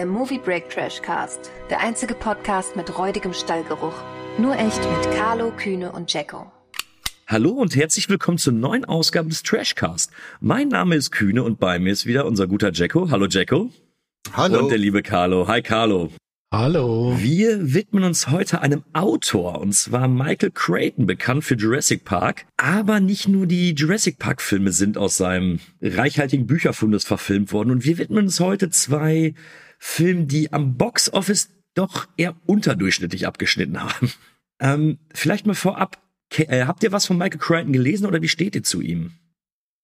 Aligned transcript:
der 0.00 0.06
Movie 0.06 0.38
Break 0.38 0.70
Trash 0.70 1.02
Cast, 1.02 1.50
der 1.68 1.80
einzige 1.80 2.14
Podcast 2.14 2.74
mit 2.74 2.96
räudigem 2.96 3.34
Stallgeruch. 3.34 3.92
Nur 4.38 4.54
echt 4.54 4.78
mit 4.78 5.14
Carlo, 5.14 5.52
Kühne 5.54 5.92
und 5.92 6.10
Jacko. 6.10 6.50
Hallo 7.26 7.50
und 7.50 7.76
herzlich 7.76 8.08
willkommen 8.08 8.38
zur 8.38 8.54
neuen 8.54 8.86
Ausgabe 8.86 9.28
des 9.28 9.42
Trashcast. 9.42 10.10
Mein 10.40 10.68
Name 10.68 10.96
ist 10.96 11.10
Kühne 11.10 11.42
und 11.42 11.60
bei 11.60 11.78
mir 11.78 11.92
ist 11.92 12.06
wieder 12.06 12.24
unser 12.24 12.46
guter 12.46 12.72
Jacko. 12.72 13.10
Hallo 13.10 13.26
Jacko. 13.26 13.68
Hallo. 14.32 14.60
Und 14.60 14.70
der 14.70 14.78
liebe 14.78 15.02
Carlo. 15.02 15.46
Hi 15.48 15.60
Carlo. 15.60 16.10
Hallo. 16.50 17.14
Wir 17.18 17.74
widmen 17.74 18.02
uns 18.02 18.28
heute 18.28 18.62
einem 18.62 18.84
Autor, 18.94 19.60
und 19.60 19.74
zwar 19.74 20.08
Michael 20.08 20.50
Creighton, 20.52 21.04
bekannt 21.06 21.44
für 21.44 21.56
Jurassic 21.56 22.06
Park. 22.06 22.46
Aber 22.56 23.00
nicht 23.00 23.28
nur 23.28 23.46
die 23.46 23.74
Jurassic 23.74 24.18
Park 24.18 24.40
Filme 24.40 24.72
sind 24.72 24.96
aus 24.96 25.18
seinem 25.18 25.60
reichhaltigen 25.82 26.46
Bücherfundes 26.46 27.04
verfilmt 27.04 27.52
worden. 27.52 27.70
Und 27.70 27.84
wir 27.84 27.98
widmen 27.98 28.24
uns 28.24 28.40
heute 28.40 28.70
zwei 28.70 29.34
Filmen, 29.82 30.28
die 30.28 30.52
am 30.52 30.76
Box 30.76 31.12
Office 31.12 31.48
doch 31.74 32.06
eher 32.16 32.36
unterdurchschnittlich 32.46 33.26
abgeschnitten 33.26 33.82
haben. 33.82 34.12
Ähm, 34.60 34.98
vielleicht 35.14 35.46
mal 35.46 35.54
vorab, 35.54 35.98
äh, 36.36 36.66
habt 36.66 36.82
ihr 36.82 36.92
was 36.92 37.06
von 37.06 37.16
Michael 37.16 37.38
Crichton 37.38 37.72
gelesen 37.72 38.06
oder 38.06 38.20
wie 38.20 38.28
steht 38.28 38.54
ihr 38.54 38.62
zu 38.62 38.82
ihm? 38.82 39.12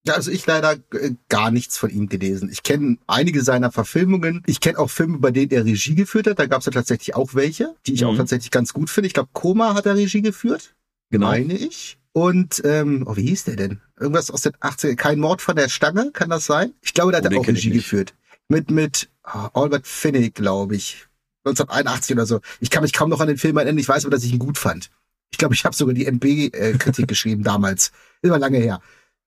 Also 0.07 0.31
ich 0.31 0.47
leider 0.47 0.75
äh, 0.93 1.13
gar 1.31 1.51
nichts 1.51 1.79
von 1.79 1.91
ihm 1.91 2.09
gelesen. 2.09 2.51
Ich 2.53 2.63
kenne 2.63 2.99
einige 3.07 3.43
seiner 3.43 3.73
Verfilmungen. 3.73 4.43
Ich 4.47 4.61
kenne 4.61 4.79
auch 4.79 4.91
Filme, 4.91 5.19
bei 5.19 5.31
denen 5.31 5.51
er 5.51 5.65
Regie 5.65 5.95
geführt 5.95 6.27
hat. 6.27 6.39
Da 6.39 6.47
gab 6.47 6.61
es 6.61 6.67
ja 6.67 6.73
tatsächlich 6.73 7.17
auch 7.17 7.35
welche, 7.35 7.75
die 7.87 7.95
ich 7.95 8.03
mhm. 8.03 8.09
auch 8.09 8.17
tatsächlich 8.17 8.51
ganz 8.51 8.75
gut 8.75 8.91
finde. 8.91 9.07
Ich 9.07 9.15
glaube, 9.15 9.31
Koma 9.33 9.75
hat 9.75 9.87
er 9.87 9.97
Regie 9.97 10.23
geführt. 10.23 10.75
Genau. 11.11 11.29
Meine 11.29 11.57
ich. 11.57 11.99
Und, 12.13 12.63
ähm, 12.65 13.05
oh, 13.07 13.17
wie 13.17 13.27
hieß 13.29 13.45
der 13.45 13.57
denn? 13.57 13.81
Irgendwas 13.99 14.31
aus 14.31 14.43
den 14.43 14.53
80 14.61 14.91
er 14.91 14.97
Kein 14.97 15.19
Mord 15.19 15.43
von 15.43 15.57
der 15.57 15.69
Stange, 15.69 16.11
kann 16.13 16.31
das 16.31 16.47
sein? 16.47 16.73
Ich 16.83 16.95
glaube, 16.95 17.13
da 17.13 17.19
hat 17.19 17.27
oh, 17.27 17.31
er 17.31 17.41
auch 17.41 17.47
Regie 17.47 17.71
geführt. 17.71 18.15
Mit, 18.49 18.71
mit 18.71 19.09
oh, 19.25 19.49
Albert 19.61 19.87
Finney, 19.87 20.31
glaube 20.31 20.77
ich. 20.77 21.07
1981 21.45 22.17
oder 22.17 22.27
so. 22.27 22.41
Ich 22.61 22.71
kann 22.71 22.83
mich 22.83 22.93
kaum 22.93 23.11
noch 23.11 23.21
an 23.21 23.29
den 23.29 23.39
Film 23.39 23.57
erinnern. 23.57 23.79
Ich 23.79 23.89
weiß 23.89 24.05
aber, 24.05 24.15
dass 24.15 24.25
ich 24.25 24.33
ihn 24.33 24.39
gut 24.39 24.59
fand. 24.59 24.91
Ich 25.31 25.39
glaube, 25.39 25.55
ich 25.55 25.65
habe 25.65 25.75
sogar 25.75 25.95
die 25.95 26.07
NB-Kritik 26.07 27.09
geschrieben 27.09 27.43
damals. 27.43 27.93
Immer 28.23 28.39
lange 28.39 28.59
her. 28.59 28.81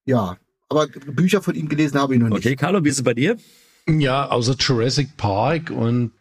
Ja, 0.05 0.37
aber 0.69 0.87
Bücher 0.87 1.41
von 1.41 1.55
ihm 1.55 1.69
gelesen 1.69 1.99
habe 1.99 2.13
ich 2.13 2.19
noch 2.19 2.29
nicht. 2.29 2.39
Okay, 2.39 2.55
Carlo, 2.55 2.83
wie 2.83 2.89
ist 2.89 2.97
es 2.97 3.03
bei 3.03 3.13
dir? 3.13 3.37
Ja, 3.87 4.29
außer 4.29 4.55
Jurassic 4.59 5.17
Park 5.17 5.71
und 5.71 6.11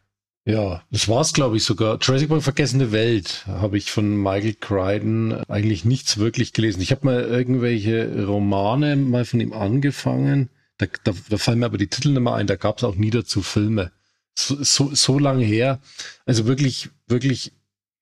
ja, 0.44 0.82
das 0.90 1.08
war's, 1.08 1.34
glaube 1.34 1.58
ich, 1.58 1.64
sogar. 1.64 1.98
Jurassic 2.00 2.30
Park 2.30 2.42
Vergessene 2.42 2.90
Welt 2.90 3.44
habe 3.46 3.76
ich 3.76 3.90
von 3.90 4.16
Michael 4.16 4.54
Crichton 4.54 5.34
eigentlich 5.48 5.84
nichts 5.84 6.16
wirklich 6.16 6.54
gelesen. 6.54 6.80
Ich 6.80 6.90
habe 6.90 7.04
mal 7.04 7.20
irgendwelche 7.20 8.24
Romane 8.24 8.96
mal 8.96 9.26
von 9.26 9.40
ihm 9.40 9.52
angefangen. 9.52 10.48
Da, 10.78 10.86
da, 11.04 11.12
da 11.28 11.36
fallen 11.38 11.58
mir 11.58 11.66
aber 11.66 11.78
die 11.78 11.88
Titel 11.88 12.10
nicht 12.10 12.20
mehr 12.20 12.34
ein. 12.34 12.46
Da 12.46 12.56
gab 12.56 12.78
es 12.78 12.84
auch 12.84 12.94
nie 12.94 13.10
dazu 13.10 13.42
Filme. 13.42 13.92
So, 14.34 14.62
so, 14.62 14.94
so 14.94 15.18
lange 15.18 15.44
her. 15.44 15.80
Also 16.24 16.46
wirklich, 16.46 16.90
wirklich 17.08 17.52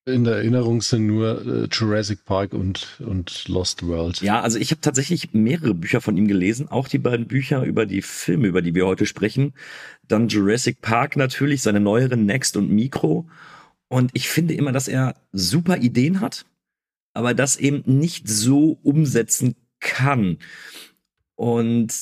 in 0.07 0.23
der 0.23 0.37
Erinnerung 0.37 0.81
sind 0.81 1.05
nur 1.05 1.45
äh, 1.45 1.67
Jurassic 1.71 2.23
Park 2.23 2.53
und, 2.53 2.99
und 2.99 3.47
Lost 3.47 3.85
World. 3.85 4.21
Ja, 4.21 4.41
also 4.41 4.57
ich 4.57 4.71
habe 4.71 4.79
tatsächlich 4.79 5.33
mehrere 5.33 5.73
Bücher 5.73 5.99
von 5.99 6.15
ihm 6.15 6.27
gelesen, 6.27 6.69
auch 6.69 6.87
die 6.87 6.97
beiden 6.97 7.27
Bücher 7.27 7.63
über 7.63 7.85
die 7.85 8.01
Filme, 8.01 8.47
über 8.47 8.61
die 8.61 8.73
wir 8.73 8.87
heute 8.87 9.05
sprechen. 9.05 9.53
Dann 10.07 10.29
Jurassic 10.29 10.81
Park 10.81 11.17
natürlich, 11.17 11.61
seine 11.61 11.81
neueren 11.81 12.25
Next 12.25 12.55
und 12.55 12.69
Micro. 12.69 13.27
Und 13.89 14.11
ich 14.13 14.29
finde 14.29 14.53
immer, 14.53 14.71
dass 14.71 14.87
er 14.87 15.15
super 15.33 15.77
Ideen 15.77 16.21
hat, 16.21 16.45
aber 17.13 17.33
das 17.33 17.57
eben 17.57 17.83
nicht 17.85 18.29
so 18.29 18.79
umsetzen 18.83 19.55
kann. 19.79 20.37
Und 21.35 21.93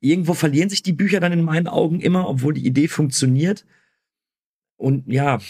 irgendwo 0.00 0.34
verlieren 0.34 0.70
sich 0.70 0.82
die 0.82 0.92
Bücher 0.92 1.20
dann 1.20 1.32
in 1.32 1.42
meinen 1.42 1.66
Augen 1.66 2.00
immer, 2.00 2.28
obwohl 2.28 2.54
die 2.54 2.66
Idee 2.66 2.88
funktioniert. 2.88 3.64
Und 4.76 5.04
ja, 5.06 5.40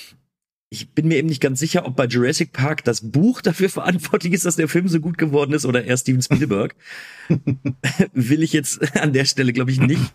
ich 0.70 0.91
bin 0.91 1.09
mir 1.09 1.16
eben 1.16 1.28
nicht 1.28 1.41
ganz 1.41 1.60
sicher, 1.60 1.86
ob 1.86 1.97
bei 1.97 2.06
Jurassic 2.06 2.53
Park 2.53 2.84
das 2.84 3.10
Buch 3.10 3.41
dafür 3.41 3.69
verantwortlich 3.70 4.32
ist, 4.32 4.44
dass 4.44 4.56
der 4.56 4.69
Film 4.69 4.88
so 4.88 5.00
gut 5.00 5.19
geworden 5.19 5.53
ist 5.53 5.66
oder 5.66 5.84
eher 5.84 5.97
Steven 5.97 6.22
Spielberg. 6.22 6.75
Will 8.12 8.42
ich 8.42 8.53
jetzt 8.53 8.97
an 8.97 9.12
der 9.12 9.25
Stelle, 9.25 9.53
glaube 9.53 9.70
ich, 9.70 9.81
nicht, 9.81 10.14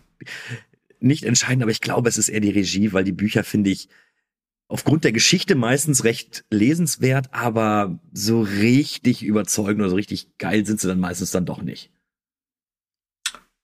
nicht 1.00 1.24
entscheiden, 1.24 1.62
aber 1.62 1.72
ich 1.72 1.80
glaube, 1.80 2.08
es 2.08 2.18
ist 2.18 2.28
eher 2.28 2.40
die 2.40 2.50
Regie, 2.50 2.92
weil 2.92 3.04
die 3.04 3.12
Bücher 3.12 3.44
finde 3.44 3.70
ich 3.70 3.88
aufgrund 4.68 5.04
der 5.04 5.12
Geschichte 5.12 5.54
meistens 5.54 6.04
recht 6.04 6.44
lesenswert, 6.50 7.32
aber 7.32 8.00
so 8.12 8.40
richtig 8.40 9.22
überzeugend 9.22 9.80
oder 9.80 9.90
so 9.90 9.96
richtig 9.96 10.38
geil 10.38 10.64
sind 10.64 10.80
sie 10.80 10.88
dann 10.88 11.00
meistens 11.00 11.30
dann 11.30 11.46
doch 11.46 11.62
nicht. 11.62 11.90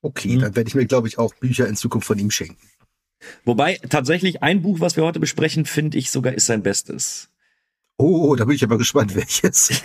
Okay, 0.01 0.33
hm. 0.33 0.39
dann 0.39 0.55
werde 0.55 0.67
ich 0.67 0.75
mir, 0.75 0.85
glaube 0.85 1.07
ich, 1.07 1.17
auch 1.17 1.33
Bücher 1.35 1.67
in 1.67 1.75
Zukunft 1.75 2.07
von 2.07 2.17
ihm 2.17 2.31
schenken. 2.31 2.57
Wobei 3.45 3.79
tatsächlich 3.89 4.41
ein 4.41 4.61
Buch, 4.61 4.79
was 4.79 4.95
wir 4.95 5.03
heute 5.03 5.19
besprechen, 5.19 5.65
finde 5.65 5.97
ich 5.97 6.09
sogar 6.09 6.33
ist 6.33 6.47
sein 6.47 6.63
Bestes. 6.63 7.29
Oh, 7.97 8.35
da 8.35 8.45
bin 8.45 8.55
ich 8.55 8.63
aber 8.63 8.77
gespannt, 8.77 9.15
welches. 9.15 9.83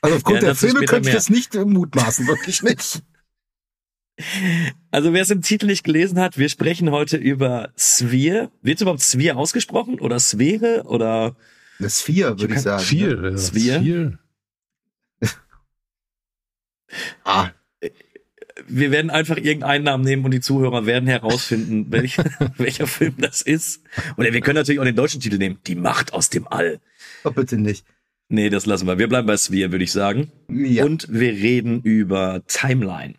also 0.00 0.16
aufgrund 0.16 0.38
ja, 0.38 0.46
der 0.46 0.54
Filme 0.54 0.86
könnte 0.86 1.10
ich 1.10 1.14
das 1.14 1.28
nicht 1.28 1.54
mutmaßen, 1.54 2.26
wirklich 2.26 2.62
nicht. 2.62 3.02
Also 4.90 5.12
wer 5.12 5.20
es 5.20 5.30
im 5.30 5.42
Titel 5.42 5.66
nicht 5.66 5.84
gelesen 5.84 6.18
hat, 6.18 6.38
wir 6.38 6.48
sprechen 6.48 6.90
heute 6.90 7.18
über 7.18 7.72
Sphere. 7.76 8.50
Wird 8.62 8.76
es 8.76 8.82
überhaupt 8.82 9.02
Sphere 9.02 9.36
ausgesprochen 9.36 10.00
oder 10.00 10.18
Sphäre 10.18 10.84
oder? 10.84 11.36
Eine 11.78 11.90
Sphere, 11.90 12.40
würde 12.40 12.54
ich, 12.54 12.58
ich 12.58 12.62
sagen. 12.62 12.82
Sphere. 12.82 13.30
Ja. 13.32 13.38
Sphere. 13.38 14.18
ah, 17.24 17.50
wir 18.66 18.90
werden 18.90 19.10
einfach 19.10 19.36
irgendeinen 19.36 19.84
Namen 19.84 20.04
nehmen 20.04 20.24
und 20.24 20.30
die 20.32 20.40
Zuhörer 20.40 20.86
werden 20.86 21.08
herausfinden, 21.08 21.86
welch, 21.90 22.18
welcher 22.56 22.86
Film 22.86 23.14
das 23.18 23.42
ist. 23.42 23.82
Oder 24.16 24.32
wir 24.32 24.40
können 24.40 24.56
natürlich 24.56 24.80
auch 24.80 24.84
den 24.84 24.96
deutschen 24.96 25.20
Titel 25.20 25.38
nehmen. 25.38 25.58
Die 25.66 25.74
Macht 25.74 26.12
aus 26.12 26.30
dem 26.30 26.48
All. 26.48 26.80
Oh, 27.24 27.30
bitte 27.30 27.58
nicht. 27.58 27.84
Nee, 28.28 28.50
das 28.50 28.66
lassen 28.66 28.86
wir. 28.86 28.98
Wir 28.98 29.08
bleiben 29.08 29.26
bei 29.26 29.36
Sphere, 29.36 29.70
würde 29.70 29.84
ich 29.84 29.92
sagen. 29.92 30.32
Ja. 30.48 30.84
Und 30.84 31.06
wir 31.10 31.30
reden 31.30 31.80
über 31.82 32.42
Timeline. 32.46 33.14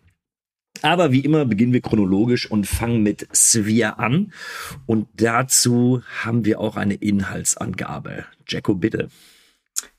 Aber 0.82 1.12
wie 1.12 1.20
immer 1.20 1.44
beginnen 1.44 1.72
wir 1.72 1.80
chronologisch 1.80 2.50
und 2.50 2.66
fangen 2.66 3.02
mit 3.02 3.26
Sphere 3.32 3.98
an. 3.98 4.32
Und 4.86 5.08
dazu 5.14 6.02
haben 6.22 6.44
wir 6.44 6.60
auch 6.60 6.76
eine 6.76 6.94
Inhaltsangabe. 6.94 8.26
Jacko, 8.46 8.74
bitte. 8.74 9.08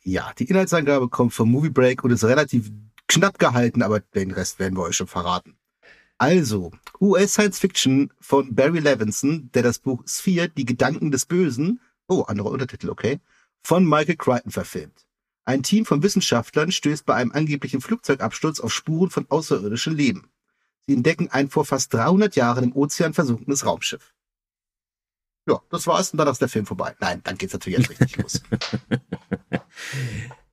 Ja, 0.04 0.32
die 0.38 0.46
Inhaltsangabe 0.46 1.10
kommt 1.10 1.34
vom 1.34 1.52
Movie 1.52 1.70
Break 1.70 2.04
und 2.04 2.12
ist 2.12 2.24
relativ 2.24 2.72
knapp 3.10 3.40
gehalten, 3.40 3.82
aber 3.82 4.00
den 4.00 4.32
Rest 4.32 4.60
werden 4.60 4.78
wir 4.78 4.84
euch 4.84 4.96
schon 4.96 5.08
verraten. 5.08 5.58
Also, 6.18 6.72
US 7.02 7.34
Science 7.34 7.60
Fiction 7.60 8.14
von 8.20 8.54
Barry 8.56 8.80
Levinson, 8.80 9.50
der 9.54 9.64
das 9.64 9.80
Buch 9.80 10.04
Sphere, 10.06 10.50
die 10.50 10.66
Gedanken 10.66 11.12
des 11.12 11.26
Bösen, 11.26 11.82
oh, 12.08 12.22
anderer 12.22 12.52
Untertitel, 12.52 12.90
okay, 12.90 13.20
von 13.64 13.88
Michael 13.88 14.18
Crichton 14.18 14.52
verfilmt. 14.52 15.06
Ein 15.46 15.64
Team 15.64 15.86
von 15.86 16.04
Wissenschaftlern 16.04 16.72
stößt 16.72 17.06
bei 17.06 17.16
einem 17.16 17.32
angeblichen 17.32 17.82
Flugzeugabsturz 17.82 18.60
auf 18.60 18.74
Spuren 18.74 19.10
von 19.10 19.26
außerirdischem 19.30 19.96
Leben. 19.96 20.30
Sie 20.86 20.94
entdecken 20.94 21.30
ein 21.30 21.50
vor 21.50 21.66
fast 21.66 21.94
300 21.94 22.36
Jahren 22.36 22.66
im 22.66 22.76
Ozean 22.76 23.14
versunkenes 23.14 23.66
Raumschiff. 23.66 24.14
Ja, 25.48 25.62
das 25.70 25.88
war's 25.88 26.12
und 26.12 26.18
dann 26.18 26.28
ist 26.28 26.42
der 26.42 26.50
Film 26.50 26.66
vorbei. 26.66 26.96
Nein, 27.00 27.22
dann 27.24 27.38
geht's 27.38 27.54
natürlich 27.54 27.80
jetzt 27.80 27.90
richtig 27.90 28.18
los. 28.22 28.42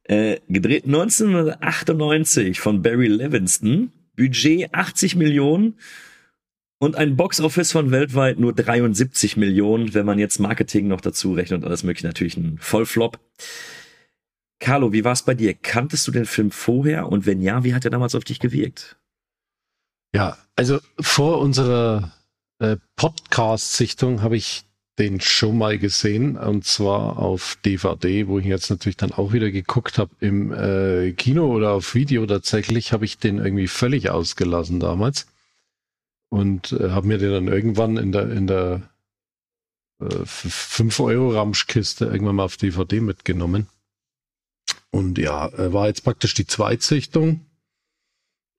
Äh, 0.08 0.40
gedreht 0.48 0.84
1998 0.84 2.60
von 2.60 2.82
Barry 2.82 3.08
Levinston. 3.08 3.92
Budget 4.16 4.72
80 4.72 5.16
Millionen 5.16 5.74
und 6.78 6.96
ein 6.96 7.16
Boxoffice 7.16 7.72
von 7.72 7.90
weltweit 7.90 8.38
nur 8.38 8.52
73 8.52 9.36
Millionen, 9.36 9.94
wenn 9.94 10.06
man 10.06 10.18
jetzt 10.18 10.38
Marketing 10.38 10.88
noch 10.88 11.00
dazu 11.00 11.34
rechnet 11.34 11.62
und 11.62 11.66
alles 11.66 11.84
mögliche, 11.84 12.06
natürlich 12.06 12.36
ein 12.36 12.58
Vollflop. 12.58 13.18
Carlo, 14.58 14.92
wie 14.92 15.04
war 15.04 15.12
es 15.12 15.22
bei 15.22 15.34
dir? 15.34 15.54
Kanntest 15.54 16.06
du 16.06 16.12
den 16.12 16.24
Film 16.24 16.50
vorher 16.50 17.08
und 17.08 17.26
wenn 17.26 17.42
ja, 17.42 17.62
wie 17.64 17.74
hat 17.74 17.84
er 17.84 17.90
damals 17.90 18.14
auf 18.14 18.24
dich 18.24 18.40
gewirkt? 18.40 18.96
Ja, 20.14 20.38
also 20.54 20.80
vor 20.98 21.40
unserer 21.40 22.12
äh, 22.58 22.76
Podcast-Sichtung 22.96 24.22
habe 24.22 24.36
ich 24.36 24.64
den 24.98 25.20
schon 25.20 25.58
mal 25.58 25.78
gesehen 25.78 26.36
und 26.36 26.64
zwar 26.64 27.18
auf 27.18 27.58
DVD, 27.64 28.28
wo 28.28 28.38
ich 28.38 28.46
jetzt 28.46 28.70
natürlich 28.70 28.96
dann 28.96 29.12
auch 29.12 29.32
wieder 29.32 29.50
geguckt 29.50 29.98
habe 29.98 30.10
im 30.20 30.52
äh, 30.52 31.12
Kino 31.12 31.52
oder 31.54 31.72
auf 31.72 31.94
Video. 31.94 32.26
Tatsächlich, 32.26 32.92
habe 32.92 33.04
ich 33.04 33.18
den 33.18 33.38
irgendwie 33.38 33.68
völlig 33.68 34.10
ausgelassen 34.10 34.80
damals 34.80 35.26
und 36.30 36.72
äh, 36.72 36.90
habe 36.90 37.06
mir 37.06 37.18
den 37.18 37.30
dann 37.30 37.48
irgendwann 37.48 37.98
in 37.98 38.12
der 38.12 38.30
in 38.30 38.46
der 38.46 38.88
äh, 40.00 40.24
5 40.24 41.00
Euro 41.00 41.30
Ramschkiste 41.32 42.06
irgendwann 42.06 42.36
mal 42.36 42.44
auf 42.44 42.56
DVD 42.56 43.00
mitgenommen. 43.00 43.68
Und 44.90 45.18
ja, 45.18 45.48
äh, 45.48 45.72
war 45.72 45.88
jetzt 45.88 46.04
praktisch 46.04 46.32
die 46.32 46.46
Zweitsichtung 46.46 47.44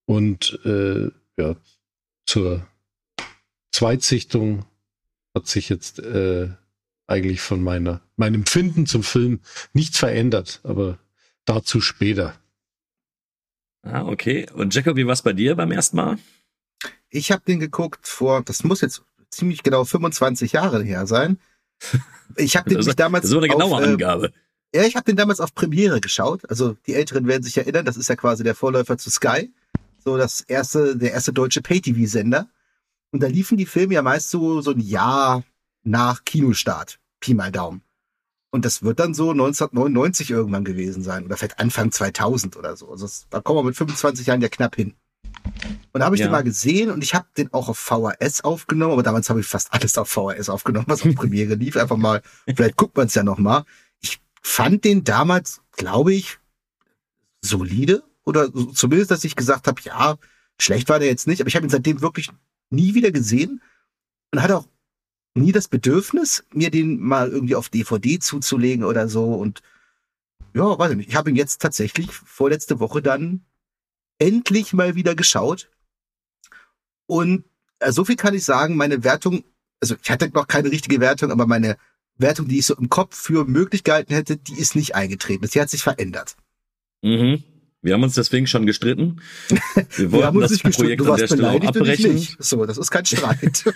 und 0.06 0.60
äh, 0.66 1.10
ja 1.38 1.56
zur 2.28 2.68
Zweitsichtung 3.72 4.66
hat 5.38 5.48
sich 5.48 5.69
jetzt 5.69 6.00
äh, 6.00 6.50
eigentlich 7.07 7.39
von 7.42 7.63
meiner 7.63 8.01
meinem 8.18 8.45
Finden 8.45 8.86
zum 8.86 9.04
Film 9.04 9.39
nichts 9.74 9.98
verändert, 10.00 10.60
aber 10.63 10.98
dazu 11.45 11.80
später. 11.81 12.34
Ah, 13.84 14.04
okay. 14.06 14.48
Und 14.54 14.74
Jacob, 14.75 14.98
wie 14.98 15.06
war 15.06 15.13
es 15.13 15.22
bei 15.22 15.34
dir 15.34 15.56
beim 15.56 15.72
ersten 15.72 15.95
Mal? 15.98 16.18
Ich 17.10 17.31
habe 17.31 17.44
den 17.48 17.60
geguckt 17.60 18.07
vor, 18.07 18.42
das 18.44 18.63
muss 18.63 18.81
jetzt 18.81 19.01
ziemlich 19.30 19.63
genau 19.63 19.86
25 19.86 20.51
Jahre 20.54 20.84
her 20.84 21.07
sein. 21.07 21.39
Ich 22.36 22.57
habe 22.57 22.69
den 22.69 22.78
Das 22.80 22.86
mich 22.88 22.92
ist- 22.92 23.00
damals 23.00 23.24
Das 23.30 23.38
eine 23.38 23.48
genaue 23.48 23.75
auf, 23.78 23.81
äh, 23.81 23.86
Angabe. 23.86 24.34
ja, 24.75 24.84
ich 24.84 24.95
habe 24.98 25.06
den 25.06 25.16
damals 25.16 25.39
auf 25.39 25.56
Premiere 25.56 26.01
geschaut. 26.01 26.42
Also 26.50 26.75
die 26.86 26.94
Älteren 26.94 27.25
werden 27.25 27.42
sich 27.42 27.57
erinnern, 27.57 27.86
das 27.86 27.95
ist 27.95 28.10
ja 28.10 28.18
quasi 28.18 28.44
der 28.44 28.54
Vorläufer 28.54 28.98
zu 28.98 29.10
Sky. 29.10 29.54
So 30.04 30.18
das 30.18 30.42
erste, 30.42 30.98
der 30.98 31.13
erste 31.13 31.31
deutsche 31.31 31.62
Pay-TV-Sender. 31.62 32.50
Und 33.12 33.21
da 33.24 33.27
liefen 33.27 33.57
die 33.57 33.65
Filme 33.65 33.94
ja 33.95 34.01
meist 34.01 34.30
so, 34.30 34.62
so 34.62 34.71
ein 34.71 34.80
Jahr 34.80 35.44
nach 35.83 36.24
Kinostart. 36.25 37.00
Pi 37.19 37.33
mal 37.33 37.51
Daumen. 37.51 37.81
Und 38.51 38.65
das 38.65 38.83
wird 38.83 39.00
dann 39.00 39.13
so 39.13 39.31
1999 39.31 40.31
irgendwann 40.31 40.63
gewesen 40.63 41.04
sein. 41.04 41.25
Oder 41.25 41.38
vielleicht 41.38 41.59
Anfang 41.59 41.92
2000 41.92 42.57
oder 42.57 42.75
so. 42.75 42.89
Also 42.89 43.06
das, 43.06 43.27
da 43.30 43.39
kommen 43.42 43.59
wir 43.59 43.63
mit 43.63 43.75
25 43.77 44.27
Jahren 44.27 44.42
ja 44.42 44.50
knapp 44.50 44.75
hin. 44.75 44.94
Und 45.94 46.00
da 46.00 46.06
habe 46.06 46.15
ich 46.15 46.21
Ja. 46.21 46.27
den 46.27 46.31
mal 46.31 46.44
gesehen 46.44 46.92
und 46.92 47.04
ich 47.04 47.13
habe 47.15 47.27
den 47.38 47.51
auch 47.54 47.69
auf 47.69 47.77
VHS 47.77 48.42
aufgenommen, 48.42 48.94
aber 48.94 49.04
damals 49.04 49.30
habe 49.30 49.39
ich 49.39 49.45
fast 49.48 49.74
alles 49.74 49.98
auf 49.98 50.10
VHS 50.10 50.50
aufgenommen, 50.50 50.86
was 50.88 51.06
auf 51.06 51.15
Premiere 51.15 51.56
lief. 51.56 51.77
Einfach 51.77 51.98
mal, 51.98 52.21
vielleicht 52.53 52.77
guckt 52.77 52.95
man 52.98 53.07
es 53.07 53.15
ja 53.15 53.24
noch 53.24 53.38
mal. 53.38 53.63
Ich 54.00 54.19
fand 54.42 54.83
den 54.83 55.03
damals, 55.03 55.62
glaube 55.74 56.13
ich, 56.13 56.39
solide. 57.42 58.03
Oder 58.25 58.51
zumindest, 58.74 59.12
dass 59.12 59.24
ich 59.24 59.36
gesagt 59.36 59.68
habe, 59.68 59.81
ja, 59.83 60.18
schlecht 60.60 60.89
war 60.89 61.00
der 61.00 61.07
jetzt 61.07 61.27
nicht, 61.27 61.39
aber 61.42 61.48
ich 61.48 61.56
habe 61.56 61.65
ihn 61.65 61.69
seitdem 61.69 62.01
wirklich 62.01 62.30
nie 62.69 62.94
wieder 62.94 63.12
gesehen 63.12 63.62
und 64.31 64.42
hatte 64.42 64.58
auch 64.58 64.68
nie 65.36 65.52
das 65.52 65.68
Bedürfnis, 65.68 66.44
mir 66.52 66.72
den 66.72 67.00
mal 67.00 67.30
irgendwie 67.30 67.56
auf 67.56 67.69
DVD 67.69 68.19
zuzulegen 68.19 68.84
oder 68.84 69.08
so. 69.08 69.34
Und 69.34 69.62
ja, 70.54 70.78
weiß 70.78 70.92
ich 70.92 70.98
nicht. 70.98 71.10
Ich 71.10 71.16
habe 71.16 71.30
ihn 71.30 71.36
jetzt 71.36 71.62
tatsächlich 71.62 72.12
vorletzte 72.12 72.80
Woche 72.80 73.02
dann 73.02 73.46
endlich 74.19 74.74
mal 74.74 74.96
wieder 74.96 75.16
geschaut. 75.16 75.69
Und 77.06 77.46
äh, 77.80 77.92
so 77.92 78.04
viel 78.04 78.16
kann 78.16 78.34
ich 78.34 78.44
sagen, 78.44 78.75
meine 78.75 79.04
Wertung, 79.04 79.44
also 79.80 79.96
ich 80.02 80.10
hatte 80.10 80.30
noch 80.30 80.48
keine 80.48 80.72
richtige 80.72 81.00
Wertung, 81.00 81.31
aber 81.31 81.46
meine 81.46 81.78
Wertung, 82.16 82.48
die 82.48 82.60
ich 82.60 82.66
so 82.66 82.75
im 82.75 82.90
Kopf 82.90 83.16
für 83.16 83.46
möglich 83.46 83.84
gehalten 83.84 84.13
hätte, 84.13 84.38
die 84.38 84.58
ist 84.60 84.75
nicht 84.75 84.96
eingetreten. 84.96 85.48
Sie 85.48 85.62
hat 85.62 85.70
sich 85.70 85.84
verändert. 85.84 86.36
Mhm. 87.04 87.44
Wir 87.81 87.94
haben 87.94 88.03
uns 88.03 88.15
deswegen 88.15 88.47
schon 88.47 88.65
gestritten. 88.65 89.21
Wir 89.95 90.12
wollten 90.12 90.12
Wir 90.12 90.25
haben 90.25 90.38
uns 90.38 90.51
das 90.51 90.63
gestritten. 90.63 90.97
Projekt 90.97 91.01
Du 91.01 91.03
an 91.06 91.07
der 91.07 91.21
warst 91.21 91.25
Stelle 91.25 91.41
beleidigt 91.41 91.75
und 91.75 91.88
ich 91.88 91.94
abbrechen. 91.94 92.15
nicht. 92.15 92.44
So, 92.44 92.65
das 92.65 92.77
ist 92.77 92.91
kein 92.91 93.06
Streit. 93.06 93.63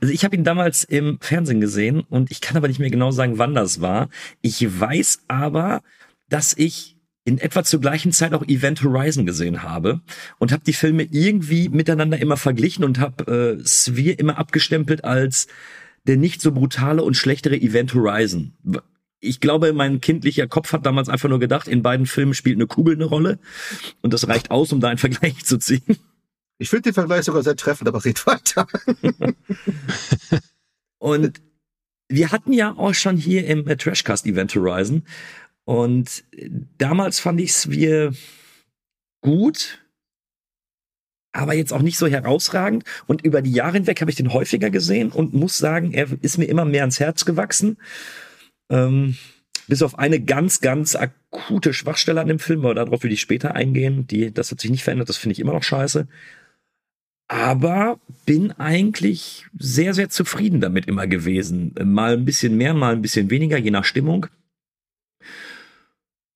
Also 0.00 0.14
ich 0.14 0.24
habe 0.24 0.36
ihn 0.36 0.44
damals 0.44 0.84
im 0.84 1.18
Fernsehen 1.20 1.60
gesehen 1.60 2.00
und 2.00 2.30
ich 2.30 2.40
kann 2.40 2.56
aber 2.56 2.68
nicht 2.68 2.78
mehr 2.78 2.90
genau 2.90 3.10
sagen, 3.10 3.36
wann 3.36 3.54
das 3.54 3.80
war. 3.80 4.08
Ich 4.42 4.64
weiß 4.80 5.24
aber, 5.28 5.82
dass 6.28 6.54
ich 6.56 6.96
in 7.24 7.38
etwa 7.38 7.64
zur 7.64 7.80
gleichen 7.80 8.12
Zeit 8.12 8.32
auch 8.32 8.46
Event 8.46 8.82
Horizon 8.82 9.26
gesehen 9.26 9.62
habe 9.62 10.00
und 10.38 10.52
habe 10.52 10.62
die 10.64 10.72
Filme 10.72 11.02
irgendwie 11.02 11.68
miteinander 11.68 12.18
immer 12.18 12.36
verglichen 12.36 12.84
und 12.84 13.00
habe 13.00 13.58
äh, 13.60 13.66
Sphere 13.66 14.12
immer 14.12 14.38
abgestempelt 14.38 15.04
als 15.04 15.48
der 16.06 16.16
nicht 16.16 16.40
so 16.40 16.52
brutale 16.52 17.02
und 17.02 17.14
schlechtere 17.14 17.56
Event 17.56 17.92
Horizon. 17.92 18.54
Ich 19.20 19.40
glaube, 19.40 19.72
mein 19.72 20.00
kindlicher 20.00 20.46
Kopf 20.46 20.72
hat 20.72 20.86
damals 20.86 21.08
einfach 21.08 21.28
nur 21.28 21.40
gedacht, 21.40 21.66
in 21.66 21.82
beiden 21.82 22.06
Filmen 22.06 22.34
spielt 22.34 22.56
eine 22.56 22.66
Kugel 22.66 22.94
eine 22.94 23.04
Rolle 23.04 23.38
und 24.00 24.12
das 24.12 24.28
reicht 24.28 24.50
aus, 24.50 24.72
um 24.72 24.80
da 24.80 24.88
einen 24.88 24.98
Vergleich 24.98 25.44
zu 25.44 25.58
ziehen. 25.58 25.98
Ich 26.58 26.70
finde 26.70 26.82
den 26.82 26.94
Vergleich 26.94 27.24
sogar 27.24 27.42
sehr 27.42 27.56
treffend, 27.56 27.88
aber 27.88 28.04
red 28.04 28.26
weiter. 28.26 28.66
Und 30.98 31.40
wir 32.08 32.32
hatten 32.32 32.52
ja 32.52 32.74
auch 32.76 32.94
schon 32.94 33.16
hier 33.16 33.46
im 33.46 33.64
Trashcast 33.66 34.26
Event 34.26 34.54
Horizon 34.54 35.04
und 35.64 36.24
damals 36.78 37.20
fand 37.20 37.40
ich 37.40 37.50
es 37.50 37.70
wir 37.70 38.14
gut, 39.20 39.84
aber 41.32 41.54
jetzt 41.54 41.72
auch 41.72 41.82
nicht 41.82 41.98
so 41.98 42.06
herausragend. 42.06 42.84
Und 43.06 43.22
über 43.22 43.42
die 43.42 43.52
Jahre 43.52 43.74
hinweg 43.74 44.00
habe 44.00 44.10
ich 44.10 44.16
den 44.16 44.32
häufiger 44.32 44.70
gesehen 44.70 45.12
und 45.12 45.34
muss 45.34 45.58
sagen, 45.58 45.92
er 45.92 46.08
ist 46.22 46.38
mir 46.38 46.46
immer 46.46 46.64
mehr 46.64 46.82
ans 46.82 47.00
Herz 47.00 47.26
gewachsen. 47.26 47.76
Ähm, 48.70 49.16
bis 49.68 49.82
auf 49.82 49.98
eine 49.98 50.20
ganz, 50.20 50.60
ganz 50.60 50.96
akute 50.96 51.74
Schwachstelle 51.74 52.20
an 52.20 52.28
dem 52.28 52.38
Film, 52.38 52.64
aber 52.64 52.74
darauf 52.74 53.02
will 53.02 53.12
ich 53.12 53.20
später 53.20 53.54
eingehen. 53.54 54.06
Die, 54.06 54.32
das 54.32 54.50
hat 54.50 54.60
sich 54.60 54.70
nicht 54.70 54.82
verändert, 54.82 55.08
das 55.08 55.18
finde 55.18 55.32
ich 55.32 55.40
immer 55.40 55.52
noch 55.52 55.62
scheiße. 55.62 56.08
Aber 57.28 58.00
bin 58.24 58.52
eigentlich 58.52 59.46
sehr, 59.58 59.92
sehr 59.92 60.08
zufrieden 60.08 60.62
damit 60.62 60.86
immer 60.86 61.06
gewesen. 61.06 61.74
Mal 61.84 62.14
ein 62.14 62.24
bisschen 62.24 62.56
mehr, 62.56 62.72
mal 62.72 62.94
ein 62.94 63.02
bisschen 63.02 63.28
weniger, 63.28 63.58
je 63.58 63.70
nach 63.70 63.84
Stimmung. 63.84 64.26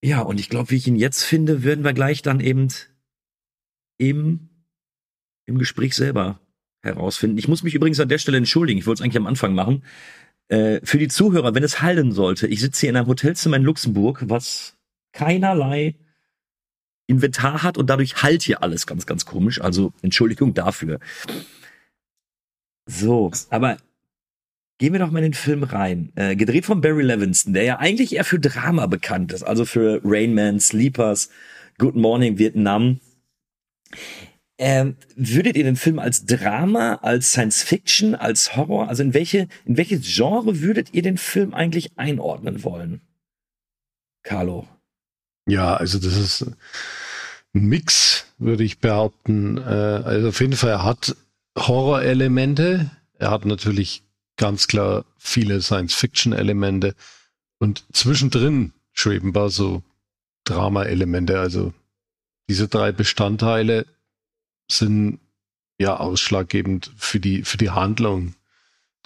Ja, 0.04 0.20
und 0.20 0.38
ich 0.38 0.50
glaube, 0.50 0.70
wie 0.70 0.76
ich 0.76 0.86
ihn 0.86 0.96
jetzt 0.96 1.22
finde, 1.22 1.64
werden 1.64 1.84
wir 1.84 1.94
gleich 1.94 2.20
dann 2.20 2.40
eben 2.40 2.68
im, 3.98 4.50
im 5.46 5.58
Gespräch 5.58 5.94
selber 5.94 6.40
herausfinden. 6.82 7.38
Ich 7.38 7.48
muss 7.48 7.62
mich 7.62 7.74
übrigens 7.74 8.00
an 8.00 8.08
der 8.08 8.18
Stelle 8.18 8.36
entschuldigen. 8.36 8.78
Ich 8.78 8.86
wollte 8.86 9.00
es 9.00 9.04
eigentlich 9.04 9.16
am 9.16 9.28
Anfang 9.28 9.54
machen. 9.54 9.84
Äh, 10.52 10.84
für 10.84 10.98
die 10.98 11.08
Zuhörer, 11.08 11.54
wenn 11.54 11.62
es 11.62 11.80
hallen 11.80 12.12
sollte, 12.12 12.46
ich 12.46 12.60
sitze 12.60 12.82
hier 12.82 12.90
in 12.90 12.96
einem 12.96 13.06
Hotelzimmer 13.06 13.56
in 13.56 13.62
Luxemburg, 13.62 14.24
was 14.26 14.76
keinerlei 15.14 15.94
Inventar 17.06 17.62
hat 17.62 17.78
und 17.78 17.88
dadurch 17.88 18.22
halt 18.22 18.42
hier 18.42 18.62
alles 18.62 18.86
ganz, 18.86 19.06
ganz 19.06 19.24
komisch. 19.24 19.62
Also 19.62 19.94
Entschuldigung 20.02 20.52
dafür. 20.52 21.00
So, 22.84 23.30
aber 23.48 23.78
gehen 24.76 24.92
wir 24.92 25.00
doch 25.00 25.10
mal 25.10 25.20
in 25.20 25.30
den 25.30 25.34
Film 25.34 25.62
rein. 25.62 26.12
Äh, 26.16 26.36
gedreht 26.36 26.66
von 26.66 26.82
Barry 26.82 27.02
Levinson, 27.02 27.54
der 27.54 27.62
ja 27.62 27.78
eigentlich 27.78 28.14
eher 28.14 28.24
für 28.24 28.38
Drama 28.38 28.86
bekannt 28.88 29.32
ist, 29.32 29.44
also 29.44 29.64
für 29.64 30.02
Rain 30.04 30.34
Man, 30.34 30.60
Sleepers, 30.60 31.30
Good 31.78 31.96
Morning 31.96 32.36
Vietnam. 32.36 33.00
Ähm, 34.64 34.94
würdet 35.16 35.56
ihr 35.56 35.64
den 35.64 35.74
Film 35.74 35.98
als 35.98 36.24
Drama, 36.24 37.00
als 37.02 37.32
Science 37.32 37.64
Fiction, 37.64 38.14
als 38.14 38.54
Horror, 38.54 38.88
also 38.88 39.02
in 39.02 39.12
welche, 39.12 39.48
in 39.64 39.76
welches 39.76 40.02
Genre 40.06 40.60
würdet 40.60 40.94
ihr 40.94 41.02
den 41.02 41.18
Film 41.18 41.52
eigentlich 41.52 41.98
einordnen 41.98 42.62
wollen? 42.62 43.00
Carlo. 44.22 44.68
Ja, 45.48 45.74
also 45.74 45.98
das 45.98 46.16
ist 46.16 46.42
ein 46.42 46.54
Mix, 47.66 48.26
würde 48.38 48.62
ich 48.62 48.78
behaupten. 48.78 49.58
Äh, 49.58 49.62
Also 49.62 50.28
auf 50.28 50.40
jeden 50.40 50.54
Fall, 50.54 50.70
er 50.70 50.84
hat 50.84 51.16
Horror-Elemente. 51.58 52.88
Er 53.18 53.30
hat 53.32 53.44
natürlich 53.44 54.04
ganz 54.36 54.68
klar 54.68 55.04
viele 55.18 55.60
Science-Fiction-Elemente. 55.60 56.94
Und 57.58 57.82
zwischendrin 57.92 58.72
schweben 58.92 59.32
so 59.50 59.82
Drama-Elemente. 60.44 61.40
Also 61.40 61.74
diese 62.48 62.68
drei 62.68 62.92
Bestandteile 62.92 63.86
sind 64.78 65.20
ja 65.78 65.96
ausschlaggebend 65.96 66.92
für 66.96 67.20
die, 67.20 67.42
für 67.42 67.58
die 67.58 67.70
Handlung 67.70 68.34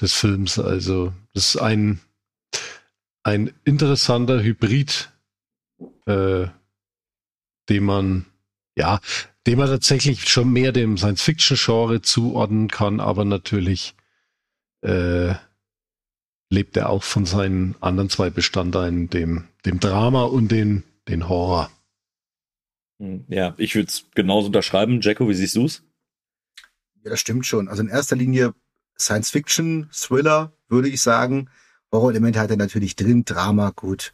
des 0.00 0.12
Films. 0.12 0.58
Also 0.58 1.12
das 1.32 1.54
ist 1.54 1.56
ein, 1.56 2.00
ein 3.22 3.52
interessanter 3.64 4.42
Hybrid 4.42 5.10
äh, 6.06 6.46
dem 7.68 7.84
man, 7.84 8.26
ja, 8.76 9.00
dem 9.46 9.58
man 9.58 9.68
tatsächlich 9.68 10.28
schon 10.28 10.52
mehr 10.52 10.72
dem 10.72 10.96
Science-Fiction-Genre 10.96 12.02
zuordnen 12.02 12.68
kann, 12.68 13.00
aber 13.00 13.24
natürlich 13.24 13.94
äh, 14.82 15.34
lebt 16.50 16.76
er 16.76 16.90
auch 16.90 17.02
von 17.02 17.26
seinen 17.26 17.74
anderen 17.80 18.08
zwei 18.08 18.30
Bestandteilen, 18.30 19.10
dem, 19.10 19.44
dem 19.64 19.80
Drama 19.80 20.24
und 20.24 20.48
den, 20.48 20.84
den 21.08 21.28
Horror. 21.28 21.70
Hm, 22.98 23.24
Ja, 23.28 23.54
ich 23.58 23.74
würde 23.74 23.88
es 23.88 24.06
genauso 24.14 24.46
unterschreiben. 24.46 25.00
Jacko, 25.00 25.28
wie 25.28 25.34
siehst 25.34 25.56
du's? 25.56 25.82
Ja, 27.02 27.10
das 27.10 27.20
stimmt 27.20 27.46
schon. 27.46 27.68
Also 27.68 27.82
in 27.82 27.88
erster 27.88 28.16
Linie 28.16 28.54
Science 28.98 29.30
Fiction, 29.30 29.88
Thriller, 29.92 30.52
würde 30.68 30.88
ich 30.88 31.00
sagen. 31.02 31.48
Horror-Elemente 31.92 32.40
hat 32.40 32.50
er 32.50 32.56
natürlich 32.56 32.96
drin, 32.96 33.24
Drama, 33.24 33.70
gut. 33.74 34.12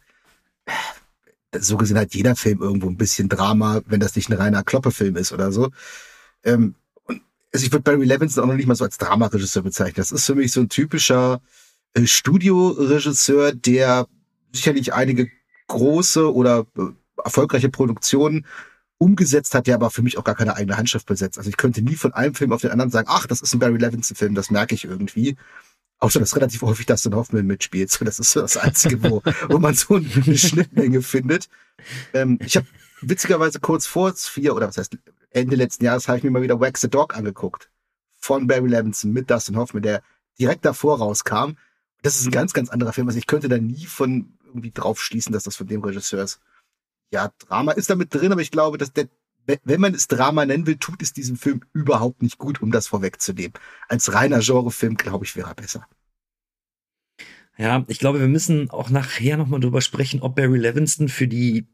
So 1.55 1.77
gesehen 1.77 1.97
hat 1.97 2.13
jeder 2.13 2.35
Film 2.35 2.61
irgendwo 2.61 2.87
ein 2.87 2.97
bisschen 2.97 3.29
Drama, 3.29 3.81
wenn 3.85 3.99
das 3.99 4.15
nicht 4.15 4.29
ein 4.29 4.37
reiner 4.37 4.63
Kloppefilm 4.63 5.15
ist 5.15 5.31
oder 5.31 5.51
so. 5.51 5.69
Ähm, 6.43 6.75
und 7.05 7.21
also 7.53 7.65
ich 7.65 7.71
würde 7.71 7.83
Barry 7.83 8.05
Levinson 8.05 8.43
auch 8.43 8.47
noch 8.47 8.55
nicht 8.55 8.67
mal 8.67 8.75
so 8.75 8.83
als 8.83 8.97
Dramaregisseur 8.97 9.63
bezeichnen. 9.63 9.95
Das 9.97 10.11
ist 10.11 10.25
für 10.25 10.35
mich 10.35 10.51
so 10.51 10.61
ein 10.61 10.69
typischer 10.69 11.41
äh, 11.93 12.05
Studioregisseur, 12.05 13.53
der 13.53 14.07
sicherlich 14.51 14.93
einige 14.93 15.29
große 15.67 16.33
oder 16.33 16.65
äh, 16.77 16.81
erfolgreiche 17.23 17.69
Produktionen 17.69 18.45
umgesetzt 19.03 19.53
hat, 19.53 19.67
der 19.67 19.75
aber 19.75 19.89
für 19.89 20.01
mich 20.01 20.17
auch 20.17 20.23
gar 20.23 20.35
keine 20.35 20.55
eigene 20.55 20.77
Handschrift 20.77 21.05
besetzt. 21.05 21.37
Also 21.37 21.49
ich 21.49 21.57
könnte 21.57 21.81
nie 21.81 21.95
von 21.95 22.13
einem 22.13 22.33
Film 22.33 22.53
auf 22.53 22.61
den 22.61 22.71
anderen 22.71 22.89
sagen, 22.89 23.09
ach, 23.11 23.27
das 23.27 23.41
ist 23.41 23.53
ein 23.53 23.59
Barry 23.59 23.77
Levinson-Film, 23.77 24.33
das 24.33 24.49
merke 24.49 24.75
ich 24.75 24.85
irgendwie. 24.85 25.35
Außer 25.99 26.21
dass 26.21 26.35
relativ 26.37 26.61
häufig 26.61 26.85
Dustin 26.85 27.13
Hoffman 27.13 27.45
mitspielt. 27.45 27.91
So, 27.91 28.05
das 28.05 28.19
ist 28.19 28.31
so 28.31 28.41
das 28.41 28.55
Einzige, 28.55 29.03
wo, 29.03 29.21
wo 29.49 29.59
man 29.59 29.73
so 29.73 29.95
eine 29.95 30.37
Schnittmenge 30.37 31.01
findet. 31.01 31.49
Ähm, 32.13 32.39
ich 32.45 32.55
habe 32.55 32.65
witzigerweise 33.01 33.59
kurz 33.59 33.87
vor 33.87 34.13
vier 34.15 34.55
oder 34.55 34.69
was 34.69 34.77
heißt 34.77 34.97
Ende 35.31 35.55
letzten 35.57 35.83
Jahres 35.83 36.07
habe 36.07 36.19
ich 36.19 36.23
mir 36.23 36.31
mal 36.31 36.41
wieder 36.41 36.61
Wax 36.61 36.81
the 36.81 36.89
Dog 36.89 37.17
angeguckt. 37.17 37.69
Von 38.19 38.47
Barry 38.47 38.69
Levinson 38.69 39.11
mit 39.11 39.29
Dustin 39.29 39.57
Hoffman, 39.57 39.83
der 39.83 40.01
direkt 40.39 40.63
davor 40.63 40.99
rauskam. 40.99 41.57
Das 42.03 42.19
ist 42.19 42.25
ein 42.25 42.31
ganz, 42.31 42.53
ganz 42.53 42.69
anderer 42.69 42.93
Film. 42.93 43.07
Also 43.07 43.19
ich 43.19 43.27
könnte 43.27 43.49
da 43.49 43.57
nie 43.57 43.85
von 43.85 44.37
irgendwie 44.45 44.71
drauf 44.71 45.01
schließen, 45.01 45.33
dass 45.33 45.43
das 45.43 45.57
von 45.57 45.67
dem 45.67 45.83
Regisseur 45.83 46.23
ist. 46.23 46.39
Ja, 47.13 47.31
Drama 47.47 47.73
ist 47.73 47.91
da 47.91 47.95
mit 47.95 48.11
drin, 48.13 48.31
aber 48.31 48.41
ich 48.41 48.49
glaube, 48.49 48.79
dass 48.79 48.91
der, 48.91 49.07
wenn 49.45 49.79
man 49.79 49.93
es 49.93 50.07
Drama 50.07 50.45
nennen 50.47 50.65
will, 50.65 50.77
tut 50.77 51.03
es 51.03 51.13
diesem 51.13 51.35
Film 51.37 51.61
überhaupt 51.71 52.23
nicht 52.23 52.39
gut, 52.39 52.61
um 52.63 52.71
das 52.71 52.87
vorwegzunehmen. 52.87 53.53
Als 53.87 54.13
reiner 54.13 54.39
Genrefilm, 54.39 54.95
glaube 54.97 55.23
ich, 55.23 55.35
wäre 55.35 55.49
er 55.49 55.53
besser. 55.55 55.87
Ja, 57.55 57.85
ich 57.87 57.99
glaube, 57.99 58.19
wir 58.19 58.27
müssen 58.27 58.71
auch 58.71 58.89
nachher 58.89 59.37
nochmal 59.37 59.59
drüber 59.59 59.81
sprechen, 59.81 60.21
ob 60.21 60.35
Barry 60.35 60.57
Levinston 60.57 61.07
für 61.07 61.27
die, 61.27 61.67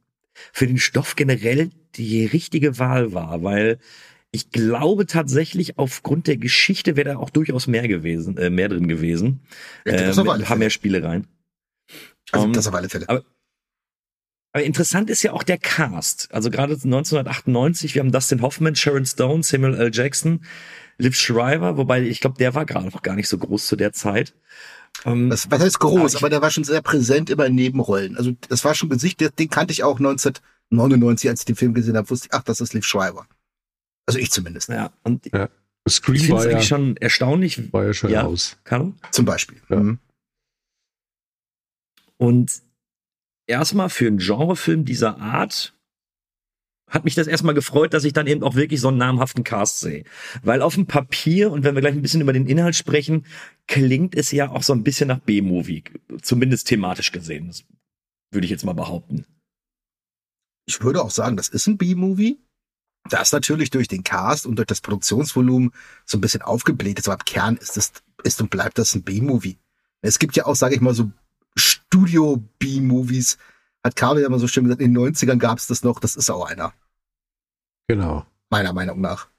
für 0.51 0.67
den 0.67 0.77
Stoff 0.77 1.15
generell 1.15 1.69
die 1.95 2.25
richtige 2.25 2.77
Wahl 2.77 3.13
war, 3.13 3.41
weil 3.41 3.79
ich 4.31 4.51
glaube 4.51 5.05
tatsächlich, 5.05 5.79
aufgrund 5.79 6.27
der 6.27 6.35
Geschichte 6.35 6.97
wäre 6.97 7.11
da 7.11 7.17
auch 7.17 7.29
durchaus 7.29 7.65
mehr 7.65 7.87
gewesen, 7.87 8.35
äh, 8.37 8.49
mehr 8.49 8.67
drin 8.67 8.89
gewesen. 8.89 9.39
Ja, 9.85 9.93
äh, 9.93 10.11
ein 10.11 10.43
paar 10.43 10.57
mehr 10.57 10.69
Spielereien. 10.69 11.27
Also 12.31 12.45
Um, 12.47 12.53
das 12.53 12.67
auf 12.67 12.73
alle 12.75 12.89
Fälle. 12.89 13.07
aber- 13.07 13.23
Aber 14.51 14.63
interessant 14.63 15.09
ist 15.09 15.21
ja 15.23 15.31
auch 15.33 15.43
der 15.43 15.57
Cast. 15.59 16.27
Also 16.33 16.49
gerade 16.49 16.73
1998, 16.73 17.93
wir 17.95 18.01
haben 18.01 18.11
Dustin 18.11 18.41
Hoffman, 18.41 18.75
Sharon 18.75 19.05
Stone, 19.05 19.43
Samuel 19.43 19.75
L. 19.75 19.91
Jackson, 19.93 20.43
Liv 20.97 21.15
Schreiber, 21.15 21.77
wobei 21.77 22.01
ich 22.01 22.19
glaube, 22.19 22.37
der 22.37 22.55
war 22.55 22.65
gerade 22.65 22.87
noch 22.87 23.01
gar 23.03 23.15
nicht 23.15 23.29
so 23.29 23.37
groß 23.37 23.67
zu 23.67 23.75
der 23.75 23.93
Zeit. 23.93 24.33
Ähm, 25.05 25.29
Das, 25.29 25.49
was 25.51 25.61
heißt 25.61 25.79
groß, 25.79 25.97
Aber 25.99 26.07
ich- 26.07 26.15
aber 26.17 26.29
der 26.29 26.41
war 26.41 26.49
schon 26.51 26.63
sehr 26.63 26.81
präsent 26.81 27.29
immer 27.29 27.45
in 27.45 27.55
Nebenrollen. 27.55 28.17
Also 28.17 28.31
das 28.49 28.65
war 28.65 28.73
schon 28.73 28.89
Gesicht, 28.89 29.21
den- 29.21 29.29
den 29.37 29.49
kannte 29.49 29.71
ich 29.71 29.83
auch 29.83 29.99
1999, 29.99 31.29
als 31.29 31.41
ich 31.41 31.45
den 31.45 31.55
Film 31.55 31.73
gesehen 31.75 31.95
habe, 31.95 32.09
wusste 32.09 32.27
ich, 32.29 32.33
ach, 32.33 32.43
das 32.43 32.59
ist 32.59 32.73
Liv 32.73 32.85
Schreiber. 32.85 33.27
Also 34.07 34.17
ich 34.19 34.31
zumindest, 34.31 34.69
ja, 34.69 34.91
und 35.03 35.27
ich 35.27 35.31
Scream 35.87 36.17
finde 36.17 36.33
war 36.33 36.39
es 36.39 36.45
ja, 36.45 36.51
eigentlich 36.51 36.67
schon 36.67 36.97
erstaunlich, 36.97 37.71
war 37.71 37.85
ja 37.85 37.93
schon 37.93 38.09
Ja. 38.09 38.23
raus. 38.23 38.57
Carlo? 38.63 38.93
zum 39.11 39.25
Beispiel. 39.25 39.61
Ja. 39.69 39.75
Mhm. 39.77 39.99
Und 42.17 42.61
erstmal 43.49 43.89
für 43.89 44.07
einen 44.07 44.19
Genrefilm 44.19 44.85
dieser 44.85 45.19
Art 45.19 45.73
hat 46.87 47.05
mich 47.05 47.13
das 47.13 47.27
erstmal 47.27 47.53
gefreut, 47.53 47.93
dass 47.93 48.03
ich 48.03 48.13
dann 48.13 48.25
eben 48.25 48.41
auch 48.41 48.55
wirklich 48.55 48.81
so 48.81 48.87
einen 48.87 48.97
namhaften 48.97 49.43
Cast 49.43 49.79
sehe. 49.79 50.05
Weil 50.41 50.63
auf 50.63 50.73
dem 50.73 50.87
Papier, 50.87 51.51
und 51.51 51.63
wenn 51.63 51.75
wir 51.75 51.81
gleich 51.81 51.93
ein 51.93 52.01
bisschen 52.01 52.21
über 52.21 52.33
den 52.33 52.47
Inhalt 52.47 52.75
sprechen, 52.75 53.25
klingt 53.67 54.15
es 54.15 54.31
ja 54.31 54.49
auch 54.49 54.63
so 54.63 54.73
ein 54.73 54.83
bisschen 54.83 55.07
nach 55.07 55.19
B-Movie. 55.19 55.83
Zumindest 56.23 56.67
thematisch 56.67 57.11
gesehen. 57.11 57.47
Das 57.47 57.63
würde 58.31 58.45
ich 58.45 58.51
jetzt 58.51 58.65
mal 58.65 58.73
behaupten. 58.73 59.25
Ich 60.65 60.81
würde 60.81 61.03
auch 61.03 61.11
sagen, 61.11 61.37
das 61.37 61.49
ist 61.49 61.67
ein 61.67 61.77
B-Movie. 61.77 62.39
Das 63.07 63.31
natürlich 63.31 63.69
durch 63.69 63.87
den 63.87 64.03
Cast 64.03 64.47
und 64.47 64.55
durch 64.55 64.67
das 64.67 64.81
Produktionsvolumen 64.81 65.71
so 66.05 66.17
ein 66.17 66.21
bisschen 66.21 66.41
aufgebläht 66.41 66.97
ist, 66.99 67.07
aber 67.07 67.19
im 67.21 67.25
Kern 67.25 67.57
ist 67.57 67.77
es, 67.77 67.93
ist 68.23 68.41
und 68.41 68.49
bleibt 68.49 68.79
das 68.79 68.95
ein 68.95 69.03
B-Movie. 69.03 69.57
Es 70.01 70.17
gibt 70.17 70.35
ja 70.35 70.45
auch, 70.47 70.55
sage 70.55 70.75
ich 70.75 70.81
mal, 70.81 70.93
so 70.93 71.11
Studio-B-Movies. 71.55 73.37
Hat 73.83 73.95
Carlo 73.95 74.19
ja 74.19 74.29
mal 74.29 74.39
so 74.39 74.47
schön 74.47 74.65
gesagt, 74.65 74.81
in 74.81 74.93
den 74.93 75.13
90ern 75.13 75.37
gab 75.37 75.57
es 75.57 75.67
das 75.67 75.83
noch, 75.83 75.99
das 75.99 76.15
ist 76.15 76.29
auch 76.29 76.45
einer, 76.45 76.73
Genau. 77.87 78.25
meiner 78.49 78.73
Meinung 78.73 79.01
nach. 79.01 79.29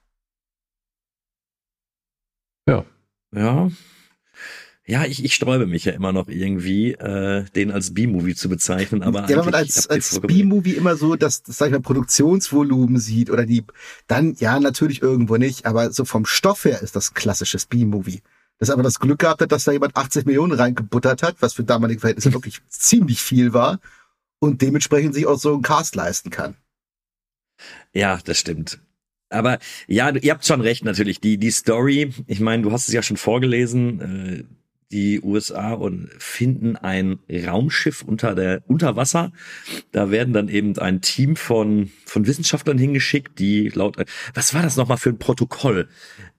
Ja. 3.33 3.69
Ja, 4.85 5.05
ich, 5.05 5.23
ich 5.23 5.35
sträube 5.35 5.67
mich 5.67 5.85
ja 5.85 5.93
immer 5.93 6.11
noch 6.11 6.27
irgendwie, 6.27 6.91
äh, 6.93 7.45
den 7.55 7.71
als 7.71 7.93
B-Movie 7.93 8.35
zu 8.35 8.49
bezeichnen, 8.49 9.03
aber 9.03 9.21
ja, 9.21 9.37
wenn 9.37 9.45
man 9.45 9.53
als, 9.53 9.87
als. 9.87 10.19
B-Movie 10.19 10.73
immer 10.73 10.97
so 10.97 11.15
das, 11.15 11.43
das 11.43 11.57
sag 11.59 11.67
ich 11.67 11.71
mal, 11.71 11.81
Produktionsvolumen 11.81 12.99
sieht 12.99 13.29
oder 13.29 13.45
die, 13.45 13.63
dann 14.07 14.35
ja, 14.39 14.59
natürlich 14.59 15.01
irgendwo 15.01 15.37
nicht, 15.37 15.65
aber 15.65 15.91
so 15.91 16.03
vom 16.03 16.25
Stoff 16.25 16.65
her 16.65 16.81
ist 16.81 16.95
das 16.95 17.13
klassisches 17.13 17.67
B-Movie. 17.67 18.21
Das 18.61 18.69
aber 18.69 18.83
das 18.83 18.99
Glück 18.99 19.17
gehabt 19.17 19.41
hat, 19.41 19.51
dass 19.51 19.63
da 19.63 19.71
jemand 19.71 19.97
80 19.97 20.27
Millionen 20.27 20.53
reingebuttert 20.53 21.23
hat, 21.23 21.41
was 21.41 21.55
für 21.55 21.63
damalige 21.63 21.99
Verhältnisse 21.99 22.31
wirklich 22.31 22.61
ziemlich 22.69 23.19
viel 23.19 23.53
war 23.53 23.79
und 24.37 24.61
dementsprechend 24.61 25.15
sich 25.15 25.25
auch 25.25 25.39
so 25.39 25.53
einen 25.53 25.63
Cast 25.63 25.95
leisten 25.95 26.29
kann. 26.29 26.55
Ja, 27.91 28.19
das 28.23 28.37
stimmt. 28.37 28.79
Aber 29.29 29.57
ja, 29.87 30.11
ihr 30.11 30.31
habt 30.31 30.45
schon 30.45 30.61
recht 30.61 30.85
natürlich. 30.85 31.19
Die, 31.19 31.39
die 31.39 31.49
Story, 31.49 32.13
ich 32.27 32.39
meine, 32.39 32.61
du 32.61 32.71
hast 32.71 32.87
es 32.87 32.93
ja 32.93 33.01
schon 33.01 33.17
vorgelesen, 33.17 33.99
äh, 33.99 34.43
die 34.91 35.21
USA 35.21 35.73
und 35.73 36.09
finden 36.19 36.75
ein 36.75 37.19
Raumschiff 37.29 38.01
unter 38.01 38.35
der 38.35 38.61
unter 38.67 38.95
Wasser. 38.95 39.31
Da 39.91 40.11
werden 40.11 40.33
dann 40.33 40.49
eben 40.49 40.77
ein 40.77 41.01
Team 41.01 41.35
von 41.35 41.91
von 42.05 42.27
Wissenschaftlern 42.27 42.77
hingeschickt, 42.77 43.39
die 43.39 43.69
laut 43.69 43.97
was 44.33 44.53
war 44.53 44.61
das 44.61 44.77
nochmal 44.77 44.97
für 44.97 45.09
ein 45.09 45.17
Protokoll? 45.17 45.87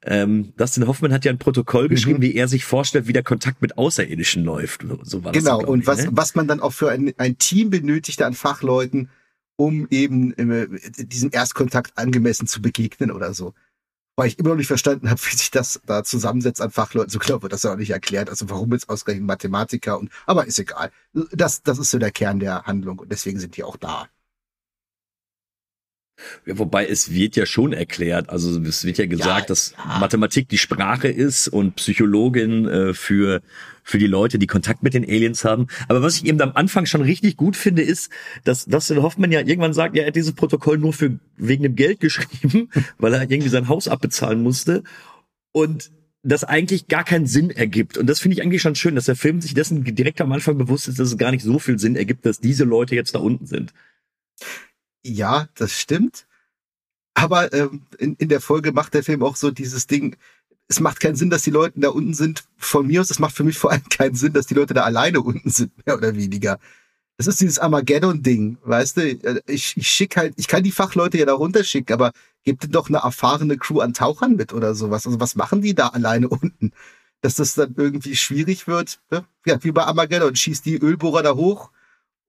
Ähm, 0.04 0.52
Dustin 0.56 0.86
Hoffman 0.86 1.12
hat 1.12 1.24
ja 1.24 1.32
ein 1.32 1.38
Protokoll 1.38 1.88
geschrieben, 1.88 2.22
wie 2.22 2.34
er 2.34 2.48
sich 2.48 2.64
vorstellt, 2.64 3.06
wie 3.06 3.12
der 3.12 3.22
Kontakt 3.22 3.62
mit 3.62 3.78
Außerirdischen 3.78 4.44
läuft. 4.44 4.84
So 5.02 5.22
war 5.24 5.32
das 5.32 5.42
Genau, 5.42 5.58
glaub 5.58 5.70
und 5.70 5.80
ich, 5.80 5.86
was, 5.86 6.04
ne? 6.04 6.08
was 6.12 6.34
man 6.34 6.48
dann 6.48 6.60
auch 6.60 6.72
für 6.72 6.90
ein, 6.90 7.12
ein 7.18 7.38
Team 7.38 7.70
benötigte 7.70 8.26
an 8.26 8.34
Fachleuten, 8.34 9.10
um 9.56 9.86
eben 9.90 10.32
äh, 10.34 10.66
diesem 11.04 11.30
Erstkontakt 11.32 11.96
angemessen 11.96 12.46
zu 12.46 12.60
begegnen 12.60 13.10
oder 13.12 13.32
so. 13.32 13.54
Weil 14.22 14.28
ich 14.28 14.38
immer 14.38 14.50
noch 14.50 14.56
nicht 14.56 14.68
verstanden 14.68 15.10
habe, 15.10 15.20
wie 15.24 15.36
sich 15.36 15.50
das 15.50 15.80
da 15.84 16.04
zusammensetzt 16.04 16.60
an 16.60 16.70
Fachleuten. 16.70 17.10
So 17.10 17.18
klar 17.18 17.42
wird 17.42 17.52
das 17.52 17.64
ja 17.64 17.72
auch 17.72 17.76
nicht 17.76 17.90
erklärt. 17.90 18.30
Also 18.30 18.48
warum 18.50 18.70
jetzt 18.70 18.88
ausgerechnet 18.88 19.26
Mathematiker 19.26 19.98
und, 19.98 20.10
aber 20.26 20.46
ist 20.46 20.60
egal. 20.60 20.92
Das, 21.32 21.64
das 21.64 21.80
ist 21.80 21.90
so 21.90 21.98
der 21.98 22.12
Kern 22.12 22.38
der 22.38 22.62
Handlung 22.62 23.00
und 23.00 23.10
deswegen 23.10 23.40
sind 23.40 23.56
die 23.56 23.64
auch 23.64 23.76
da. 23.76 24.06
Ja, 26.46 26.58
wobei 26.58 26.86
es 26.86 27.12
wird 27.12 27.36
ja 27.36 27.46
schon 27.46 27.72
erklärt, 27.72 28.30
also 28.30 28.60
es 28.60 28.84
wird 28.84 28.98
ja 28.98 29.06
gesagt, 29.06 29.40
Ja, 29.42 29.46
dass 29.46 29.74
ja. 29.76 29.98
Mathematik 29.98 30.48
die 30.48 30.58
Sprache 30.58 31.08
ist 31.08 31.48
und 31.48 31.76
Psychologin 31.76 32.66
äh, 32.68 32.94
für 32.94 33.40
für 33.84 33.98
die 33.98 34.06
Leute, 34.06 34.38
die 34.38 34.46
Kontakt 34.46 34.82
mit 34.82 34.94
den 34.94 35.04
Aliens 35.04 35.44
haben. 35.44 35.66
Aber 35.88 36.02
was 36.02 36.16
ich 36.16 36.26
eben 36.26 36.40
am 36.40 36.52
Anfang 36.54 36.86
schon 36.86 37.02
richtig 37.02 37.36
gut 37.36 37.56
finde, 37.56 37.82
ist, 37.82 38.10
dass 38.44 38.66
Dustin 38.66 39.02
Hoffman 39.02 39.32
ja 39.32 39.40
irgendwann 39.40 39.72
sagt, 39.72 39.96
ja, 39.96 40.02
er 40.02 40.08
hat 40.08 40.16
dieses 40.16 40.34
Protokoll 40.34 40.78
nur 40.78 40.92
für 40.92 41.18
wegen 41.36 41.64
dem 41.64 41.74
Geld 41.74 42.00
geschrieben, 42.00 42.70
weil 42.98 43.14
er 43.14 43.22
irgendwie 43.22 43.48
sein 43.48 43.68
Haus 43.68 43.88
abbezahlen 43.88 44.42
musste 44.42 44.84
und 45.52 45.90
das 46.22 46.44
eigentlich 46.44 46.86
gar 46.86 47.04
keinen 47.04 47.26
Sinn 47.26 47.50
ergibt. 47.50 47.98
Und 47.98 48.06
das 48.06 48.20
finde 48.20 48.36
ich 48.36 48.42
eigentlich 48.42 48.62
schon 48.62 48.76
schön, 48.76 48.94
dass 48.94 49.06
der 49.06 49.16
Film 49.16 49.40
sich 49.40 49.54
dessen 49.54 49.82
direkt 49.84 50.20
am 50.20 50.30
Anfang 50.32 50.56
bewusst 50.56 50.86
ist, 50.86 51.00
dass 51.00 51.08
es 51.08 51.18
gar 51.18 51.32
nicht 51.32 51.42
so 51.42 51.58
viel 51.58 51.78
Sinn 51.78 51.96
ergibt, 51.96 52.24
dass 52.24 52.38
diese 52.38 52.64
Leute 52.64 52.94
jetzt 52.94 53.14
da 53.14 53.18
unten 53.18 53.46
sind. 53.46 53.72
Ja, 55.04 55.48
das 55.54 55.72
stimmt. 55.72 56.26
Aber 57.14 57.52
ähm, 57.52 57.82
in, 57.98 58.14
in 58.16 58.28
der 58.28 58.40
Folge 58.40 58.72
macht 58.72 58.94
der 58.94 59.02
Film 59.02 59.22
auch 59.22 59.36
so 59.36 59.50
dieses 59.50 59.86
Ding, 59.86 60.16
es 60.68 60.80
macht 60.80 61.00
keinen 61.00 61.16
Sinn, 61.16 61.30
dass 61.30 61.42
die 61.42 61.50
Leute 61.50 61.80
da 61.80 61.90
unten 61.90 62.14
sind. 62.14 62.44
Von 62.56 62.86
mir 62.86 63.00
aus, 63.00 63.10
es 63.10 63.18
macht 63.18 63.34
für 63.36 63.44
mich 63.44 63.58
vor 63.58 63.72
allem 63.72 63.88
keinen 63.90 64.14
Sinn, 64.14 64.32
dass 64.32 64.46
die 64.46 64.54
Leute 64.54 64.74
da 64.74 64.84
alleine 64.84 65.20
unten 65.20 65.50
sind, 65.50 65.72
mehr 65.86 65.96
oder 65.96 66.14
weniger. 66.16 66.58
Das 67.18 67.26
ist 67.26 67.40
dieses 67.40 67.58
Armageddon-Ding, 67.58 68.58
weißt 68.64 68.96
du? 68.96 69.02
Äh, 69.02 69.42
Ich, 69.46 69.76
ich 69.76 69.88
schick 69.88 70.16
halt, 70.16 70.34
ich 70.36 70.48
kann 70.48 70.62
die 70.62 70.72
Fachleute 70.72 71.18
ja 71.18 71.26
da 71.26 71.34
runterschicken, 71.34 71.92
aber 71.92 72.12
gebt 72.44 72.74
doch 72.74 72.88
eine 72.88 72.98
erfahrene 72.98 73.58
Crew 73.58 73.80
an 73.80 73.92
Tauchern 73.94 74.36
mit 74.36 74.52
oder 74.52 74.74
sowas. 74.74 75.06
Also 75.06 75.20
was 75.20 75.36
machen 75.36 75.60
die 75.62 75.74
da 75.74 75.88
alleine 75.88 76.28
unten? 76.28 76.72
Dass 77.20 77.36
das 77.36 77.54
dann 77.54 77.74
irgendwie 77.76 78.16
schwierig 78.16 78.66
wird. 78.66 79.00
Ne? 79.10 79.24
Ja, 79.46 79.62
wie 79.62 79.72
bei 79.72 79.84
Armageddon, 79.84 80.34
schießt 80.34 80.64
die 80.64 80.78
Ölbohrer 80.78 81.22
da 81.22 81.34
hoch, 81.34 81.70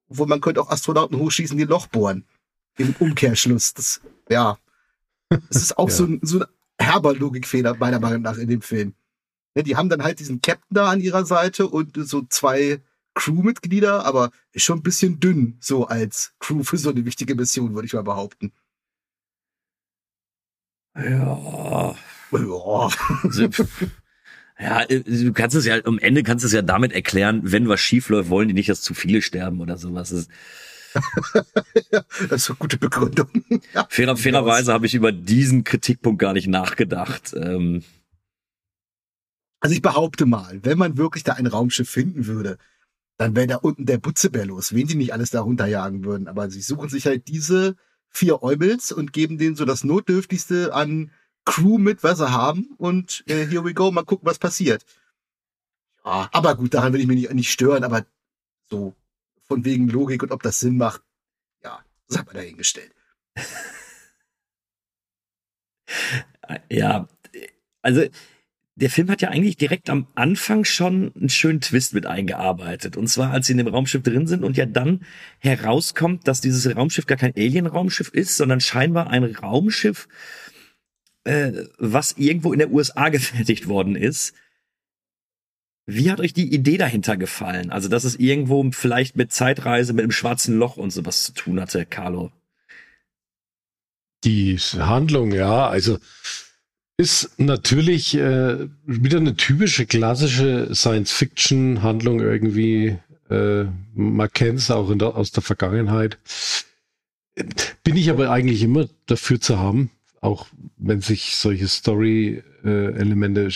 wo 0.10 0.26
man 0.26 0.42
könnte 0.42 0.62
auch 0.62 0.70
Astronauten 0.70 1.18
hochschießen, 1.18 1.58
die 1.58 1.64
Loch 1.64 1.88
bohren. 1.88 2.26
Im 2.78 2.96
Umkehrschluss. 3.00 3.74
Das, 3.74 4.02
ja. 4.30 4.58
Das 5.30 5.62
ist 5.62 5.78
auch 5.78 5.90
Ja. 5.90 5.96
so, 5.96 6.06
ein, 6.06 6.20
so 6.22 6.40
ein 6.40 6.46
herber 6.80 7.14
Logikfehler, 7.16 7.76
meiner 7.76 8.00
Meinung 8.00 8.22
nach, 8.22 8.38
in 8.38 8.50
dem 8.50 8.62
Film. 8.62 8.94
Ne, 9.56 9.64
die 9.64 9.76
haben 9.76 9.90
dann 9.90 10.04
halt 10.04 10.20
diesen 10.20 10.42
Captain 10.42 10.76
da 10.76 10.90
an 10.90 11.00
ihrer 11.02 11.26
Seite 11.26 11.68
und 11.68 11.96
so 11.96 12.24
zwei 12.30 12.82
Crewmitglieder, 13.16 14.06
aber 14.06 14.32
ist 14.52 14.64
schon 14.64 14.80
ein 14.80 14.84
bisschen 14.84 15.20
dünn, 15.20 15.58
so 15.60 15.86
als 15.86 16.34
Crew 16.40 16.64
für 16.64 16.78
so 16.78 16.90
eine 16.90 17.06
wichtige 17.06 17.36
Mission, 17.36 17.76
würde 17.76 17.86
ich 17.86 17.94
mal 17.94 18.02
behaupten. 18.04 18.52
Ja. 20.96 21.96
Ja. 22.32 22.90
Ja, 24.60 24.84
äh, 24.84 25.02
du 25.02 25.34
kannst 25.34 25.56
es 25.56 25.66
ja, 25.66 25.84
am 25.84 25.98
Ende 25.98 26.22
kannst 26.22 26.44
du 26.44 26.48
es 26.48 26.54
ja 26.54 26.62
damit 26.62 26.94
erklären, 26.94 27.42
wenn 27.44 27.68
was 27.68 27.82
schief 27.82 28.10
läuft, 28.10 28.30
wollen 28.30 28.48
die 28.48 28.54
nicht, 28.54 28.70
dass 28.70 28.82
zu 28.82 28.94
viele 28.94 29.22
sterben 29.24 29.60
oder 29.60 29.78
sowas. 29.78 30.10
Das 30.10 30.20
ist, 30.20 30.32
Das 32.30 32.44
ist 32.44 32.50
eine 32.50 32.58
gute 32.58 32.78
Begründung. 32.78 33.30
Ja. 33.74 33.88
fairer, 33.90 34.16
fairerweise 34.18 34.74
habe 34.74 34.86
ich 34.86 34.94
über 34.94 35.12
diesen 35.12 35.64
Kritikpunkt 35.64 36.20
gar 36.20 36.34
nicht 36.34 36.48
nachgedacht. 36.48 37.34
Ähm, 37.36 37.84
Also 39.60 39.76
ich 39.76 39.82
behaupte 39.82 40.26
mal, 40.26 40.60
wenn 40.64 40.78
man 40.78 40.98
wirklich 40.98 41.24
da 41.24 41.34
ein 41.34 41.48
Raumschiff 41.48 41.90
finden 41.90 42.26
würde, 42.28 42.58
dann 43.18 43.36
wäre 43.36 43.48
da 43.48 43.56
unten 43.58 43.86
der 43.86 43.98
Butzebär 43.98 44.46
los, 44.46 44.74
wen 44.74 44.88
die 44.88 44.96
nicht 44.96 45.14
alles 45.14 45.30
da 45.30 45.42
runterjagen 45.42 46.04
würden. 46.04 46.28
Aber 46.28 46.50
sie 46.50 46.62
suchen 46.62 46.90
sich 46.90 47.06
halt 47.06 47.28
diese 47.28 47.76
vier 48.10 48.44
Eumels 48.44 48.92
und 48.92 49.14
geben 49.14 49.38
denen 49.38 49.56
so 49.56 49.66
das 49.66 49.84
Notdürftigste 49.84 50.74
an 50.74 51.12
Crew 51.46 51.78
mit, 51.78 52.04
was 52.04 52.20
sie 52.20 52.32
haben. 52.32 52.74
Und 52.78 53.24
äh, 53.28 53.46
here 53.48 53.64
we 53.66 53.74
go, 53.74 53.92
mal 53.92 54.04
gucken, 54.04 54.28
was 54.28 54.40
passiert. 54.40 54.86
Ja, 56.06 56.30
aber 56.32 56.56
gut, 56.56 56.74
daran 56.74 56.94
will 56.94 57.02
ich 57.02 57.08
mich 57.08 57.22
nicht, 57.22 57.34
nicht 57.34 57.52
stören, 57.52 57.84
aber 57.84 58.06
so 58.70 58.94
von 59.48 59.66
wegen 59.66 59.88
Logik 59.90 60.24
und 60.24 60.32
ob 60.32 60.44
das 60.44 60.60
Sinn 60.60 60.78
macht, 60.78 61.02
ja, 61.64 61.84
das 62.08 62.20
hat 62.20 62.26
man 62.28 62.36
dahingestellt. 62.36 62.94
ja, 66.70 67.08
also 67.82 68.06
der 68.76 68.90
Film 68.90 69.10
hat 69.10 69.22
ja 69.22 69.30
eigentlich 69.30 69.58
direkt 69.58 69.90
am 69.90 70.08
Anfang 70.16 70.64
schon 70.64 71.14
einen 71.16 71.30
schönen 71.30 71.62
Twist 71.62 71.94
mit 71.94 72.08
eingearbeitet. 72.08 72.98
Und 72.98 73.08
zwar, 73.08 73.32
als 73.32 73.46
sie 73.46 73.52
in 73.54 73.60
dem 73.60 73.68
Raumschiff 73.68 74.02
drin 74.02 74.26
sind 74.26 74.44
und 74.44 74.58
ja 74.58 74.66
dann 74.66 75.06
herauskommt, 75.40 76.28
dass 76.28 76.42
dieses 76.42 76.76
Raumschiff 76.76 77.06
gar 77.06 77.18
kein 77.18 77.36
Alien-Raumschiff 77.36 78.10
ist, 78.10 78.36
sondern 78.36 78.62
scheinbar 78.62 79.10
ein 79.12 79.24
Raumschiff, 79.24 80.08
äh, 81.24 81.52
was 81.78 82.14
irgendwo 82.18 82.52
in 82.52 82.60
der 82.60 82.72
USA 82.72 83.10
gefertigt 83.10 83.68
worden 83.68 83.96
ist. 83.96 84.34
Wie 85.86 86.10
hat 86.10 86.20
euch 86.20 86.34
die 86.34 86.54
Idee 86.54 86.78
dahinter 86.78 87.18
gefallen? 87.18 87.72
Also, 87.72 87.90
dass 87.90 88.06
es 88.06 88.16
irgendwo 88.16 88.70
vielleicht 88.72 89.18
mit 89.18 89.32
Zeitreise, 89.34 89.94
mit 89.94 90.04
einem 90.04 90.12
schwarzen 90.12 90.58
Loch 90.58 90.78
und 90.78 90.92
sowas 90.92 91.26
zu 91.26 91.34
tun 91.34 91.60
hatte, 91.60 91.86
Carlo? 91.86 92.32
Die 94.24 94.58
Handlung, 94.58 95.34
ja, 95.34 95.68
also 95.68 95.98
ist 96.98 97.38
natürlich 97.38 98.16
äh, 98.16 98.70
wieder 98.86 99.18
eine 99.18 99.36
typische 99.36 99.86
klassische 99.86 100.74
Science-Fiction-Handlung 100.74 102.22
irgendwie. 102.22 102.98
Äh, 103.30 103.66
man 103.94 104.32
kennt 104.32 104.60
es 104.60 104.72
auch 104.72 104.96
der, 104.96 105.16
aus 105.16 105.32
der 105.32 105.44
Vergangenheit. 105.44 106.18
Bin 107.84 107.98
ich 107.98 108.10
aber 108.10 108.30
eigentlich 108.30 108.62
immer 108.62 108.88
dafür 109.08 109.42
zu 109.42 109.58
haben, 109.58 109.90
auch 110.22 110.48
wenn 110.78 111.02
sich 111.02 111.36
solche 111.36 111.68
Story-Elemente 111.68 113.50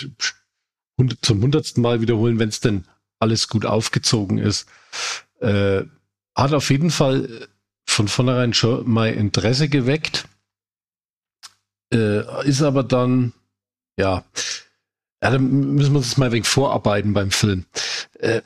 zum 1.21 1.41
hundertsten 1.41 1.81
Mal 1.81 2.01
wiederholen, 2.01 2.39
wenn 2.39 2.49
es 2.49 2.59
denn 2.59 2.85
alles 3.19 3.47
gut 3.47 3.65
aufgezogen 3.65 4.37
ist. 4.37 4.67
Äh, 5.39 5.83
hat 6.35 6.53
auf 6.53 6.69
jeden 6.69 6.91
Fall 6.91 7.47
von 7.85 8.07
vornherein 8.07 8.53
schon 8.53 8.89
mein 8.89 9.13
Interesse 9.15 9.69
geweckt 9.69 10.27
äh, 11.93 12.47
ist 12.47 12.61
aber 12.61 12.83
dann, 12.83 13.33
ja, 13.97 14.23
ja, 15.23 15.31
dann 15.31 15.75
müssen 15.75 15.93
wir 15.93 15.97
uns 15.97 16.17
mal 16.17 16.27
ein 16.27 16.31
wenig 16.31 16.47
vorarbeiten 16.47 17.13
beim 17.13 17.31
Film. 17.31 17.65
Äh, 18.19 18.41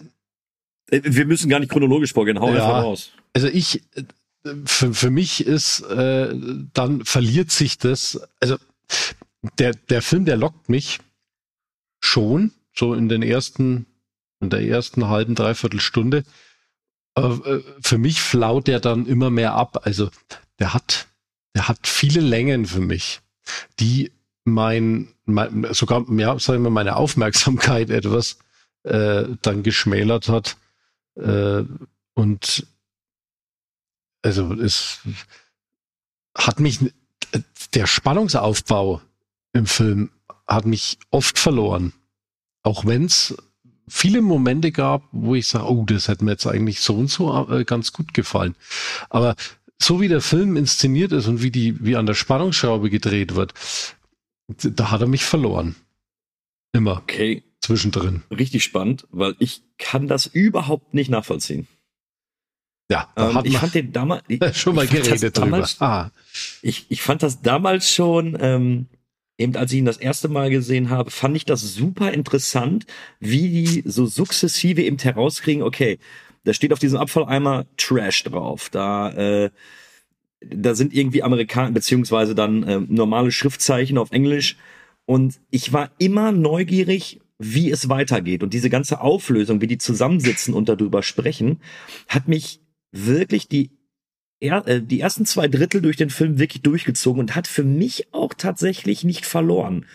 äh, 0.90 1.02
wir 1.04 1.26
müssen 1.26 1.50
gar 1.50 1.60
nicht 1.60 1.72
chronologisch 1.72 2.14
vorgehen, 2.14 2.40
hau 2.40 2.54
ja, 2.54 2.64
einfach 2.64 2.84
raus. 2.84 3.12
Also 3.34 3.48
ich, 3.48 3.82
äh, 3.96 4.04
für, 4.66 4.94
für 4.94 5.10
mich 5.10 5.46
ist, 5.46 5.82
äh, 5.82 6.34
dann 6.74 7.04
verliert 7.06 7.52
sich 7.52 7.78
das, 7.78 8.22
also 8.40 8.58
der, 9.58 9.74
der 9.74 10.02
Film, 10.02 10.26
der 10.26 10.38
lockt 10.38 10.70
mich 10.70 11.00
schon, 12.02 12.52
so 12.76 12.94
in 12.94 13.08
den 13.08 13.24
ersten, 13.24 13.86
in 14.42 14.50
der 14.50 14.62
ersten 14.62 15.08
halben, 15.08 15.36
dreiviertel 15.36 15.80
Stunde. 15.80 16.24
Aber 17.14 17.46
äh, 17.46 17.64
für 17.82 17.98
mich 17.98 18.22
flaut 18.22 18.68
der 18.68 18.82
dann 18.82 19.06
immer 19.06 19.30
mehr 19.30 19.54
ab. 19.54 19.86
Also 19.86 20.10
der 20.60 20.74
hat, 20.74 21.08
der 21.56 21.70
hat 21.70 21.88
viele 21.88 22.20
Längen 22.20 22.66
für 22.66 22.82
mich 22.82 23.22
die 23.80 24.12
mein, 24.44 25.10
mein 25.26 25.74
sogar, 25.74 26.06
ja, 26.12 26.38
sagen 26.40 26.64
wir, 26.64 26.70
meine 26.70 26.96
Aufmerksamkeit 26.96 27.90
etwas 28.02 28.38
äh, 28.84 29.26
dann 29.42 29.64
geschmälert 29.64 30.30
hat. 30.30 30.58
Äh, 31.16 31.64
und 32.14 32.68
also 34.24 34.54
es 34.54 35.00
hat 36.38 36.60
mich, 36.60 36.80
der 37.74 37.88
Spannungsaufbau 37.88 39.02
im 39.54 39.66
Film 39.66 40.12
hat 40.54 40.66
mich 40.66 40.98
oft 41.10 41.40
verloren. 41.40 41.94
Auch 42.64 42.86
wenn 42.86 43.06
es 43.06 43.36
viele 43.88 44.22
Momente 44.22 44.72
gab, 44.72 45.04
wo 45.12 45.36
ich 45.36 45.48
sage, 45.48 45.70
oh, 45.70 45.84
das 45.86 46.08
hätte 46.08 46.24
mir 46.24 46.32
jetzt 46.32 46.48
eigentlich 46.48 46.82
so 46.82 46.96
und 46.96 47.10
so 47.10 47.50
äh, 47.50 47.64
ganz 47.66 47.92
gut 47.92 48.14
gefallen. 48.14 48.56
Aber 49.10 49.36
so 49.82 50.00
wie 50.00 50.08
der 50.08 50.22
Film 50.22 50.56
inszeniert 50.58 51.12
ist 51.12 51.28
und 51.28 51.42
wie 51.42 51.52
die, 51.52 51.84
wie 51.84 51.96
an 51.96 52.06
der 52.06 52.14
Spannungsschraube 52.14 52.90
gedreht 52.90 53.36
wird, 53.36 53.54
da 54.48 54.92
hat 54.92 55.02
er 55.02 55.08
mich 55.08 55.24
verloren. 55.24 55.76
Immer. 56.74 56.98
Okay. 56.98 57.44
Zwischendrin. 57.62 58.24
Richtig 58.32 58.64
spannend, 58.64 59.08
weil 59.12 59.36
ich 59.40 59.62
kann 59.78 60.08
das 60.08 60.26
überhaupt 60.26 60.94
nicht 60.94 61.10
nachvollziehen. 61.10 61.68
Ja, 62.90 63.08
ähm, 63.16 63.40
ich 63.44 63.58
fand 63.58 63.76
den 63.76 63.94
damals 63.94 64.24
schon 64.54 64.76
mal 64.76 64.88
geredet 64.88 65.38
damals, 65.38 65.78
drüber. 65.78 65.86
Ah. 65.86 66.12
Ich, 66.62 66.88
ich 66.90 67.02
fand 67.02 67.24
das 67.24 67.42
damals 67.42 67.90
schon, 67.92 68.38
ähm, 68.40 68.88
eben 69.42 69.56
als 69.56 69.72
ich 69.72 69.80
ihn 69.80 69.86
das 69.86 69.98
erste 69.98 70.30
Mal 70.30 70.50
gesehen 70.50 70.90
habe, 70.90 71.12
fand 71.12 71.36
ich 71.36 71.46
das 71.46 71.62
super 71.74 72.14
interessant, 72.14 72.86
wie 73.20 73.50
die 73.50 73.84
so 73.86 74.06
sukzessive 74.06 74.82
eben 74.82 74.98
herauskriegen, 74.98 75.64
okay, 75.64 76.00
da 76.44 76.54
steht 76.54 76.74
auf 76.74 76.80
diesem 76.80 77.00
Abfalleimer 77.00 77.66
Trash 77.78 78.24
drauf. 78.24 78.70
Da, 78.70 79.12
äh, 79.12 79.50
da 80.42 80.74
sind 80.74 80.94
irgendwie 80.94 81.24
Amerikaner, 81.24 81.72
beziehungsweise 81.72 82.36
dann 82.36 82.64
äh, 82.64 82.80
normale 82.80 83.32
Schriftzeichen 83.32 83.98
auf 83.98 84.12
Englisch. 84.12 84.58
Und 85.06 85.40
ich 85.52 85.74
war 85.74 85.92
immer 85.98 86.32
neugierig, 86.32 87.20
wie 87.38 87.72
es 87.72 87.90
weitergeht. 87.90 88.44
Und 88.44 88.54
diese 88.54 88.70
ganze 88.70 89.02
Auflösung, 89.02 89.62
wie 89.62 89.68
die 89.68 89.78
zusammensitzen 89.78 90.54
und 90.54 90.70
darüber 90.70 91.04
sprechen, 91.04 91.60
hat 92.08 92.28
mich 92.28 92.60
wirklich 92.92 93.48
die, 93.48 93.72
er, 94.42 94.68
äh, 94.68 94.82
die 94.82 95.00
ersten 95.00 95.26
zwei 95.26 95.48
Drittel 95.48 95.82
durch 95.82 95.96
den 95.96 96.10
Film 96.10 96.40
wirklich 96.40 96.64
durchgezogen 96.64 97.22
und 97.22 97.36
hat 97.36 97.48
für 97.48 97.64
mich 97.64 98.08
auch 98.12 98.34
tatsächlich 98.34 99.06
nicht 99.06 99.26
verloren. 99.26 99.86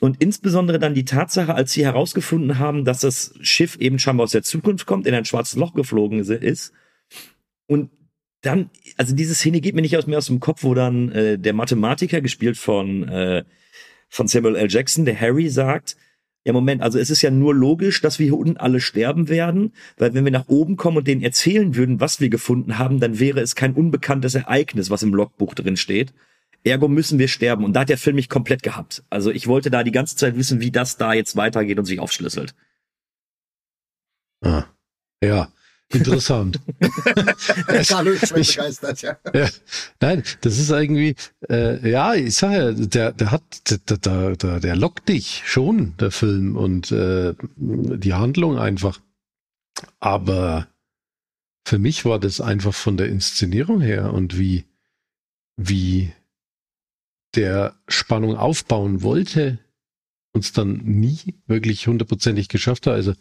Und 0.00 0.22
insbesondere 0.22 0.78
dann 0.78 0.94
die 0.94 1.06
Tatsache, 1.06 1.54
als 1.54 1.72
sie 1.72 1.84
herausgefunden 1.84 2.58
haben, 2.58 2.84
dass 2.84 3.00
das 3.00 3.34
Schiff 3.40 3.76
eben 3.76 3.98
scheinbar 3.98 4.24
aus 4.24 4.32
der 4.32 4.42
Zukunft 4.42 4.86
kommt, 4.86 5.06
in 5.06 5.14
ein 5.14 5.24
schwarzes 5.24 5.56
Loch 5.56 5.72
geflogen 5.72 6.20
ist. 6.20 6.72
Und 7.66 7.90
dann, 8.42 8.70
also 8.98 9.14
diese 9.14 9.34
Szene 9.34 9.62
geht 9.62 9.74
mir 9.74 9.80
nicht 9.80 9.96
aus, 9.96 10.06
mehr 10.06 10.18
aus 10.18 10.26
dem 10.26 10.40
Kopf, 10.40 10.62
wo 10.62 10.74
dann 10.74 11.10
äh, 11.12 11.38
der 11.38 11.54
Mathematiker, 11.54 12.20
gespielt 12.20 12.58
von, 12.58 13.08
äh, 13.08 13.44
von 14.08 14.28
Samuel 14.28 14.56
L. 14.56 14.70
Jackson, 14.70 15.06
der 15.06 15.18
Harry, 15.18 15.48
sagt, 15.48 15.96
ja, 16.46 16.52
Moment, 16.52 16.80
also 16.80 16.96
es 17.00 17.10
ist 17.10 17.22
ja 17.22 17.32
nur 17.32 17.56
logisch, 17.56 18.00
dass 18.00 18.20
wir 18.20 18.26
hier 18.26 18.38
unten 18.38 18.56
alle 18.56 18.80
sterben 18.80 19.28
werden, 19.28 19.72
weil 19.98 20.14
wenn 20.14 20.24
wir 20.24 20.30
nach 20.30 20.46
oben 20.46 20.76
kommen 20.76 20.98
und 20.98 21.08
denen 21.08 21.22
erzählen 21.22 21.74
würden, 21.74 21.98
was 21.98 22.20
wir 22.20 22.28
gefunden 22.28 22.78
haben, 22.78 23.00
dann 23.00 23.18
wäre 23.18 23.40
es 23.40 23.56
kein 23.56 23.74
unbekanntes 23.74 24.36
Ereignis, 24.36 24.88
was 24.88 25.02
im 25.02 25.12
Logbuch 25.12 25.54
drin 25.54 25.76
steht. 25.76 26.14
Ergo 26.62 26.86
müssen 26.86 27.18
wir 27.18 27.26
sterben. 27.26 27.64
Und 27.64 27.72
da 27.72 27.80
hat 27.80 27.88
der 27.88 27.98
Film 27.98 28.14
mich 28.14 28.28
komplett 28.28 28.62
gehabt. 28.62 29.02
Also 29.10 29.32
ich 29.32 29.48
wollte 29.48 29.72
da 29.72 29.82
die 29.82 29.90
ganze 29.90 30.14
Zeit 30.14 30.36
wissen, 30.36 30.60
wie 30.60 30.70
das 30.70 30.96
da 30.96 31.14
jetzt 31.14 31.34
weitergeht 31.34 31.80
und 31.80 31.84
sich 31.84 31.98
aufschlüsselt. 31.98 32.54
Ah, 34.40 34.66
ja, 35.20 35.48
interessant. 35.92 36.60
Schon 37.82 38.04
begeistert, 38.04 39.02
ja. 39.02 39.16
ja. 39.32 39.48
Nein, 40.00 40.22
das 40.40 40.58
ist 40.58 40.70
irgendwie, 40.70 41.14
äh, 41.48 41.88
ja, 41.88 42.14
ich 42.14 42.34
sag 42.34 42.52
ja, 42.52 42.72
der, 42.72 43.12
der 43.12 43.30
hat, 43.30 43.70
der, 43.70 43.98
der, 43.98 44.36
der, 44.36 44.60
der 44.60 44.76
lockt 44.76 45.08
dich 45.08 45.42
schon, 45.46 45.96
der 45.98 46.10
Film 46.10 46.56
und 46.56 46.90
äh, 46.90 47.34
die 47.56 48.14
Handlung 48.14 48.58
einfach. 48.58 49.00
Aber 50.00 50.68
für 51.66 51.78
mich 51.78 52.04
war 52.04 52.18
das 52.18 52.40
einfach 52.40 52.74
von 52.74 52.96
der 52.96 53.08
Inszenierung 53.08 53.80
her 53.80 54.12
und 54.12 54.38
wie, 54.38 54.64
wie 55.56 56.12
der 57.34 57.74
Spannung 57.88 58.36
aufbauen 58.36 59.02
wollte, 59.02 59.58
uns 60.32 60.52
dann 60.52 60.76
nie 60.84 61.34
wirklich 61.46 61.86
hundertprozentig 61.86 62.48
geschafft 62.48 62.86
hat. 62.86 62.94
Also 62.94 63.14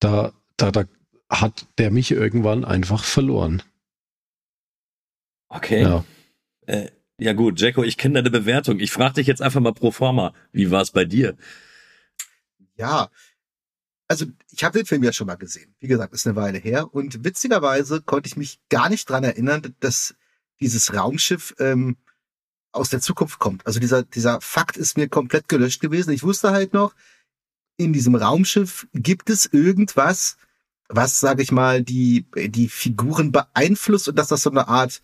da, 0.00 0.32
da, 0.56 0.70
da 0.70 0.84
hat 1.28 1.66
der 1.78 1.90
mich 1.90 2.10
irgendwann 2.10 2.64
einfach 2.64 3.04
verloren. 3.04 3.62
Okay. 5.48 5.82
Ja, 5.82 6.04
äh, 6.66 6.90
ja 7.18 7.32
gut, 7.32 7.60
Jacko, 7.60 7.82
ich 7.82 7.96
kenne 7.96 8.14
deine 8.14 8.30
Bewertung. 8.30 8.78
Ich 8.78 8.92
frage 8.92 9.14
dich 9.14 9.26
jetzt 9.26 9.42
einfach 9.42 9.60
mal 9.60 9.72
pro 9.72 9.90
forma, 9.90 10.34
wie 10.52 10.70
war 10.70 10.82
es 10.82 10.90
bei 10.90 11.04
dir? 11.04 11.36
Ja, 12.76 13.08
also 14.08 14.26
ich 14.50 14.62
habe 14.64 14.78
den 14.78 14.86
Film 14.86 15.02
ja 15.02 15.12
schon 15.12 15.26
mal 15.26 15.36
gesehen. 15.36 15.74
Wie 15.80 15.88
gesagt, 15.88 16.12
ist 16.12 16.26
eine 16.26 16.36
Weile 16.36 16.58
her. 16.58 16.92
Und 16.94 17.24
witzigerweise 17.24 18.02
konnte 18.02 18.28
ich 18.28 18.36
mich 18.36 18.60
gar 18.68 18.88
nicht 18.88 19.08
dran 19.08 19.24
erinnern, 19.24 19.74
dass 19.80 20.14
dieses 20.60 20.94
Raumschiff 20.94 21.54
ähm, 21.58 21.96
aus 22.72 22.90
der 22.90 23.00
Zukunft 23.00 23.38
kommt. 23.38 23.66
Also 23.66 23.80
dieser, 23.80 24.02
dieser 24.02 24.40
Fakt 24.40 24.76
ist 24.76 24.96
mir 24.96 25.08
komplett 25.08 25.48
gelöscht 25.48 25.80
gewesen. 25.80 26.12
Ich 26.12 26.22
wusste 26.22 26.50
halt 26.50 26.72
noch, 26.74 26.94
in 27.78 27.92
diesem 27.92 28.14
Raumschiff 28.14 28.86
gibt 28.92 29.30
es 29.30 29.46
irgendwas, 29.46 30.36
was, 30.88 31.20
sage 31.20 31.42
ich 31.42 31.52
mal, 31.52 31.82
die, 31.82 32.26
die 32.34 32.68
Figuren 32.68 33.32
beeinflusst 33.32 34.08
und 34.08 34.18
dass 34.18 34.28
das 34.28 34.42
so 34.42 34.50
eine 34.50 34.68
Art, 34.68 35.02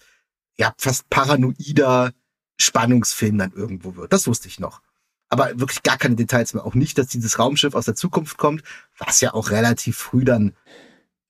ja, 0.56 0.74
fast 0.78 1.08
paranoider 1.10 2.12
Spannungsfilm 2.58 3.38
dann 3.38 3.52
irgendwo 3.52 3.96
wird. 3.96 4.12
Das 4.12 4.26
wusste 4.26 4.48
ich 4.48 4.60
noch. 4.60 4.82
Aber 5.28 5.58
wirklich 5.58 5.82
gar 5.82 5.96
keine 5.96 6.14
Details 6.14 6.54
mehr. 6.54 6.64
Auch 6.64 6.74
nicht, 6.74 6.98
dass 6.98 7.06
dieses 7.06 7.38
Raumschiff 7.38 7.74
aus 7.74 7.86
der 7.86 7.94
Zukunft 7.94 8.36
kommt, 8.36 8.62
was 8.98 9.20
ja 9.20 9.32
auch 9.34 9.50
relativ 9.50 9.96
früh 9.96 10.24
dann 10.24 10.54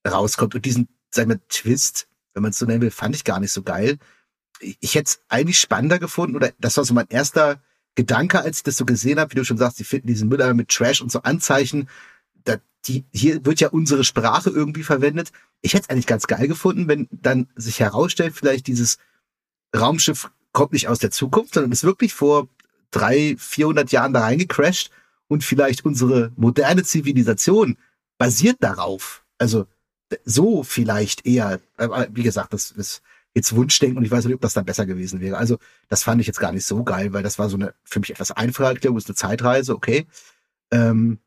rauskommt. 0.05 0.55
Und 0.55 0.65
diesen, 0.65 0.89
sagen 1.09 1.29
wir, 1.29 1.47
Twist, 1.47 2.07
wenn 2.33 2.43
man 2.43 2.51
es 2.51 2.57
so 2.57 2.65
nennen 2.65 2.81
will, 2.81 2.91
fand 2.91 3.15
ich 3.15 3.23
gar 3.23 3.39
nicht 3.39 3.53
so 3.53 3.63
geil 3.63 3.97
ich 4.79 4.95
hätte 4.95 5.09
es 5.09 5.21
eigentlich 5.29 5.59
spannender 5.59 5.99
gefunden, 5.99 6.35
oder 6.35 6.51
das 6.59 6.77
war 6.77 6.85
so 6.85 6.93
mein 6.93 7.07
erster 7.09 7.61
Gedanke, 7.95 8.41
als 8.41 8.57
ich 8.57 8.63
das 8.63 8.77
so 8.77 8.85
gesehen 8.85 9.19
habe, 9.19 9.31
wie 9.31 9.35
du 9.35 9.45
schon 9.45 9.57
sagst, 9.57 9.79
die 9.79 9.83
finden 9.83 10.07
diesen 10.07 10.29
Mülleimer 10.29 10.53
mit 10.53 10.69
Trash 10.69 11.01
und 11.01 11.11
so 11.11 11.21
Anzeichen. 11.21 11.89
Die, 12.87 13.05
hier 13.13 13.45
wird 13.45 13.61
ja 13.61 13.69
unsere 13.69 14.03
Sprache 14.03 14.49
irgendwie 14.49 14.83
verwendet. 14.83 15.31
Ich 15.61 15.73
hätte 15.73 15.83
es 15.83 15.89
eigentlich 15.89 16.07
ganz 16.07 16.27
geil 16.27 16.47
gefunden, 16.47 16.87
wenn 16.87 17.07
dann 17.11 17.47
sich 17.55 17.79
herausstellt, 17.79 18.33
vielleicht 18.35 18.67
dieses 18.67 18.97
Raumschiff 19.75 20.29
kommt 20.51 20.73
nicht 20.73 20.87
aus 20.87 20.99
der 20.99 21.11
Zukunft, 21.11 21.53
sondern 21.53 21.71
ist 21.71 21.83
wirklich 21.83 22.13
vor 22.13 22.47
drei, 22.91 23.35
vierhundert 23.37 23.91
Jahren 23.91 24.13
da 24.13 24.21
reingecrashed 24.21 24.91
und 25.27 25.43
vielleicht 25.43 25.85
unsere 25.85 26.31
moderne 26.35 26.83
Zivilisation 26.83 27.77
basiert 28.17 28.57
darauf. 28.59 29.25
Also 29.37 29.65
so 30.25 30.63
vielleicht 30.63 31.25
eher, 31.25 31.59
aber 31.77 32.07
wie 32.11 32.23
gesagt, 32.23 32.53
das 32.53 32.71
ist 32.71 33.01
jetzt 33.33 33.55
Wunschdenken 33.55 33.97
und 33.97 34.05
ich 34.05 34.11
weiß 34.11 34.25
nicht, 34.25 34.35
ob 34.35 34.41
das 34.41 34.53
dann 34.53 34.65
besser 34.65 34.85
gewesen 34.85 35.19
wäre. 35.19 35.37
Also 35.37 35.57
das 35.89 36.03
fand 36.03 36.21
ich 36.21 36.27
jetzt 36.27 36.39
gar 36.39 36.51
nicht 36.51 36.65
so 36.65 36.83
geil, 36.83 37.13
weil 37.13 37.23
das 37.23 37.39
war 37.39 37.49
so 37.49 37.57
eine 37.57 37.73
für 37.83 37.99
mich 37.99 38.11
etwas 38.11 38.31
einfache 38.31 38.67
Erklärung, 38.67 38.97
ist 38.97 39.07
eine 39.07 39.15
Zeitreise, 39.15 39.75
okay. 39.75 40.05
Ähm, 40.71 41.19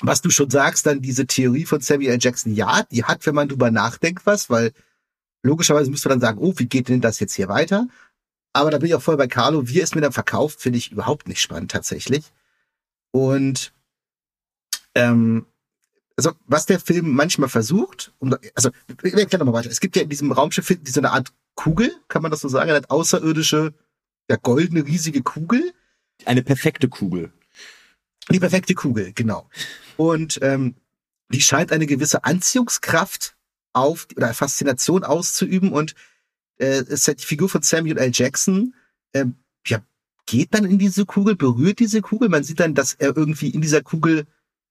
was 0.00 0.20
du 0.20 0.30
schon 0.30 0.50
sagst, 0.50 0.86
dann 0.86 1.00
diese 1.00 1.26
Theorie 1.26 1.64
von 1.64 1.80
Samuel 1.80 2.12
L. 2.12 2.18
Jackson, 2.20 2.54
ja, 2.54 2.82
die 2.84 3.04
hat, 3.04 3.26
wenn 3.26 3.34
man 3.34 3.48
drüber 3.48 3.70
nachdenkt, 3.70 4.26
was, 4.26 4.50
weil 4.50 4.72
logischerweise 5.42 5.90
müsste 5.90 6.08
man 6.08 6.20
dann 6.20 6.28
sagen, 6.28 6.38
oh, 6.40 6.52
wie 6.56 6.66
geht 6.66 6.88
denn 6.88 7.00
das 7.00 7.20
jetzt 7.20 7.34
hier 7.34 7.48
weiter? 7.48 7.88
Aber 8.52 8.70
da 8.70 8.78
bin 8.78 8.88
ich 8.88 8.94
auch 8.94 9.02
voll 9.02 9.16
bei 9.16 9.26
Carlo. 9.26 9.68
Wie 9.68 9.80
es 9.80 9.94
mir 9.94 10.00
dann 10.00 10.12
verkauft, 10.12 10.60
finde 10.60 10.78
ich 10.78 10.90
überhaupt 10.90 11.28
nicht 11.28 11.40
spannend 11.40 11.70
tatsächlich. 11.70 12.32
Und 13.10 13.72
ähm, 14.94 15.46
also 16.16 16.32
was 16.46 16.66
der 16.66 16.80
Film 16.80 17.10
manchmal 17.10 17.50
versucht, 17.50 18.12
um, 18.18 18.34
also 18.54 18.70
ich 19.02 19.12
erkläre 19.12 19.44
nochmal 19.44 19.60
weiter. 19.60 19.70
Es 19.70 19.80
gibt 19.80 19.96
ja 19.96 20.02
in 20.02 20.08
diesem 20.08 20.32
Raumschiff 20.32 20.66
die 20.68 20.90
so 20.90 21.00
eine 21.00 21.12
Art 21.12 21.32
Kugel, 21.54 21.94
kann 22.08 22.22
man 22.22 22.30
das 22.30 22.40
so 22.40 22.48
sagen, 22.48 22.70
eine 22.70 22.88
außerirdische, 22.88 23.74
ja, 24.30 24.36
goldene, 24.36 24.86
riesige 24.86 25.22
Kugel. 25.22 25.72
Eine 26.24 26.42
perfekte 26.42 26.88
Kugel. 26.88 27.30
Die 28.30 28.40
perfekte 28.40 28.74
Kugel, 28.74 29.12
genau. 29.12 29.48
Und 29.96 30.38
ähm, 30.42 30.74
die 31.28 31.40
scheint 31.40 31.72
eine 31.72 31.86
gewisse 31.86 32.24
Anziehungskraft 32.24 33.36
auf 33.72 34.06
oder 34.16 34.32
Faszination 34.32 35.04
auszuüben 35.04 35.72
und 35.72 35.94
äh, 36.58 36.84
halt 36.84 37.20
die 37.20 37.26
Figur 37.26 37.48
von 37.48 37.62
Samuel 37.62 37.98
L. 37.98 38.10
Jackson, 38.12 38.74
äh, 39.12 39.26
ja, 39.66 39.82
geht 40.24 40.54
dann 40.54 40.64
in 40.64 40.78
diese 40.78 41.04
Kugel, 41.04 41.36
berührt 41.36 41.78
diese 41.78 42.00
Kugel. 42.00 42.28
Man 42.28 42.44
sieht 42.44 42.60
dann, 42.60 42.74
dass 42.74 42.94
er 42.94 43.16
irgendwie 43.16 43.50
in 43.50 43.60
dieser 43.60 43.82
Kugel 43.82 44.26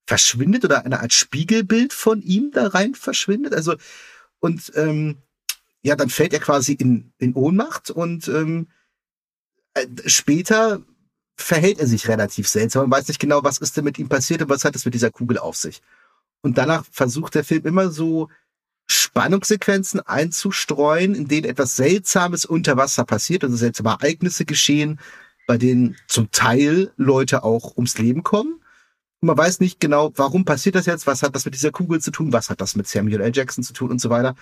verschwindet 0.07 0.65
oder 0.65 0.85
eine 0.85 0.99
Art 0.99 1.13
Spiegelbild 1.13 1.93
von 1.93 2.21
ihm 2.21 2.51
da 2.51 2.67
rein 2.67 2.95
verschwindet. 2.95 3.53
Also, 3.53 3.75
und 4.39 4.71
ähm, 4.75 5.17
ja, 5.81 5.95
dann 5.95 6.09
fällt 6.09 6.33
er 6.33 6.39
quasi 6.39 6.73
in, 6.73 7.11
in 7.17 7.33
Ohnmacht 7.33 7.91
und 7.91 8.27
ähm, 8.27 8.67
äh, 9.75 9.85
später 10.07 10.81
verhält 11.35 11.79
er 11.79 11.87
sich 11.87 12.07
relativ 12.07 12.47
seltsam. 12.47 12.83
Man 12.89 12.99
weiß 12.99 13.07
nicht 13.07 13.19
genau, 13.19 13.43
was 13.43 13.57
ist 13.57 13.75
denn 13.77 13.83
mit 13.83 13.99
ihm 13.99 14.09
passiert 14.09 14.41
und 14.41 14.49
was 14.49 14.63
hat 14.63 14.75
es 14.75 14.85
mit 14.85 14.93
dieser 14.93 15.11
Kugel 15.11 15.37
auf 15.37 15.55
sich. 15.55 15.81
Und 16.41 16.57
danach 16.57 16.85
versucht 16.91 17.35
der 17.35 17.43
Film 17.43 17.65
immer 17.65 17.89
so 17.89 18.29
Spannungssequenzen 18.87 19.99
einzustreuen, 20.01 21.15
in 21.15 21.27
denen 21.27 21.45
etwas 21.45 21.75
Seltsames 21.75 22.45
unter 22.45 22.77
Wasser 22.77 23.03
passiert, 23.03 23.43
also 23.43 23.55
seltsame 23.55 23.89
Ereignisse 23.89 24.45
geschehen, 24.45 24.99
bei 25.47 25.57
denen 25.57 25.97
zum 26.07 26.31
Teil 26.31 26.91
Leute 26.97 27.43
auch 27.43 27.75
ums 27.75 27.97
Leben 27.97 28.23
kommen. 28.23 28.61
Und 29.21 29.27
man 29.27 29.37
weiß 29.37 29.59
nicht 29.59 29.79
genau, 29.79 30.11
warum 30.15 30.45
passiert 30.45 30.75
das 30.75 30.85
jetzt, 30.85 31.07
was 31.07 31.23
hat 31.23 31.35
das 31.35 31.45
mit 31.45 31.55
dieser 31.55 31.71
Kugel 31.71 31.99
zu 31.99 32.11
tun, 32.11 32.31
was 32.31 32.49
hat 32.49 32.61
das 32.61 32.75
mit 32.75 32.87
Samuel 32.87 33.21
L. 33.21 33.31
Jackson 33.33 33.63
zu 33.63 33.73
tun 33.73 33.89
und 33.89 33.99
so 33.99 34.09
weiter. 34.09 34.35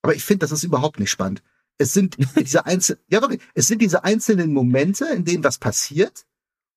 Aber 0.00 0.14
ich 0.14 0.24
finde, 0.24 0.44
das 0.44 0.52
ist 0.52 0.64
überhaupt 0.64 0.98
nicht 0.98 1.10
spannend. 1.10 1.42
Es 1.78 1.92
sind 1.92 2.16
diese 2.38 2.64
einzelnen, 2.64 3.02
ja 3.08 3.20
wirklich, 3.20 3.42
es 3.54 3.68
sind 3.68 3.82
diese 3.82 4.04
einzelnen 4.04 4.52
Momente, 4.52 5.06
in 5.06 5.24
denen 5.24 5.44
was 5.44 5.58
passiert 5.58 6.24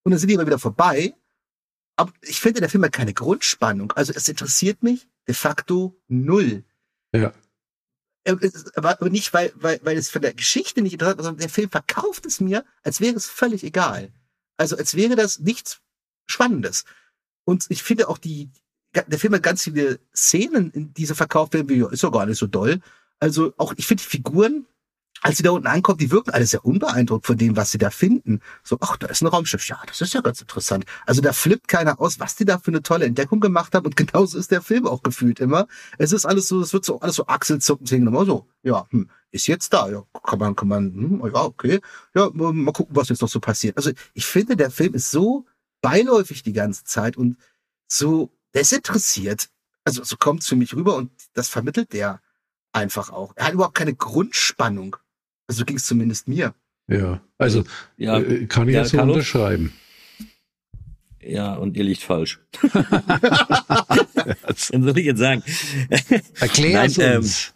und 0.05 0.11
dann 0.11 0.19
sind 0.19 0.29
die 0.29 0.35
immer 0.35 0.45
wieder 0.45 0.59
vorbei. 0.59 1.15
Aber 1.97 2.13
ich 2.21 2.39
finde, 2.39 2.59
der 2.61 2.69
Film 2.69 2.83
hat 2.85 2.91
keine 2.91 3.13
Grundspannung. 3.13 3.91
Also 3.93 4.13
es 4.15 4.27
interessiert 4.27 4.83
mich 4.83 5.07
de 5.27 5.33
facto 5.33 5.99
null. 6.07 6.63
Ja. 7.13 7.33
Aber 8.75 9.09
nicht, 9.09 9.33
weil, 9.33 9.51
weil, 9.55 9.79
weil 9.83 9.97
es 9.97 10.09
von 10.09 10.21
der 10.21 10.33
Geschichte 10.33 10.81
nicht 10.81 10.93
interessant 10.93 11.19
ist, 11.19 11.25
sondern 11.25 11.41
der 11.41 11.49
Film 11.49 11.69
verkauft 11.69 12.25
es 12.25 12.39
mir, 12.39 12.65
als 12.83 13.01
wäre 13.01 13.15
es 13.15 13.27
völlig 13.27 13.63
egal. 13.63 14.11
Also 14.57 14.77
als 14.77 14.95
wäre 14.95 15.15
das 15.15 15.39
nichts 15.39 15.81
Spannendes. 16.27 16.85
Und 17.43 17.65
ich 17.69 17.83
finde 17.83 18.07
auch 18.07 18.17
die, 18.17 18.49
der 18.93 19.19
Film 19.19 19.33
hat 19.33 19.43
ganz 19.43 19.63
viele 19.63 19.99
Szenen, 20.15 20.71
in 20.71 20.93
diese 20.93 21.15
verkauft 21.15 21.53
werden, 21.53 21.69
wie, 21.69 21.77
ja, 21.77 21.89
ist 21.89 22.03
doch 22.03 22.11
gar 22.11 22.25
nicht 22.25 22.39
so 22.39 22.47
doll. 22.47 22.79
Also 23.19 23.53
auch, 23.57 23.73
ich 23.77 23.87
finde 23.87 24.03
die 24.03 24.09
Figuren 24.09 24.65
als 25.21 25.37
sie 25.37 25.43
da 25.43 25.51
unten 25.51 25.67
ankommt, 25.67 26.01
die 26.01 26.11
wirken 26.11 26.31
alle 26.31 26.45
sehr 26.45 26.65
unbeeindruckt 26.65 27.25
von 27.25 27.37
dem, 27.37 27.55
was 27.55 27.71
sie 27.71 27.77
da 27.77 27.89
finden. 27.89 28.41
So, 28.63 28.77
ach, 28.81 28.97
da 28.97 29.07
ist 29.07 29.21
ein 29.21 29.27
Raumschiff. 29.27 29.67
Ja, 29.67 29.81
das 29.87 30.01
ist 30.01 30.13
ja 30.13 30.21
ganz 30.21 30.41
interessant. 30.41 30.85
Also 31.05 31.21
da 31.21 31.33
flippt 31.33 31.67
keiner 31.67 31.99
aus, 31.99 32.19
was 32.19 32.35
die 32.35 32.45
da 32.45 32.59
für 32.59 32.71
eine 32.71 32.83
tolle 32.83 33.05
Entdeckung 33.05 33.39
gemacht 33.39 33.73
haben. 33.73 33.85
Und 33.85 33.95
genauso 33.95 34.37
ist 34.37 34.51
der 34.51 34.61
Film 34.61 34.85
auch 34.85 35.03
gefühlt 35.03 35.39
immer. 35.39 35.67
Es 35.97 36.11
ist 36.11 36.25
alles 36.25 36.47
so, 36.47 36.61
es 36.61 36.73
wird 36.73 36.85
so 36.85 36.99
alles 36.99 37.15
so 37.15 37.27
achselzuckend 37.27 37.89
hingenommen. 37.89 38.25
So, 38.27 38.47
ja, 38.61 38.85
hm, 38.91 39.09
ist 39.31 39.47
jetzt 39.47 39.73
da. 39.73 39.89
Ja, 39.89 40.03
kann 40.23 40.39
man, 40.39 40.55
kann 40.55 40.67
man, 40.67 40.93
hm, 40.93 41.31
ja, 41.33 41.43
okay. 41.43 41.81
Ja, 42.13 42.29
mal 42.33 42.71
gucken, 42.71 42.95
was 42.95 43.09
jetzt 43.09 43.21
noch 43.21 43.29
so 43.29 43.39
passiert. 43.39 43.77
Also 43.77 43.91
ich 44.13 44.25
finde, 44.25 44.55
der 44.55 44.69
Film 44.69 44.93
ist 44.93 45.11
so 45.11 45.45
beiläufig 45.81 46.43
die 46.43 46.53
ganze 46.53 46.83
Zeit 46.83 47.17
und 47.17 47.37
so 47.87 48.31
desinteressiert. 48.53 49.49
Also 49.85 50.03
so 50.03 50.17
kommt 50.17 50.41
es 50.41 50.47
für 50.49 50.55
mich 50.55 50.75
rüber 50.75 50.95
und 50.95 51.11
das 51.33 51.49
vermittelt 51.49 51.93
der 51.93 52.21
einfach 52.73 53.09
auch. 53.09 53.33
Er 53.35 53.47
hat 53.47 53.53
überhaupt 53.53 53.75
keine 53.75 53.95
Grundspannung. 53.95 54.97
Also 55.47 55.65
ging 55.65 55.77
es 55.77 55.85
zumindest 55.85 56.27
mir. 56.27 56.53
Ja, 56.87 57.21
also 57.37 57.63
ja, 57.97 58.19
äh, 58.19 58.45
kann 58.45 58.67
ich 58.67 58.75
ja, 58.75 58.85
so 58.85 59.01
unterschreiben. 59.01 59.73
Ja, 61.21 61.55
und 61.55 61.75
ihr 61.75 61.83
liegt 61.83 62.03
falsch. 62.03 62.39
Was 64.43 64.67
soll 64.67 64.97
ich 64.99 65.05
jetzt 65.05 65.19
sagen? 65.19 65.43
Erklär 66.39 66.83
es 66.83 66.99
ähm, 66.99 67.17
uns. 67.17 67.53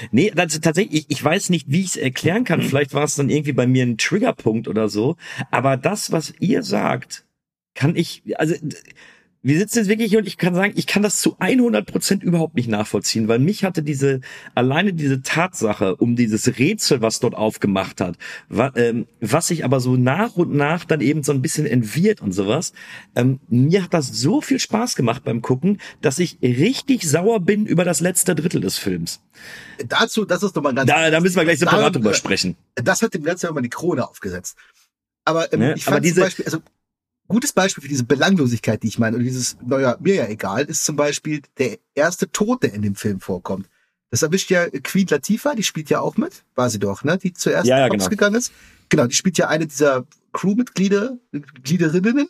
Ähm, 0.00 0.08
nee, 0.10 0.32
das, 0.34 0.58
tatsächlich, 0.60 1.02
ich, 1.02 1.10
ich 1.10 1.22
weiß 1.22 1.50
nicht, 1.50 1.70
wie 1.70 1.80
ich 1.80 1.88
es 1.88 1.96
erklären 1.96 2.44
kann. 2.44 2.62
Vielleicht 2.62 2.94
war 2.94 3.04
es 3.04 3.14
dann 3.14 3.28
irgendwie 3.28 3.52
bei 3.52 3.66
mir 3.66 3.84
ein 3.84 3.98
Triggerpunkt 3.98 4.68
oder 4.68 4.88
so. 4.88 5.16
Aber 5.50 5.76
das, 5.76 6.12
was 6.12 6.32
ihr 6.40 6.62
sagt, 6.62 7.26
kann 7.74 7.94
ich, 7.94 8.22
also 8.36 8.54
wir 9.44 9.58
sitzen 9.58 9.78
jetzt 9.78 9.88
wirklich 9.88 10.08
hier 10.08 10.18
und 10.20 10.26
ich 10.26 10.38
kann 10.38 10.54
sagen, 10.54 10.72
ich 10.74 10.86
kann 10.86 11.02
das 11.02 11.20
zu 11.20 11.36
100 11.38 11.86
Prozent 11.86 12.22
überhaupt 12.22 12.54
nicht 12.54 12.68
nachvollziehen, 12.68 13.28
weil 13.28 13.38
mich 13.38 13.62
hatte 13.62 13.82
diese, 13.82 14.22
alleine 14.54 14.94
diese 14.94 15.20
Tatsache 15.20 15.96
um 15.96 16.16
dieses 16.16 16.58
Rätsel, 16.58 17.02
was 17.02 17.20
dort 17.20 17.34
aufgemacht 17.34 18.00
hat, 18.00 18.16
wa, 18.48 18.72
ähm, 18.74 19.06
was 19.20 19.48
sich 19.48 19.62
aber 19.62 19.80
so 19.80 19.96
nach 19.96 20.36
und 20.36 20.54
nach 20.54 20.86
dann 20.86 21.02
eben 21.02 21.22
so 21.22 21.32
ein 21.32 21.42
bisschen 21.42 21.66
entwirrt 21.66 22.22
und 22.22 22.32
sowas, 22.32 22.72
ähm, 23.14 23.38
mir 23.48 23.82
hat 23.84 23.92
das 23.92 24.08
so 24.08 24.40
viel 24.40 24.58
Spaß 24.58 24.96
gemacht 24.96 25.24
beim 25.24 25.42
Gucken, 25.42 25.78
dass 26.00 26.18
ich 26.18 26.38
richtig 26.40 27.08
sauer 27.08 27.40
bin 27.40 27.66
über 27.66 27.84
das 27.84 28.00
letzte 28.00 28.34
Drittel 28.34 28.62
des 28.62 28.78
Films. 28.78 29.20
Dazu, 29.86 30.24
das 30.24 30.42
ist 30.42 30.56
doch 30.56 30.62
mal 30.62 30.72
ganz... 30.72 30.90
Da, 30.90 31.10
da 31.10 31.20
müssen 31.20 31.36
wir 31.36 31.44
gleich 31.44 31.58
separat 31.58 31.94
drüber 31.94 32.14
sprechen. 32.14 32.56
Das 32.76 33.02
hat 33.02 33.12
dem 33.12 33.22
Ganzen 33.22 33.50
immer 33.50 33.60
die 33.60 33.68
Krone 33.68 34.08
aufgesetzt. 34.08 34.56
Aber 35.26 35.52
ähm, 35.52 35.60
ne? 35.60 35.74
ich 35.76 35.84
fand 35.84 35.96
aber 35.96 36.00
diese, 36.00 36.14
zum 36.16 36.24
Beispiel, 36.24 36.44
also 36.46 36.58
gutes 37.28 37.52
Beispiel 37.52 37.82
für 37.82 37.88
diese 37.88 38.04
Belanglosigkeit, 38.04 38.82
die 38.82 38.88
ich 38.88 38.98
meine, 38.98 39.16
oder 39.16 39.24
dieses, 39.24 39.56
naja, 39.64 39.96
mir 40.00 40.14
ja 40.14 40.26
egal, 40.28 40.64
ist 40.64 40.84
zum 40.84 40.96
Beispiel 40.96 41.42
der 41.58 41.78
erste 41.94 42.30
Tod, 42.30 42.62
der 42.62 42.74
in 42.74 42.82
dem 42.82 42.94
Film 42.94 43.20
vorkommt. 43.20 43.68
Das 44.10 44.22
erwischt 44.22 44.50
ja 44.50 44.68
Queen 44.68 45.06
Latifah, 45.08 45.54
die 45.54 45.62
spielt 45.62 45.90
ja 45.90 46.00
auch 46.00 46.16
mit, 46.16 46.44
war 46.54 46.70
sie 46.70 46.78
doch, 46.78 47.02
ne? 47.02 47.18
Die 47.18 47.32
zuerst 47.32 47.66
ja, 47.66 47.78
ja, 47.78 47.88
genau. 47.88 48.08
gegangen 48.08 48.36
ist. 48.36 48.52
Genau, 48.88 49.06
die 49.06 49.14
spielt 49.14 49.38
ja 49.38 49.48
eine 49.48 49.66
dieser 49.66 50.06
Crewmitglieder, 50.32 51.18
Gliederinnen. 51.32 52.28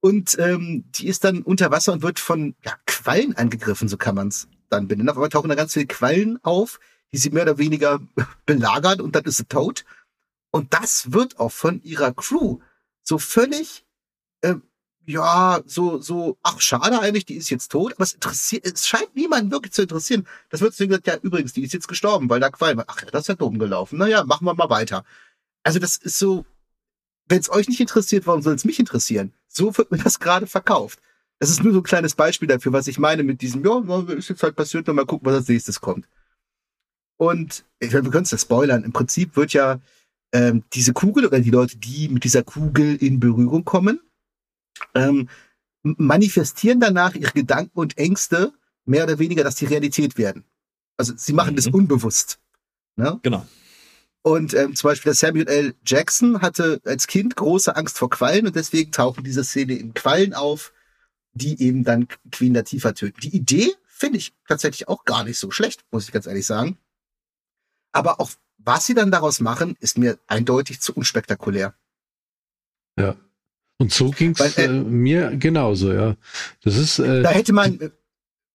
Und 0.00 0.36
ähm, 0.40 0.84
die 0.96 1.06
ist 1.06 1.22
dann 1.22 1.42
unter 1.42 1.70
Wasser 1.70 1.92
und 1.92 2.02
wird 2.02 2.18
von 2.18 2.56
ja, 2.64 2.72
Quallen 2.86 3.36
angegriffen, 3.36 3.86
so 3.86 3.96
kann 3.96 4.16
man 4.16 4.28
es 4.28 4.48
dann 4.68 4.88
benennen. 4.88 5.10
Auf 5.10 5.16
einmal 5.16 5.28
tauchen 5.28 5.48
da 5.48 5.54
ganz 5.54 5.74
viele 5.74 5.86
Quallen 5.86 6.40
auf, 6.42 6.80
die 7.12 7.18
sie 7.18 7.30
mehr 7.30 7.44
oder 7.44 7.58
weniger 7.58 8.00
belagern 8.46 9.00
und 9.00 9.14
dann 9.14 9.24
ist 9.24 9.36
sie 9.36 9.44
tot. 9.44 9.84
Und 10.50 10.74
das 10.74 11.12
wird 11.12 11.38
auch 11.38 11.52
von 11.52 11.80
ihrer 11.82 12.12
Crew 12.12 12.58
so 13.04 13.18
völlig 13.18 13.84
äh, 14.42 14.56
ja, 15.04 15.60
so, 15.66 16.00
so, 16.00 16.38
ach, 16.42 16.60
schade 16.60 17.00
eigentlich, 17.00 17.24
die 17.24 17.34
ist 17.34 17.50
jetzt 17.50 17.72
tot, 17.72 17.92
aber 17.94 18.04
es 18.04 18.14
interessiert, 18.14 18.66
es 18.66 18.86
scheint 18.86 19.14
niemanden 19.16 19.50
wirklich 19.50 19.72
zu 19.72 19.82
interessieren. 19.82 20.26
Das 20.50 20.60
wird 20.60 20.74
so 20.74 20.86
gesagt, 20.86 21.06
ja, 21.06 21.16
übrigens, 21.16 21.52
die 21.52 21.64
ist 21.64 21.72
jetzt 21.72 21.88
gestorben, 21.88 22.30
weil 22.30 22.40
da 22.40 22.50
Qualm 22.50 22.78
war. 22.78 22.84
Ach, 22.86 23.02
das 23.02 23.22
ist 23.22 23.28
ja 23.28 23.34
dumm 23.34 23.58
gelaufen. 23.58 23.98
Naja, 23.98 24.24
machen 24.24 24.46
wir 24.46 24.54
mal 24.54 24.70
weiter. 24.70 25.04
Also 25.64 25.78
das 25.78 25.96
ist 25.96 26.18
so, 26.18 26.44
wenn 27.28 27.40
es 27.40 27.50
euch 27.50 27.68
nicht 27.68 27.80
interessiert, 27.80 28.26
warum 28.26 28.42
soll 28.42 28.54
es 28.54 28.64
mich 28.64 28.78
interessieren? 28.78 29.32
So 29.48 29.76
wird 29.76 29.90
mir 29.90 29.98
das 29.98 30.20
gerade 30.20 30.46
verkauft. 30.46 31.00
Das 31.40 31.50
ist 31.50 31.64
nur 31.64 31.72
so 31.72 31.80
ein 31.80 31.84
kleines 31.84 32.14
Beispiel 32.14 32.46
dafür, 32.46 32.72
was 32.72 32.86
ich 32.86 32.98
meine 32.98 33.24
mit 33.24 33.42
diesem, 33.42 33.64
ja, 33.64 33.80
ist 34.16 34.28
jetzt 34.28 34.42
halt 34.44 34.54
passiert, 34.54 34.86
mal 34.86 35.04
gucken, 35.04 35.26
was 35.26 35.34
als 35.34 35.48
nächstes 35.48 35.80
kommt. 35.80 36.06
Und 37.16 37.64
ich 37.80 37.92
meine, 37.92 38.04
wir 38.04 38.10
können 38.12 38.24
es 38.24 38.30
ja 38.30 38.38
spoilern. 38.38 38.84
Im 38.84 38.92
Prinzip 38.92 39.34
wird 39.36 39.52
ja 39.52 39.80
ähm, 40.32 40.62
diese 40.72 40.92
Kugel 40.92 41.26
oder 41.26 41.40
die 41.40 41.50
Leute, 41.50 41.76
die 41.78 42.08
mit 42.08 42.24
dieser 42.24 42.44
Kugel 42.44 42.96
in 42.96 43.18
Berührung 43.18 43.64
kommen, 43.64 44.00
ähm, 44.94 45.28
manifestieren 45.82 46.80
danach 46.80 47.14
ihre 47.14 47.32
Gedanken 47.32 47.78
und 47.78 47.98
Ängste 47.98 48.52
mehr 48.84 49.04
oder 49.04 49.18
weniger, 49.18 49.44
dass 49.44 49.56
die 49.56 49.66
Realität 49.66 50.18
werden. 50.18 50.44
Also 50.96 51.14
sie 51.16 51.32
machen 51.32 51.52
mhm. 51.52 51.56
das 51.56 51.66
unbewusst. 51.68 52.40
Ne? 52.96 53.18
Genau. 53.22 53.46
Und 54.22 54.54
ähm, 54.54 54.76
zum 54.76 54.88
Beispiel 54.88 55.10
der 55.10 55.16
Samuel 55.16 55.48
L. 55.48 55.74
Jackson 55.84 56.42
hatte 56.42 56.80
als 56.84 57.08
Kind 57.08 57.34
große 57.34 57.74
Angst 57.74 57.98
vor 57.98 58.08
Quallen 58.08 58.46
und 58.46 58.54
deswegen 58.54 58.92
tauchen 58.92 59.24
diese 59.24 59.42
Szene 59.42 59.74
in 59.74 59.94
Quallen 59.94 60.32
auf, 60.32 60.72
die 61.32 61.60
eben 61.60 61.82
dann 61.82 62.06
Queen 62.30 62.54
Latifah 62.54 62.92
töten. 62.92 63.20
Die 63.20 63.34
Idee 63.34 63.74
finde 63.86 64.18
ich 64.18 64.32
tatsächlich 64.46 64.86
auch 64.86 65.04
gar 65.04 65.24
nicht 65.24 65.38
so 65.38 65.50
schlecht, 65.50 65.84
muss 65.90 66.04
ich 66.04 66.12
ganz 66.12 66.26
ehrlich 66.26 66.46
sagen. 66.46 66.78
Aber 67.90 68.20
auch 68.20 68.30
was 68.58 68.86
sie 68.86 68.94
dann 68.94 69.10
daraus 69.10 69.40
machen, 69.40 69.76
ist 69.80 69.98
mir 69.98 70.18
eindeutig 70.28 70.80
zu 70.80 70.94
unspektakulär. 70.94 71.74
Ja, 72.96 73.16
Und 73.82 73.92
so 73.92 74.10
ging's 74.10 74.38
Weil, 74.38 74.52
äh, 74.58 74.64
äh, 74.66 74.68
mir 74.68 75.36
genauso, 75.36 75.92
ja. 75.92 76.14
Das 76.62 76.76
ist. 76.76 77.00
Äh, 77.00 77.22
da 77.22 77.30
hätte 77.30 77.52
man, 77.52 77.80
äh, 77.80 77.90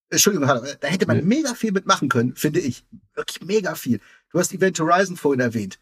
Entschuldigung, 0.10 0.48
da 0.48 0.88
hätte 0.88 1.06
man 1.06 1.18
ja. 1.18 1.26
mega 1.26 1.54
viel 1.54 1.74
mitmachen 1.74 2.08
können, 2.08 2.34
finde 2.38 2.62
ich. 2.62 2.86
Wirklich 3.13 3.42
mega 3.42 3.76
viel. 3.76 4.00
Du 4.32 4.40
hast 4.40 4.54
Event 4.54 4.80
Horizon 4.80 5.18
vorhin 5.18 5.42
erwähnt. 5.42 5.80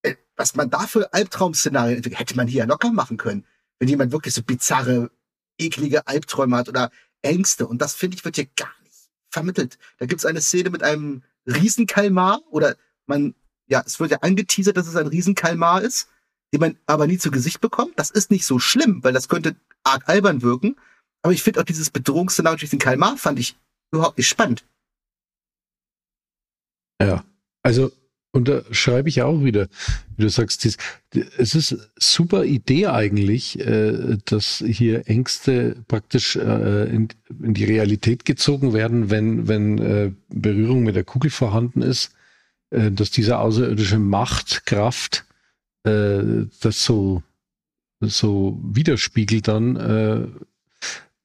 Äh, 0.00 0.14
was 0.36 0.54
man 0.56 0.70
da 0.70 0.86
für 0.86 1.12
Albtraum-Szenarien 1.12 1.98
entwickelt, 1.98 2.18
hätte 2.18 2.34
man 2.34 2.46
hier 2.46 2.60
ja 2.60 2.64
locker 2.64 2.90
machen 2.90 3.18
können. 3.18 3.44
Wenn 3.78 3.88
jemand 3.88 4.10
wirklich 4.10 4.32
so 4.32 4.42
bizarre, 4.42 5.10
eklige 5.58 6.06
Albträume 6.06 6.56
hat 6.56 6.70
oder 6.70 6.90
Ängste. 7.20 7.66
Und 7.66 7.82
das, 7.82 7.94
finde 7.94 8.16
ich, 8.16 8.24
wird 8.24 8.36
hier 8.36 8.48
gar 8.56 8.72
nicht 8.84 9.10
vermittelt. 9.28 9.76
Da 9.98 10.06
gibt's 10.06 10.24
eine 10.24 10.40
Szene 10.40 10.70
mit 10.70 10.82
einem 10.82 11.24
Riesenkalmar 11.46 12.40
oder 12.50 12.76
man, 13.04 13.34
ja, 13.66 13.82
es 13.84 14.00
wird 14.00 14.12
ja 14.12 14.20
angeteasert, 14.22 14.78
dass 14.78 14.88
es 14.88 14.96
ein 14.96 15.08
Riesenkalmar 15.08 15.82
ist 15.82 16.08
den 16.52 16.60
man 16.60 16.76
aber 16.86 17.06
nie 17.06 17.18
zu 17.18 17.30
Gesicht 17.30 17.60
bekommt. 17.60 17.92
Das 17.96 18.10
ist 18.10 18.30
nicht 18.30 18.46
so 18.46 18.58
schlimm, 18.58 19.02
weil 19.02 19.12
das 19.12 19.28
könnte 19.28 19.56
arg 19.84 20.08
albern 20.08 20.42
wirken. 20.42 20.76
Aber 21.22 21.32
ich 21.32 21.42
finde 21.42 21.60
auch 21.60 21.64
dieses 21.64 21.90
Bedrohungsszenario 21.90 22.58
durch 22.58 22.70
den 22.70 22.78
Kalmar 22.78 23.16
fand 23.16 23.38
ich 23.38 23.56
überhaupt 23.90 24.18
nicht 24.18 24.28
spannend. 24.28 24.64
Ja, 27.00 27.24
also 27.62 27.90
unterschreibe 28.32 29.08
ich 29.08 29.22
auch 29.22 29.44
wieder, 29.44 29.68
wie 30.16 30.22
du 30.22 30.30
sagst, 30.30 30.64
dies, 30.64 30.78
es 31.36 31.54
ist 31.54 31.90
super 31.96 32.44
Idee 32.44 32.86
eigentlich, 32.86 33.60
äh, 33.60 34.16
dass 34.24 34.64
hier 34.66 35.06
Ängste 35.06 35.76
praktisch 35.86 36.36
äh, 36.36 36.84
in, 36.84 37.08
in, 37.42 37.54
die 37.54 37.64
Realität 37.64 38.24
gezogen 38.24 38.72
werden, 38.72 39.10
wenn, 39.10 39.48
wenn 39.48 39.78
äh, 39.78 40.12
Berührung 40.30 40.82
mit 40.82 40.96
der 40.96 41.04
Kugel 41.04 41.30
vorhanden 41.30 41.82
ist, 41.82 42.12
äh, 42.70 42.90
dass 42.90 43.10
diese 43.10 43.38
außerirdische 43.38 43.98
Macht, 43.98 44.64
Kraft 44.64 45.26
äh, 45.84 46.46
das 46.60 46.84
so, 46.84 47.22
so 48.00 48.58
widerspiegelt 48.62 49.48
dann. 49.48 49.76
Äh, 49.76 50.26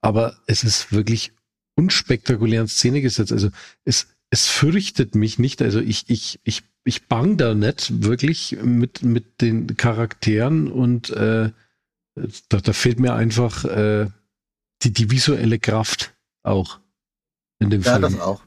aber 0.02 0.38
es 0.48 0.64
ist 0.64 0.92
wirklich 0.92 1.34
unspektakulär 1.76 2.62
in 2.62 2.68
Szene 2.68 3.02
gesetzt. 3.02 3.32
Also 3.32 3.50
es, 3.86 4.08
es 4.30 4.48
fürchtet 4.48 5.16
mich 5.16 5.40
nicht. 5.40 5.62
Also 5.62 5.80
ich, 5.80 6.10
ich, 6.10 6.40
ich, 6.44 6.64
ich 6.84 7.08
bang 7.08 7.38
da 7.38 7.54
nicht 7.54 8.04
wirklich 8.04 8.58
mit, 8.64 9.04
mit 9.04 9.42
den 9.42 9.78
Charakteren 9.78 10.72
und 10.72 11.10
äh, 11.12 11.52
da, 12.50 12.58
da 12.58 12.74
fehlt 12.74 13.00
mir 13.00 13.14
einfach 13.14 13.64
äh, 13.66 14.08
die, 14.82 14.92
die 14.92 15.12
visuelle 15.12 15.60
Kraft 15.60 16.16
auch 16.44 16.80
in 17.60 17.70
dem 17.70 17.82
ja, 17.82 17.94
Film. 17.94 18.04
Ja, 18.04 18.10
das 18.10 18.20
auch. 18.20 18.44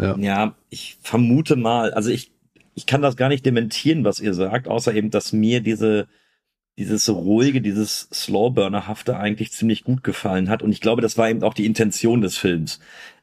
Ja. 0.00 0.16
ja, 0.18 0.54
ich 0.70 0.96
vermute 1.00 1.56
mal, 1.56 1.92
also 1.92 2.10
ich 2.10 2.30
ich 2.78 2.86
kann 2.86 3.02
das 3.02 3.16
gar 3.16 3.28
nicht 3.28 3.44
dementieren, 3.44 4.04
was 4.04 4.20
ihr 4.20 4.34
sagt, 4.34 4.68
außer 4.68 4.94
eben, 4.94 5.10
dass 5.10 5.32
mir 5.32 5.60
diese, 5.60 6.06
dieses 6.78 7.08
ruhige, 7.08 7.60
dieses 7.60 8.08
Slowburner-hafte 8.12 9.18
eigentlich 9.18 9.50
ziemlich 9.50 9.82
gut 9.82 10.04
gefallen 10.04 10.48
hat. 10.48 10.62
Und 10.62 10.70
ich 10.70 10.80
glaube, 10.80 11.02
das 11.02 11.18
war 11.18 11.28
eben 11.28 11.42
auch 11.42 11.54
die 11.54 11.66
Intention 11.66 12.20
des 12.20 12.38
Films. 12.38 12.78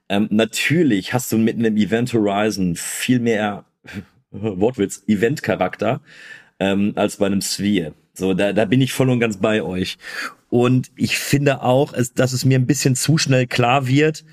Ähm, 0.10 0.28
natürlich 0.30 1.14
hast 1.14 1.32
du 1.32 1.38
mitten 1.38 1.64
im 1.64 1.78
Event 1.78 2.14
Horizon 2.14 2.76
viel 2.76 3.22
mehr, 3.22 3.64
Wortwitz, 4.32 5.04
Event-Charakter 5.08 6.02
ähm, 6.60 6.92
als 6.96 7.16
bei 7.16 7.28
einem 7.28 7.42
Sphere. 7.42 7.94
So, 8.14 8.34
da, 8.34 8.52
da 8.52 8.66
bin 8.66 8.82
ich 8.82 8.92
voll 8.92 9.10
und 9.10 9.22
ganz 9.22 9.38
bei 9.38 9.64
euch. 9.64 9.98
Und 10.50 10.92
ich 10.98 11.18
finde 11.18 11.64
auch, 11.64 11.94
dass 12.14 12.34
es 12.34 12.44
mir 12.44 12.60
ein 12.60 12.68
bisschen 12.68 12.98
zu 12.98 13.18
schnell 13.18 13.48
klar 13.48 13.88
wird, 13.88 14.26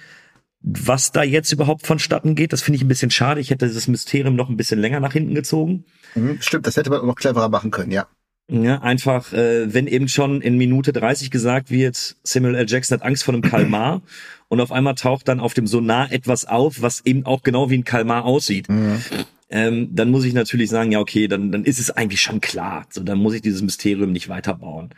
was 0.62 1.12
da 1.12 1.22
jetzt 1.22 1.52
überhaupt 1.52 1.86
vonstatten 1.86 2.34
geht. 2.34 2.52
Das 2.52 2.62
finde 2.62 2.76
ich 2.76 2.84
ein 2.84 2.88
bisschen 2.88 3.10
schade. 3.10 3.40
Ich 3.40 3.50
hätte 3.50 3.66
dieses 3.66 3.88
Mysterium 3.88 4.36
noch 4.36 4.48
ein 4.48 4.56
bisschen 4.56 4.80
länger 4.80 5.00
nach 5.00 5.12
hinten 5.12 5.34
gezogen. 5.34 5.84
Mhm, 6.14 6.38
stimmt, 6.40 6.66
das 6.66 6.76
hätte 6.76 6.90
man 6.90 7.04
noch 7.06 7.16
cleverer 7.16 7.48
machen 7.48 7.70
können, 7.70 7.90
ja. 7.90 8.06
Ja, 8.50 8.82
einfach, 8.82 9.32
äh, 9.32 9.72
wenn 9.72 9.86
eben 9.86 10.08
schon 10.08 10.42
in 10.42 10.58
Minute 10.58 10.92
30 10.92 11.30
gesagt 11.30 11.70
wird, 11.70 12.16
Samuel 12.22 12.56
L. 12.56 12.66
Jackson 12.68 12.98
hat 12.98 13.06
Angst 13.06 13.24
vor 13.24 13.34
einem 13.34 13.42
Kalmar 13.42 14.02
und 14.48 14.60
auf 14.60 14.72
einmal 14.72 14.94
taucht 14.94 15.28
dann 15.28 15.40
auf 15.40 15.54
dem 15.54 15.66
Sonar 15.66 16.12
etwas 16.12 16.44
auf, 16.44 16.82
was 16.82 17.06
eben 17.06 17.24
auch 17.24 17.42
genau 17.42 17.70
wie 17.70 17.78
ein 17.78 17.84
Kalmar 17.84 18.24
aussieht. 18.24 18.68
Mhm. 18.68 19.00
Ähm, 19.48 19.88
dann 19.94 20.10
muss 20.10 20.24
ich 20.24 20.34
natürlich 20.34 20.70
sagen, 20.70 20.92
ja, 20.92 20.98
okay, 20.98 21.28
dann, 21.28 21.52
dann 21.52 21.64
ist 21.64 21.78
es 21.78 21.90
eigentlich 21.90 22.20
schon 22.20 22.40
klar. 22.40 22.86
So, 22.90 23.02
dann 23.02 23.18
muss 23.18 23.34
ich 23.34 23.42
dieses 23.42 23.62
Mysterium 23.62 24.12
nicht 24.12 24.28
weiterbauen. 24.28 24.90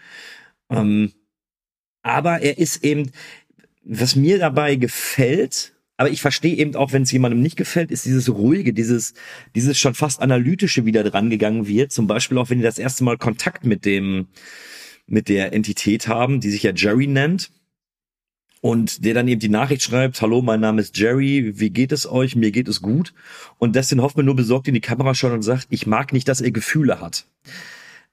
Ähm, 0.70 1.12
aber 2.02 2.40
er 2.40 2.58
ist 2.58 2.84
eben, 2.84 3.10
was 3.84 4.16
mir 4.16 4.38
dabei 4.38 4.76
gefällt, 4.76 5.74
aber 5.96 6.10
ich 6.10 6.20
verstehe 6.20 6.56
eben 6.56 6.74
auch, 6.74 6.92
wenn 6.92 7.02
es 7.02 7.12
jemandem 7.12 7.40
nicht 7.40 7.56
gefällt, 7.56 7.90
ist 7.90 8.04
dieses 8.04 8.28
ruhige, 8.28 8.72
dieses, 8.72 9.14
dieses 9.54 9.78
schon 9.78 9.94
fast 9.94 10.20
analytische 10.20 10.84
wieder 10.86 11.04
dran 11.04 11.30
gegangen 11.30 11.68
wird. 11.68 11.92
Zum 11.92 12.06
Beispiel 12.06 12.38
auch, 12.38 12.50
wenn 12.50 12.58
die 12.58 12.64
das 12.64 12.78
erste 12.78 13.04
Mal 13.04 13.16
Kontakt 13.16 13.64
mit 13.64 13.84
dem, 13.84 14.26
mit 15.06 15.28
der 15.28 15.52
Entität 15.52 16.08
haben, 16.08 16.40
die 16.40 16.50
sich 16.50 16.64
ja 16.64 16.72
Jerry 16.74 17.06
nennt. 17.06 17.52
Und 18.60 19.04
der 19.04 19.12
dann 19.12 19.28
eben 19.28 19.40
die 19.40 19.50
Nachricht 19.50 19.82
schreibt, 19.82 20.22
hallo, 20.22 20.40
mein 20.40 20.60
Name 20.60 20.80
ist 20.80 20.96
Jerry, 20.96 21.52
wie 21.60 21.68
geht 21.68 21.92
es 21.92 22.10
euch? 22.10 22.34
Mir 22.34 22.50
geht 22.50 22.66
es 22.66 22.80
gut. 22.80 23.12
Und 23.58 23.76
Dustin 23.76 24.00
Hoffman 24.00 24.24
nur 24.24 24.36
besorgt 24.36 24.66
in 24.66 24.74
die 24.74 24.80
Kamera 24.80 25.14
schaut 25.14 25.32
und 25.32 25.42
sagt, 25.42 25.66
ich 25.68 25.86
mag 25.86 26.14
nicht, 26.14 26.26
dass 26.28 26.40
er 26.40 26.50
Gefühle 26.50 26.98
hat. 26.98 27.26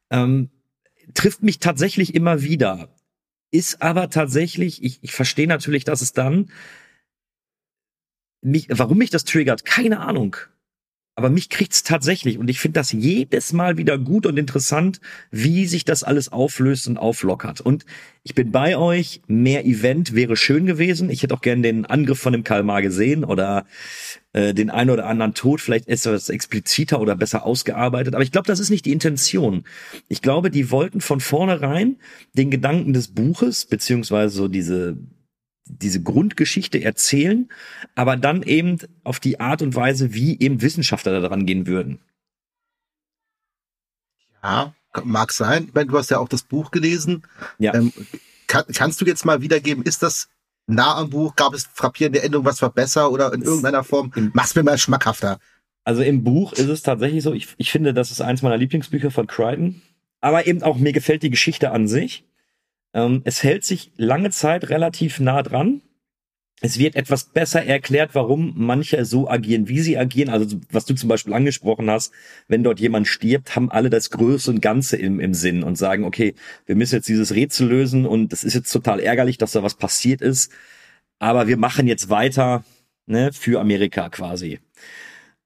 Ähm, 0.09 0.49
trifft 1.13 1.41
mich 1.41 1.59
tatsächlich 1.59 2.13
immer 2.13 2.41
wieder 2.41 2.89
ist 3.51 3.81
aber 3.81 4.09
tatsächlich, 4.09 4.83
ich, 4.83 5.03
ich 5.03 5.11
verstehe 5.11 5.47
natürlich, 5.47 5.83
dass 5.83 6.01
es 6.01 6.13
dann, 6.13 6.51
mich, 8.41 8.67
warum 8.69 8.97
mich 8.97 9.11
das 9.11 9.23
triggert, 9.23 9.65
keine 9.65 9.99
Ahnung. 9.99 10.35
Aber 11.15 11.29
mich 11.29 11.49
kriegt's 11.49 11.83
tatsächlich 11.83 12.37
und 12.37 12.49
ich 12.49 12.59
finde 12.59 12.79
das 12.79 12.93
jedes 12.93 13.51
Mal 13.51 13.77
wieder 13.77 13.97
gut 13.97 14.25
und 14.25 14.37
interessant, 14.37 15.01
wie 15.29 15.65
sich 15.65 15.83
das 15.83 16.03
alles 16.03 16.31
auflöst 16.31 16.87
und 16.87 16.97
auflockert. 16.97 17.59
Und 17.59 17.85
ich 18.23 18.33
bin 18.33 18.51
bei 18.51 18.77
euch, 18.77 19.21
mehr 19.27 19.65
Event 19.65 20.15
wäre 20.15 20.37
schön 20.37 20.65
gewesen. 20.65 21.09
Ich 21.09 21.21
hätte 21.21 21.33
auch 21.33 21.41
gern 21.41 21.63
den 21.63 21.85
Angriff 21.85 22.19
von 22.19 22.31
dem 22.31 22.45
Kalmar 22.45 22.81
gesehen 22.81 23.25
oder 23.25 23.65
äh, 24.31 24.53
den 24.53 24.69
einen 24.69 24.89
oder 24.89 25.05
anderen 25.05 25.33
Tod, 25.33 25.59
vielleicht 25.59 25.89
etwas 25.89 26.29
expliziter 26.29 27.01
oder 27.01 27.17
besser 27.17 27.45
ausgearbeitet. 27.45 28.15
Aber 28.15 28.23
ich 28.23 28.31
glaube, 28.31 28.47
das 28.47 28.61
ist 28.61 28.69
nicht 28.69 28.85
die 28.85 28.93
Intention. 28.93 29.65
Ich 30.07 30.21
glaube, 30.21 30.49
die 30.49 30.71
wollten 30.71 31.01
von 31.01 31.19
vornherein 31.19 31.97
den 32.33 32.51
Gedanken 32.51 32.93
des 32.93 33.09
Buches, 33.09 33.65
beziehungsweise 33.65 34.33
so 34.33 34.47
diese 34.47 34.97
diese 35.79 36.01
Grundgeschichte 36.01 36.83
erzählen, 36.83 37.49
aber 37.95 38.17
dann 38.17 38.43
eben 38.43 38.77
auf 39.03 39.19
die 39.19 39.39
Art 39.39 39.61
und 39.61 39.75
Weise, 39.75 40.13
wie 40.13 40.39
eben 40.39 40.61
Wissenschaftler 40.61 41.19
daran 41.21 41.45
gehen 41.45 41.67
würden. 41.67 41.99
Ja, 44.43 44.73
mag 45.03 45.31
sein. 45.31 45.65
Ich 45.67 45.73
meine, 45.73 45.87
du 45.89 45.97
hast 45.97 46.09
ja 46.09 46.19
auch 46.19 46.29
das 46.29 46.43
Buch 46.43 46.71
gelesen. 46.71 47.23
Ja. 47.59 47.73
Ähm, 47.73 47.93
kann, 48.47 48.65
kannst 48.73 48.99
du 49.01 49.05
jetzt 49.05 49.25
mal 49.25 49.41
wiedergeben, 49.41 49.83
ist 49.83 50.03
das 50.03 50.29
nah 50.67 50.95
am 50.95 51.09
Buch? 51.09 51.35
Gab 51.35 51.53
es 51.53 51.69
frappierende 51.73 52.21
Änderungen, 52.21 52.47
was 52.47 52.61
war 52.61 52.71
besser 52.71 53.11
oder 53.11 53.33
in 53.33 53.41
irgendeiner 53.41 53.83
Form? 53.83 54.11
Mach's 54.33 54.55
mir 54.55 54.63
mal 54.63 54.77
schmackhafter. 54.77 55.39
Also 55.83 56.03
im 56.03 56.23
Buch 56.23 56.53
ist 56.53 56.67
es 56.67 56.83
tatsächlich 56.83 57.23
so, 57.23 57.33
ich, 57.33 57.49
ich 57.57 57.71
finde, 57.71 57.93
das 57.93 58.11
ist 58.11 58.21
eins 58.21 58.41
meiner 58.41 58.57
Lieblingsbücher 58.57 59.11
von 59.11 59.27
Crichton. 59.27 59.81
Aber 60.19 60.45
eben 60.45 60.61
auch 60.61 60.77
mir 60.77 60.93
gefällt 60.93 61.23
die 61.23 61.31
Geschichte 61.31 61.71
an 61.71 61.87
sich. 61.87 62.23
Ähm, 62.93 63.21
es 63.23 63.43
hält 63.43 63.63
sich 63.63 63.91
lange 63.97 64.31
Zeit 64.31 64.69
relativ 64.69 65.19
nah 65.19 65.43
dran. 65.43 65.81
Es 66.63 66.77
wird 66.77 66.95
etwas 66.95 67.25
besser 67.25 67.65
erklärt, 67.65 68.13
warum 68.13 68.53
manche 68.55 69.03
so 69.03 69.27
agieren, 69.27 69.67
wie 69.67 69.79
sie 69.79 69.97
agieren. 69.97 70.29
Also 70.29 70.59
was 70.71 70.85
du 70.85 70.93
zum 70.93 71.09
Beispiel 71.09 71.33
angesprochen 71.33 71.89
hast, 71.89 72.13
wenn 72.47 72.63
dort 72.63 72.79
jemand 72.79 73.07
stirbt, 73.07 73.55
haben 73.55 73.71
alle 73.71 73.89
das 73.89 74.11
Größe 74.11 74.51
und 74.51 74.61
Ganze 74.61 74.95
im, 74.97 75.19
im 75.19 75.33
Sinn 75.33 75.63
und 75.63 75.77
sagen, 75.77 76.03
okay, 76.03 76.35
wir 76.67 76.75
müssen 76.75 76.95
jetzt 76.95 77.09
dieses 77.09 77.33
Rätsel 77.33 77.67
lösen 77.67 78.05
und 78.05 78.31
das 78.31 78.43
ist 78.43 78.53
jetzt 78.53 78.71
total 78.71 78.99
ärgerlich, 78.99 79.39
dass 79.39 79.53
da 79.53 79.63
was 79.63 79.73
passiert 79.73 80.21
ist. 80.21 80.51
Aber 81.17 81.47
wir 81.47 81.57
machen 81.57 81.87
jetzt 81.87 82.09
weiter 82.09 82.63
ne, 83.07 83.31
für 83.33 83.59
Amerika 83.59 84.09
quasi. 84.09 84.59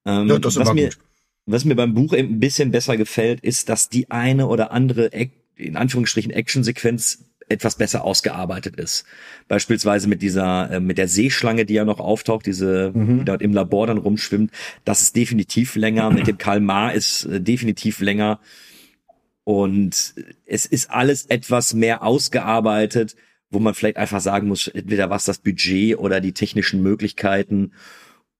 Ähm, 0.04 0.28
ja, 0.28 0.38
das 0.38 0.56
was, 0.56 0.74
mir, 0.74 0.88
gut. 0.88 0.98
was 1.46 1.64
mir 1.64 1.76
beim 1.76 1.94
Buch 1.94 2.12
ein 2.12 2.40
bisschen 2.40 2.70
besser 2.70 2.98
gefällt, 2.98 3.40
ist, 3.40 3.70
dass 3.70 3.88
die 3.88 4.10
eine 4.10 4.48
oder 4.48 4.70
andere, 4.70 5.10
in 5.56 5.76
Anführungsstrichen, 5.76 6.30
Actionsequenz 6.30 7.24
etwas 7.48 7.76
besser 7.76 8.04
ausgearbeitet 8.04 8.76
ist. 8.76 9.04
Beispielsweise 9.48 10.08
mit 10.08 10.22
dieser, 10.22 10.70
äh, 10.70 10.80
mit 10.80 10.98
der 10.98 11.08
Seeschlange, 11.08 11.64
die 11.64 11.74
ja 11.74 11.84
noch 11.84 12.00
auftaucht, 12.00 12.46
diese, 12.46 12.92
mhm. 12.92 13.20
die 13.20 13.24
dort 13.24 13.42
im 13.42 13.52
Labor 13.52 13.86
dann 13.86 13.98
rumschwimmt. 13.98 14.50
Das 14.84 15.02
ist 15.02 15.14
definitiv 15.14 15.76
länger. 15.76 16.10
Mit 16.10 16.26
dem 16.26 16.38
Karl 16.38 16.60
Ma 16.60 16.90
ist 16.90 17.24
äh, 17.24 17.40
definitiv 17.40 18.00
länger. 18.00 18.40
Und 19.44 20.14
es 20.44 20.66
ist 20.66 20.90
alles 20.90 21.26
etwas 21.26 21.72
mehr 21.72 22.02
ausgearbeitet, 22.02 23.14
wo 23.48 23.60
man 23.60 23.74
vielleicht 23.74 23.96
einfach 23.96 24.20
sagen 24.20 24.48
muss, 24.48 24.66
entweder 24.66 25.08
was 25.08 25.24
das 25.24 25.38
Budget 25.38 25.98
oder 25.98 26.20
die 26.20 26.32
technischen 26.32 26.82
Möglichkeiten 26.82 27.72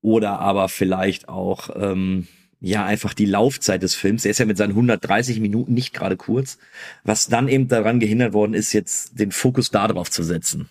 oder 0.00 0.40
aber 0.40 0.68
vielleicht 0.68 1.28
auch, 1.28 1.70
ähm, 1.76 2.26
ja 2.60 2.84
einfach 2.84 3.14
die 3.14 3.26
Laufzeit 3.26 3.82
des 3.82 3.94
Films. 3.94 4.24
Er 4.24 4.30
ist 4.30 4.38
ja 4.38 4.46
mit 4.46 4.56
seinen 4.56 4.70
130 4.70 5.40
Minuten 5.40 5.74
nicht 5.74 5.92
gerade 5.92 6.16
kurz, 6.16 6.58
was 7.04 7.28
dann 7.28 7.48
eben 7.48 7.68
daran 7.68 8.00
gehindert 8.00 8.32
worden 8.32 8.54
ist, 8.54 8.72
jetzt 8.72 9.18
den 9.18 9.32
Fokus 9.32 9.70
darauf 9.70 10.10
zu 10.10 10.22
setzen. 10.22 10.68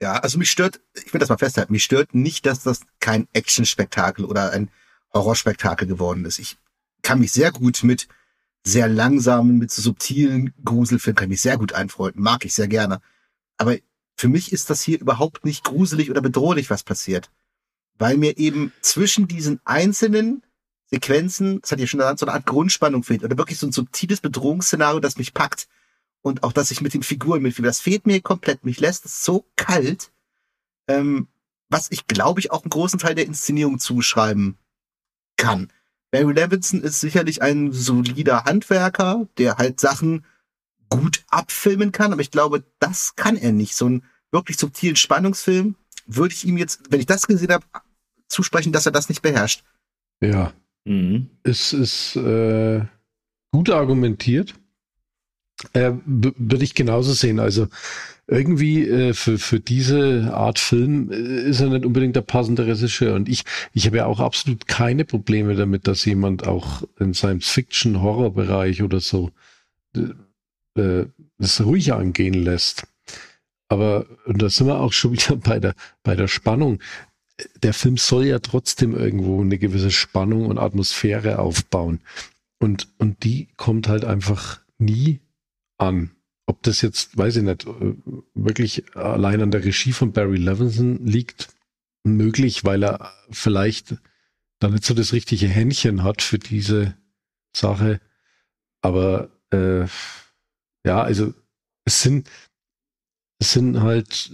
Ja, 0.00 0.14
also 0.18 0.38
mich 0.38 0.50
stört, 0.50 0.80
ich 1.04 1.12
will 1.12 1.20
das 1.20 1.30
mal 1.30 1.38
festhalten, 1.38 1.72
mich 1.72 1.84
stört 1.84 2.14
nicht, 2.14 2.44
dass 2.44 2.62
das 2.62 2.80
kein 3.00 3.28
Actionspektakel 3.32 4.24
oder 4.24 4.50
ein 4.52 4.68
Horrorspektakel 5.14 5.88
geworden 5.88 6.24
ist. 6.26 6.38
Ich 6.38 6.58
kann 7.02 7.20
mich 7.20 7.32
sehr 7.32 7.50
gut 7.50 7.82
mit 7.82 8.06
sehr 8.62 8.88
langsamen, 8.88 9.58
mit 9.58 9.70
subtilen 9.70 10.52
Gruselfilmen 10.64 11.16
kann 11.16 11.26
ich 11.26 11.30
mich 11.30 11.40
sehr 11.40 11.56
gut 11.56 11.72
einfreunden, 11.72 12.22
mag 12.22 12.44
ich 12.44 12.52
sehr 12.52 12.68
gerne. 12.68 13.00
Aber 13.56 13.76
für 14.16 14.28
mich 14.28 14.52
ist 14.52 14.70
das 14.70 14.82
hier 14.82 15.00
überhaupt 15.00 15.44
nicht 15.44 15.64
gruselig 15.64 16.10
oder 16.10 16.20
bedrohlich, 16.20 16.68
was 16.68 16.82
passiert. 16.82 17.30
Weil 17.98 18.16
mir 18.16 18.38
eben 18.38 18.72
zwischen 18.80 19.26
diesen 19.26 19.60
einzelnen 19.64 20.42
Sequenzen, 20.90 21.60
das 21.60 21.72
hat 21.72 21.80
ja 21.80 21.86
schon 21.86 22.00
so 22.00 22.26
eine 22.26 22.34
Art 22.34 22.46
Grundspannung 22.46 23.02
fehlt, 23.02 23.24
oder 23.24 23.38
wirklich 23.38 23.58
so 23.58 23.66
ein 23.66 23.72
subtiles 23.72 24.20
Bedrohungsszenario, 24.20 25.00
das 25.00 25.16
mich 25.18 25.34
packt. 25.34 25.68
Und 26.22 26.42
auch, 26.42 26.52
dass 26.52 26.70
ich 26.70 26.80
mit 26.80 26.94
den 26.94 27.02
Figuren 27.02 27.42
mitfühle, 27.42 27.68
das 27.68 27.80
fehlt 27.80 28.06
mir 28.06 28.20
komplett. 28.20 28.64
Mich 28.64 28.80
lässt 28.80 29.04
es 29.04 29.24
so 29.24 29.46
kalt, 29.56 30.10
ähm, 30.88 31.28
was 31.68 31.90
ich 31.90 32.06
glaube 32.06 32.40
ich 32.40 32.50
auch 32.50 32.62
einen 32.62 32.70
großen 32.70 32.98
Teil 32.98 33.14
der 33.14 33.26
Inszenierung 33.26 33.78
zuschreiben 33.78 34.56
kann. 35.36 35.70
Barry 36.10 36.32
Levinson 36.32 36.82
ist 36.82 37.00
sicherlich 37.00 37.42
ein 37.42 37.72
solider 37.72 38.44
Handwerker, 38.44 39.28
der 39.38 39.56
halt 39.56 39.80
Sachen 39.80 40.24
gut 40.88 41.24
abfilmen 41.28 41.92
kann, 41.92 42.12
aber 42.12 42.22
ich 42.22 42.30
glaube, 42.30 42.64
das 42.78 43.16
kann 43.16 43.36
er 43.36 43.52
nicht. 43.52 43.74
So 43.74 43.86
einen 43.86 44.04
wirklich 44.30 44.56
subtilen 44.56 44.96
Spannungsfilm 44.96 45.74
würde 46.06 46.34
ich 46.34 46.46
ihm 46.46 46.56
jetzt, 46.56 46.82
wenn 46.90 47.00
ich 47.00 47.06
das 47.06 47.26
gesehen 47.26 47.52
habe, 47.52 47.66
zusprechen, 48.28 48.72
dass 48.72 48.86
er 48.86 48.92
das 48.92 49.08
nicht 49.08 49.22
beherrscht. 49.22 49.64
Ja. 50.20 50.52
Mhm. 50.84 51.30
Es 51.42 51.72
ist 51.72 52.16
äh, 52.16 52.82
gut 53.52 53.70
argumentiert. 53.70 54.54
Äh, 55.72 55.92
würde 56.04 56.64
ich 56.64 56.74
genauso 56.74 57.12
sehen. 57.12 57.40
Also 57.40 57.68
irgendwie 58.26 58.86
äh, 58.86 59.14
für, 59.14 59.38
für 59.38 59.60
diese 59.60 60.32
Art 60.34 60.58
Film 60.58 61.10
äh, 61.10 61.48
ist 61.48 61.60
er 61.60 61.68
nicht 61.68 61.86
unbedingt 61.86 62.16
der 62.16 62.22
passende 62.22 62.66
Regisseur. 62.66 63.14
Und 63.14 63.28
ich, 63.28 63.44
ich 63.72 63.86
habe 63.86 63.98
ja 63.98 64.06
auch 64.06 64.20
absolut 64.20 64.66
keine 64.66 65.04
Probleme 65.04 65.54
damit, 65.54 65.86
dass 65.86 66.04
jemand 66.04 66.46
auch 66.46 66.82
in 66.98 67.14
seinem 67.14 67.40
Fiction-Horror-Bereich 67.40 68.82
oder 68.82 69.00
so 69.00 69.30
äh, 69.94 71.06
das 71.38 71.64
ruhig 71.64 71.92
angehen 71.92 72.34
lässt. 72.34 72.86
Aber, 73.68 74.06
und 74.26 74.42
da 74.42 74.48
sind 74.50 74.66
wir 74.66 74.80
auch 74.80 74.92
schon 74.92 75.12
wieder 75.12 75.36
bei 75.36 75.58
der, 75.58 75.74
bei 76.02 76.14
der 76.16 76.28
Spannung. 76.28 76.80
Der 77.62 77.74
Film 77.74 77.96
soll 77.96 78.26
ja 78.26 78.38
trotzdem 78.38 78.94
irgendwo 78.94 79.40
eine 79.40 79.58
gewisse 79.58 79.90
Spannung 79.90 80.46
und 80.46 80.58
Atmosphäre 80.58 81.38
aufbauen. 81.38 82.00
Und, 82.58 82.88
und 82.98 83.24
die 83.24 83.48
kommt 83.56 83.88
halt 83.88 84.04
einfach 84.04 84.60
nie 84.78 85.20
an. 85.78 86.12
Ob 86.46 86.62
das 86.62 86.80
jetzt, 86.80 87.16
weiß 87.18 87.36
ich 87.36 87.42
nicht, 87.42 87.66
äh, 87.66 87.94
wirklich 88.34 88.96
allein 88.96 89.42
an 89.42 89.50
der 89.50 89.64
Regie 89.64 89.92
von 89.92 90.12
Barry 90.12 90.38
Levinson 90.38 91.04
liegt, 91.04 91.48
möglich, 92.04 92.64
weil 92.64 92.84
er 92.84 93.12
vielleicht 93.30 93.96
da 94.60 94.68
nicht 94.68 94.84
so 94.84 94.94
das 94.94 95.12
richtige 95.12 95.48
Händchen 95.48 96.02
hat 96.02 96.22
für 96.22 96.38
diese 96.38 96.96
Sache. 97.54 98.00
Aber 98.80 99.30
äh, 99.50 99.86
ja, 100.86 101.02
also 101.02 101.34
es 101.84 102.02
sind, 102.02 102.30
es 103.38 103.52
sind 103.52 103.80
halt 103.80 104.32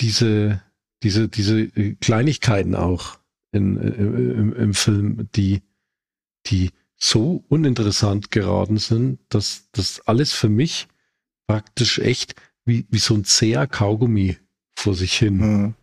diese, 0.00 0.62
diese, 1.02 1.28
diese 1.28 1.68
Kleinigkeiten 1.96 2.74
auch 2.74 3.18
in, 3.52 3.76
im, 3.76 4.52
im 4.52 4.74
Film, 4.74 5.28
die, 5.34 5.62
die 6.46 6.70
so 6.96 7.44
uninteressant 7.48 8.30
geraten 8.30 8.78
sind, 8.78 9.20
dass 9.28 9.68
das 9.72 10.00
alles 10.06 10.32
für 10.32 10.48
mich 10.48 10.88
praktisch 11.46 11.98
echt 11.98 12.34
wie, 12.64 12.86
wie 12.90 12.98
so 12.98 13.14
ein 13.14 13.24
zäher 13.24 13.66
Kaugummi 13.66 14.36
vor 14.76 14.94
sich 14.94 15.14
hin 15.14 15.36
mhm. 15.36 15.74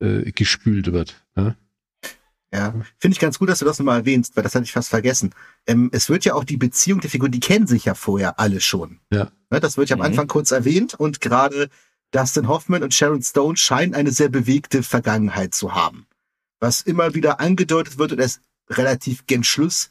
äh, 0.00 0.30
gespült 0.32 0.92
wird. 0.92 1.22
Ja? 1.36 1.56
Ja, 2.52 2.74
finde 2.96 3.12
ich 3.12 3.18
ganz 3.18 3.38
gut, 3.38 3.50
dass 3.50 3.58
du 3.58 3.66
das 3.66 3.78
nochmal 3.78 4.00
erwähnst, 4.00 4.34
weil 4.34 4.42
das 4.42 4.54
hatte 4.54 4.64
ich 4.64 4.72
fast 4.72 4.88
vergessen. 4.88 5.34
Ähm, 5.66 5.90
es 5.92 6.08
wird 6.08 6.24
ja 6.24 6.32
auch 6.32 6.44
die 6.44 6.56
Beziehung 6.56 7.00
der 7.00 7.10
Figuren, 7.10 7.30
die 7.30 7.40
kennen 7.40 7.66
sich 7.66 7.84
ja 7.84 7.94
vorher 7.94 8.40
alle 8.40 8.60
schon. 8.60 9.00
Ja. 9.12 9.30
Ne, 9.50 9.60
das 9.60 9.76
wird 9.76 9.90
ja 9.90 9.96
am 9.96 10.00
mhm. 10.00 10.06
Anfang 10.06 10.28
kurz 10.28 10.50
erwähnt 10.50 10.94
und 10.94 11.20
gerade 11.20 11.68
Dustin 12.10 12.48
Hoffman 12.48 12.82
und 12.82 12.94
Sharon 12.94 13.22
Stone 13.22 13.56
scheinen 13.56 13.94
eine 13.94 14.10
sehr 14.10 14.28
bewegte 14.28 14.82
Vergangenheit 14.82 15.54
zu 15.54 15.74
haben. 15.74 16.06
Was 16.60 16.80
immer 16.82 17.14
wieder 17.14 17.40
angedeutet 17.40 17.98
wird 17.98 18.12
und 18.12 18.18
erst 18.18 18.40
relativ 18.70 19.26
gen 19.26 19.44
Schluss 19.44 19.90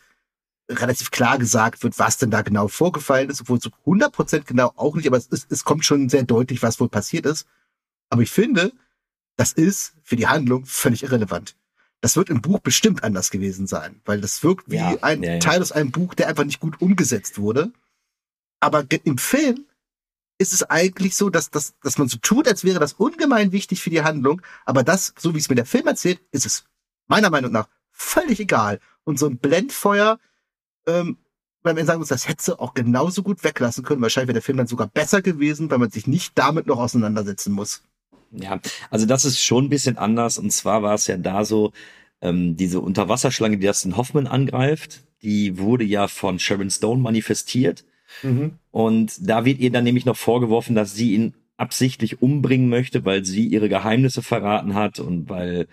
relativ 0.69 1.11
klar 1.11 1.37
gesagt 1.37 1.83
wird, 1.83 1.97
was 1.97 2.17
denn 2.17 2.31
da 2.31 2.41
genau 2.41 2.67
vorgefallen 2.67 3.29
ist, 3.29 3.41
obwohl 3.41 3.61
so 3.61 3.69
100% 3.85 4.43
genau 4.43 4.73
auch 4.75 4.95
nicht, 4.95 5.07
aber 5.07 5.17
es, 5.17 5.27
ist, 5.27 5.51
es 5.51 5.63
kommt 5.63 5.85
schon 5.85 6.09
sehr 6.09 6.23
deutlich, 6.23 6.61
was 6.61 6.79
wohl 6.79 6.89
passiert 6.89 7.25
ist. 7.25 7.47
Aber 8.09 8.21
ich 8.21 8.31
finde, 8.31 8.73
das 9.37 9.53
ist 9.53 9.93
für 10.03 10.15
die 10.15 10.27
Handlung 10.27 10.65
völlig 10.65 11.03
irrelevant. 11.03 11.55
Das 12.01 12.15
wird 12.15 12.29
im 12.29 12.41
Buch 12.41 12.59
bestimmt 12.59 13.03
anders 13.03 13.31
gewesen 13.31 13.65
sein, 13.65 14.01
weil 14.05 14.21
das 14.21 14.43
wirkt 14.43 14.69
wie 14.69 14.75
ja, 14.75 14.97
ein 15.01 15.23
ja, 15.23 15.33
ja. 15.33 15.39
Teil 15.39 15.61
aus 15.61 15.71
einem 15.71 15.91
Buch, 15.91 16.13
der 16.13 16.27
einfach 16.27 16.43
nicht 16.43 16.59
gut 16.59 16.81
umgesetzt 16.81 17.39
wurde. 17.39 17.71
Aber 18.59 18.85
im 19.03 19.17
Film 19.17 19.66
ist 20.37 20.53
es 20.53 20.63
eigentlich 20.63 21.15
so, 21.15 21.29
dass, 21.29 21.49
dass, 21.49 21.75
dass 21.81 21.97
man 21.97 22.07
so 22.07 22.17
tut, 22.21 22.47
als 22.47 22.63
wäre 22.63 22.79
das 22.79 22.93
ungemein 22.93 23.51
wichtig 23.51 23.81
für 23.81 23.89
die 23.89 24.03
Handlung, 24.03 24.41
aber 24.65 24.83
das, 24.83 25.13
so 25.17 25.33
wie 25.33 25.39
es 25.39 25.49
mir 25.49 25.55
der 25.55 25.65
Film 25.65 25.87
erzählt, 25.87 26.21
ist 26.31 26.45
es 26.45 26.65
meiner 27.07 27.29
Meinung 27.29 27.51
nach 27.51 27.67
völlig 27.91 28.39
egal. 28.39 28.79
Und 29.03 29.17
so 29.17 29.25
ein 29.25 29.37
Blendfeuer, 29.37 30.19
ähm, 30.85 31.17
weil 31.63 31.73
man 31.73 31.85
sagen 31.85 31.99
muss, 31.99 32.09
das 32.09 32.27
hätte 32.27 32.59
auch 32.59 32.73
genauso 32.73 33.23
gut 33.23 33.43
weglassen 33.43 33.83
können. 33.83 34.01
Wahrscheinlich 34.01 34.27
wäre 34.27 34.35
der 34.35 34.43
Film 34.43 34.57
dann 34.57 34.67
sogar 34.67 34.87
besser 34.87 35.21
gewesen, 35.21 35.71
weil 35.71 35.79
man 35.79 35.89
sich 35.89 36.07
nicht 36.07 36.37
damit 36.37 36.67
noch 36.67 36.77
auseinandersetzen 36.77 37.53
muss. 37.53 37.81
Ja, 38.31 38.59
also 38.89 39.05
das 39.05 39.25
ist 39.25 39.41
schon 39.41 39.65
ein 39.65 39.69
bisschen 39.69 39.97
anders. 39.97 40.37
Und 40.37 40.51
zwar 40.51 40.83
war 40.83 40.93
es 40.93 41.07
ja 41.07 41.17
da 41.17 41.45
so, 41.45 41.71
ähm, 42.21 42.55
diese 42.55 42.79
Unterwasserschlange, 42.79 43.57
die 43.57 43.67
Dustin 43.67 43.97
Hoffman 43.97 44.27
angreift, 44.27 45.03
die 45.21 45.57
wurde 45.57 45.83
ja 45.83 46.07
von 46.07 46.39
Sharon 46.39 46.69
Stone 46.69 47.01
manifestiert. 47.01 47.85
Mhm. 48.23 48.53
Und 48.71 49.29
da 49.29 49.45
wird 49.45 49.59
ihr 49.59 49.71
dann 49.71 49.83
nämlich 49.83 50.05
noch 50.05 50.17
vorgeworfen, 50.17 50.75
dass 50.75 50.95
sie 50.95 51.13
ihn 51.13 51.33
absichtlich 51.57 52.21
umbringen 52.21 52.69
möchte, 52.69 53.03
weil 53.05 53.25
sie 53.25 53.47
ihre 53.47 53.69
Geheimnisse 53.69 54.21
verraten 54.21 54.75
hat 54.75 54.99
und 54.99 55.29
weil 55.29 55.67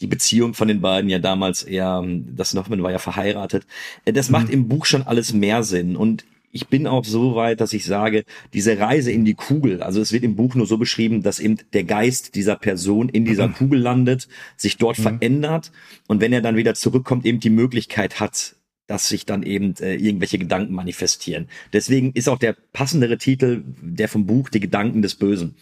die 0.00 0.06
Beziehung 0.06 0.54
von 0.54 0.68
den 0.68 0.80
beiden 0.80 1.10
ja 1.10 1.18
damals 1.18 1.62
eher, 1.62 2.04
das 2.06 2.54
Hoffman 2.54 2.82
war 2.82 2.92
ja 2.92 2.98
verheiratet. 2.98 3.66
Äh, 4.04 4.12
das 4.12 4.28
mhm. 4.28 4.32
macht 4.32 4.50
im 4.50 4.68
Buch 4.68 4.86
schon 4.86 5.02
alles 5.02 5.32
mehr 5.32 5.62
Sinn 5.62 5.96
und 5.96 6.24
ich 6.52 6.68
bin 6.68 6.86
auch 6.86 7.04
so 7.04 7.34
weit, 7.34 7.60
dass 7.60 7.74
ich 7.74 7.84
sage, 7.84 8.24
diese 8.54 8.78
Reise 8.78 9.12
in 9.12 9.26
die 9.26 9.34
Kugel, 9.34 9.82
also 9.82 10.00
es 10.00 10.12
wird 10.12 10.24
im 10.24 10.36
Buch 10.36 10.54
nur 10.54 10.66
so 10.66 10.78
beschrieben, 10.78 11.22
dass 11.22 11.38
eben 11.38 11.58
der 11.74 11.84
Geist 11.84 12.34
dieser 12.34 12.56
Person 12.56 13.10
in 13.10 13.26
dieser 13.26 13.48
mhm. 13.48 13.54
Kugel 13.54 13.80
landet, 13.80 14.26
sich 14.56 14.78
dort 14.78 14.98
mhm. 14.98 15.02
verändert 15.02 15.70
und 16.06 16.22
wenn 16.22 16.32
er 16.32 16.40
dann 16.40 16.56
wieder 16.56 16.74
zurückkommt, 16.74 17.26
eben 17.26 17.40
die 17.40 17.50
Möglichkeit 17.50 18.20
hat, 18.20 18.55
dass 18.86 19.08
sich 19.08 19.26
dann 19.26 19.42
eben 19.42 19.74
äh, 19.80 19.94
irgendwelche 19.96 20.38
Gedanken 20.38 20.74
manifestieren. 20.74 21.48
Deswegen 21.72 22.12
ist 22.12 22.28
auch 22.28 22.38
der 22.38 22.56
passendere 22.72 23.18
Titel 23.18 23.62
der 23.80 24.08
vom 24.08 24.26
Buch 24.26 24.48
Die 24.48 24.60
Gedanken 24.60 25.02
des 25.02 25.16
Bösen. 25.16 25.56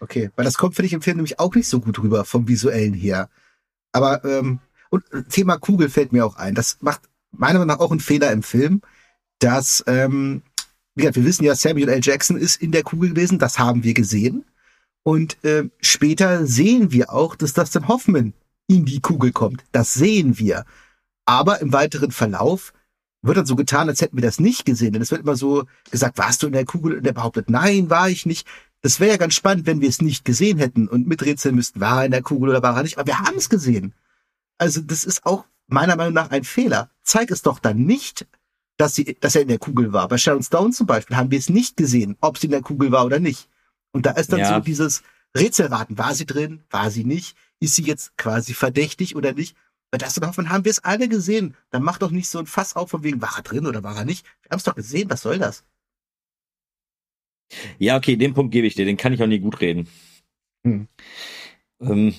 Okay, 0.00 0.30
weil 0.36 0.44
das 0.44 0.56
kommt 0.56 0.76
finde 0.76 0.86
ich 0.86 0.92
im 0.92 1.02
Film 1.02 1.16
nämlich 1.16 1.38
auch 1.38 1.54
nicht 1.54 1.68
so 1.68 1.80
gut 1.80 1.98
rüber 1.98 2.24
vom 2.24 2.48
visuellen 2.48 2.94
her. 2.94 3.28
Aber 3.92 4.24
ähm, 4.24 4.60
und 4.90 5.04
Thema 5.28 5.56
Kugel 5.56 5.88
fällt 5.88 6.12
mir 6.12 6.26
auch 6.26 6.36
ein. 6.36 6.54
Das 6.54 6.78
macht 6.80 7.02
meiner 7.32 7.60
Meinung 7.60 7.68
nach 7.68 7.80
auch 7.80 7.90
einen 7.90 8.00
Fehler 8.00 8.32
im 8.32 8.42
Film, 8.42 8.82
dass 9.38 9.84
ähm, 9.86 10.42
wie 10.94 11.02
gesagt, 11.02 11.16
wir 11.16 11.24
wissen 11.24 11.44
ja, 11.44 11.54
Samuel 11.54 11.88
L. 11.88 12.00
Jackson 12.02 12.36
ist 12.36 12.60
in 12.60 12.72
der 12.72 12.82
Kugel 12.82 13.10
gewesen. 13.10 13.38
Das 13.38 13.58
haben 13.58 13.84
wir 13.84 13.94
gesehen. 13.94 14.44
Und 15.02 15.42
äh, 15.44 15.68
später 15.80 16.46
sehen 16.46 16.92
wir 16.92 17.12
auch, 17.12 17.36
dass 17.36 17.52
das 17.52 17.70
dann 17.70 17.88
Hoffman 17.88 18.34
in 18.66 18.84
die 18.84 19.00
Kugel 19.00 19.32
kommt. 19.32 19.64
Das 19.72 19.94
sehen 19.94 20.38
wir. 20.38 20.64
Aber 21.30 21.60
im 21.60 21.72
weiteren 21.72 22.10
Verlauf 22.10 22.72
wird 23.22 23.36
dann 23.36 23.46
so 23.46 23.54
getan, 23.54 23.88
als 23.88 24.00
hätten 24.00 24.16
wir 24.16 24.22
das 24.22 24.40
nicht 24.40 24.64
gesehen. 24.64 24.94
Denn 24.94 25.00
es 25.00 25.12
wird 25.12 25.20
immer 25.20 25.36
so 25.36 25.64
gesagt, 25.92 26.18
warst 26.18 26.42
du 26.42 26.48
in 26.48 26.52
der 26.52 26.64
Kugel? 26.64 26.98
Und 26.98 27.06
er 27.06 27.12
behauptet, 27.12 27.48
nein, 27.48 27.88
war 27.88 28.10
ich 28.10 28.26
nicht. 28.26 28.48
Das 28.82 28.98
wäre 28.98 29.12
ja 29.12 29.16
ganz 29.16 29.34
spannend, 29.34 29.64
wenn 29.64 29.80
wir 29.80 29.88
es 29.88 30.02
nicht 30.02 30.24
gesehen 30.24 30.58
hätten 30.58 30.88
und 30.88 31.06
miträtseln 31.06 31.54
müssten, 31.54 31.78
war 31.78 32.00
er 32.00 32.06
in 32.06 32.10
der 32.10 32.22
Kugel 32.22 32.48
oder 32.48 32.64
war 32.64 32.76
er 32.76 32.82
nicht. 32.82 32.98
Aber 32.98 33.06
wir 33.06 33.20
haben 33.20 33.36
es 33.36 33.48
gesehen. 33.48 33.94
Also 34.58 34.80
das 34.80 35.04
ist 35.04 35.24
auch 35.24 35.44
meiner 35.68 35.94
Meinung 35.94 36.14
nach 36.14 36.32
ein 36.32 36.42
Fehler. 36.42 36.90
Zeig 37.04 37.30
es 37.30 37.42
doch 37.42 37.60
dann 37.60 37.84
nicht, 37.84 38.26
dass, 38.76 38.96
sie, 38.96 39.16
dass 39.20 39.36
er 39.36 39.42
in 39.42 39.48
der 39.48 39.58
Kugel 39.60 39.92
war. 39.92 40.08
Bei 40.08 40.18
Sharon 40.18 40.42
Stone 40.42 40.72
zum 40.72 40.88
Beispiel 40.88 41.16
haben 41.16 41.30
wir 41.30 41.38
es 41.38 41.48
nicht 41.48 41.76
gesehen, 41.76 42.16
ob 42.20 42.38
sie 42.38 42.48
in 42.48 42.52
der 42.52 42.62
Kugel 42.62 42.90
war 42.90 43.06
oder 43.06 43.20
nicht. 43.20 43.48
Und 43.92 44.04
da 44.04 44.10
ist 44.10 44.32
dann 44.32 44.40
ja. 44.40 44.56
so 44.56 44.60
dieses 44.60 45.04
Rätselraten. 45.36 45.96
War 45.96 46.12
sie 46.12 46.26
drin? 46.26 46.64
War 46.70 46.90
sie 46.90 47.04
nicht? 47.04 47.36
Ist 47.60 47.76
sie 47.76 47.84
jetzt 47.84 48.16
quasi 48.16 48.52
verdächtig 48.52 49.14
oder 49.14 49.32
nicht? 49.32 49.54
Bei 49.90 49.98
Dustin 49.98 50.26
Hoffman 50.26 50.50
haben 50.50 50.64
wir 50.64 50.70
es 50.70 50.84
alle 50.84 51.08
gesehen. 51.08 51.56
Dann 51.70 51.82
mach 51.82 51.98
doch 51.98 52.10
nicht 52.10 52.28
so 52.28 52.38
ein 52.38 52.46
Fass 52.46 52.76
auf 52.76 52.90
von 52.90 53.02
wegen, 53.02 53.20
war 53.20 53.36
er 53.36 53.42
drin 53.42 53.66
oder 53.66 53.82
war 53.82 53.96
er 53.96 54.04
nicht? 54.04 54.24
Wir 54.42 54.50
haben 54.50 54.58
es 54.58 54.64
doch 54.64 54.76
gesehen, 54.76 55.10
was 55.10 55.22
soll 55.22 55.38
das? 55.38 55.64
Ja, 57.78 57.96
okay, 57.96 58.16
den 58.16 58.34
Punkt 58.34 58.52
gebe 58.52 58.66
ich 58.66 58.74
dir, 58.74 58.84
den 58.84 58.96
kann 58.96 59.12
ich 59.12 59.22
auch 59.22 59.26
nie 59.26 59.40
gut 59.40 59.60
reden. 59.60 59.88
Hm. 60.64 60.86
Ähm, 61.80 62.14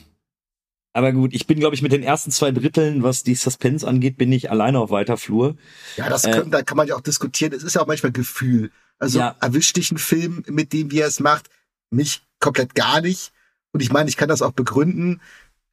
aber 0.93 1.13
gut, 1.13 1.33
ich 1.33 1.47
bin, 1.47 1.59
glaube 1.59 1.75
ich, 1.75 1.81
mit 1.81 1.93
den 1.93 2.03
ersten 2.03 2.31
zwei 2.31 2.51
Dritteln, 2.51 3.03
was 3.03 3.23
die 3.23 3.35
Suspense 3.35 3.87
angeht, 3.87 4.17
bin 4.17 4.31
ich 4.31 4.51
alleine 4.51 4.79
auf 4.79 4.89
weiter 4.89 5.15
Flur. 5.15 5.55
Ja, 5.95 6.09
das 6.09 6.25
äh, 6.25 6.31
können, 6.31 6.51
da 6.51 6.63
kann 6.63 6.75
man 6.75 6.87
ja 6.87 6.95
auch 6.95 7.01
diskutieren. 7.01 7.53
Es 7.53 7.63
ist 7.63 7.75
ja 7.75 7.81
auch 7.81 7.87
manchmal 7.87 8.11
Gefühl. 8.11 8.71
Also 8.99 9.19
ja. 9.19 9.35
erwischt 9.39 9.77
dich 9.77 9.91
ein 9.91 9.97
Film, 9.97 10.43
mit 10.47 10.73
dem 10.73 10.91
wie 10.91 10.99
er 10.99 11.07
es 11.07 11.21
macht, 11.21 11.49
mich 11.89 12.23
komplett 12.39 12.75
gar 12.75 12.99
nicht. 12.99 13.31
Und 13.71 13.81
ich 13.81 13.91
meine, 13.91 14.09
ich 14.09 14.17
kann 14.17 14.27
das 14.27 14.41
auch 14.41 14.51
begründen. 14.51 15.21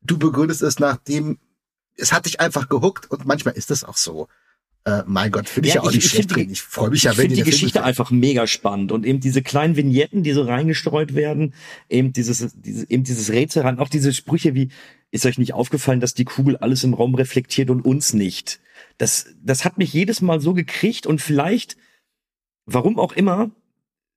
Du 0.01 0.19
begründest 0.19 0.63
es 0.63 0.79
nach 0.79 0.97
dem, 0.99 1.39
es 1.99 2.13
hat 2.13 2.27
dich 2.27 2.41
einfach 2.41 2.69
gehuckt 2.69 3.11
und 3.11 3.27
manchmal 3.27 3.55
ist 3.55 3.71
es 3.71 3.85
auch 3.85 3.97
so. 3.97 4.29
Äh, 4.85 5.03
mein 5.07 5.31
Gott, 5.31 5.49
finde 5.49 5.69
ich 5.69 5.75
ja, 5.75 5.83
ja 5.83 5.89
auch 5.89 5.93
nicht 5.93 6.09
schlecht. 6.09 6.35
Die, 6.35 6.51
ich 6.51 6.63
freue 6.63 6.91
mich 6.91 7.03
ja, 7.03 7.17
wenn 7.17 7.33
die 7.33 7.43
Geschichte 7.43 7.85
einfach 7.85 8.11
mega 8.11 8.47
spannend 8.47 8.93
und 8.93 9.05
eben 9.05 9.21
diese 9.21 9.43
kleinen 9.43 9.77
Vignetten, 9.77 10.23
die 10.23 10.33
so 10.33 10.43
reingestreut 10.43 11.15
werden, 11.15 11.53
eben 11.89 12.13
dieses, 12.13 12.55
dieses 12.55 12.85
eben 12.85 13.05
dieses 13.05 13.31
Rätsel 13.31 13.63
ran, 13.63 13.79
auch 13.79 13.89
diese 13.89 14.15
Sprüche 14.15 14.55
wie, 14.55 14.71
ist 15.11 15.27
euch 15.27 15.39
nicht 15.39 15.53
aufgefallen, 15.53 16.01
dass 16.01 16.15
die 16.15 16.25
Kugel 16.25 16.57
alles 16.57 16.85
im 16.85 16.95
Raum 16.95 17.15
reflektiert 17.15 17.71
und 17.71 17.85
uns 17.85 18.15
nicht? 18.15 18.61
Das, 18.99 19.27
das 19.43 19.65
hat 19.65 19.79
mich 19.79 19.93
jedes 19.93 20.21
Mal 20.23 20.41
so 20.41 20.55
gekriegt 20.55 21.07
und 21.07 21.21
vielleicht, 21.21 21.77
warum 22.67 22.99
auch 22.99 23.13
immer, 23.13 23.51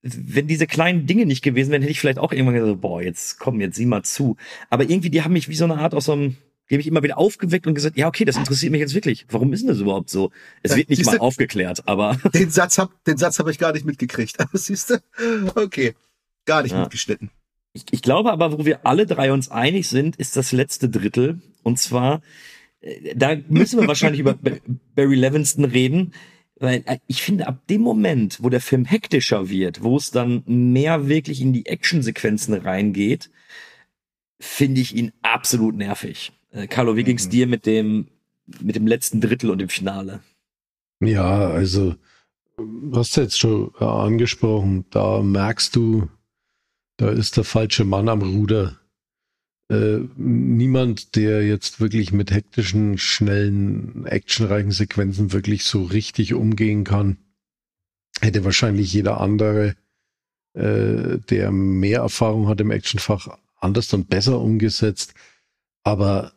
wenn 0.04 0.48
diese 0.48 0.68
kleinen 0.68 1.06
Dinge 1.06 1.26
nicht 1.26 1.44
gewesen 1.44 1.72
wären, 1.72 1.82
hätte 1.82 1.92
ich 1.92 2.00
vielleicht 2.00 2.18
auch 2.18 2.32
irgendwann 2.32 2.56
gesagt, 2.56 2.82
boah, 2.82 3.02
jetzt 3.02 3.40
komm, 3.40 3.62
jetzt 3.62 3.76
sieh 3.76 3.86
mal 3.86 4.04
zu. 4.04 4.36
Aber 4.70 4.90
irgendwie, 4.90 5.10
die 5.10 5.22
haben 5.22 5.34
mich 5.34 5.48
wie 5.48 5.56
so 5.56 5.66
eine 5.66 5.78
Art 5.78 5.94
aus 5.94 6.06
so 6.06 6.14
einem, 6.14 6.38
die 6.72 6.76
haben 6.76 6.80
mich 6.80 6.88
immer 6.88 7.04
wieder 7.04 7.18
aufgeweckt 7.18 7.68
und 7.68 7.76
gesagt, 7.76 7.98
ja, 7.98 8.08
okay, 8.08 8.24
das 8.24 8.38
interessiert 8.38 8.72
mich 8.72 8.80
jetzt 8.80 8.96
wirklich. 8.96 9.26
Warum 9.28 9.52
ist 9.52 9.60
denn 9.60 9.68
das 9.68 9.80
überhaupt 9.80 10.10
so? 10.10 10.32
Es 10.64 10.74
wird 10.74 10.90
nicht 10.90 11.06
mal 11.06 11.18
aufgeklärt, 11.18 11.86
aber. 11.86 12.18
Den 12.34 12.50
Satz 12.50 12.78
hab, 12.78 12.92
den 13.04 13.18
Satz 13.18 13.40
habe 13.40 13.52
ich 13.52 13.60
gar 13.60 13.74
nicht 13.74 13.86
mitgekriegt. 13.86 14.38
siehst 14.54 14.90
du? 14.90 15.04
Okay. 15.56 15.96
Gar 16.46 16.64
nicht 16.64 16.72
ja. 16.72 16.80
mitgeschnitten. 16.80 17.30
Ich, 17.74 17.84
ich 17.92 18.02
glaube 18.02 18.32
aber, 18.32 18.58
wo 18.58 18.64
wir 18.66 18.86
alle 18.86 19.06
drei 19.06 19.34
uns 19.34 19.52
einig 19.52 19.90
sind, 19.90 20.16
ist 20.16 20.38
das 20.38 20.54
letzte 20.54 20.88
Drittel. 20.88 21.42
Und 21.62 21.78
zwar, 21.78 22.22
äh, 22.80 23.16
da 23.18 23.36
müssen 23.50 23.82
wir 23.82 23.88
wahrscheinlich 23.90 24.22
über 24.22 24.38
Barry 24.96 25.16
Levinston 25.16 25.66
reden. 25.66 26.14
Weil 26.56 26.84
äh, 26.86 27.00
ich 27.08 27.22
finde, 27.22 27.48
ab 27.48 27.68
dem 27.68 27.82
Moment, 27.82 28.42
wo 28.42 28.48
der 28.48 28.62
Film 28.62 28.86
hektischer 28.86 29.50
wird, 29.50 29.84
wo 29.84 29.98
es 29.98 30.12
dann 30.12 30.44
mehr 30.46 31.10
wirklich 31.10 31.42
in 31.42 31.52
die 31.52 31.66
Actionsequenzen 31.66 32.54
reingeht, 32.54 33.30
finde 34.40 34.80
ich 34.80 34.96
ihn 34.96 35.12
absolut 35.22 35.76
nervig. 35.76 36.32
Äh, 36.52 36.68
Carlo, 36.68 36.96
wie 36.96 37.04
ging's 37.04 37.28
mhm. 37.28 37.32
dir 37.32 37.48
mit 37.48 37.66
dem, 37.66 38.08
mit 38.62 38.76
dem 38.76 38.88
letzten 38.88 39.22
Drittel 39.22 39.50
und 39.50 39.60
dem 39.60 39.70
Finale? 39.70 40.22
Ja, 41.00 41.50
also, 41.50 41.96
du 42.58 42.96
hast 42.96 43.16
jetzt 43.18 43.40
schon 43.40 43.72
äh, 43.80 43.86
angesprochen, 43.86 44.86
da 44.92 45.22
merkst 45.22 45.76
du, 45.76 46.10
da 46.98 47.10
ist 47.10 47.38
der 47.38 47.44
falsche 47.44 47.86
Mann 47.86 48.10
am 48.10 48.22
Ruder. 48.22 48.80
Äh, 49.72 50.02
niemand, 50.18 51.16
der 51.16 51.48
jetzt 51.48 51.80
wirklich 51.80 52.12
mit 52.12 52.32
hektischen, 52.32 52.98
schnellen, 52.98 54.06
actionreichen 54.06 54.72
Sequenzen 54.72 55.32
wirklich 55.32 55.64
so 55.64 55.84
richtig 55.84 56.34
umgehen 56.34 56.84
kann, 56.84 57.18
hätte 58.20 58.44
wahrscheinlich 58.44 58.94
jeder 58.94 59.22
andere, 59.22 59.76
äh, 60.54 61.18
der 61.30 61.52
mehr 61.52 62.02
Erfahrung 62.02 62.48
hat 62.48 62.60
im 62.62 62.70
Actionfach, 62.70 63.38
anders 63.58 63.94
und 63.94 64.10
besser 64.10 64.40
umgesetzt. 64.40 65.14
Aber 65.84 66.34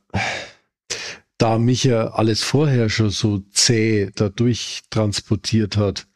da 1.39 1.59
mich 1.59 1.85
ja 1.85 2.15
alles 2.15 2.43
vorher 2.43 2.89
schon 2.89 3.11
so 3.11 3.41
zäh 3.53 4.11
dadurch 4.15 4.83
transportiert 4.91 5.77
hat, 5.77 6.07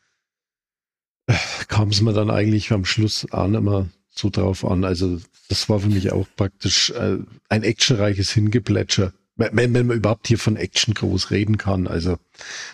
kam 1.69 1.89
es 1.91 2.01
mir 2.01 2.13
dann 2.13 2.31
eigentlich 2.31 2.73
am 2.73 2.85
Schluss 2.85 3.27
auch 3.31 3.49
nicht 3.49 3.63
mehr 3.63 3.89
so 4.11 4.31
drauf 4.31 4.65
an. 4.65 4.85
Also 4.85 5.21
das 5.49 5.69
war 5.69 5.81
für 5.81 5.89
mich 5.89 6.13
auch 6.13 6.27
praktisch 6.37 6.91
äh, 6.91 7.19
ein 7.49 7.63
actionreiches 7.63 8.31
Hingeplätscher. 8.33 9.13
Wenn, 9.37 9.75
wenn 9.75 9.87
man 9.87 9.97
überhaupt 9.97 10.27
hier 10.27 10.39
von 10.39 10.57
Action 10.57 10.95
groß 10.95 11.31
reden 11.31 11.59
kann. 11.59 11.87
Also 11.87 12.19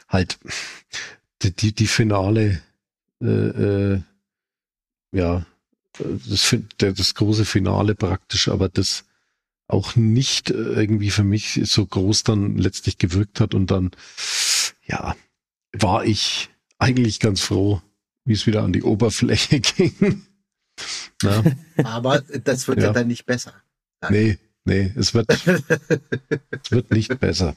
halt 0.08 0.38
die, 1.42 1.50
die, 1.50 1.74
die 1.74 1.86
Finale, 1.86 2.62
äh, 3.20 3.26
äh, 3.26 4.00
ja, 5.12 5.44
das, 5.98 6.56
das 6.78 7.14
große 7.14 7.44
Finale 7.44 7.94
praktisch, 7.94 8.48
aber 8.48 8.68
das 8.68 9.04
auch 9.66 9.96
nicht 9.96 10.50
äh, 10.50 10.54
irgendwie 10.54 11.10
für 11.10 11.24
mich 11.24 11.60
so 11.64 11.86
groß 11.86 12.22
dann 12.24 12.56
letztlich 12.56 12.98
gewirkt 12.98 13.40
hat 13.40 13.54
und 13.54 13.70
dann, 13.70 13.90
ja, 14.84 15.16
war 15.72 16.04
ich 16.04 16.50
eigentlich 16.78 17.20
ganz 17.20 17.40
froh, 17.40 17.80
wie 18.24 18.34
es 18.34 18.46
wieder 18.46 18.62
an 18.62 18.72
die 18.72 18.82
Oberfläche 18.82 19.60
ging. 19.60 20.26
Ja. 21.22 21.42
Aber 21.84 22.20
das 22.20 22.68
wird 22.68 22.78
ja. 22.78 22.86
ja, 22.86 22.92
dann 22.92 23.08
nicht 23.08 23.26
besser. 23.26 23.54
Dann. 24.00 24.12
Nee, 24.12 24.38
nee, 24.64 24.92
es 24.96 25.14
wird, 25.14 25.30
es 25.46 26.70
wird 26.70 26.90
nicht 26.90 27.18
besser. 27.18 27.56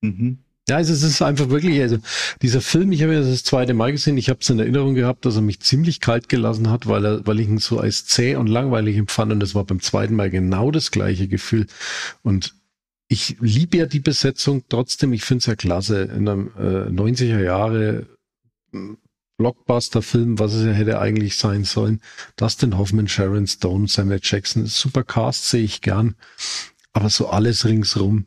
Mhm. 0.00 0.38
Ja, 0.72 0.78
also 0.78 0.94
es 0.94 1.02
ist 1.02 1.20
einfach 1.20 1.50
wirklich, 1.50 1.82
also 1.82 1.98
dieser 2.40 2.62
Film, 2.62 2.92
ich 2.92 3.02
habe 3.02 3.12
ja 3.12 3.20
das 3.20 3.44
zweite 3.44 3.74
Mal 3.74 3.92
gesehen, 3.92 4.16
ich 4.16 4.30
habe 4.30 4.38
es 4.40 4.48
in 4.48 4.58
Erinnerung 4.58 4.94
gehabt, 4.94 5.26
dass 5.26 5.36
er 5.36 5.42
mich 5.42 5.60
ziemlich 5.60 6.00
kalt 6.00 6.30
gelassen 6.30 6.70
hat, 6.70 6.86
weil 6.86 7.04
er, 7.04 7.26
weil 7.26 7.40
ich 7.40 7.48
ihn 7.48 7.58
so 7.58 7.78
als 7.78 8.06
zäh 8.06 8.36
und 8.36 8.46
langweilig 8.46 8.96
empfand 8.96 9.32
und 9.32 9.40
das 9.40 9.54
war 9.54 9.64
beim 9.64 9.80
zweiten 9.80 10.16
Mal 10.16 10.30
genau 10.30 10.70
das 10.70 10.90
gleiche 10.90 11.28
Gefühl. 11.28 11.66
Und 12.22 12.54
ich 13.08 13.36
liebe 13.38 13.76
ja 13.76 13.84
die 13.84 14.00
Besetzung 14.00 14.64
trotzdem, 14.70 15.12
ich 15.12 15.24
finde 15.24 15.40
es 15.40 15.46
ja 15.46 15.56
klasse. 15.56 16.04
In 16.04 16.26
einem 16.26 16.52
äh, 16.58 16.88
90er 16.88 17.42
Jahre 17.42 18.06
Blockbuster-Film, 19.36 20.38
was 20.38 20.54
es 20.54 20.64
ja 20.64 20.72
hätte 20.72 21.00
eigentlich 21.00 21.36
sein 21.36 21.64
sollen. 21.64 22.00
Dustin 22.36 22.78
Hoffman, 22.78 23.08
Sharon 23.08 23.46
Stone, 23.46 23.88
Samuel 23.88 24.20
Jackson, 24.22 24.64
super 24.64 25.04
Cast, 25.04 25.50
sehe 25.50 25.64
ich 25.64 25.82
gern. 25.82 26.14
Aber 26.94 27.10
so 27.10 27.28
alles 27.28 27.66
ringsrum, 27.66 28.24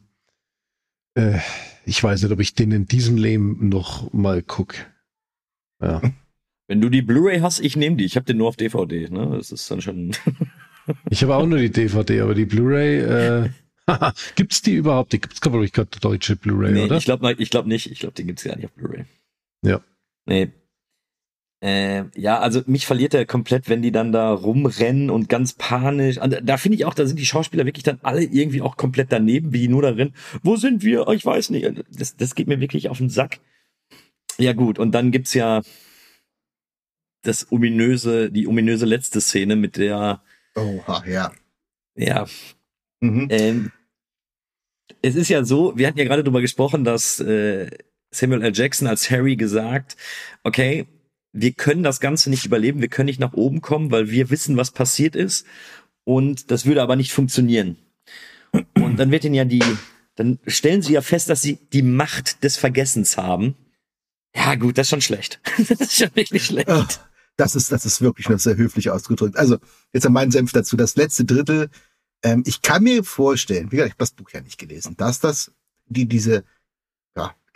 äh, 1.16 1.40
ich 1.86 2.04
weiß 2.04 2.24
nicht, 2.24 2.32
ob 2.32 2.40
ich 2.40 2.54
den 2.56 2.72
in 2.72 2.86
diesem 2.86 3.18
Leben 3.18 3.70
noch 3.70 4.12
mal 4.14 4.42
guck. 4.42 4.76
Ja. 5.82 6.02
Wenn 6.68 6.82
du 6.82 6.90
die 6.90 7.04
Blu-ray 7.04 7.40
hast, 7.42 7.60
ich 7.60 7.76
nehme 7.76 7.96
die. 7.96 8.06
Ich 8.06 8.16
habe 8.16 8.26
den 8.26 8.38
nur 8.38 8.48
auf 8.48 8.56
DVD. 8.56 9.08
Ne? 9.10 9.36
Das 9.38 9.52
ist 9.52 9.70
dann 9.70 9.82
schon. 9.82 10.16
ich 11.10 11.22
habe 11.22 11.36
auch 11.36 11.46
nur 11.46 11.60
die 11.60 11.70
DVD, 11.70 12.22
aber 12.22 12.34
die 12.34 12.46
Blu-ray. 12.46 13.00
Äh, 13.02 13.50
gibt's 14.36 14.64
die 14.64 14.74
überhaupt? 14.74 15.14
Die 15.14 15.22
gibt's 15.22 15.42
glaube 15.42 15.64
ich 15.64 15.74
gerade 15.74 16.00
deutsche 16.02 16.36
Blu-ray, 16.36 16.72
nee, 16.72 16.84
oder? 16.86 16.98
Ich 16.98 17.06
glaube, 17.06 17.36
ich 17.38 17.52
glaube 17.52 17.70
nicht. 17.70 17.92
Ich 17.92 18.00
glaube, 18.00 18.16
den 18.16 18.26
gibt's 18.26 18.44
gar 18.44 18.56
nicht 18.56 18.66
auf 18.66 18.74
Blu-ray. 18.74 19.06
Ja. 19.64 19.82
Nee, 20.26 20.52
äh, 21.62 22.04
ja, 22.16 22.40
also 22.40 22.62
mich 22.66 22.86
verliert 22.86 23.14
er 23.14 23.26
komplett, 23.26 23.70
wenn 23.70 23.82
die 23.82 23.92
dann 23.92 24.12
da 24.12 24.32
rumrennen 24.32 25.10
und 25.10 25.30
ganz 25.30 25.54
panisch. 25.54 26.18
Also, 26.20 26.38
da 26.42 26.58
finde 26.58 26.78
ich 26.78 26.86
auch, 26.86 26.94
da 26.94 27.06
sind 27.06 27.20
die 27.20 27.26
Schauspieler 27.26 27.66
wirklich 27.66 27.84
dann 27.84 28.00
alle 28.04 28.24
irgendwie 28.24 28.62
auch 28.62 28.78
komplett 28.78 29.12
daneben, 29.12 29.54
wie 29.54 29.68
nur 29.68 29.82
darin. 29.82 30.14
Wo 30.44 30.58
sind 30.58 30.84
wir? 30.84 31.08
Ich 31.10 31.26
weiß 31.26 31.50
nicht. 31.52 31.84
Das, 31.92 32.18
das 32.18 32.36
geht 32.36 32.48
mir 32.48 32.60
wirklich 32.60 32.90
auf 32.90 32.98
den 32.98 33.10
Sack. 33.10 33.40
Ja 34.38 34.54
gut, 34.54 34.80
und 34.80 34.92
dann 34.92 35.12
gibt's 35.12 35.34
ja 35.34 35.62
das 37.22 37.52
ominöse, 37.52 38.32
die 38.32 38.48
ominöse 38.48 38.86
letzte 38.86 39.22
Szene 39.22 39.56
mit 39.56 39.78
der. 39.78 40.22
Oha, 40.56 41.04
ja. 41.08 41.32
Ja. 41.96 42.26
Mhm. 43.00 43.28
Ähm, 43.30 43.72
es 45.02 45.16
ist 45.16 45.30
ja 45.30 45.44
so, 45.46 45.78
wir 45.78 45.88
hatten 45.88 45.98
ja 45.98 46.06
gerade 46.06 46.24
drüber 46.24 46.42
gesprochen, 46.42 46.84
dass 46.84 47.20
äh, 47.20 47.70
Samuel 48.12 48.44
L. 48.44 48.52
Jackson 48.54 48.88
als 48.88 49.10
Harry 49.10 49.36
gesagt, 49.36 49.96
okay, 50.44 50.86
wir 51.38 51.52
können 51.52 51.84
das 51.84 52.00
Ganze 52.00 52.30
nicht 52.30 52.46
überleben, 52.46 52.80
wir 52.80 52.88
können 52.88 53.08
nicht 53.08 53.20
nach 53.20 53.34
oben 53.34 53.60
kommen, 53.62 53.92
weil 53.92 54.10
wir 54.10 54.30
wissen, 54.30 54.56
was 54.56 54.72
passiert 54.72 55.16
ist. 55.16 55.46
Und 56.06 56.50
das 56.50 56.66
würde 56.66 56.82
aber 56.82 56.96
nicht 56.96 57.12
funktionieren. 57.12 57.78
Und 58.76 58.98
dann 58.98 59.12
wird 59.12 59.26
ihnen 59.26 59.36
ja 59.36 59.44
die, 59.44 59.62
dann 60.16 60.40
stellen 60.48 60.82
sie 60.82 60.94
ja 60.94 61.02
fest, 61.02 61.30
dass 61.30 61.42
sie 61.42 61.58
die 61.74 61.82
Macht 61.82 62.44
des 62.44 62.56
Vergessens 62.56 63.18
haben. 63.18 63.56
Ja, 64.34 64.56
gut, 64.56 64.78
das 64.78 64.86
ist 64.86 64.92
schon 64.92 65.02
schlecht. 65.02 65.42
das 65.68 65.82
ist 65.82 65.98
schon 65.98 66.16
wirklich 66.16 66.46
schlecht. 66.46 66.70
Das 67.36 67.56
ist, 67.56 67.70
das 67.70 67.86
ist 67.86 68.00
wirklich 68.00 68.30
noch 68.30 68.40
sehr 68.40 68.56
höflich 68.56 68.90
ausgedrückt. 68.90 69.36
Also, 69.36 69.58
jetzt 69.92 70.06
an 70.06 70.14
meinen 70.14 70.32
Senf 70.32 70.54
dazu. 70.54 70.78
Das 70.78 70.96
letzte 70.96 71.26
Drittel, 71.26 71.70
ähm, 72.24 72.44
ich 72.46 72.62
kann 72.62 72.84
mir 72.84 73.04
vorstellen, 73.04 73.74
wie 73.74 73.76
gesagt, 73.76 73.88
ich 73.88 73.94
habe 73.94 74.00
das 74.00 74.12
Buch 74.12 74.30
ja 74.32 74.40
nicht 74.40 74.58
gelesen, 74.58 74.96
dass 74.96 75.20
das, 75.20 75.52
die, 75.88 76.08
diese, 76.08 76.46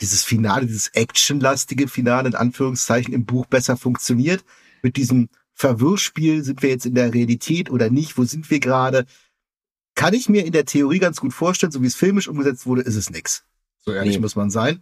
dieses 0.01 0.23
Finale, 0.23 0.65
dieses 0.65 0.89
actionlastige 0.89 1.87
Finale 1.87 2.29
in 2.29 2.35
Anführungszeichen 2.35 3.13
im 3.13 3.25
Buch 3.25 3.45
besser 3.45 3.77
funktioniert. 3.77 4.43
Mit 4.81 4.95
diesem 4.95 5.29
Verwirrspiel, 5.53 6.43
sind 6.43 6.61
wir 6.61 6.69
jetzt 6.69 6.85
in 6.85 6.95
der 6.95 7.13
Realität 7.13 7.69
oder 7.69 7.89
nicht, 7.89 8.17
wo 8.17 8.23
sind 8.23 8.49
wir 8.49 8.59
gerade? 8.59 9.05
Kann 9.95 10.13
ich 10.13 10.29
mir 10.29 10.45
in 10.45 10.53
der 10.53 10.65
Theorie 10.65 10.99
ganz 10.99 11.19
gut 11.19 11.33
vorstellen, 11.33 11.71
so 11.71 11.81
wie 11.81 11.87
es 11.87 11.95
filmisch 11.95 12.29
umgesetzt 12.29 12.65
wurde, 12.65 12.81
ist 12.81 12.95
es 12.95 13.09
nix. 13.09 13.43
So 13.79 13.91
ehrlich 13.91 14.15
nee. 14.15 14.21
muss 14.21 14.37
man 14.37 14.49
sein. 14.49 14.81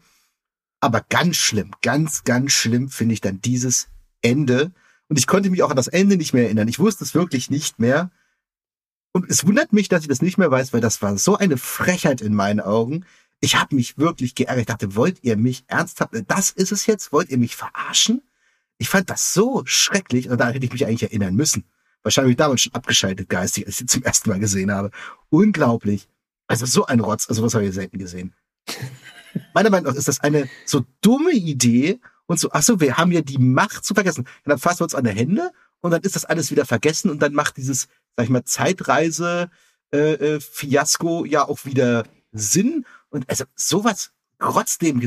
Aber 0.79 1.01
ganz 1.09 1.37
schlimm, 1.37 1.71
ganz, 1.81 2.23
ganz 2.23 2.51
schlimm 2.51 2.89
finde 2.89 3.13
ich 3.13 3.21
dann 3.21 3.41
dieses 3.41 3.87
Ende. 4.21 4.71
Und 5.07 5.17
ich 5.17 5.25
konnte 5.25 5.49
mich 5.49 5.63
auch 5.63 5.71
an 5.71 5.75
das 5.75 5.87
Ende 5.87 6.17
nicht 6.17 6.33
mehr 6.33 6.43
erinnern. 6.43 6.67
Ich 6.67 6.77
wusste 6.77 7.03
es 7.03 7.15
wirklich 7.15 7.49
nicht 7.49 7.79
mehr. 7.79 8.11
Und 9.13 9.27
es 9.29 9.47
wundert 9.47 9.73
mich, 9.73 9.89
dass 9.89 10.03
ich 10.03 10.07
das 10.07 10.21
nicht 10.21 10.37
mehr 10.37 10.51
weiß, 10.51 10.73
weil 10.73 10.81
das 10.81 11.01
war 11.01 11.17
so 11.17 11.37
eine 11.37 11.57
Frechheit 11.57 12.21
in 12.21 12.35
meinen 12.35 12.59
Augen 12.59 13.05
ich 13.39 13.55
habe 13.55 13.75
mich 13.75 13.97
wirklich 13.97 14.35
geärgert. 14.35 14.61
Ich 14.61 14.65
dachte, 14.65 14.95
wollt 14.95 15.23
ihr 15.23 15.37
mich 15.37 15.63
ernsthaft, 15.67 16.11
das 16.27 16.49
ist 16.49 16.71
es 16.71 16.85
jetzt? 16.85 17.11
Wollt 17.11 17.29
ihr 17.29 17.37
mich 17.37 17.55
verarschen? 17.55 18.21
Ich 18.77 18.89
fand 18.89 19.09
das 19.09 19.33
so 19.33 19.63
schrecklich 19.65 20.29
und 20.29 20.39
da 20.39 20.49
hätte 20.49 20.65
ich 20.65 20.71
mich 20.71 20.85
eigentlich 20.85 21.03
erinnern 21.03 21.35
müssen. 21.35 21.65
Wahrscheinlich 22.03 22.37
damals 22.37 22.61
schon 22.61 22.73
abgeschaltet 22.73 23.29
geistig, 23.29 23.65
als 23.65 23.75
ich 23.75 23.79
sie 23.79 23.85
zum 23.85 24.03
ersten 24.03 24.29
Mal 24.29 24.39
gesehen 24.39 24.71
habe. 24.71 24.91
Unglaublich. 25.29 26.07
Also 26.47 26.65
so 26.65 26.85
ein 26.85 26.99
Rotz, 26.99 27.27
also 27.27 27.43
was 27.43 27.53
habe 27.53 27.65
ich 27.65 27.73
selten 27.73 27.97
gesehen. 27.97 28.33
Meiner 29.53 29.69
Meinung 29.69 29.91
nach 29.91 29.97
ist 29.97 30.07
das 30.07 30.21
eine 30.21 30.49
so 30.65 30.85
dumme 31.01 31.31
Idee 31.31 31.99
und 32.25 32.39
so, 32.39 32.49
ach 32.51 32.63
so, 32.63 32.79
wir 32.79 32.97
haben 32.97 33.11
ja 33.11 33.21
die 33.21 33.37
Macht 33.37 33.83
zu 33.83 33.93
vergessen. 33.93 34.21
Und 34.21 34.49
dann 34.49 34.57
fassen 34.57 34.79
wir 34.79 34.85
uns 34.85 34.95
an 34.95 35.03
der 35.03 35.13
Hände 35.13 35.51
und 35.81 35.91
dann 35.91 36.01
ist 36.01 36.15
das 36.15 36.25
alles 36.25 36.49
wieder 36.51 36.65
vergessen 36.65 37.09
und 37.09 37.21
dann 37.21 37.33
macht 37.33 37.57
dieses, 37.57 37.87
sag 38.15 38.23
ich 38.23 38.29
mal, 38.29 38.43
Zeitreise 38.45 39.49
äh, 39.93 40.13
äh, 40.13 40.39
Fiasko 40.39 41.25
ja 41.25 41.47
auch 41.47 41.65
wieder 41.65 42.05
Sinn 42.31 42.85
und 43.09 43.29
also 43.29 43.45
sowas 43.55 44.11
trotzdem, 44.39 45.01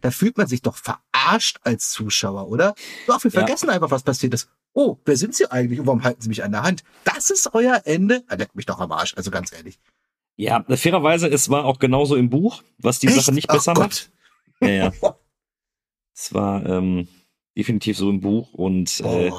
da 0.00 0.10
fühlt 0.10 0.36
man 0.36 0.46
sich 0.46 0.62
doch 0.62 0.76
verarscht 0.76 1.60
als 1.62 1.90
Zuschauer, 1.90 2.48
oder? 2.48 2.74
Doch, 3.06 3.22
wir 3.22 3.30
ja. 3.30 3.40
vergessen 3.40 3.70
einfach, 3.70 3.90
was 3.90 4.02
passiert 4.02 4.34
ist. 4.34 4.48
Oh, 4.72 4.96
wer 5.04 5.16
sind 5.16 5.34
Sie 5.34 5.50
eigentlich 5.50 5.80
und 5.80 5.86
warum 5.86 6.02
halten 6.02 6.22
Sie 6.22 6.28
mich 6.28 6.42
an 6.42 6.52
der 6.52 6.62
Hand? 6.62 6.82
Das 7.04 7.30
ist 7.30 7.54
euer 7.54 7.82
Ende? 7.84 8.24
Er 8.28 8.38
leckt 8.38 8.56
mich 8.56 8.66
doch 8.66 8.80
am 8.80 8.90
Arsch, 8.90 9.14
also 9.16 9.30
ganz 9.30 9.52
ehrlich. 9.52 9.78
Ja, 10.36 10.64
fairerweise, 10.68 11.28
es 11.28 11.50
war 11.50 11.64
auch 11.64 11.78
genauso 11.78 12.16
im 12.16 12.30
Buch, 12.30 12.62
was 12.78 12.98
die 12.98 13.08
Echt? 13.08 13.16
Sache 13.16 13.32
nicht 13.32 13.48
besser 13.48 13.74
macht. 13.74 14.10
Ja, 14.60 14.68
ja. 14.68 14.92
es 16.14 16.32
war 16.32 16.64
ähm, 16.64 17.06
definitiv 17.56 17.98
so 17.98 18.08
im 18.08 18.20
Buch 18.20 18.54
und 18.54 19.00
äh, 19.00 19.30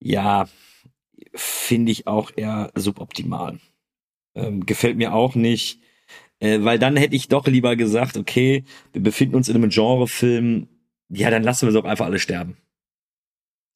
ja, 0.00 0.48
finde 1.34 1.92
ich 1.92 2.06
auch 2.06 2.30
eher 2.34 2.72
suboptimal. 2.74 3.60
Ähm, 4.34 4.64
gefällt 4.64 4.96
mir 4.96 5.12
auch 5.12 5.34
nicht, 5.34 5.80
äh, 6.42 6.64
weil 6.64 6.78
dann 6.80 6.96
hätte 6.96 7.14
ich 7.14 7.28
doch 7.28 7.46
lieber 7.46 7.76
gesagt, 7.76 8.16
okay, 8.16 8.64
wir 8.92 9.00
befinden 9.00 9.36
uns 9.36 9.48
in 9.48 9.54
einem 9.54 9.70
Genrefilm, 9.70 10.66
ja, 11.08 11.30
dann 11.30 11.44
lassen 11.44 11.68
wir 11.68 11.72
doch 11.72 11.84
einfach 11.88 12.06
alle 12.06 12.18
sterben. 12.18 12.56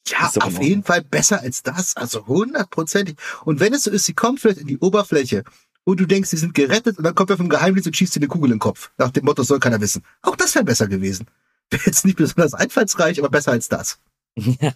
Ja, 0.08 0.30
auf 0.40 0.60
jeden 0.60 0.82
Fall 0.82 1.02
besser 1.02 1.40
als 1.40 1.62
das, 1.62 1.96
also 1.96 2.26
hundertprozentig. 2.26 3.16
Und 3.44 3.60
wenn 3.60 3.72
es 3.72 3.84
so 3.84 3.90
ist, 3.90 4.04
sie 4.04 4.14
kommt 4.14 4.40
vielleicht 4.40 4.58
in 4.58 4.66
die 4.66 4.78
Oberfläche 4.78 5.44
und 5.84 6.00
du 6.00 6.06
denkst, 6.06 6.30
sie 6.30 6.36
sind 6.36 6.54
gerettet 6.54 6.98
und 6.98 7.04
dann 7.04 7.14
kommt 7.14 7.30
er 7.30 7.36
vom 7.36 7.48
Geheimdienst 7.48 7.86
und 7.86 7.96
schießt 7.96 8.16
dir 8.16 8.20
eine 8.20 8.28
Kugel 8.28 8.50
in 8.50 8.56
den 8.56 8.60
Kopf. 8.60 8.90
Nach 8.98 9.10
dem 9.10 9.24
Motto, 9.24 9.44
soll 9.44 9.60
keiner 9.60 9.80
wissen. 9.80 10.02
Auch 10.22 10.34
das 10.34 10.54
wäre 10.56 10.64
besser 10.64 10.88
gewesen. 10.88 11.26
Wäre 11.70 11.84
jetzt 11.86 12.04
nicht 12.04 12.16
besonders 12.16 12.54
einfallsreich, 12.54 13.20
aber 13.20 13.30
besser 13.30 13.52
als 13.52 13.68
das. 13.68 14.00
Ja. 14.60 14.72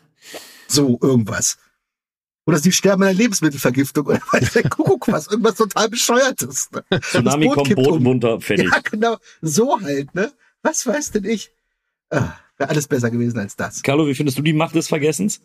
So, 0.68 0.98
irgendwas. 1.02 1.58
Oder 2.50 2.58
sie 2.58 2.72
sterben 2.72 3.02
an 3.02 3.10
einer 3.10 3.16
Lebensmittelvergiftung 3.16 4.06
oder 4.06 4.20
weiß 4.32 4.54
der 4.54 4.68
Kuckuck 4.68 5.06
was, 5.06 5.28
irgendwas 5.28 5.54
total 5.54 5.88
bescheuertes. 5.88 6.68
Ne? 6.72 7.00
Tsunami 7.00 7.48
kommt, 7.48 7.74
Boden 7.76 7.98
um. 7.98 8.06
runter, 8.06 8.40
fertig. 8.40 8.68
Ja, 8.72 8.80
genau. 8.80 9.16
So 9.40 9.80
halt, 9.80 10.12
ne? 10.16 10.32
Was 10.62 10.84
weiß 10.84 11.12
denn 11.12 11.26
ich? 11.26 11.52
Ah, 12.10 12.32
Wäre 12.56 12.70
alles 12.70 12.88
besser 12.88 13.08
gewesen 13.12 13.38
als 13.38 13.54
das. 13.54 13.84
Carlo, 13.84 14.08
wie 14.08 14.16
findest 14.16 14.36
du 14.36 14.42
die 14.42 14.52
Macht 14.52 14.74
des 14.74 14.88
Vergessens? 14.88 15.40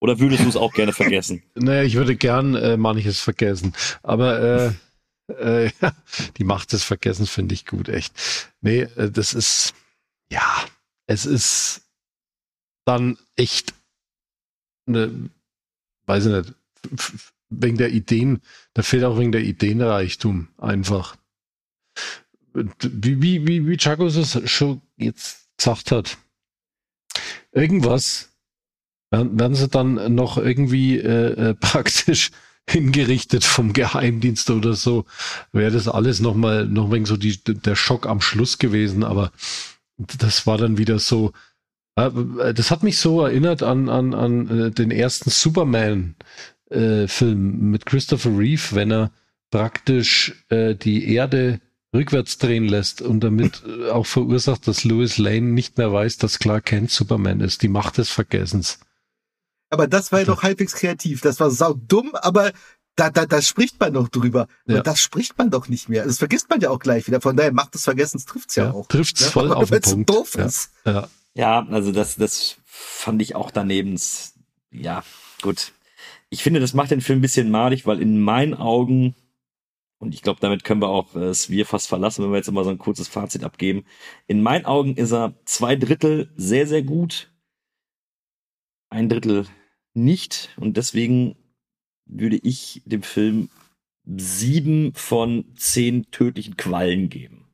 Oder 0.00 0.18
würdest 0.18 0.44
du 0.44 0.48
es 0.48 0.56
auch 0.56 0.72
gerne 0.72 0.94
vergessen? 0.94 1.42
naja, 1.54 1.82
ich 1.82 1.94
würde 1.94 2.16
gern 2.16 2.54
äh, 2.54 2.78
manches 2.78 3.20
vergessen. 3.20 3.74
Aber 4.02 4.74
äh, 5.28 5.66
äh, 5.66 5.70
die 6.38 6.44
Macht 6.44 6.72
des 6.72 6.84
Vergessens 6.84 7.28
finde 7.28 7.54
ich 7.54 7.66
gut, 7.66 7.90
echt. 7.90 8.14
Nee, 8.62 8.80
äh, 8.96 9.10
das 9.10 9.34
ist, 9.34 9.74
ja, 10.32 10.64
es 11.06 11.26
ist 11.26 11.82
dann 12.86 13.18
echt 13.36 13.74
eine, 14.86 15.28
weiß 16.06 16.26
ich 16.26 16.32
nicht, 16.32 16.54
wegen 17.48 17.76
der 17.76 17.92
Ideen, 17.92 18.40
da 18.74 18.82
fehlt 18.82 19.04
auch 19.04 19.18
wegen 19.18 19.32
der 19.32 19.42
Ideenreichtum 19.42 20.48
einfach. 20.58 21.16
Wie, 22.54 23.22
wie, 23.22 23.46
wie, 23.46 23.66
wie 23.66 23.76
Chagos 23.76 24.16
es 24.16 24.50
schon 24.50 24.80
jetzt 24.96 25.48
gesagt 25.58 25.92
hat. 25.92 26.16
Irgendwas 27.52 28.30
werden 29.10 29.54
sie 29.54 29.68
dann 29.68 30.14
noch 30.14 30.38
irgendwie 30.38 30.98
äh, 30.98 31.50
äh 31.50 31.54
praktisch 31.60 32.30
hingerichtet 32.68 33.44
vom 33.44 33.72
Geheimdienst 33.72 34.50
oder 34.50 34.74
so, 34.74 35.04
wäre 35.52 35.70
das 35.70 35.88
alles 35.88 36.20
nochmal, 36.20 36.66
noch 36.66 36.90
wegen 36.90 37.06
so 37.06 37.16
die, 37.16 37.38
der 37.42 37.76
Schock 37.76 38.06
am 38.06 38.20
Schluss 38.20 38.58
gewesen, 38.58 39.04
aber 39.04 39.30
das 39.96 40.46
war 40.46 40.58
dann 40.58 40.76
wieder 40.76 40.98
so, 40.98 41.32
das 41.96 42.70
hat 42.70 42.82
mich 42.82 42.98
so 42.98 43.22
erinnert 43.22 43.62
an, 43.62 43.88
an, 43.88 44.12
an 44.14 44.66
äh, 44.66 44.70
den 44.70 44.90
ersten 44.90 45.30
Superman-Film 45.30 47.08
äh, 47.10 47.34
mit 47.34 47.86
Christopher 47.86 48.36
Reeve, 48.36 48.62
wenn 48.72 48.92
er 48.92 49.12
praktisch 49.50 50.44
äh, 50.50 50.74
die 50.74 51.14
Erde 51.14 51.60
rückwärts 51.94 52.36
drehen 52.36 52.68
lässt 52.68 53.00
und 53.00 53.20
damit 53.20 53.62
auch 53.90 54.04
verursacht, 54.04 54.68
dass 54.68 54.84
Louis 54.84 55.16
Lane 55.16 55.52
nicht 55.52 55.78
mehr 55.78 55.90
weiß, 55.90 56.18
dass 56.18 56.38
Clark 56.38 56.66
Kent 56.66 56.90
Superman 56.90 57.40
ist. 57.40 57.62
Die 57.62 57.68
Macht 57.68 57.96
des 57.96 58.10
Vergessens. 58.10 58.78
Aber 59.70 59.86
das 59.86 60.12
war 60.12 60.20
ja 60.20 60.26
noch 60.26 60.42
halbwegs 60.42 60.74
kreativ. 60.74 61.22
Das 61.22 61.40
war 61.40 61.50
sau 61.50 61.72
dumm, 61.72 62.14
aber 62.14 62.52
da, 62.96 63.10
da, 63.10 63.24
da 63.24 63.40
spricht 63.40 63.80
man 63.80 63.94
noch 63.94 64.08
drüber. 64.08 64.48
Ja. 64.66 64.82
Das 64.82 65.00
spricht 65.00 65.38
man 65.38 65.50
doch 65.50 65.68
nicht 65.68 65.88
mehr. 65.88 66.04
Das 66.04 66.18
vergisst 66.18 66.50
man 66.50 66.60
ja 66.60 66.68
auch 66.70 66.78
gleich 66.78 67.06
wieder. 67.06 67.22
Von 67.22 67.36
daher 67.36 67.52
macht 67.52 67.74
des 67.74 67.84
Vergessens 67.84 68.26
trifft's 68.26 68.56
ja, 68.56 68.64
ja 68.64 68.72
auch. 68.72 68.86
Trifft's 68.88 69.20
ja? 69.20 69.28
voll 69.28 69.52
auf 69.52 69.70
den 69.70 69.80
Punkt. 69.80 70.10
doof 70.10 70.34
ist. 70.34 70.70
Ja. 70.84 70.92
ja, 70.92 71.08
also 71.44 71.92
das, 71.92 72.16
das 72.16 72.58
fand 72.64 73.20
ich 73.22 73.34
auch 73.34 73.50
daneben. 73.50 73.98
Ja, 74.70 75.04
gut. 75.42 75.72
Ich 76.30 76.42
finde, 76.42 76.60
das 76.60 76.74
macht 76.74 76.90
den 76.90 77.00
Film 77.00 77.18
ein 77.18 77.22
bisschen 77.22 77.50
madig, 77.50 77.86
weil 77.86 78.00
in 78.00 78.20
meinen 78.20 78.54
Augen, 78.54 79.14
und 79.98 80.14
ich 80.14 80.22
glaube, 80.22 80.40
damit 80.40 80.64
können 80.64 80.82
wir 80.82 80.88
auch 80.88 81.14
äh, 81.14 81.32
Svir 81.32 81.66
fast 81.66 81.88
verlassen, 81.88 82.24
wenn 82.24 82.30
wir 82.30 82.38
jetzt 82.38 82.48
immer 82.48 82.64
so 82.64 82.70
ein 82.70 82.78
kurzes 82.78 83.08
Fazit 83.08 83.44
abgeben. 83.44 83.84
In 84.26 84.42
meinen 84.42 84.64
Augen 84.64 84.96
ist 84.96 85.12
er 85.12 85.34
zwei 85.44 85.76
Drittel 85.76 86.32
sehr, 86.36 86.66
sehr 86.66 86.82
gut 86.82 87.30
ein 88.90 89.08
Drittel 89.08 89.46
nicht. 89.94 90.54
Und 90.56 90.76
deswegen 90.76 91.36
würde 92.06 92.36
ich 92.36 92.82
dem 92.84 93.02
Film 93.02 93.50
sieben 94.04 94.94
von 94.94 95.44
zehn 95.56 96.10
tödlichen 96.10 96.56
Quallen 96.56 97.08
geben. 97.08 97.46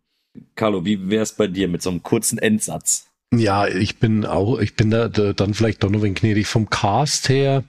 Carlo, 0.54 0.84
wie 0.84 1.10
wäre 1.10 1.22
es 1.22 1.34
bei 1.34 1.46
dir 1.46 1.68
mit 1.68 1.82
so 1.82 1.90
einem 1.90 2.02
kurzen 2.02 2.38
Endsatz? 2.38 3.11
Ja, 3.32 3.66
ich 3.66 3.98
bin 3.98 4.26
auch, 4.26 4.58
ich 4.58 4.76
bin 4.76 4.90
da, 4.90 5.08
da 5.08 5.32
dann 5.32 5.54
vielleicht 5.54 5.82
doch 5.82 5.90
noch 5.90 6.02
ein 6.04 6.14
gnädig 6.14 6.46
vom 6.46 6.68
Cast 6.70 7.28
her 7.28 7.64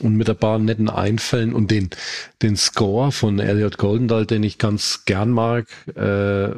und 0.00 0.16
mit 0.16 0.30
ein 0.30 0.36
paar 0.36 0.58
netten 0.58 0.88
Einfällen 0.88 1.52
und 1.52 1.70
den, 1.70 1.90
den 2.42 2.56
Score 2.56 3.12
von 3.12 3.38
Elliot 3.38 3.76
Goldendahl, 3.76 4.24
den 4.24 4.42
ich 4.42 4.58
ganz 4.58 5.04
gern 5.04 5.30
mag, 5.30 5.66
äh, 5.88 6.54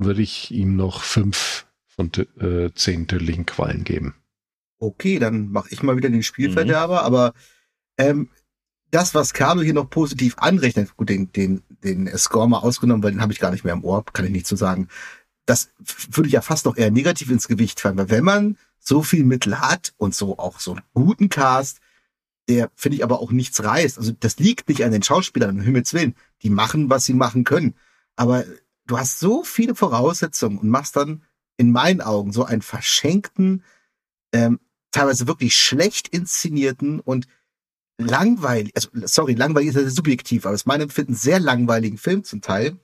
würde 0.00 0.22
ich 0.22 0.50
ihm 0.50 0.76
noch 0.76 1.02
fünf 1.02 1.66
von 1.86 2.10
äh, 2.40 2.70
zehn 2.74 3.06
tödlichen 3.06 3.46
Quallen 3.46 3.84
geben 3.84 4.14
okay, 4.78 5.18
dann 5.18 5.50
mache 5.50 5.68
ich 5.70 5.82
mal 5.82 5.96
wieder 5.96 6.10
den 6.10 6.22
Spielverderber, 6.22 7.00
mhm. 7.00 7.06
aber 7.06 7.34
ähm, 7.98 8.28
das, 8.90 9.14
was 9.14 9.34
Carlo 9.34 9.60
hier 9.60 9.74
noch 9.74 9.90
positiv 9.90 10.36
anrechnet, 10.38 10.96
gut, 10.96 11.10
den, 11.10 11.30
den, 11.32 11.62
den 11.84 12.08
Score 12.16 12.48
mal 12.48 12.60
ausgenommen, 12.60 13.02
weil 13.02 13.12
den 13.12 13.20
habe 13.20 13.32
ich 13.32 13.40
gar 13.40 13.50
nicht 13.50 13.64
mehr 13.64 13.74
im 13.74 13.84
Ohr, 13.84 14.04
kann 14.04 14.24
ich 14.24 14.30
nicht 14.30 14.46
so 14.46 14.56
sagen. 14.56 14.88
Das 15.48 15.70
würde 16.10 16.26
ich 16.26 16.34
ja 16.34 16.42
fast 16.42 16.66
noch 16.66 16.76
eher 16.76 16.90
negativ 16.90 17.30
ins 17.30 17.48
Gewicht 17.48 17.80
fallen, 17.80 17.96
weil 17.96 18.10
wenn 18.10 18.24
man 18.24 18.58
so 18.78 19.02
viel 19.02 19.24
Mittel 19.24 19.60
hat 19.60 19.94
und 19.96 20.14
so 20.14 20.38
auch 20.38 20.60
so 20.60 20.72
einen 20.72 20.82
guten 20.92 21.30
Cast, 21.30 21.78
der 22.50 22.70
finde 22.76 22.96
ich 22.96 23.02
aber 23.02 23.18
auch 23.20 23.30
nichts 23.30 23.64
reißt. 23.64 23.96
Also 23.96 24.12
das 24.12 24.38
liegt 24.38 24.68
nicht 24.68 24.84
an 24.84 24.92
den 24.92 25.02
Schauspielern, 25.02 25.56
um 25.56 25.62
Himmels 25.62 25.94
Willen. 25.94 26.14
Die 26.42 26.50
machen, 26.50 26.90
was 26.90 27.06
sie 27.06 27.14
machen 27.14 27.44
können. 27.44 27.76
Aber 28.14 28.44
du 28.86 28.98
hast 28.98 29.20
so 29.20 29.42
viele 29.42 29.74
Voraussetzungen 29.74 30.58
und 30.58 30.68
machst 30.68 30.96
dann 30.96 31.22
in 31.56 31.72
meinen 31.72 32.02
Augen 32.02 32.30
so 32.30 32.44
einen 32.44 32.60
verschenkten, 32.60 33.64
ähm, 34.34 34.60
teilweise 34.90 35.26
wirklich 35.26 35.56
schlecht 35.56 36.08
inszenierten 36.08 37.00
und 37.00 37.26
langweilig, 37.96 38.72
also 38.76 38.90
sorry, 39.06 39.32
langweilig 39.32 39.70
ist 39.70 39.76
ja 39.76 39.88
subjektiv, 39.88 40.44
aber 40.44 40.54
es 40.54 40.60
ist 40.60 40.66
mein 40.66 40.82
Empfinden 40.82 41.14
sehr 41.14 41.40
langweiligen 41.40 41.96
Film 41.96 42.22
zum 42.22 42.42
Teil 42.42 42.76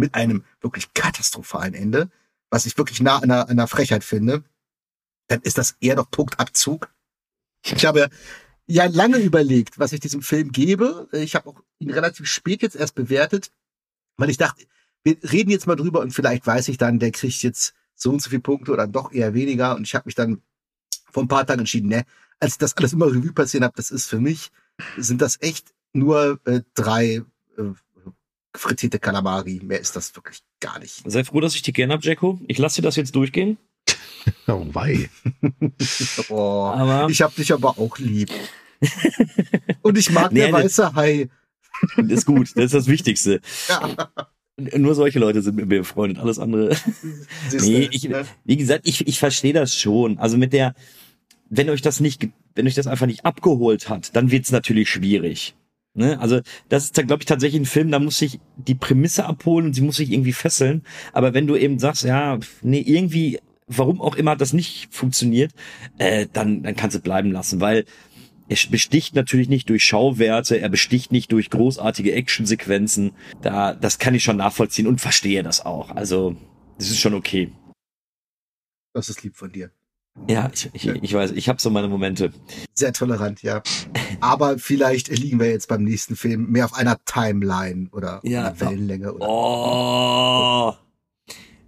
mit 0.00 0.14
einem 0.14 0.44
wirklich 0.60 0.92
katastrophalen 0.94 1.74
Ende, 1.74 2.10
was 2.50 2.66
ich 2.66 2.76
wirklich 2.76 3.00
nah 3.00 3.18
an 3.18 3.30
einer, 3.30 3.66
Frechheit 3.68 4.02
finde, 4.02 4.42
dann 5.28 5.40
ist 5.42 5.58
das 5.58 5.76
eher 5.80 5.94
doch 5.94 6.10
Punktabzug. 6.10 6.92
Ich 7.62 7.86
habe 7.86 8.10
ja 8.66 8.86
lange 8.86 9.18
überlegt, 9.18 9.78
was 9.78 9.92
ich 9.92 10.00
diesem 10.00 10.22
Film 10.22 10.50
gebe. 10.50 11.08
Ich 11.12 11.34
habe 11.36 11.50
auch 11.50 11.62
ihn 11.78 11.90
relativ 11.90 12.26
spät 12.26 12.62
jetzt 12.62 12.76
erst 12.76 12.94
bewertet, 12.94 13.52
weil 14.16 14.30
ich 14.30 14.36
dachte, 14.36 14.64
wir 15.04 15.16
reden 15.30 15.50
jetzt 15.50 15.66
mal 15.66 15.76
drüber 15.76 16.00
und 16.00 16.12
vielleicht 16.12 16.46
weiß 16.46 16.68
ich 16.68 16.78
dann, 16.78 16.98
der 16.98 17.12
kriegt 17.12 17.42
jetzt 17.42 17.74
so 17.94 18.10
und 18.10 18.22
so 18.22 18.30
viele 18.30 18.42
Punkte 18.42 18.72
oder 18.72 18.86
doch 18.86 19.12
eher 19.12 19.34
weniger. 19.34 19.76
Und 19.76 19.82
ich 19.86 19.94
habe 19.94 20.06
mich 20.06 20.14
dann 20.14 20.42
vor 21.10 21.22
ein 21.22 21.28
paar 21.28 21.46
Tagen 21.46 21.60
entschieden, 21.60 21.88
ne, 21.88 22.04
als 22.38 22.52
ich 22.52 22.58
das 22.58 22.76
alles 22.76 22.92
immer 22.92 23.06
Revue 23.06 23.32
passieren 23.32 23.64
habe, 23.64 23.74
das 23.76 23.90
ist 23.90 24.06
für 24.06 24.20
mich, 24.20 24.50
sind 24.96 25.20
das 25.20 25.40
echt 25.40 25.74
nur 25.92 26.40
äh, 26.44 26.62
drei 26.74 27.22
äh, 27.56 27.62
frittierte 28.54 28.98
Kalamari. 28.98 29.60
Mehr 29.62 29.80
ist 29.80 29.96
das 29.96 30.14
wirklich 30.14 30.40
gar 30.60 30.78
nicht. 30.78 31.02
Sei 31.04 31.24
froh, 31.24 31.40
dass 31.40 31.54
ich 31.54 31.62
dich 31.62 31.74
gerne 31.74 31.94
hab, 31.94 32.04
Jacko. 32.04 32.38
Ich 32.46 32.58
lasse 32.58 32.76
dir 32.76 32.86
das 32.86 32.96
jetzt 32.96 33.14
durchgehen. 33.14 33.58
oh 34.48 34.66
wei. 34.72 35.08
oh, 36.28 36.72
aber 36.74 37.08
ich 37.10 37.22
hab 37.22 37.34
dich 37.34 37.52
aber 37.52 37.78
auch 37.78 37.98
lieb. 37.98 38.30
Und 39.82 39.98
ich 39.98 40.10
mag 40.10 40.32
nee, 40.32 40.40
der 40.40 40.52
weiße 40.52 40.94
Hai. 40.94 41.28
ist 41.96 42.26
gut, 42.26 42.50
das 42.56 42.66
ist 42.66 42.74
das 42.74 42.86
Wichtigste. 42.86 43.40
Ja. 43.68 44.10
Nur 44.76 44.94
solche 44.94 45.18
Leute 45.18 45.40
sind 45.40 45.56
mit 45.56 45.68
mir 45.68 45.78
befreundet, 45.78 46.18
alles 46.18 46.38
andere. 46.38 46.76
nee, 47.52 47.88
ich, 47.90 48.08
ne? 48.08 48.26
wie 48.44 48.56
gesagt, 48.56 48.86
ich, 48.86 49.06
ich 49.06 49.18
verstehe 49.18 49.54
das 49.54 49.74
schon. 49.74 50.18
Also 50.18 50.36
mit 50.36 50.52
der, 50.52 50.74
wenn 51.48 51.70
euch 51.70 51.80
das 51.80 52.00
nicht, 52.00 52.28
wenn 52.54 52.66
euch 52.66 52.74
das 52.74 52.86
einfach 52.86 53.06
nicht 53.06 53.24
abgeholt 53.24 53.88
hat, 53.88 54.14
dann 54.14 54.30
wird's 54.30 54.52
natürlich 54.52 54.90
schwierig. 54.90 55.54
Ne? 55.94 56.18
Also 56.20 56.40
das 56.68 56.84
ist, 56.84 56.94
glaube 56.94 57.22
ich, 57.22 57.26
tatsächlich 57.26 57.60
ein 57.60 57.66
Film, 57.66 57.90
da 57.90 57.98
muss 57.98 58.18
sich 58.18 58.40
die 58.56 58.74
Prämisse 58.74 59.26
abholen 59.26 59.66
und 59.66 59.74
sie 59.74 59.80
muss 59.80 59.96
sich 59.96 60.12
irgendwie 60.12 60.32
fesseln. 60.32 60.82
Aber 61.12 61.34
wenn 61.34 61.46
du 61.46 61.56
eben 61.56 61.78
sagst, 61.78 62.04
ja, 62.04 62.38
nee, 62.62 62.80
irgendwie, 62.80 63.40
warum 63.66 64.00
auch 64.00 64.14
immer 64.14 64.36
das 64.36 64.52
nicht 64.52 64.88
funktioniert, 64.94 65.52
äh, 65.98 66.26
dann, 66.32 66.62
dann 66.62 66.76
kannst 66.76 66.96
du 66.96 67.00
bleiben 67.00 67.32
lassen, 67.32 67.60
weil 67.60 67.84
er 68.48 68.56
besticht 68.68 69.14
natürlich 69.14 69.48
nicht 69.48 69.68
durch 69.68 69.84
Schauwerte, 69.84 70.60
er 70.60 70.68
besticht 70.68 71.12
nicht 71.12 71.30
durch 71.30 71.50
großartige 71.50 72.12
Actionsequenzen. 72.12 73.12
Da, 73.42 73.74
das 73.74 73.98
kann 74.00 74.14
ich 74.14 74.24
schon 74.24 74.38
nachvollziehen 74.38 74.88
und 74.88 75.00
verstehe 75.00 75.44
das 75.44 75.64
auch. 75.64 75.90
Also, 75.90 76.36
das 76.76 76.90
ist 76.90 76.98
schon 76.98 77.14
okay. 77.14 77.52
Das 78.92 79.08
ist 79.08 79.22
lieb 79.22 79.36
von 79.36 79.52
dir. 79.52 79.70
Ja, 80.28 80.50
ich, 80.54 80.70
ich, 80.74 80.86
ich 80.86 81.14
weiß, 81.14 81.32
ich 81.32 81.48
habe 81.48 81.60
so 81.60 81.70
meine 81.70 81.88
Momente. 81.88 82.32
Sehr 82.74 82.92
tolerant, 82.92 83.42
ja. 83.42 83.62
Aber 84.20 84.58
vielleicht 84.58 85.08
liegen 85.08 85.40
wir 85.40 85.48
jetzt 85.50 85.66
beim 85.68 85.82
nächsten 85.82 86.14
Film 86.14 86.50
mehr 86.50 86.66
auf 86.66 86.74
einer 86.74 86.98
Timeline 87.04 87.88
oder 87.92 88.20
Ja. 88.22 88.46
einer 88.46 88.60
Wellenlänge. 88.60 89.12
Oder 89.14 89.26
Oh. 89.28 90.72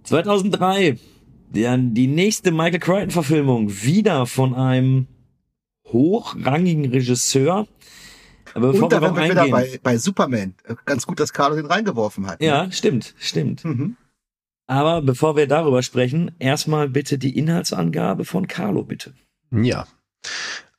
2003. 0.03 0.97
Der, 1.49 1.77
die 1.77 2.07
nächste 2.07 2.51
Michael 2.51 2.79
Crichton-Verfilmung. 2.79 3.69
Wieder 3.83 4.25
von 4.25 4.53
einem 4.55 5.07
hochrangigen 5.87 6.85
Regisseur. 6.85 7.67
Aber 8.53 8.67
bevor 8.71 8.83
Und 8.83 8.93
da 8.93 9.01
wir 9.01 9.15
wir 9.15 9.29
wieder 9.31 9.47
bei, 9.49 9.79
bei 9.81 9.97
Superman. 9.97 10.53
Ganz 10.85 11.05
gut, 11.07 11.19
dass 11.19 11.33
Carlo 11.33 11.55
den 11.55 11.65
reingeworfen 11.65 12.27
hat. 12.27 12.39
ne? 12.39 12.47
Ja, 12.47 12.71
stimmt, 12.71 13.13
stimmt. 13.17 13.65
Mhm. 13.65 13.97
Aber 14.67 15.01
bevor 15.01 15.35
wir 15.35 15.47
darüber 15.47 15.83
sprechen, 15.83 16.31
erstmal 16.39 16.89
bitte 16.89 17.17
die 17.17 17.37
Inhaltsangabe 17.37 18.25
von 18.25 18.47
Carlo, 18.47 18.83
bitte. 18.83 19.13
Ja. 19.51 19.87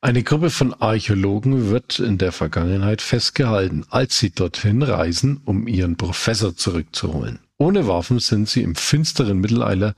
Eine 0.01 0.23
Gruppe 0.23 0.51
von 0.51 0.75
Archäologen 0.75 1.71
wird 1.71 1.99
in 1.99 2.19
der 2.19 2.33
Vergangenheit 2.33 3.01
festgehalten, 3.01 3.87
als 3.89 4.19
sie 4.19 4.31
dorthin 4.31 4.83
reisen, 4.83 5.41
um 5.45 5.67
ihren 5.67 5.97
Professor 5.97 6.55
zurückzuholen. 6.55 7.39
Ohne 7.57 7.87
Waffen 7.89 8.19
sind 8.19 8.49
sie 8.49 8.63
im 8.63 8.75
finsteren 8.75 9.39
Mittelalter 9.39 9.95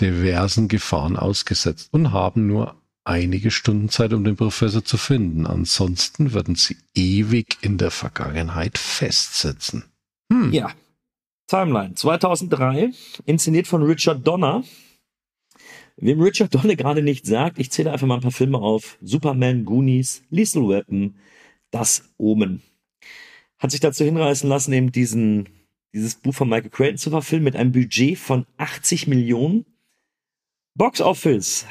diversen 0.00 0.68
Gefahren 0.68 1.16
ausgesetzt 1.16 1.88
und 1.92 2.12
haben 2.12 2.46
nur 2.46 2.76
einige 3.04 3.50
Stunden 3.50 3.88
Zeit, 3.88 4.12
um 4.12 4.22
den 4.24 4.36
Professor 4.36 4.84
zu 4.84 4.96
finden. 4.96 5.46
Ansonsten 5.46 6.32
würden 6.32 6.54
sie 6.54 6.76
ewig 6.94 7.58
in 7.60 7.78
der 7.78 7.90
Vergangenheit 7.90 8.78
festsitzen. 8.78 9.84
Hm. 10.32 10.52
Ja. 10.52 10.70
Timeline 11.50 11.94
2003, 11.96 12.92
inszeniert 13.26 13.66
von 13.66 13.82
Richard 13.82 14.24
Donner. 14.24 14.62
Wem 15.96 16.20
Richard 16.20 16.54
Donner 16.54 16.76
gerade 16.76 17.02
nicht 17.02 17.26
sagt, 17.26 17.58
ich 17.58 17.72
zähle 17.72 17.90
einfach 17.90 18.06
mal 18.06 18.14
ein 18.14 18.20
paar 18.20 18.30
Filme 18.30 18.58
auf. 18.58 18.98
Superman, 19.02 19.64
Goonies, 19.64 20.22
Lethal 20.30 20.68
Weapon, 20.68 21.16
Das 21.72 22.08
Omen. 22.18 22.62
Hat 23.58 23.72
sich 23.72 23.80
dazu 23.80 24.04
hinreißen 24.04 24.48
lassen, 24.48 24.72
eben 24.72 24.92
diesen, 24.92 25.48
dieses 25.92 26.14
Buch 26.14 26.34
von 26.34 26.48
Michael 26.48 26.70
Crichton 26.70 26.98
zu 26.98 27.10
verfilmen 27.10 27.46
mit 27.46 27.56
einem 27.56 27.72
Budget 27.72 28.16
von 28.16 28.46
80 28.56 29.08
Millionen. 29.08 29.66
Box 30.76 31.00
Office. 31.00 31.66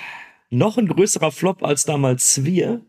Noch 0.50 0.78
ein 0.78 0.90
größerer 0.90 1.32
Flop 1.32 1.64
als 1.64 1.86
damals 1.86 2.36
Sphere. 2.36 2.82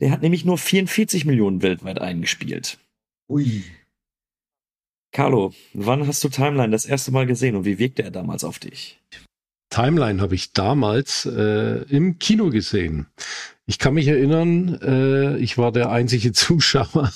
Der 0.00 0.10
hat 0.10 0.20
nämlich 0.20 0.44
nur 0.44 0.58
44 0.58 1.24
Millionen 1.24 1.62
weltweit 1.62 1.98
eingespielt. 1.98 2.78
Ui. 3.26 3.64
Carlo, 5.12 5.52
wann 5.74 6.06
hast 6.06 6.22
du 6.22 6.28
Timeline 6.28 6.70
das 6.70 6.84
erste 6.84 7.10
Mal 7.10 7.26
gesehen 7.26 7.56
und 7.56 7.64
wie 7.64 7.78
wirkte 7.78 8.02
er 8.02 8.10
damals 8.10 8.44
auf 8.44 8.58
dich? 8.58 9.00
Timeline 9.70 10.20
habe 10.20 10.34
ich 10.34 10.52
damals 10.52 11.26
äh, 11.26 11.82
im 11.88 12.18
Kino 12.18 12.50
gesehen. 12.50 13.06
Ich 13.66 13.78
kann 13.78 13.94
mich 13.94 14.08
erinnern, 14.08 14.80
äh, 14.82 15.36
ich 15.38 15.58
war 15.58 15.72
der 15.72 15.90
einzige 15.90 16.32
Zuschauer. 16.34 17.12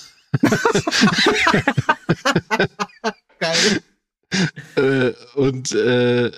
Geil. 3.38 3.82
äh, 4.76 5.12
und 5.34 5.72
äh, 5.72 6.26
äh, 6.26 6.30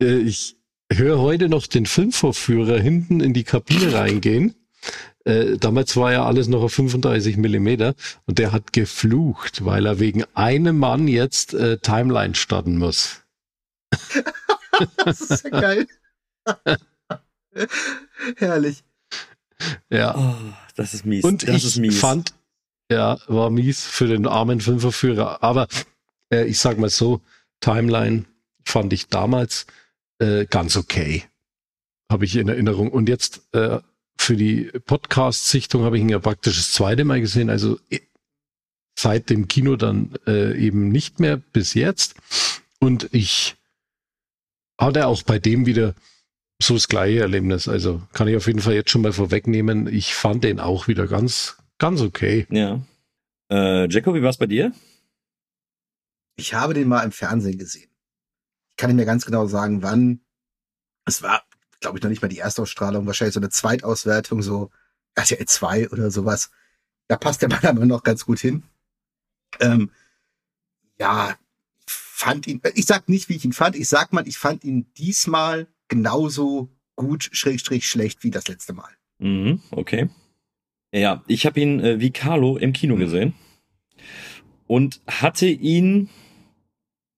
ich 0.00 0.56
höre 0.92 1.18
heute 1.18 1.48
noch 1.48 1.66
den 1.66 1.86
Filmvorführer 1.86 2.78
hinten 2.78 3.20
in 3.20 3.32
die 3.32 3.44
Kabine 3.44 3.92
reingehen. 3.92 4.54
Äh, 5.24 5.58
damals 5.58 5.96
war 5.96 6.12
ja 6.12 6.24
alles 6.24 6.48
noch 6.48 6.62
auf 6.62 6.72
35 6.72 7.36
Millimeter 7.36 7.94
und 8.26 8.38
der 8.38 8.52
hat 8.52 8.72
geflucht, 8.72 9.64
weil 9.64 9.86
er 9.86 9.98
wegen 9.98 10.24
einem 10.34 10.78
Mann 10.78 11.08
jetzt 11.08 11.52
äh, 11.54 11.78
Timeline 11.78 12.34
starten 12.34 12.78
muss. 12.78 13.22
Das 15.04 15.20
ist 15.20 15.44
ja 15.44 15.60
geil. 15.60 15.86
Herrlich. 18.36 18.82
Ja. 19.90 20.16
Oh, 20.16 20.52
das 20.76 20.94
ist 20.94 21.04
mies. 21.04 21.24
Und 21.24 21.46
das 21.46 21.56
ich 21.56 21.64
ist 21.64 21.76
mies. 21.76 21.98
fand, 21.98 22.34
ja, 22.90 23.18
war 23.26 23.50
mies 23.50 23.84
für 23.84 24.06
den 24.06 24.26
armen 24.26 24.60
Filmverführer. 24.60 25.42
Aber 25.42 25.68
äh, 26.32 26.44
ich 26.44 26.58
sag 26.58 26.78
mal 26.78 26.88
so, 26.88 27.20
Timeline 27.60 28.24
fand 28.64 28.92
ich 28.92 29.08
damals 29.08 29.66
äh, 30.18 30.46
ganz 30.46 30.76
okay. 30.76 31.24
Habe 32.10 32.24
ich 32.24 32.36
in 32.36 32.48
Erinnerung. 32.48 32.90
Und 32.90 33.08
jetzt 33.08 33.42
äh, 33.52 33.80
für 34.20 34.36
die 34.36 34.70
Podcast-Sichtung 34.84 35.82
habe 35.82 35.96
ich 35.96 36.02
ihn 36.02 36.10
ja 36.10 36.18
praktisch 36.18 36.56
das 36.56 36.72
zweite 36.72 37.04
Mal 37.04 37.20
gesehen. 37.20 37.48
Also 37.48 37.80
äh, 37.88 38.00
seit 38.96 39.30
dem 39.30 39.48
Kino 39.48 39.76
dann 39.76 40.14
äh, 40.26 40.56
eben 40.58 40.90
nicht 40.90 41.20
mehr 41.20 41.38
bis 41.38 41.72
jetzt. 41.72 42.14
Und 42.78 43.08
ich 43.12 43.56
hatte 44.78 45.06
auch 45.06 45.22
bei 45.22 45.38
dem 45.38 45.64
wieder 45.64 45.94
so 46.62 46.74
das 46.74 46.86
gleiche 46.86 47.20
Erlebnis. 47.20 47.66
Also 47.66 48.02
kann 48.12 48.28
ich 48.28 48.36
auf 48.36 48.46
jeden 48.46 48.60
Fall 48.60 48.74
jetzt 48.74 48.90
schon 48.90 49.02
mal 49.02 49.14
vorwegnehmen. 49.14 49.86
Ich 49.86 50.14
fand 50.14 50.44
den 50.44 50.60
auch 50.60 50.86
wieder 50.86 51.06
ganz, 51.06 51.56
ganz 51.78 52.02
okay. 52.02 52.46
Ja. 52.50 52.80
Äh, 53.50 53.88
Jacko, 53.88 54.14
wie 54.14 54.22
war's 54.22 54.36
bei 54.36 54.46
dir? 54.46 54.72
Ich 56.36 56.52
habe 56.52 56.74
den 56.74 56.88
mal 56.88 57.04
im 57.04 57.12
Fernsehen 57.12 57.58
gesehen. 57.58 57.90
Ich 58.68 58.76
kann 58.76 58.90
nicht 58.90 58.96
mehr 58.96 59.06
ganz 59.06 59.24
genau 59.24 59.46
sagen, 59.46 59.82
wann. 59.82 60.20
Es 61.06 61.22
war, 61.22 61.42
glaube 61.80 61.98
ich, 61.98 62.02
noch 62.02 62.10
nicht 62.10 62.22
mal 62.22 62.28
die 62.28 62.38
Erstausstrahlung, 62.38 63.06
wahrscheinlich 63.06 63.34
so 63.34 63.40
eine 63.40 63.50
Zweitauswertung, 63.50 64.42
so 64.42 64.70
RTL 65.14 65.46
2 65.46 65.90
oder 65.90 66.10
sowas. 66.10 66.50
Da 67.08 67.16
passt 67.16 67.42
der 67.42 67.48
Mann 67.48 67.64
aber 67.64 67.86
noch 67.86 68.02
ganz 68.02 68.24
gut 68.24 68.38
hin. 68.38 68.62
Ähm, 69.58 69.90
ja, 70.98 71.36
ich 71.86 71.92
fand 71.92 72.46
ihn, 72.46 72.60
ich 72.74 72.86
sag 72.86 73.08
nicht, 73.08 73.28
wie 73.28 73.36
ich 73.36 73.44
ihn 73.44 73.52
fand, 73.52 73.74
ich 73.74 73.88
sag 73.88 74.12
mal, 74.12 74.28
ich 74.28 74.38
fand 74.38 74.62
ihn 74.64 74.92
diesmal 74.96 75.66
genauso 75.88 76.70
gut, 76.94 77.30
schrägstrich 77.32 77.88
schlecht 77.88 78.22
wie 78.22 78.30
das 78.30 78.46
letzte 78.46 78.74
Mal. 78.74 78.90
Mhm, 79.18 79.62
okay. 79.70 80.10
Ja, 80.92 81.24
ich 81.26 81.46
habe 81.46 81.60
ihn 81.60 81.80
äh, 81.80 82.00
wie 82.00 82.10
Carlo 82.10 82.56
im 82.56 82.72
Kino 82.72 82.96
gesehen 82.96 83.34
und 84.66 85.00
hatte 85.06 85.46
ihn 85.46 86.08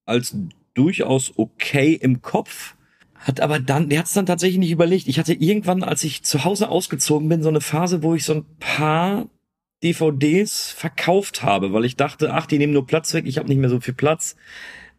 als 0.04 0.36
durchaus 0.74 1.32
okay 1.36 1.92
im 1.94 2.22
Kopf, 2.22 2.76
hat 3.22 3.40
aber 3.40 3.58
dann, 3.60 3.88
der 3.88 4.00
hat 4.00 4.06
es 4.06 4.12
dann 4.12 4.26
tatsächlich 4.26 4.58
nicht 4.58 4.70
überlegt. 4.70 5.06
Ich 5.08 5.18
hatte 5.18 5.32
irgendwann, 5.32 5.82
als 5.82 6.04
ich 6.04 6.22
zu 6.22 6.44
Hause 6.44 6.68
ausgezogen 6.68 7.28
bin, 7.28 7.42
so 7.42 7.48
eine 7.48 7.60
Phase, 7.60 8.02
wo 8.02 8.14
ich 8.14 8.24
so 8.24 8.34
ein 8.34 8.44
paar 8.58 9.26
DVDs 9.82 10.70
verkauft 10.70 11.42
habe, 11.42 11.72
weil 11.72 11.84
ich 11.84 11.96
dachte, 11.96 12.34
ach, 12.34 12.46
die 12.46 12.58
nehmen 12.58 12.72
nur 12.72 12.86
Platz 12.86 13.14
weg, 13.14 13.26
ich 13.26 13.38
habe 13.38 13.48
nicht 13.48 13.58
mehr 13.58 13.70
so 13.70 13.80
viel 13.80 13.94
Platz. 13.94 14.36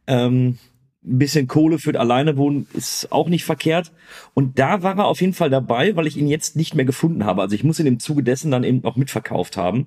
Ähm, 0.07 0.57
ein 1.05 1.19
bisschen 1.19 1.47
Kohle 1.47 1.79
für 1.79 1.99
alleine 1.99 2.37
wohnen 2.37 2.67
ist 2.73 3.11
auch 3.11 3.27
nicht 3.27 3.43
verkehrt. 3.43 3.91
Und 4.33 4.57
da 4.57 4.83
war 4.83 4.97
er 4.97 5.05
auf 5.05 5.19
jeden 5.19 5.33
Fall 5.33 5.49
dabei, 5.49 5.95
weil 5.97 6.07
ich 6.07 6.15
ihn 6.15 6.27
jetzt 6.27 6.55
nicht 6.55 6.75
mehr 6.75 6.85
gefunden 6.85 7.25
habe. 7.25 7.41
Also 7.41 7.55
ich 7.55 7.63
muss 7.65 7.79
ihn 7.79 7.87
im 7.87 7.99
Zuge 7.99 8.23
dessen 8.23 8.51
dann 8.51 8.63
eben 8.63 8.85
auch 8.85 8.95
mitverkauft 8.95 9.57
haben. 9.57 9.85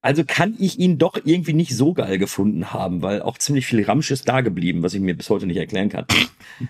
Also 0.00 0.24
kann 0.26 0.56
ich 0.58 0.80
ihn 0.80 0.98
doch 0.98 1.16
irgendwie 1.24 1.52
nicht 1.52 1.76
so 1.76 1.94
geil 1.94 2.18
gefunden 2.18 2.72
haben, 2.72 3.02
weil 3.02 3.22
auch 3.22 3.38
ziemlich 3.38 3.66
viel 3.66 3.84
Ramsch 3.84 4.10
ist 4.10 4.28
da 4.28 4.40
geblieben, 4.40 4.82
was 4.82 4.94
ich 4.94 5.00
mir 5.00 5.16
bis 5.16 5.30
heute 5.30 5.46
nicht 5.46 5.58
erklären 5.58 5.90
kann. 5.90 6.06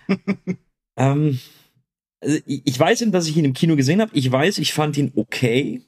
ähm, 0.97 1.41
also 2.21 2.39
ich 2.47 2.79
weiß 2.79 3.03
eben, 3.03 3.13
dass 3.13 3.27
ich 3.27 3.37
ihn 3.37 3.45
im 3.45 3.53
Kino 3.53 3.77
gesehen 3.77 4.01
habe. 4.01 4.13
Ich 4.15 4.31
weiß, 4.31 4.59
ich 4.59 4.73
fand 4.73 4.97
ihn 4.97 5.13
okay. 5.17 5.83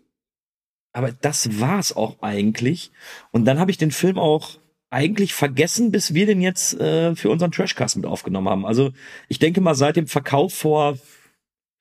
Aber 0.92 1.12
das 1.12 1.60
war's 1.60 1.94
auch 1.94 2.22
eigentlich. 2.22 2.90
Und 3.30 3.44
dann 3.44 3.58
habe 3.58 3.70
ich 3.70 3.78
den 3.78 3.90
Film 3.90 4.18
auch 4.18 4.58
eigentlich 4.90 5.34
vergessen, 5.34 5.90
bis 5.90 6.14
wir 6.14 6.26
den 6.26 6.40
jetzt 6.40 6.78
äh, 6.80 7.16
für 7.16 7.30
unseren 7.30 7.50
Trashcast 7.50 7.96
mit 7.96 8.06
aufgenommen 8.06 8.48
haben. 8.48 8.66
Also 8.66 8.92
ich 9.28 9.38
denke 9.38 9.60
mal, 9.60 9.74
seit 9.74 9.96
dem 9.96 10.06
Verkauf 10.06 10.54
vor 10.54 10.98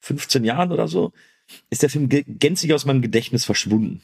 15 0.01 0.43
Jahren 0.43 0.71
oder 0.71 0.87
so 0.87 1.13
ist 1.69 1.83
der 1.83 1.89
Film 1.89 2.09
gänzlich 2.09 2.73
aus 2.73 2.85
meinem 2.85 3.01
Gedächtnis 3.01 3.45
verschwunden. 3.45 4.01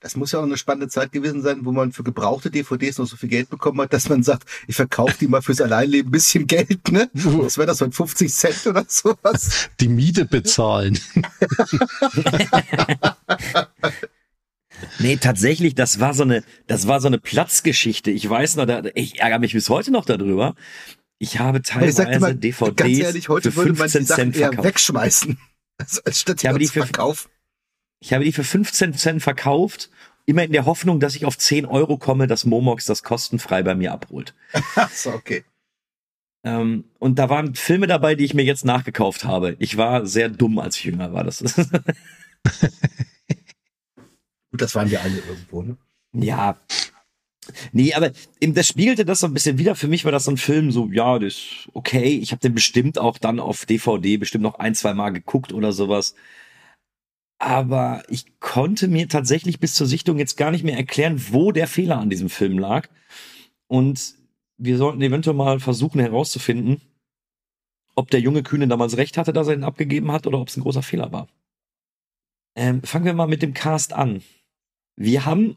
Das 0.00 0.16
muss 0.16 0.32
ja 0.32 0.38
auch 0.40 0.44
eine 0.44 0.56
spannende 0.56 0.88
Zeit 0.88 1.12
gewesen 1.12 1.42
sein, 1.42 1.60
wo 1.64 1.72
man 1.72 1.92
für 1.92 2.02
gebrauchte 2.02 2.50
DVDs 2.50 2.98
noch 2.98 3.06
so 3.06 3.16
viel 3.16 3.28
Geld 3.28 3.48
bekommen 3.50 3.80
hat, 3.80 3.92
dass 3.92 4.08
man 4.08 4.22
sagt, 4.22 4.48
ich 4.66 4.76
verkaufe 4.76 5.16
die 5.20 5.28
mal 5.28 5.42
fürs 5.42 5.60
Alleinleben 5.60 6.08
ein 6.08 6.12
bisschen 6.12 6.46
Geld, 6.46 6.90
ne? 6.90 7.10
Was 7.14 7.58
wäre 7.58 7.66
das, 7.66 7.78
so 7.78 7.90
50 7.90 8.32
Cent 8.32 8.66
oder 8.66 8.84
sowas? 8.88 9.68
Die 9.80 9.88
Miete 9.88 10.24
bezahlen. 10.24 10.98
Nee, 14.98 15.16
tatsächlich, 15.16 15.74
das 15.74 16.00
war 16.00 16.12
so 16.12 16.22
eine, 16.22 16.44
das 16.66 16.86
war 16.86 17.00
so 17.00 17.06
eine 17.06 17.18
Platzgeschichte. 17.18 18.10
Ich 18.10 18.28
weiß 18.28 18.56
noch, 18.56 18.66
da, 18.66 18.82
ich 18.94 19.20
ärgere 19.20 19.38
mich 19.38 19.52
bis 19.54 19.70
heute 19.70 19.90
noch 19.90 20.04
darüber. 20.04 20.54
Ich 21.18 21.38
habe 21.38 21.48
Aber 21.48 21.58
ich 21.58 21.94
teilweise 21.96 22.18
mal, 22.20 22.34
DVDs 22.34 22.76
ganz 22.76 22.98
ehrlich, 22.98 23.28
heute 23.30 23.50
für 23.50 23.56
würde 23.56 23.72
man 23.72 23.86
die 23.86 23.92
15 23.92 24.06
Sachen 24.06 24.16
Cent 24.32 24.36
verkauft. 24.36 24.64
wegschmeißen. 24.68 25.38
Also 25.78 26.00
als 26.04 26.20
statt 26.20 26.42
die 26.42 26.44
Ja, 26.44 26.50
aber 26.50 26.58
die 26.58 26.66
zu 26.66 26.72
für- 26.74 26.82
verkaufen. 26.82 27.28
Ich 28.00 28.12
habe 28.12 28.24
die 28.24 28.32
für 28.32 28.44
15 28.44 28.94
Cent 28.94 29.22
verkauft, 29.22 29.90
immer 30.26 30.44
in 30.44 30.52
der 30.52 30.66
Hoffnung, 30.66 31.00
dass 31.00 31.16
ich 31.16 31.24
auf 31.24 31.38
10 31.38 31.64
Euro 31.66 31.96
komme, 31.96 32.26
dass 32.26 32.44
Momox 32.44 32.84
das 32.84 33.02
kostenfrei 33.02 33.62
bei 33.62 33.74
mir 33.74 33.92
abholt. 33.92 34.34
So, 34.92 35.12
okay. 35.12 35.44
Ähm, 36.44 36.84
und 36.98 37.18
da 37.18 37.28
waren 37.28 37.54
Filme 37.54 37.86
dabei, 37.86 38.14
die 38.14 38.24
ich 38.24 38.34
mir 38.34 38.44
jetzt 38.44 38.64
nachgekauft 38.64 39.24
habe. 39.24 39.56
Ich 39.58 39.76
war 39.76 40.06
sehr 40.06 40.28
dumm, 40.28 40.58
als 40.58 40.76
ich 40.76 40.84
jünger 40.84 41.12
war. 41.12 41.24
Das 41.24 41.40
ist 41.40 41.56
Gut, 44.50 44.62
das 44.62 44.74
waren 44.76 44.90
wir 44.90 45.00
alle 45.02 45.18
irgendwo, 45.18 45.62
ne? 45.62 45.76
ja. 46.12 46.56
Nee, 47.72 47.94
aber 47.94 48.10
das 48.40 48.66
spiegelte 48.66 49.04
das 49.04 49.20
so 49.20 49.26
ein 49.26 49.34
bisschen 49.34 49.58
wieder. 49.58 49.74
Für 49.76 49.88
mich 49.88 50.04
war 50.04 50.12
das 50.12 50.24
so 50.24 50.32
ein 50.32 50.36
Film, 50.36 50.72
so, 50.72 50.88
ja, 50.90 51.18
das 51.18 51.34
ist 51.34 51.68
okay. 51.74 52.18
Ich 52.18 52.32
habe 52.32 52.40
den 52.40 52.54
bestimmt 52.54 52.98
auch 52.98 53.18
dann 53.18 53.38
auf 53.38 53.66
DVD 53.66 54.16
bestimmt 54.16 54.42
noch 54.42 54.58
ein, 54.58 54.74
zwei 54.74 54.94
Mal 54.94 55.10
geguckt 55.10 55.52
oder 55.52 55.72
sowas. 55.72 56.14
Aber 57.38 58.02
ich 58.08 58.40
konnte 58.40 58.88
mir 58.88 59.08
tatsächlich 59.08 59.60
bis 59.60 59.74
zur 59.74 59.86
Sichtung 59.86 60.18
jetzt 60.18 60.36
gar 60.36 60.50
nicht 60.50 60.64
mehr 60.64 60.76
erklären, 60.76 61.22
wo 61.30 61.52
der 61.52 61.66
Fehler 61.66 61.98
an 61.98 62.10
diesem 62.10 62.30
Film 62.30 62.58
lag. 62.58 62.88
Und 63.66 64.14
wir 64.56 64.78
sollten 64.78 65.02
eventuell 65.02 65.36
mal 65.36 65.60
versuchen 65.60 66.00
herauszufinden, 66.00 66.80
ob 67.94 68.10
der 68.10 68.20
junge 68.20 68.42
Kühne 68.42 68.68
damals 68.68 68.96
recht 68.96 69.18
hatte, 69.18 69.32
dass 69.32 69.48
er 69.48 69.54
ihn 69.54 69.64
abgegeben 69.64 70.12
hat, 70.12 70.26
oder 70.26 70.38
ob 70.38 70.48
es 70.48 70.56
ein 70.56 70.62
großer 70.62 70.82
Fehler 70.82 71.12
war. 71.12 71.28
Ähm, 72.54 72.82
fangen 72.82 73.04
wir 73.04 73.14
mal 73.14 73.26
mit 73.26 73.42
dem 73.42 73.54
Cast 73.54 73.92
an. 73.92 74.22
Wir 74.96 75.26
haben 75.26 75.56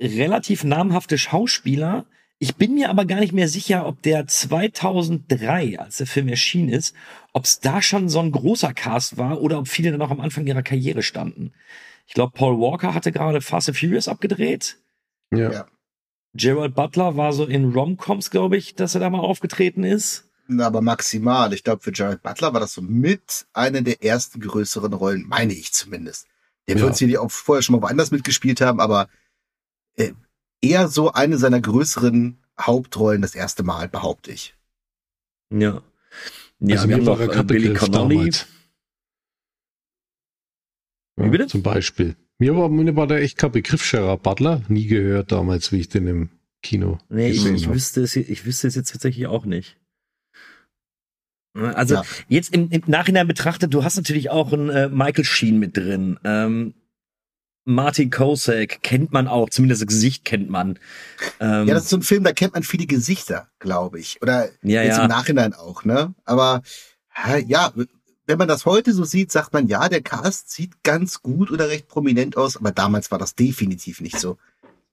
relativ 0.00 0.62
namhafte 0.62 1.18
Schauspieler. 1.18 2.06
Ich 2.38 2.56
bin 2.56 2.74
mir 2.74 2.90
aber 2.90 3.06
gar 3.06 3.20
nicht 3.20 3.32
mehr 3.32 3.48
sicher, 3.48 3.86
ob 3.86 4.02
der 4.02 4.26
2003, 4.26 5.78
als 5.78 5.96
der 5.96 6.06
Film 6.06 6.28
erschienen 6.28 6.68
ist, 6.68 6.94
ob 7.32 7.44
es 7.44 7.60
da 7.60 7.80
schon 7.80 8.10
so 8.10 8.20
ein 8.20 8.30
großer 8.30 8.74
Cast 8.74 9.16
war 9.16 9.40
oder 9.40 9.58
ob 9.58 9.68
viele 9.68 9.90
dann 9.90 10.00
noch 10.00 10.10
am 10.10 10.20
Anfang 10.20 10.46
ihrer 10.46 10.62
Karriere 10.62 11.02
standen. 11.02 11.52
Ich 12.06 12.14
glaube, 12.14 12.32
Paul 12.36 12.58
Walker 12.60 12.94
hatte 12.94 13.10
gerade 13.10 13.40
Fast 13.40 13.68
and 13.68 13.78
Furious 13.78 14.06
abgedreht. 14.06 14.78
Ja. 15.32 15.50
ja. 15.50 15.66
Gerald 16.34 16.74
Butler 16.74 17.16
war 17.16 17.32
so 17.32 17.46
in 17.46 17.72
Romcoms, 17.72 18.30
glaube 18.30 18.58
ich, 18.58 18.74
dass 18.74 18.94
er 18.94 19.00
da 19.00 19.08
mal 19.08 19.20
aufgetreten 19.20 19.84
ist. 19.84 20.28
Na, 20.46 20.66
aber 20.66 20.82
maximal. 20.82 21.52
Ich 21.54 21.64
glaube, 21.64 21.82
für 21.82 21.92
Gerald 21.92 22.22
Butler 22.22 22.52
war 22.52 22.60
das 22.60 22.74
so 22.74 22.82
mit 22.82 23.46
einer 23.54 23.80
der 23.80 24.04
ersten 24.04 24.40
größeren 24.40 24.92
Rollen, 24.92 25.24
meine 25.26 25.54
ich 25.54 25.72
zumindest. 25.72 26.26
Der 26.68 26.76
ja. 26.76 26.82
wird 26.82 26.96
sie 26.96 27.16
auch 27.16 27.30
vorher 27.30 27.62
schon 27.62 27.76
mal 27.76 27.82
woanders 27.82 28.10
mitgespielt 28.10 28.60
haben, 28.60 28.80
aber 28.80 29.08
äh, 29.96 30.12
eher 30.62 30.88
so 30.88 31.12
eine 31.12 31.38
seiner 31.38 31.60
größeren 31.60 32.38
Hauptrollen 32.60 33.22
das 33.22 33.34
erste 33.34 33.62
Mal, 33.62 33.88
behaupte 33.88 34.32
ich. 34.32 34.54
Ja. 35.52 35.82
Ja, 36.58 36.76
also 36.76 36.88
wir 36.88 36.96
haben 36.96 37.04
noch 37.04 37.20
äh, 37.20 37.42
Billy 37.42 37.74
Connolly. 37.74 38.32
Wie 41.16 41.28
bitte? 41.30 41.46
Zum 41.46 41.62
Beispiel. 41.62 42.16
Mir 42.38 42.56
war, 42.56 42.68
mir 42.68 42.94
war 42.96 43.06
der 43.06 43.22
echt 43.22 43.38
kein 43.38 43.52
Begriff 43.52 43.90
Gerard 43.90 44.22
Butler. 44.22 44.62
Nie 44.68 44.86
gehört 44.86 45.32
damals, 45.32 45.72
wie 45.72 45.80
ich 45.80 45.88
den 45.88 46.06
im 46.06 46.30
Kino 46.62 46.98
Nee, 47.08 47.30
ich, 47.30 47.46
ich 47.46 47.68
wüsste 47.68 48.02
es, 48.02 48.16
ich 48.16 48.44
wüsste 48.44 48.68
es 48.68 48.74
jetzt 48.74 48.92
tatsächlich 48.92 49.26
auch 49.26 49.44
nicht. 49.44 49.78
Also 51.54 51.94
ja. 51.94 52.02
jetzt 52.28 52.52
im, 52.52 52.70
im, 52.70 52.82
Nachhinein 52.86 53.26
betrachtet, 53.26 53.72
du 53.72 53.82
hast 53.82 53.96
natürlich 53.96 54.30
auch 54.30 54.52
einen 54.52 54.68
äh, 54.68 54.88
Michael 54.90 55.24
Sheen 55.24 55.58
mit 55.58 55.76
drin. 55.76 56.18
Ähm, 56.22 56.74
Martin 57.68 58.10
Kosek 58.10 58.80
kennt 58.82 59.12
man 59.12 59.26
auch, 59.26 59.50
zumindest 59.50 59.82
das 59.82 59.88
Gesicht 59.88 60.24
kennt 60.24 60.48
man. 60.48 60.78
Ähm, 61.40 61.66
ja, 61.66 61.74
das 61.74 61.84
ist 61.84 61.90
so 61.90 61.96
ein 61.96 62.02
Film, 62.02 62.22
da 62.22 62.32
kennt 62.32 62.54
man 62.54 62.62
viele 62.62 62.86
Gesichter, 62.86 63.48
glaube 63.58 63.98
ich. 63.98 64.22
Oder 64.22 64.48
ja, 64.62 64.82
jetzt 64.84 64.98
ja. 64.98 65.02
im 65.02 65.08
Nachhinein 65.08 65.52
auch, 65.52 65.84
ne? 65.84 66.14
Aber 66.24 66.62
ja, 67.46 67.72
wenn 68.26 68.38
man 68.38 68.46
das 68.46 68.66
heute 68.66 68.92
so 68.92 69.04
sieht, 69.04 69.32
sagt 69.32 69.52
man, 69.52 69.66
ja, 69.66 69.88
der 69.88 70.00
Cast 70.00 70.50
sieht 70.50 70.84
ganz 70.84 71.22
gut 71.22 71.50
oder 71.50 71.68
recht 71.68 71.88
prominent 71.88 72.36
aus, 72.36 72.56
aber 72.56 72.70
damals 72.70 73.10
war 73.10 73.18
das 73.18 73.34
definitiv 73.34 74.00
nicht 74.00 74.20
so. 74.20 74.38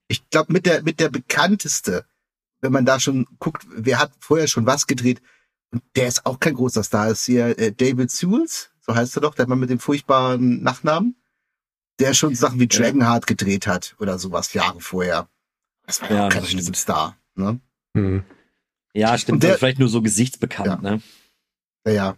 Ich 0.08 0.28
glaube, 0.32 0.52
mit 0.52 0.66
der, 0.66 0.82
mit 0.82 1.00
der 1.00 1.10
bekannteste, 1.10 2.06
wenn 2.62 2.72
man 2.72 2.86
da 2.86 3.00
schon 3.00 3.28
guckt, 3.38 3.68
wer 3.70 4.00
hat 4.00 4.14
vorher 4.20 4.48
schon 4.48 4.66
was 4.66 4.88
gedreht, 4.88 5.22
und 5.72 5.84
der 5.96 6.08
ist 6.08 6.26
auch 6.26 6.40
kein 6.40 6.56
großer 6.56 6.84
Star, 6.84 7.10
ist 7.10 7.26
hier 7.26 7.58
äh, 7.60 7.72
David 7.72 8.10
Sewells, 8.10 8.72
so 8.80 8.96
heißt 8.96 9.16
er 9.18 9.22
doch, 9.22 9.36
der 9.36 9.48
Mann 9.48 9.60
mit 9.60 9.70
dem 9.70 9.80
furchtbaren 9.80 10.64
Nachnamen 10.64 11.16
der 12.00 12.14
schon 12.14 12.36
Sachen 12.36 12.60
wie 12.60 12.68
Dragonheart 12.68 13.28
gedreht 13.28 13.68
hat 13.68 13.96
oder 14.00 14.18
sowas 14.18 14.54
Jahre 14.54 14.82
vorher. 14.82 15.30
Das 15.86 16.02
war 16.02 16.10
ja, 16.10 16.16
ja 16.16 16.28
auch 16.28 16.30
kein 16.30 16.74
Star. 16.76 17.18
Ne? 17.36 17.60
Hm. 17.96 18.24
Ja, 18.94 19.18
stimmt. 19.18 19.44
Der, 19.44 19.58
vielleicht 19.58 19.80
nur 19.80 19.90
so 19.90 20.02
gesichtsbekannt, 20.02 20.84
ja. 20.84 20.92
ne? 20.92 21.02
Ja, 21.86 21.94
ja. 21.94 22.18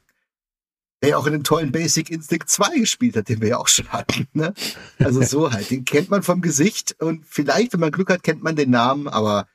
Der 1.01 1.09
ja 1.11 1.17
auch 1.17 1.25
in 1.25 1.33
dem 1.33 1.43
tollen 1.43 1.71
Basic 1.71 2.09
Instinct 2.09 2.49
2 2.49 2.79
gespielt 2.79 3.15
hat, 3.15 3.29
den 3.29 3.41
wir 3.41 3.49
ja 3.49 3.57
auch 3.57 3.67
schon 3.67 3.87
hatten. 3.89 4.27
Ne? 4.33 4.53
Also 4.99 5.21
so 5.21 5.51
halt. 5.53 5.69
Den 5.69 5.85
kennt 5.85 6.09
man 6.09 6.23
vom 6.23 6.41
Gesicht 6.41 6.95
und 6.99 7.25
vielleicht, 7.25 7.73
wenn 7.73 7.79
man 7.79 7.91
Glück 7.91 8.09
hat, 8.09 8.23
kennt 8.23 8.43
man 8.43 8.55
den 8.55 8.69
Namen, 8.69 9.07
aber 9.07 9.47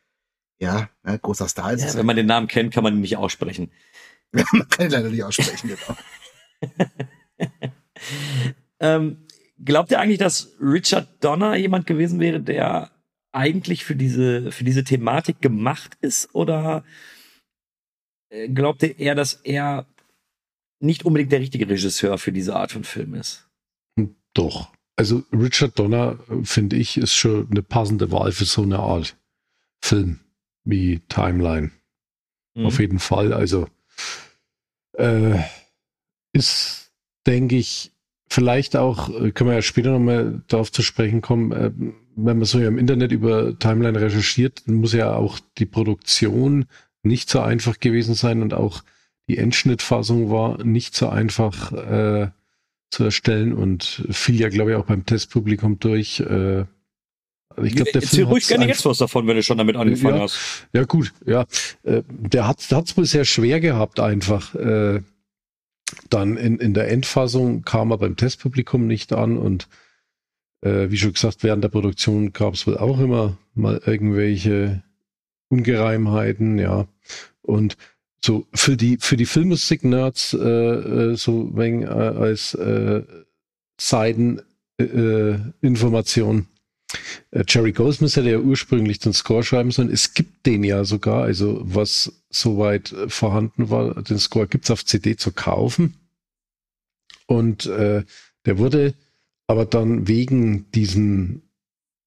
ja, 0.59 0.91
ne, 1.03 1.19
großer 1.19 1.49
Star 1.49 1.73
ist 1.73 1.83
ja, 1.83 1.89
es. 1.89 1.97
Wenn 1.97 2.07
man 2.07 2.17
den 2.17 2.27
Namen 2.27 2.47
kennt, 2.47 2.75
kann 2.75 2.85
man 2.85 2.95
ihn 2.95 3.01
nicht 3.01 3.17
aussprechen. 3.17 3.71
man 4.33 4.45
kann 4.69 4.87
ihn 4.87 4.93
leider 4.93 5.09
nicht 5.09 5.25
aussprechen, 5.25 5.71
genau. 5.71 6.77
ähm, 8.81 9.27
Glaubt 9.63 9.91
ihr 9.91 10.01
eigentlich, 10.01 10.19
dass 10.19 10.57
Richard 10.61 11.23
Donner 11.23 11.57
jemand 11.57 11.87
gewesen 11.87 12.19
wäre, 12.21 12.41
der 12.41 12.91
eigentlich 13.33 13.85
für 13.85 13.97
diese, 13.97 14.53
für 14.53 14.65
diese 14.65 14.85
Thematik 14.85 15.41
gemacht 15.41 15.97
ist? 16.01 16.35
Oder 16.35 16.85
äh, 18.31 18.49
glaubt 18.49 18.83
ihr 18.83 18.99
eher, 18.99 19.15
dass 19.15 19.35
er 19.35 19.87
nicht 20.81 21.05
unbedingt 21.05 21.33
der 21.33 21.41
richtige 21.41 21.69
Regisseur 21.69 22.17
für 22.19 22.33
diese 22.33 22.57
Art 22.57 22.73
von 22.73 22.85
Film 22.85 23.15
ist? 23.15 23.49
Doch. 24.33 24.73
Also 24.97 25.25
Richard 25.33 25.79
Donner, 25.79 26.19
finde 26.43 26.77
ich, 26.77 26.97
ist 26.97 27.15
schon 27.15 27.51
eine 27.51 27.63
passende 27.63 28.11
Wahl 28.13 28.33
für 28.33 28.45
so 28.45 28.63
eine 28.63 28.79
Art 28.79 29.17
Film 29.83 30.21
wie 30.65 31.01
Timeline. 31.09 31.71
Mhm. 32.55 32.67
Auf 32.67 32.81
jeden 32.81 32.99
Fall. 32.99 33.33
Also 33.33 33.69
äh, 34.93 35.39
ist, 36.33 36.93
denke 37.27 37.57
ich, 37.57 37.93
vielleicht 38.31 38.77
auch, 38.77 39.09
äh, 39.09 39.33
können 39.33 39.51
wir 39.51 39.57
ja 39.57 39.63
später 39.63 39.91
nochmal 39.91 40.43
darauf 40.49 40.71
zu 40.73 40.83
sprechen 40.83 41.21
kommen, 41.21 41.53
äh, 41.53 41.71
wenn 42.17 42.39
man 42.39 42.45
so 42.45 42.59
ja 42.61 42.69
im 42.69 42.79
Internet 42.79 43.13
über 43.13 43.59
Timeline 43.59 44.01
recherchiert, 44.01 44.63
dann 44.67 44.77
muss 44.77 44.93
ja 44.93 45.15
auch 45.15 45.41
die 45.59 45.67
Produktion 45.67 46.67
nicht 47.03 47.29
so 47.29 47.41
einfach 47.41 47.81
gewesen 47.81 48.15
sein 48.15 48.43
und 48.43 48.55
auch 48.55 48.83
die 49.29 49.39
Endschnittfassung 49.39 50.31
war 50.31 50.63
nicht 50.63 50.95
so 50.95 51.09
einfach 51.09 51.73
äh, 51.73 52.31
zu 52.91 53.05
erstellen 53.05 53.53
und 53.53 54.05
fiel 54.11 54.41
ja, 54.41 54.49
glaube 54.49 54.73
ich, 54.73 54.77
auch 54.77 54.87
beim 54.87 55.07
Testpublikum 55.07 55.79
durch. 55.79 56.21
Äh, 56.21 56.65
ich 57.63 57.75
glaube, 57.75 57.91
der 57.93 58.03
Erzähl 58.03 58.25
ruhig 58.25 58.47
gerne 58.47 58.67
jetzt 58.67 58.85
was 58.85 58.99
davon, 58.99 59.27
wenn 59.27 59.37
du 59.37 59.43
schon 59.43 59.59
damit 59.59 59.77
angefangen 59.77 60.17
ja, 60.17 60.23
hast. 60.23 60.67
Ja, 60.73 60.85
gut, 60.85 61.13
ja. 61.27 61.47
Äh, 61.83 62.03
der 62.09 62.47
hat 62.47 62.61
es 62.61 62.97
wohl 62.97 63.07
sehr 63.07 63.25
schwer 63.25 63.61
gehabt, 63.61 64.01
einfach. 64.01 64.55
Äh, 64.55 65.01
dann 66.09 66.37
in, 66.37 66.59
in 66.59 66.75
der 66.75 66.89
Endfassung 66.89 67.63
kam 67.63 67.91
er 67.91 67.99
beim 67.99 68.17
Testpublikum 68.17 68.87
nicht 68.87 69.13
an 69.13 69.37
und 69.37 69.69
äh, 70.63 70.91
wie 70.91 70.97
schon 70.97 71.13
gesagt, 71.13 71.43
während 71.43 71.65
der 71.65 71.69
Produktion 71.69 72.33
gab 72.33 72.55
es 72.55 72.67
wohl 72.67 72.79
auch 72.79 73.01
immer 73.01 73.37
mal 73.55 73.81
irgendwelche 73.85 74.83
Ungereimheiten, 75.49 76.59
ja. 76.59 76.87
Und 77.43 77.77
so 78.25 78.47
für 78.55 78.77
die 78.77 78.99
für 78.99 79.17
die 79.17 79.27
Filmmusik-Nerds 79.27 80.35
äh, 80.35 80.39
äh, 80.39 81.17
so 81.17 81.57
wegen 81.57 81.83
äh, 81.83 81.87
als 81.87 82.55
äh, 82.55 83.03
Seiteninformation. 83.81 86.47
Äh, 87.31 87.45
Jerry 87.49 87.73
Goldsmith 87.73 88.17
hätte 88.17 88.31
ja 88.31 88.39
ursprünglich 88.39 88.99
den 88.99 89.15
Score 89.15 89.43
schreiben 89.43 89.71
sollen. 89.71 89.91
Es 89.91 90.13
gibt 90.13 90.45
den 90.47 90.65
ja 90.65 90.85
sogar, 90.85 91.23
also 91.23 91.63
was 91.63 92.20
soweit 92.31 92.93
äh, 92.93 93.09
vorhanden 93.09 93.71
war, 93.71 94.03
den 94.03 94.19
Score 94.19 94.47
gibt's 94.47 94.71
auf 94.71 94.85
CD 94.85 95.17
zu 95.17 95.33
kaufen. 95.33 95.97
Und 97.27 97.67
äh, 97.67 98.05
der 98.47 98.59
wurde 98.59 98.95
aber 99.47 99.67
dann 99.67 100.09
wegen 100.09 100.71
diesen 100.71 101.43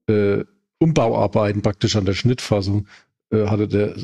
äh, 0.08 0.44
Umbauarbeiten 0.80 1.62
praktisch 1.62 1.96
an 1.96 2.06
der 2.06 2.14
Schnittfassung, 2.14 2.88
äh, 3.32 3.48
hatte 3.48 3.68
der 3.68 3.96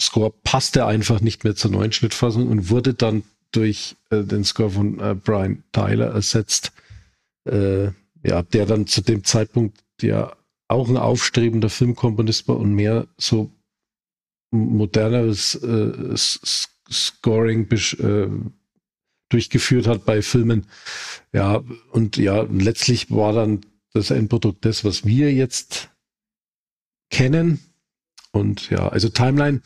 Score 0.00 0.32
passte 0.42 0.86
einfach 0.86 1.20
nicht 1.20 1.44
mehr 1.44 1.56
zur 1.56 1.70
neuen 1.70 1.92
Schnittfassung 1.92 2.48
und 2.48 2.70
wurde 2.70 2.94
dann 2.94 3.24
durch 3.52 3.96
äh, 4.10 4.22
den 4.22 4.44
Score 4.44 4.70
von 4.70 5.00
äh, 5.00 5.14
Brian 5.14 5.64
Tyler 5.72 6.12
ersetzt, 6.12 6.72
ja, 7.50 8.42
der 8.42 8.66
dann 8.66 8.86
zu 8.86 9.00
dem 9.00 9.24
Zeitpunkt 9.24 9.82
ja 10.02 10.36
auch 10.66 10.86
ein 10.90 10.98
aufstrebender 10.98 11.70
Filmkomponist 11.70 12.46
war 12.46 12.58
und 12.58 12.74
mehr 12.74 13.06
so 13.16 13.50
moderneres 14.50 15.54
äh, 15.56 16.16
Scoring 16.90 17.70
äh, 17.70 18.28
durchgeführt 19.28 19.86
hat 19.86 20.04
bei 20.04 20.22
Filmen. 20.22 20.66
Ja, 21.32 21.62
und 21.92 22.16
ja, 22.16 22.42
letztlich 22.50 23.10
war 23.10 23.32
dann 23.32 23.60
das 23.92 24.10
Endprodukt 24.10 24.64
das, 24.64 24.84
was 24.84 25.04
wir 25.04 25.32
jetzt 25.32 25.90
kennen. 27.10 27.60
Und 28.32 28.70
ja, 28.70 28.88
also 28.88 29.08
Timeline 29.08 29.62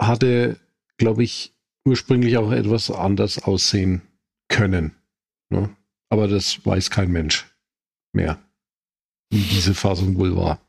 hatte, 0.00 0.58
glaube 0.96 1.24
ich, 1.24 1.54
ursprünglich 1.84 2.36
auch 2.38 2.52
etwas 2.52 2.90
anders 2.90 3.42
aussehen 3.42 4.02
können. 4.48 4.94
Ne? 5.50 5.74
Aber 6.08 6.28
das 6.28 6.64
weiß 6.64 6.90
kein 6.90 7.10
Mensch 7.10 7.46
mehr 8.12 8.42
wie 9.32 9.40
diese 9.40 9.74
Fassung 9.74 10.16
wohl 10.18 10.36
war. 10.36 10.60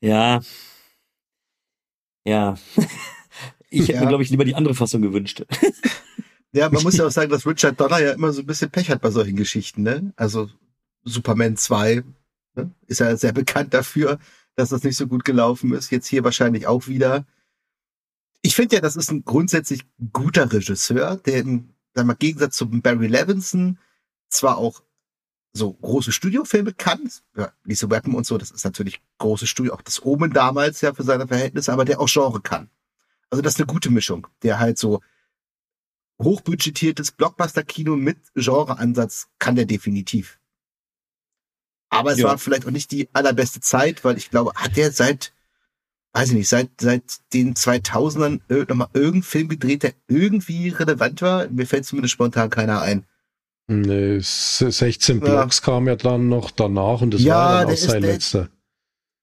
Ja. 0.00 0.40
Ja. 2.24 2.58
ich 3.70 3.82
hätte 3.82 3.92
ja. 3.92 4.00
mir, 4.00 4.08
glaube 4.08 4.22
ich, 4.22 4.30
lieber 4.30 4.44
die 4.44 4.54
andere 4.54 4.74
Fassung 4.74 5.02
gewünscht. 5.02 5.44
Ja, 6.56 6.70
man 6.70 6.84
muss 6.84 6.96
ja 6.96 7.04
auch 7.04 7.10
sagen, 7.10 7.32
dass 7.32 7.48
Richard 7.48 7.80
Donner 7.80 7.98
ja 7.98 8.12
immer 8.12 8.32
so 8.32 8.40
ein 8.40 8.46
bisschen 8.46 8.70
Pech 8.70 8.88
hat 8.88 9.00
bei 9.00 9.10
solchen 9.10 9.34
Geschichten, 9.34 9.82
ne? 9.82 10.12
Also 10.14 10.48
Superman 11.02 11.56
2 11.56 12.04
ne? 12.54 12.70
ist 12.86 13.00
ja 13.00 13.16
sehr 13.16 13.32
bekannt 13.32 13.74
dafür, 13.74 14.20
dass 14.54 14.68
das 14.68 14.84
nicht 14.84 14.96
so 14.96 15.08
gut 15.08 15.24
gelaufen 15.24 15.72
ist. 15.74 15.90
Jetzt 15.90 16.06
hier 16.06 16.22
wahrscheinlich 16.22 16.68
auch 16.68 16.86
wieder. 16.86 17.26
Ich 18.40 18.54
finde 18.54 18.76
ja, 18.76 18.80
das 18.80 18.94
ist 18.94 19.10
ein 19.10 19.24
grundsätzlich 19.24 19.82
guter 20.12 20.52
Regisseur, 20.52 21.16
der 21.16 21.40
im 21.40 21.70
wir, 21.96 22.14
Gegensatz 22.20 22.56
zu 22.56 22.68
Barry 22.68 23.08
Levinson 23.08 23.78
zwar 24.28 24.56
auch 24.58 24.80
so 25.56 25.72
große 25.72 26.12
Studiofilme 26.12 26.72
kann, 26.72 27.08
ja, 27.36 27.52
Lisa 27.62 27.88
Weapon 27.88 28.14
und 28.14 28.26
so, 28.26 28.36
das 28.36 28.50
ist 28.50 28.64
natürlich 28.64 29.00
große 29.18 29.46
Studio, 29.46 29.72
auch 29.72 29.82
das 29.82 30.04
Omen 30.04 30.32
damals 30.32 30.80
ja 30.80 30.92
für 30.92 31.04
seine 31.04 31.28
Verhältnisse, 31.28 31.72
aber 31.72 31.84
der 31.84 32.00
auch 32.00 32.08
Genre 32.08 32.40
kann. 32.40 32.68
Also 33.30 33.40
das 33.40 33.54
ist 33.54 33.60
eine 33.60 33.66
gute 33.66 33.90
Mischung, 33.90 34.26
der 34.42 34.58
halt 34.58 34.78
so 34.78 35.00
hochbudgetiertes 36.20 37.12
Blockbuster-Kino 37.12 37.96
mit 37.96 38.18
Genreansatz 38.34 39.28
kann 39.38 39.56
der 39.56 39.66
definitiv. 39.66 40.38
Aber 41.88 42.12
es 42.12 42.18
ja. 42.18 42.26
war 42.26 42.38
vielleicht 42.38 42.66
auch 42.66 42.72
nicht 42.72 42.90
die 42.90 43.08
allerbeste 43.12 43.60
Zeit, 43.60 44.04
weil 44.04 44.16
ich 44.16 44.30
glaube, 44.30 44.52
hat 44.54 44.76
der 44.76 44.90
seit, 44.90 45.32
weiß 46.12 46.30
ich 46.30 46.34
nicht, 46.34 46.48
seit, 46.48 46.70
seit 46.80 47.20
den 47.32 47.54
2000ern 47.54 48.40
nochmal 48.68 48.88
irgendeinen 48.92 49.22
Film 49.22 49.48
gedreht, 49.48 49.84
der 49.84 49.94
irgendwie 50.08 50.70
relevant 50.70 51.22
war? 51.22 51.48
Mir 51.48 51.66
fällt 51.66 51.86
zumindest 51.86 52.12
spontan 52.12 52.50
keiner 52.50 52.82
ein. 52.82 53.06
Nee, 53.66 54.18
16 54.20 55.20
Blocks 55.20 55.60
ja. 55.60 55.64
kam 55.64 55.86
ja 55.86 55.96
dann 55.96 56.28
noch 56.28 56.50
danach 56.50 57.00
und 57.00 57.14
das 57.14 57.22
ja, 57.22 57.34
war 57.34 57.64
dann 57.64 57.74
auch 57.74 57.78
sein 57.78 58.02
letzter. 58.02 58.50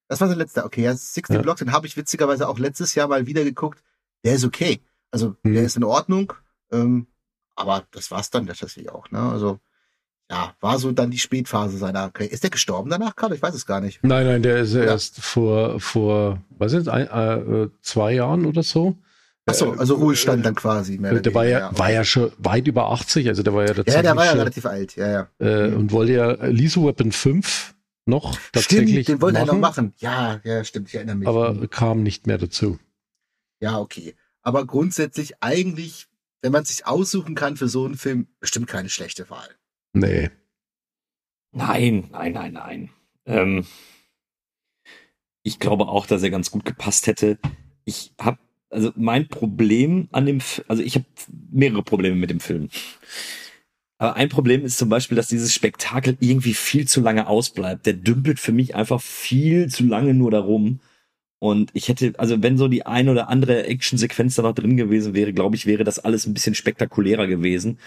Das 0.08 0.20
war 0.20 0.28
sein 0.28 0.38
letzter, 0.38 0.66
okay. 0.66 0.84
Ja, 0.84 0.96
16 0.96 1.36
ja. 1.36 1.42
Blocks, 1.42 1.60
den 1.60 1.72
habe 1.72 1.88
ich 1.88 1.96
witzigerweise 1.96 2.50
auch 2.50 2.60
letztes 2.60 2.96
Jahr 2.96 3.08
mal 3.08 3.28
wieder 3.28 3.44
geguckt. 3.44 3.84
Der 4.26 4.34
ist 4.34 4.44
okay. 4.44 4.82
Also, 5.12 5.36
hm. 5.44 5.54
der 5.54 5.64
ist 5.64 5.78
in 5.78 5.84
Ordnung. 5.84 6.34
Ähm, 6.72 7.08
aber 7.56 7.86
das 7.92 8.12
war's 8.12 8.30
dann 8.30 8.48
tatsächlich 8.48 8.89
auch, 8.89 9.12
ne? 9.12 9.20
Also, 9.20 9.60
ja, 10.30 10.56
war 10.62 10.80
so 10.80 10.92
dann 10.92 11.12
die 11.12 11.20
Spätphase 11.20 11.78
seiner 11.78 12.10
Karriere. 12.10 12.34
Ist 12.34 12.44
der 12.44 12.50
gestorben 12.50 12.89
danach, 12.89 13.16
Karl? 13.16 13.34
Ich 13.34 13.42
weiß 13.42 13.54
es 13.54 13.66
gar 13.66 13.82
nicht. 13.82 14.00
Nein, 14.02 14.26
nein, 14.26 14.42
der 14.42 14.60
ist 14.60 14.74
ja. 14.74 14.84
erst 14.84 15.22
vor, 15.22 15.80
vor, 15.80 16.42
was 16.58 16.74
ist 16.74 16.88
ein, 16.88 17.08
äh, 17.08 17.70
zwei 17.82 18.14
Jahren 18.14 18.46
oder 18.46 18.64
so. 18.64 18.98
Ach 19.48 19.54
so, 19.54 19.72
also 19.72 19.96
Ruhestand 19.96 20.46
dann 20.46 20.56
quasi. 20.56 20.98
Mehr 20.98 21.20
der 21.20 21.34
war 21.34 21.46
ja, 21.46 21.60
ja, 21.60 21.78
war 21.78 21.92
ja 21.92 22.04
schon 22.04 22.32
weit 22.38 22.68
über 22.68 22.92
80, 22.92 23.28
also 23.28 23.42
der 23.42 23.54
war 23.54 23.64
ja 23.64 23.74
tatsächlich. 23.74 23.96
Ja, 23.96 24.02
der 24.02 24.16
war 24.16 24.26
ja 24.26 24.32
relativ 24.34 24.66
alt, 24.66 24.96
ja, 24.96 25.10
ja. 25.12 25.30
Äh, 25.39 25.70
mhm. 25.70 25.78
Und 25.78 25.92
wollte 25.92 26.14
ja 26.14 26.32
Lethal 26.46 26.86
Weapon 26.86 27.12
5 27.12 27.74
noch 28.06 28.38
tatsächlich. 28.52 29.06
Stimmt, 29.06 29.08
den 29.08 29.22
wollte 29.22 29.39
er 29.39 29.46
noch 29.46 29.58
machen. 29.58 29.94
Ja, 29.98 30.39
ja, 30.44 30.64
stimmt, 30.64 30.89
ich 30.89 30.96
erinnere 30.96 31.16
mich. 31.16 31.28
Aber 31.28 31.54
mhm. 31.54 31.70
kam 31.70 32.04
nicht 32.04 32.28
mehr 32.28 32.38
dazu. 32.38 32.78
Ja, 33.62 33.80
okay. 33.80 34.16
Aber 34.44 34.66
grundsätzlich 34.66 35.42
eigentlich, 35.42 36.08
wenn 36.42 36.52
man 36.52 36.66
sich 36.66 36.86
aussuchen 36.86 37.34
kann 37.34 37.58
für 37.58 37.68
so 37.68 37.86
einen 37.86 37.98
Film, 37.98 38.28
bestimmt 38.39 38.68
keine 38.68 38.89
schlechte 38.89 39.30
Wahl. 39.30 39.50
Nee. 39.94 40.30
Nein, 41.52 42.10
nein, 42.12 42.34
nein, 42.34 42.54
nein. 42.54 42.89
Ähm, 43.26 43.66
ich 45.44 45.60
glaube 45.60 45.88
auch, 45.88 46.06
dass 46.06 46.24
er 46.24 46.30
ganz 46.30 46.52
gut 46.52 46.66
gepasst 46.66 47.08
hätte. 47.08 47.39
Ich 47.86 48.14
habe 48.20 48.38
also 48.72 48.91
mein 48.95 49.28
Problem 49.28 50.07
an 50.11 50.26
dem, 50.26 50.39
also 50.67 50.82
ich 50.82 50.95
habe 50.95 51.05
mehrere 51.51 51.84
Probleme 51.84 52.15
mit 52.15 52.30
dem 52.30 52.39
Film. 52.39 52.69
Aber 53.97 54.15
ein 54.15 54.30
Problem 54.30 54.65
ist 54.65 54.78
zum 54.78 54.89
Beispiel, 54.89 55.15
dass 55.15 55.28
dieses 55.28 55.53
Spektakel 55.53 56.17
irgendwie 56.19 56.55
viel 56.55 56.88
zu 56.88 57.01
lange 57.01 57.28
ausbleibt. 57.28 57.86
Der 57.86 57.93
dümpelt 57.93 58.39
für 58.39 58.51
mich 58.51 58.74
einfach 58.74 58.99
viel 58.99 59.69
zu 59.69 59.84
lange 59.84 60.15
nur 60.15 60.32
darum. 60.32 60.80
Und 61.38 61.69
ich 61.74 61.88
hätte, 61.88 62.13
also 62.17 62.41
wenn 62.41 62.57
so 62.57 62.67
die 62.67 62.86
ein 62.86 63.09
oder 63.09 63.30
andere 63.30 63.65
Actionsequenz 63.65 64.36
da 64.36 64.43
noch 64.43 64.53
drin 64.53 64.78
gewesen 64.78 65.13
wäre, 65.13 65.34
glaube 65.34 65.55
ich, 65.55 65.65
wäre 65.65 65.84
das 65.84 65.99
alles 65.99 66.26
ein 66.26 66.34
bisschen 66.34 66.55
spektakulärer 66.55 67.28
gewesen 67.28 67.80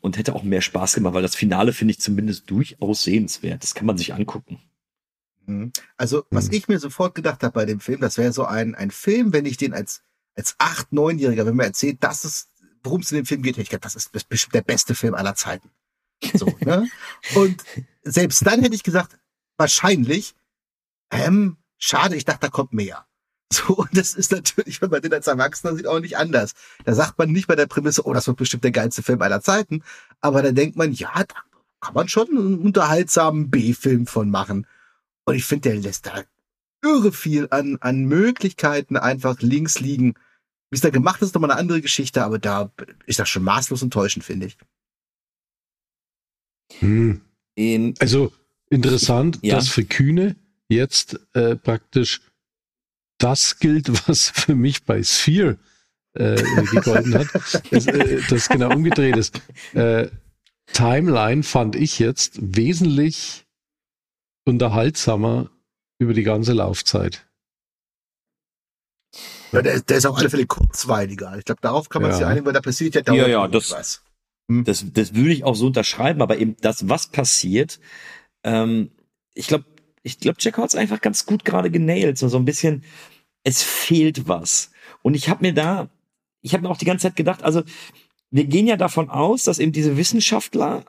und 0.00 0.18
hätte 0.18 0.34
auch 0.34 0.42
mehr 0.42 0.60
Spaß 0.60 0.94
gemacht, 0.94 1.14
weil 1.14 1.22
das 1.22 1.34
Finale 1.34 1.72
finde 1.72 1.92
ich 1.92 2.00
zumindest 2.00 2.50
durchaus 2.50 3.04
sehenswert. 3.04 3.62
Das 3.62 3.74
kann 3.74 3.86
man 3.86 3.98
sich 3.98 4.14
angucken. 4.14 4.58
Mhm. 5.46 5.72
Also, 5.96 6.24
was 6.30 6.48
mhm. 6.48 6.54
ich 6.54 6.68
mir 6.68 6.78
sofort 6.78 7.14
gedacht 7.14 7.42
habe 7.42 7.52
bei 7.52 7.64
dem 7.64 7.80
Film, 7.80 8.00
das 8.00 8.18
wäre 8.18 8.32
so 8.32 8.44
ein, 8.44 8.74
ein 8.74 8.90
Film, 8.90 9.32
wenn 9.32 9.46
ich 9.46 9.56
den 9.56 9.72
als, 9.72 10.02
als 10.38 10.54
acht, 10.58 10.92
neunjähriger, 10.92 11.44
wenn 11.44 11.56
man 11.56 11.66
erzählt, 11.66 11.98
das 12.00 12.24
ist, 12.24 12.48
worum 12.82 13.00
es 13.00 13.10
in 13.10 13.16
dem 13.16 13.26
Film 13.26 13.42
geht, 13.42 13.58
ich 13.58 13.68
glaube, 13.68 13.82
das 13.82 13.96
ist 13.96 14.12
bestimmt 14.12 14.54
der 14.54 14.62
beste 14.62 14.94
Film 14.94 15.14
aller 15.14 15.34
Zeiten. 15.34 15.70
So, 16.34 16.46
ne? 16.60 16.88
Und 17.34 17.62
selbst 18.02 18.46
dann 18.46 18.62
hätte 18.62 18.74
ich 18.74 18.82
gesagt, 18.82 19.18
wahrscheinlich, 19.56 20.34
ähm, 21.10 21.56
Schade, 21.78 22.16
ich 22.16 22.24
dachte, 22.24 22.40
da 22.40 22.48
kommt 22.48 22.72
mehr. 22.72 23.04
So, 23.50 23.76
und 23.76 23.96
das 23.96 24.12
ist 24.12 24.30
natürlich, 24.30 24.82
wenn 24.82 24.90
man 24.90 25.00
den 25.00 25.14
als 25.14 25.26
Erwachsener 25.26 25.74
sieht, 25.74 25.86
auch 25.86 26.00
nicht 26.00 26.18
anders. 26.18 26.52
Da 26.84 26.94
sagt 26.94 27.18
man 27.18 27.32
nicht 27.32 27.46
bei 27.46 27.56
der 27.56 27.66
Prämisse, 27.66 28.04
oh, 28.04 28.12
das 28.12 28.26
wird 28.26 28.36
bestimmt 28.36 28.62
der 28.62 28.72
geilste 28.72 29.02
Film 29.02 29.22
aller 29.22 29.40
Zeiten. 29.40 29.82
Aber 30.20 30.42
da 30.42 30.52
denkt 30.52 30.76
man, 30.76 30.92
ja, 30.92 31.12
da 31.14 31.34
kann 31.80 31.94
man 31.94 32.08
schon 32.08 32.28
einen 32.28 32.58
unterhaltsamen 32.58 33.48
B-Film 33.48 34.06
von 34.06 34.28
machen. 34.28 34.66
Und 35.24 35.34
ich 35.34 35.46
finde, 35.46 35.70
der 35.70 35.78
lässt 35.78 36.06
da 36.06 36.24
irre 36.82 37.10
viel 37.12 37.48
an, 37.50 37.78
an 37.80 38.04
Möglichkeiten 38.04 38.96
einfach 38.96 39.40
links 39.40 39.80
liegen. 39.80 40.14
Wie 40.70 40.76
es 40.76 40.80
da 40.80 40.90
gemacht 40.90 41.22
ist, 41.22 41.28
ist 41.28 41.34
nochmal 41.34 41.50
eine 41.50 41.60
andere 41.60 41.80
Geschichte, 41.80 42.22
aber 42.24 42.38
da 42.38 42.70
ist 43.06 43.18
das 43.18 43.28
schon 43.28 43.42
maßlos 43.42 43.82
enttäuschend, 43.82 44.24
finde 44.24 44.46
ich. 44.46 44.58
Hm. 46.80 47.22
Also 47.98 48.32
interessant, 48.70 49.38
ja. 49.42 49.56
dass 49.56 49.68
für 49.68 49.84
Kühne 49.84 50.36
jetzt 50.68 51.18
äh, 51.32 51.56
praktisch 51.56 52.20
das 53.18 53.58
gilt, 53.58 53.88
was 54.08 54.30
für 54.30 54.54
mich 54.54 54.84
bei 54.84 55.02
Sphere 55.02 55.58
äh, 56.14 56.36
gegolten 56.70 57.14
hat, 57.14 57.28
das, 57.70 57.86
äh, 57.86 58.20
das 58.28 58.48
genau 58.48 58.70
umgedreht 58.74 59.16
ist. 59.16 59.40
Äh, 59.74 60.08
Timeline 60.72 61.42
fand 61.42 61.76
ich 61.76 61.98
jetzt 61.98 62.38
wesentlich 62.40 63.46
unterhaltsamer 64.44 65.50
über 65.98 66.14
die 66.14 66.22
ganze 66.22 66.52
Laufzeit. 66.52 67.27
Ja, 69.52 69.62
der, 69.62 69.80
der 69.80 69.96
ist 69.96 70.06
auf 70.06 70.16
alle 70.16 70.30
Fälle 70.30 70.46
kurzweiliger. 70.46 71.36
Ich 71.38 71.44
glaube, 71.44 71.60
darauf 71.60 71.88
kann 71.88 72.02
man 72.02 72.10
ja. 72.10 72.16
sich 72.16 72.26
einigen, 72.26 72.46
weil 72.46 72.52
da 72.52 72.60
passiert 72.60 72.94
ja 72.94 73.02
dauernd 73.02 73.22
ja, 73.22 73.28
ja, 73.28 73.48
das, 73.48 73.70
was. 73.70 74.02
Hm? 74.50 74.64
Das, 74.64 74.84
das 74.92 75.14
würde 75.14 75.32
ich 75.32 75.44
auch 75.44 75.54
so 75.54 75.66
unterschreiben, 75.66 76.22
aber 76.22 76.38
eben 76.38 76.56
das, 76.60 76.88
was 76.88 77.06
passiert, 77.06 77.80
ähm, 78.44 78.90
ich 79.34 79.46
glaube, 79.46 79.64
ich 80.02 80.18
glaube, 80.18 80.38
Jack 80.40 80.58
hat's 80.58 80.74
einfach 80.74 81.00
ganz 81.00 81.26
gut 81.26 81.44
gerade 81.44 81.70
genailt. 81.70 82.18
So, 82.18 82.28
so 82.28 82.38
ein 82.38 82.44
bisschen, 82.44 82.84
es 83.44 83.62
fehlt 83.62 84.28
was. 84.28 84.70
Und 85.02 85.14
ich 85.14 85.28
habe 85.28 85.44
mir 85.46 85.52
da, 85.52 85.88
ich 86.40 86.54
habe 86.54 86.62
mir 86.62 86.70
auch 86.70 86.78
die 86.78 86.84
ganze 86.84 87.02
Zeit 87.08 87.16
gedacht, 87.16 87.42
also 87.42 87.62
wir 88.30 88.44
gehen 88.44 88.66
ja 88.66 88.76
davon 88.76 89.10
aus, 89.10 89.44
dass 89.44 89.58
eben 89.58 89.72
diese 89.72 89.96
Wissenschaftler 89.96 90.84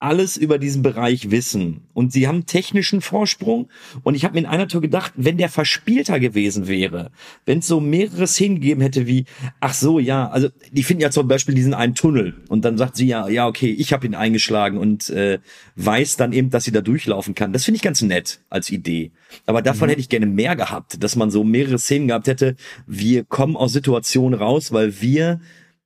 alles 0.00 0.36
über 0.36 0.58
diesen 0.58 0.82
Bereich 0.82 1.30
wissen. 1.32 1.88
Und 1.92 2.12
sie 2.12 2.28
haben 2.28 2.46
technischen 2.46 3.00
Vorsprung. 3.00 3.68
Und 4.04 4.14
ich 4.14 4.24
habe 4.24 4.34
mir 4.34 4.40
in 4.40 4.46
einer 4.46 4.68
Tour 4.68 4.80
gedacht, 4.80 5.12
wenn 5.16 5.38
der 5.38 5.48
verspielter 5.48 6.20
gewesen 6.20 6.68
wäre, 6.68 7.10
wenn 7.46 7.58
es 7.58 7.66
so 7.66 7.80
mehrere 7.80 8.28
Szenen 8.28 8.56
gegeben 8.56 8.80
hätte 8.80 9.08
wie, 9.08 9.24
ach 9.58 9.74
so, 9.74 9.98
ja, 9.98 10.28
also 10.28 10.50
die 10.70 10.84
finden 10.84 11.02
ja 11.02 11.10
zum 11.10 11.26
Beispiel 11.26 11.54
diesen 11.54 11.74
einen 11.74 11.96
Tunnel. 11.96 12.34
Und 12.48 12.64
dann 12.64 12.78
sagt 12.78 12.96
sie 12.96 13.08
ja, 13.08 13.28
ja, 13.28 13.48
okay, 13.48 13.70
ich 13.72 13.92
habe 13.92 14.06
ihn 14.06 14.14
eingeschlagen 14.14 14.78
und 14.78 15.10
äh, 15.10 15.40
weiß 15.74 16.16
dann 16.16 16.32
eben, 16.32 16.50
dass 16.50 16.64
sie 16.64 16.72
da 16.72 16.80
durchlaufen 16.80 17.34
kann. 17.34 17.52
Das 17.52 17.64
finde 17.64 17.76
ich 17.76 17.82
ganz 17.82 18.00
nett 18.00 18.40
als 18.50 18.70
Idee. 18.70 19.10
Aber 19.46 19.62
davon 19.62 19.88
mhm. 19.88 19.90
hätte 19.90 20.00
ich 20.00 20.08
gerne 20.08 20.26
mehr 20.26 20.54
gehabt, 20.54 21.02
dass 21.02 21.16
man 21.16 21.32
so 21.32 21.42
mehrere 21.42 21.78
Szenen 21.78 22.06
gehabt 22.06 22.28
hätte. 22.28 22.54
Wir 22.86 23.24
kommen 23.24 23.56
aus 23.56 23.72
Situationen 23.72 24.38
raus, 24.38 24.70
weil 24.70 25.00
wir 25.00 25.40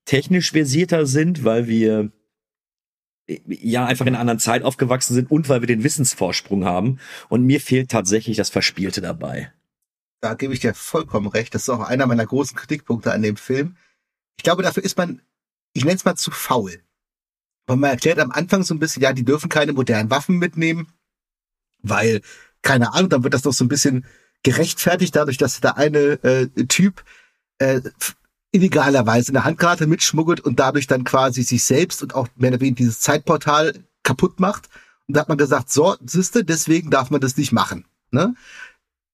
technisch 0.04 0.52
versierter 0.52 1.06
sind, 1.06 1.44
weil 1.44 1.66
wir 1.66 2.10
ja 3.26 3.84
einfach 3.84 4.06
in 4.06 4.14
einer 4.14 4.20
anderen 4.20 4.38
Zeit 4.38 4.62
aufgewachsen 4.62 5.14
sind 5.14 5.30
und 5.30 5.48
weil 5.48 5.60
wir 5.60 5.66
den 5.66 5.84
Wissensvorsprung 5.84 6.64
haben. 6.64 6.98
Und 7.28 7.44
mir 7.44 7.60
fehlt 7.60 7.90
tatsächlich 7.90 8.36
das 8.36 8.50
Verspielte 8.50 9.00
dabei. 9.00 9.52
Da 10.20 10.34
gebe 10.34 10.54
ich 10.54 10.60
dir 10.60 10.74
vollkommen 10.74 11.26
recht. 11.28 11.54
Das 11.54 11.62
ist 11.62 11.68
auch 11.68 11.80
einer 11.80 12.06
meiner 12.06 12.26
großen 12.26 12.56
Kritikpunkte 12.56 13.12
an 13.12 13.22
dem 13.22 13.36
Film. 13.36 13.76
Ich 14.36 14.44
glaube, 14.44 14.62
dafür 14.62 14.84
ist 14.84 14.96
man, 14.96 15.20
ich 15.72 15.84
nenne 15.84 15.96
es 15.96 16.04
mal 16.04 16.16
zu 16.16 16.30
faul. 16.30 16.82
Weil 17.66 17.76
man 17.76 17.90
erklärt 17.90 18.18
am 18.18 18.32
Anfang 18.32 18.62
so 18.62 18.74
ein 18.74 18.78
bisschen, 18.78 19.02
ja, 19.02 19.12
die 19.12 19.24
dürfen 19.24 19.48
keine 19.48 19.72
modernen 19.72 20.10
Waffen 20.10 20.38
mitnehmen, 20.38 20.92
weil, 21.82 22.20
keine 22.62 22.92
Ahnung, 22.92 23.10
dann 23.10 23.24
wird 23.24 23.34
das 23.34 23.42
doch 23.42 23.52
so 23.52 23.64
ein 23.64 23.68
bisschen 23.68 24.04
gerechtfertigt 24.42 25.14
dadurch, 25.14 25.38
dass 25.38 25.60
der 25.60 25.76
eine 25.76 26.22
äh, 26.24 26.48
Typ 26.66 27.04
äh, 27.58 27.80
illegalerweise 28.52 29.32
eine 29.32 29.44
Handgranate 29.44 29.86
mitschmuggelt 29.86 30.40
und 30.40 30.60
dadurch 30.60 30.86
dann 30.86 31.04
quasi 31.04 31.42
sich 31.42 31.64
selbst 31.64 32.02
und 32.02 32.14
auch 32.14 32.28
mehr 32.36 32.50
oder 32.50 32.60
weniger 32.60 32.76
dieses 32.76 33.00
Zeitportal 33.00 33.74
kaputt 34.02 34.38
macht. 34.40 34.68
Und 35.08 35.16
da 35.16 35.22
hat 35.22 35.28
man 35.28 35.38
gesagt, 35.38 35.70
so, 35.70 35.96
siehste, 36.04 36.44
deswegen 36.44 36.90
darf 36.90 37.10
man 37.10 37.20
das 37.20 37.36
nicht 37.36 37.52
machen. 37.52 37.86
Ne? 38.10 38.34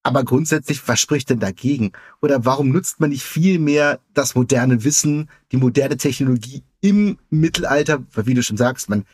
Aber 0.03 0.25
grundsätzlich, 0.25 0.87
was 0.89 1.01
spricht 1.01 1.31
denn 1.31 1.41
dagegen? 1.41 1.93
Oder 2.21 2.45
warum 2.45 2.71
nutzt 2.71 3.01
man 3.01 3.11
nicht 3.11 3.25
viel 3.25 3.59
mehr 3.59 4.01
das 4.15 4.35
moderne 4.35 4.85
Wissen, 4.85 5.31
die 5.53 5.57
moderne 5.57 5.97
Technologie 5.97 6.63
im 6.81 7.19
Mittelalter? 7.31 8.05
Weil 8.13 8.27
wie 8.27 8.35
du 8.35 8.43
schon 8.43 8.57
sagst, 8.57 8.89
man 8.89 9.05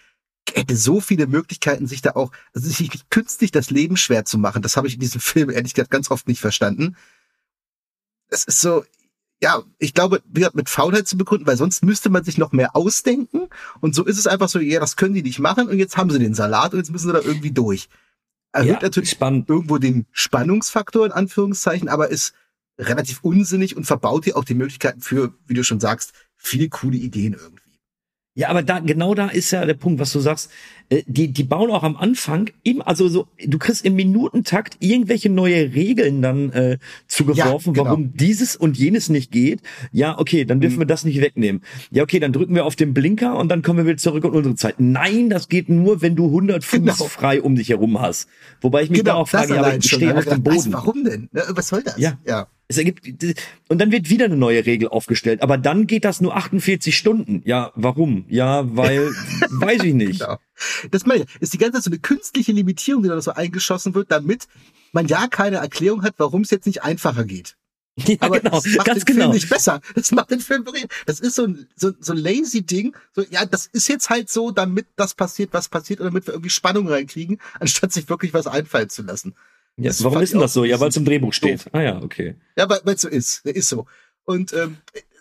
hätte 0.53 0.77
so 0.77 1.01
viele 1.01 1.27
Möglichkeiten, 1.27 1.87
sich 1.87 2.03
da 2.03 2.13
auch, 2.13 2.33
also 2.55 2.69
sich 2.69 2.81
nicht 2.81 3.11
künstlich 3.11 3.51
das 3.51 3.71
Leben 3.71 3.97
schwer 3.97 4.25
zu 4.25 4.39
machen. 4.39 4.63
Das 4.63 4.77
habe 4.77 4.87
ich 4.87 4.95
in 4.95 5.01
diesem 5.01 5.21
Film 5.21 5.51
ehrlich 5.51 5.75
gesagt 5.75 5.91
ganz 5.91 6.11
oft 6.11 6.29
nicht 6.29 6.41
verstanden. 6.41 6.97
Es 8.29 8.45
ist 8.45 8.61
so, 8.61 8.85
ja, 9.45 9.63
ich 9.79 9.93
glaube, 9.93 10.23
mit 10.55 10.71
Faulheit 10.71 11.07
zu 11.07 11.19
begründen, 11.19 11.47
weil 11.47 11.59
sonst 11.59 11.85
müsste 11.85 12.09
man 12.09 12.25
sich 12.25 12.39
noch 12.39 12.53
mehr 12.53 12.75
ausdenken. 12.75 13.51
Und 13.83 13.95
so 13.95 14.03
ist 14.03 14.17
es 14.17 14.27
einfach 14.27 14.49
so, 14.49 14.59
ja, 14.59 14.81
das 14.81 14.97
können 14.97 15.13
die 15.13 15.23
nicht 15.23 15.39
machen 15.39 15.69
und 15.69 15.79
jetzt 15.79 15.99
haben 15.99 16.09
sie 16.09 16.19
den 16.19 16.33
Salat 16.33 16.73
und 16.73 16.79
jetzt 16.79 16.91
müssen 16.91 17.09
sie 17.09 17.13
da 17.13 17.21
irgendwie 17.21 17.51
durch. 17.51 17.91
erhöht 18.53 18.71
ja, 18.71 18.79
natürlich 18.81 19.11
spannend. 19.11 19.51
irgendwo 19.51 19.77
den 19.77 20.07
Spannungsfaktor 20.13 21.05
in 21.05 21.13
Anführungszeichen, 21.13 21.91
aber 21.91 22.09
ist 22.09 22.33
relativ 22.79 23.19
unsinnig 23.23 23.77
und 23.77 23.85
verbaut 23.85 24.25
dir 24.25 24.39
auch 24.39 24.45
die 24.45 24.55
Möglichkeiten 24.55 25.03
für, 25.03 25.35
wie 25.47 25.53
du 25.53 25.63
schon 25.63 25.79
sagst, 25.79 26.15
viele 26.37 26.71
coole 26.71 26.97
Ideen 26.97 27.35
irgendwie. 27.35 27.54
Ja, 28.37 28.49
aber 28.49 28.65
da 28.65 28.81
genau 28.81 29.15
da 29.15 29.29
ist 29.29 29.53
ja 29.53 29.65
der 29.65 29.75
Punkt, 29.75 30.01
was 30.01 30.13
du 30.13 30.19
sagst. 30.19 30.51
Äh, 30.91 31.03
die 31.07 31.33
die 31.33 31.45
bauen 31.45 31.71
auch 31.71 31.85
am 31.85 31.97
Anfang 31.97 32.51
im 32.65 32.83
also 32.83 33.09
so 33.09 33.29
du 33.43 33.59
kriegst 33.59 33.85
im 33.85 33.95
Minutentakt 33.95 34.77
irgendwelche 34.81 35.31
neue 35.31 35.73
Regeln 35.73 36.21
dann 36.21 36.51
äh, 36.51 36.79
zugeworfen, 37.07 37.75
ja, 37.75 37.83
genau. 37.83 37.85
warum 37.85 38.13
dieses 38.17 38.57
und 38.57 38.77
jenes 38.77 39.09
nicht 39.09 39.31
geht. 39.31 39.61
Ja, 39.93 40.19
okay, 40.19 40.45
dann 40.45 40.61
dürfen 40.61 40.77
mhm. 40.77 40.81
wir 40.81 40.87
das 40.87 41.05
nicht 41.05 41.21
wegnehmen. 41.21 41.63
Ja, 41.93 42.03
okay, 42.03 42.19
dann 42.19 42.33
drücken 42.33 42.57
wir 42.57 42.65
auf 42.65 42.75
den 42.75 42.93
Blinker 42.93 43.37
und 43.39 43.49
dann 43.51 43.63
kommen 43.63 43.79
wir 43.79 43.87
wieder 43.87 43.99
zurück 43.99 44.25
in 44.25 44.31
unsere 44.31 44.57
Zeit. 44.57 44.75
Nein, 44.79 45.31
das 45.31 45.49
geht 45.49 45.69
nur, 45.69 46.03
wenn 46.03 46.17
du 46.17 46.27
100 46.27 46.65
Fuß 46.65 46.81
genau. 46.81 46.95
frei 46.95 47.41
um 47.41 47.55
dich 47.55 47.69
herum 47.69 48.01
hast. 48.01 48.29
Wobei 48.61 48.83
ich 48.83 48.91
mich 48.91 49.01
genau, 49.01 49.13
da 49.13 49.19
auch 49.19 49.29
frage, 49.29 49.55
ja, 49.55 49.61
aber 49.61 49.77
ich 49.77 49.89
stehe 49.89 50.17
auf 50.17 50.25
dem 50.25 50.43
Boden. 50.43 50.73
warum 50.73 51.05
denn? 51.05 51.29
Was 51.33 51.69
soll 51.69 51.85
das? 51.85 51.99
Ja. 51.99 52.19
ja. 52.27 52.49
Es 52.67 52.79
ergibt, 52.79 53.07
und 53.69 53.79
dann 53.79 53.93
wird 53.93 54.09
wieder 54.09 54.25
eine 54.25 54.37
neue 54.37 54.65
Regel 54.65 54.89
aufgestellt, 54.89 55.43
aber 55.43 55.59
dann 55.59 55.87
geht 55.87 56.05
das 56.05 56.23
nur 56.23 56.35
48 56.35 56.97
Stunden. 56.97 57.43
Ja, 57.45 57.73
warum? 57.75 58.25
Ja, 58.29 58.65
weil, 58.75 59.11
weiß 59.51 59.83
ich 59.83 59.95
nicht. 59.95 60.21
Genau. 60.21 60.39
Das 60.91 61.05
meine 61.05 61.25
ich, 61.25 61.41
ist 61.41 61.53
die 61.53 61.59
ganze 61.59 61.75
Zeit 61.75 61.85
so 61.85 61.91
eine 61.91 61.99
künstliche 61.99 62.53
Limitierung, 62.53 63.03
die 63.03 63.11
da 63.11 63.21
so 63.21 63.33
eingeschossen 63.33 63.95
wird, 63.95 64.11
damit 64.11 64.49
man 64.93 65.07
ja 65.09 65.27
keine 65.29 65.57
Erklärung 65.57 66.03
hat, 66.03 66.15
warum 66.17 66.43
es 66.43 66.51
jetzt 66.51 66.67
nicht 66.67 66.83
einfacher 66.83 67.25
geht. 67.25 67.57
Ja, 68.07 68.17
aber 68.21 68.41
genau, 68.41 68.61
das 68.61 68.67
macht 68.75 68.87
ganz 68.87 69.05
den 69.05 69.15
genau. 69.15 69.27
Film 69.27 69.35
nicht 69.35 69.49
besser. 69.49 69.81
Das 69.95 70.11
macht 70.11 70.31
den 70.31 70.41
Film 70.41 70.67
wirklich, 70.67 70.87
das 71.07 71.21
ist 71.21 71.37
so 71.37 71.45
ein, 71.45 71.69
so, 71.77 71.93
so 72.01 72.13
ein 72.13 72.19
lazy 72.19 72.63
Ding. 72.63 72.97
So, 73.15 73.23
ja, 73.31 73.45
das 73.47 73.67
ist 73.67 73.89
jetzt 73.89 74.11
halt 74.11 74.29
so, 74.31 74.51
damit 74.51 74.87
das 74.97 75.15
passiert, 75.15 75.53
was 75.53 75.69
passiert, 75.69 76.01
und 76.01 76.07
damit 76.07 76.27
wir 76.27 76.35
irgendwie 76.35 76.51
Spannung 76.51 76.89
reinkriegen, 76.89 77.41
anstatt 77.61 77.93
sich 77.93 78.09
wirklich 78.09 78.35
was 78.35 78.49
einfallen 78.49 78.89
zu 78.89 79.03
lassen. 79.03 79.35
Ja, 79.77 79.93
warum 80.01 80.23
ist 80.23 80.33
denn 80.33 80.41
das 80.41 80.53
so? 80.53 80.65
Ja, 80.65 80.79
weil 80.79 80.89
es 80.89 80.97
im 80.97 81.05
Drehbuch 81.05 81.33
steht. 81.33 81.67
Ah 81.73 81.81
ja, 81.81 82.03
okay. 82.03 82.37
Ja, 82.57 82.69
weil 82.69 82.95
es 82.95 83.01
so 83.01 83.09
ist. 83.09 83.45
Der 83.45 83.57
ist 83.57 83.69
so. 83.69 83.87
Und 84.25 84.53
ähm, 84.53 84.79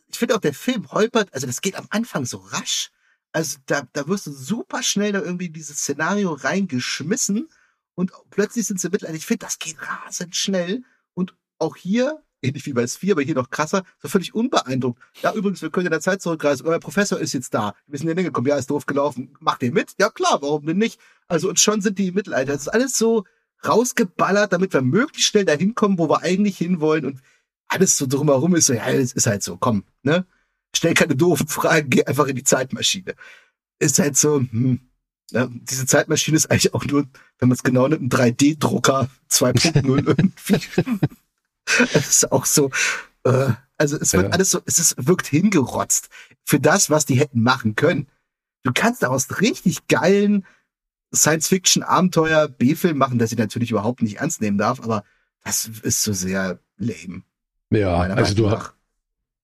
ich 0.07 0.17
finde 0.17 0.35
auch, 0.35 0.39
der 0.39 0.53
Film 0.53 0.91
holpert, 0.91 1.33
also 1.33 1.47
das 1.47 1.61
geht 1.61 1.75
am 1.75 1.87
Anfang 1.89 2.25
so 2.25 2.37
rasch. 2.37 2.91
Also 3.31 3.57
da, 3.65 3.81
da 3.93 4.07
wirst 4.07 4.27
du 4.27 4.31
super 4.31 4.83
schnell 4.83 5.11
da 5.11 5.21
irgendwie 5.21 5.47
in 5.47 5.53
dieses 5.53 5.77
Szenario 5.79 6.33
reingeschmissen 6.33 7.49
und 7.95 8.11
plötzlich 8.29 8.67
sind 8.67 8.79
sie 8.79 8.89
mitleidig. 8.89 9.21
Ich 9.21 9.25
finde, 9.25 9.45
das 9.45 9.57
geht 9.57 9.77
rasend 9.81 10.35
schnell. 10.35 10.83
Und 11.15 11.35
auch 11.57 11.75
hier, 11.75 12.21
ähnlich 12.41 12.65
wie 12.65 12.73
bei 12.73 12.83
S4, 12.83 13.13
aber 13.13 13.21
hier 13.23 13.35
noch 13.35 13.49
krasser, 13.49 13.83
so 14.01 14.07
völlig 14.07 14.35
unbeeindruckt. 14.35 15.01
Ja, 15.21 15.33
übrigens, 15.33 15.61
wir 15.61 15.71
können 15.71 15.87
in 15.87 15.91
der 15.91 16.01
Zeit 16.01 16.21
zurückreisen. 16.21 16.67
Euer 16.67 16.79
Professor 16.79 17.19
ist 17.19 17.33
jetzt 17.33 17.53
da. 17.53 17.75
Wir 17.87 17.97
sind 17.97 18.07
hier 18.07 18.15
hingekommen. 18.15 18.49
Ja, 18.49 18.57
ist 18.57 18.69
doof 18.69 18.85
gelaufen. 18.85 19.35
Macht 19.39 19.63
ihr 19.63 19.71
mit? 19.71 19.93
Ja, 19.99 20.09
klar, 20.09 20.39
warum 20.41 20.65
denn 20.65 20.77
nicht? 20.77 20.99
Also, 21.27 21.49
und 21.49 21.59
schon 21.59 21.81
sind 21.81 21.97
die 21.97 22.07
im 22.07 22.15
Mittelalter. 22.15 22.53
Das 22.53 22.63
ist 22.63 22.67
alles 22.67 22.97
so, 22.97 23.25
rausgeballert, 23.67 24.53
damit 24.53 24.73
wir 24.73 24.81
möglichst 24.81 25.29
schnell 25.29 25.45
dahin 25.45 25.75
kommen, 25.75 25.97
wo 25.97 26.09
wir 26.09 26.21
eigentlich 26.21 26.57
hinwollen 26.57 27.05
und 27.05 27.21
alles 27.67 27.97
so 27.97 28.05
drumherum 28.05 28.55
ist 28.55 28.67
so, 28.67 28.73
ja, 28.73 28.87
es 28.89 29.13
ist 29.13 29.27
halt 29.27 29.43
so, 29.43 29.57
komm, 29.57 29.83
ne? 30.03 30.25
Stell 30.75 30.93
keine 30.93 31.15
doofen 31.15 31.47
Fragen, 31.47 31.89
geh 31.89 32.03
einfach 32.05 32.27
in 32.27 32.35
die 32.35 32.43
Zeitmaschine. 32.43 33.15
Ist 33.79 33.99
halt 33.99 34.17
so, 34.17 34.39
hm, 34.39 34.79
ja, 35.31 35.47
diese 35.51 35.85
Zeitmaschine 35.85 36.37
ist 36.37 36.49
eigentlich 36.49 36.73
auch 36.73 36.85
nur, 36.85 37.07
wenn 37.39 37.49
man 37.49 37.55
es 37.55 37.63
genau 37.63 37.87
nimmt, 37.87 38.13
ein 38.13 38.35
3D-Drucker 38.35 39.09
2.0 39.29 40.07
irgendwie. 40.07 40.59
Es 41.93 42.09
ist 42.09 42.31
auch 42.31 42.45
so, 42.45 42.71
äh, 43.23 43.51
also 43.77 43.97
es 43.97 44.13
wird 44.13 44.25
ja. 44.25 44.29
alles 44.29 44.51
so, 44.51 44.61
es 44.65 44.79
ist, 44.79 44.95
wirkt 45.07 45.27
hingerotzt 45.27 46.09
für 46.43 46.59
das, 46.59 46.89
was 46.89 47.05
die 47.05 47.15
hätten 47.15 47.41
machen 47.41 47.75
können. 47.75 48.07
Du 48.63 48.71
kannst 48.73 49.03
daraus 49.03 49.41
richtig 49.41 49.87
geilen, 49.87 50.45
Science-Fiction-Abenteuer 51.15 52.47
B-Film 52.47 52.97
machen, 52.97 53.19
das 53.19 53.31
ich 53.31 53.37
natürlich 53.37 53.71
überhaupt 53.71 54.01
nicht 54.01 54.17
ernst 54.17 54.41
nehmen 54.41 54.57
darf, 54.57 54.81
aber 54.81 55.03
das 55.43 55.69
ist 55.83 56.03
so 56.03 56.13
sehr 56.13 56.59
lame. 56.77 57.23
Ja, 57.69 57.97
also 57.97 58.33
du 58.35 58.47
nach. 58.47 58.73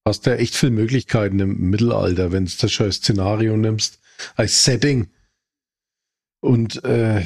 hast 0.04 0.26
ja 0.26 0.34
echt 0.34 0.54
viele 0.54 0.72
Möglichkeiten 0.72 1.38
im 1.40 1.70
Mittelalter, 1.70 2.32
wenn 2.32 2.46
du 2.46 2.52
das 2.58 2.72
scheiß 2.72 2.96
Szenario 2.96 3.56
nimmst, 3.56 4.00
als 4.36 4.64
Setting 4.64 5.08
und 6.40 6.84
äh, 6.84 7.24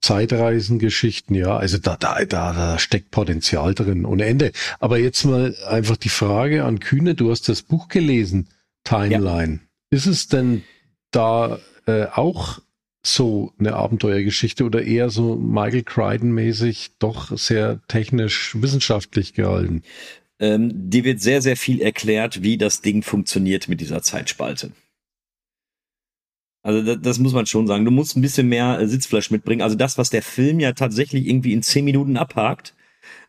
Zeitreisengeschichten, 0.00 1.34
ja, 1.34 1.56
also 1.56 1.78
da, 1.78 1.96
da, 1.96 2.24
da, 2.24 2.52
da 2.52 2.78
steckt 2.78 3.10
Potenzial 3.10 3.74
drin 3.74 4.04
ohne 4.04 4.26
Ende. 4.26 4.52
Aber 4.78 4.98
jetzt 4.98 5.24
mal 5.24 5.56
einfach 5.66 5.96
die 5.96 6.10
Frage 6.10 6.64
an 6.64 6.78
Kühne, 6.78 7.14
du 7.14 7.30
hast 7.30 7.48
das 7.48 7.62
Buch 7.62 7.88
gelesen, 7.88 8.48
Timeline. 8.84 9.54
Ja. 9.54 9.96
Ist 9.96 10.06
es 10.06 10.28
denn 10.28 10.62
da 11.10 11.58
äh, 11.86 12.06
auch 12.06 12.60
so 13.06 13.52
eine 13.58 13.74
Abenteuergeschichte 13.74 14.64
oder 14.64 14.82
eher 14.82 15.10
so 15.10 15.36
Michael 15.36 15.82
Crichton-mäßig 15.82 16.98
doch 16.98 17.36
sehr 17.36 17.80
technisch 17.88 18.54
wissenschaftlich 18.60 19.34
gehalten? 19.34 19.82
Ähm, 20.38 20.70
die 20.74 21.04
wird 21.04 21.20
sehr, 21.20 21.40
sehr 21.40 21.56
viel 21.56 21.80
erklärt, 21.80 22.42
wie 22.42 22.58
das 22.58 22.82
Ding 22.82 23.02
funktioniert 23.02 23.68
mit 23.68 23.80
dieser 23.80 24.02
Zeitspalte. 24.02 24.72
Also 26.62 26.82
das, 26.82 26.98
das 27.00 27.18
muss 27.18 27.32
man 27.32 27.46
schon 27.46 27.66
sagen. 27.66 27.84
Du 27.84 27.90
musst 27.90 28.16
ein 28.16 28.22
bisschen 28.22 28.48
mehr 28.48 28.78
äh, 28.80 28.88
Sitzfleisch 28.88 29.30
mitbringen. 29.30 29.62
Also 29.62 29.76
das, 29.76 29.98
was 29.98 30.10
der 30.10 30.22
Film 30.22 30.58
ja 30.58 30.72
tatsächlich 30.72 31.26
irgendwie 31.26 31.52
in 31.52 31.62
zehn 31.62 31.84
Minuten 31.84 32.16
abhakt, 32.16 32.74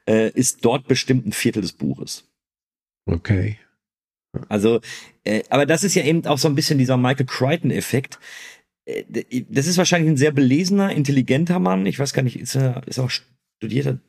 äh, 0.08 0.32
ist 0.32 0.66
dort 0.66 0.88
bestimmt 0.88 1.28
ein 1.28 1.32
Viertel 1.32 1.62
des 1.62 1.74
Buches. 1.74 2.26
Okay. 3.06 3.60
Also, 4.50 4.82
äh, 5.24 5.44
aber 5.50 5.66
das 5.66 5.84
ist 5.84 5.96
ja 5.96 6.04
eben 6.04 6.26
auch 6.26 6.38
so 6.38 6.48
ein 6.48 6.56
bisschen 6.56 6.78
dieser 6.78 6.98
Michael 6.98 7.26
Crichton-Effekt. 7.26 8.20
Äh, 8.88 9.46
das 9.50 9.68
ist 9.68 9.78
wahrscheinlich 9.78 10.10
ein 10.10 10.18
sehr 10.18 10.32
belesener, 10.32 10.92
intelligenter 10.92 11.60
Mann. 11.60 11.86
Ich 11.86 12.00
weiß 12.00 12.14
gar 12.14 12.24
nicht, 12.24 12.40
ist 12.40 12.56
er, 12.56 12.82
ist 12.88 12.98
er 12.98 13.04
auch 13.04 13.12
studierter 13.58 14.00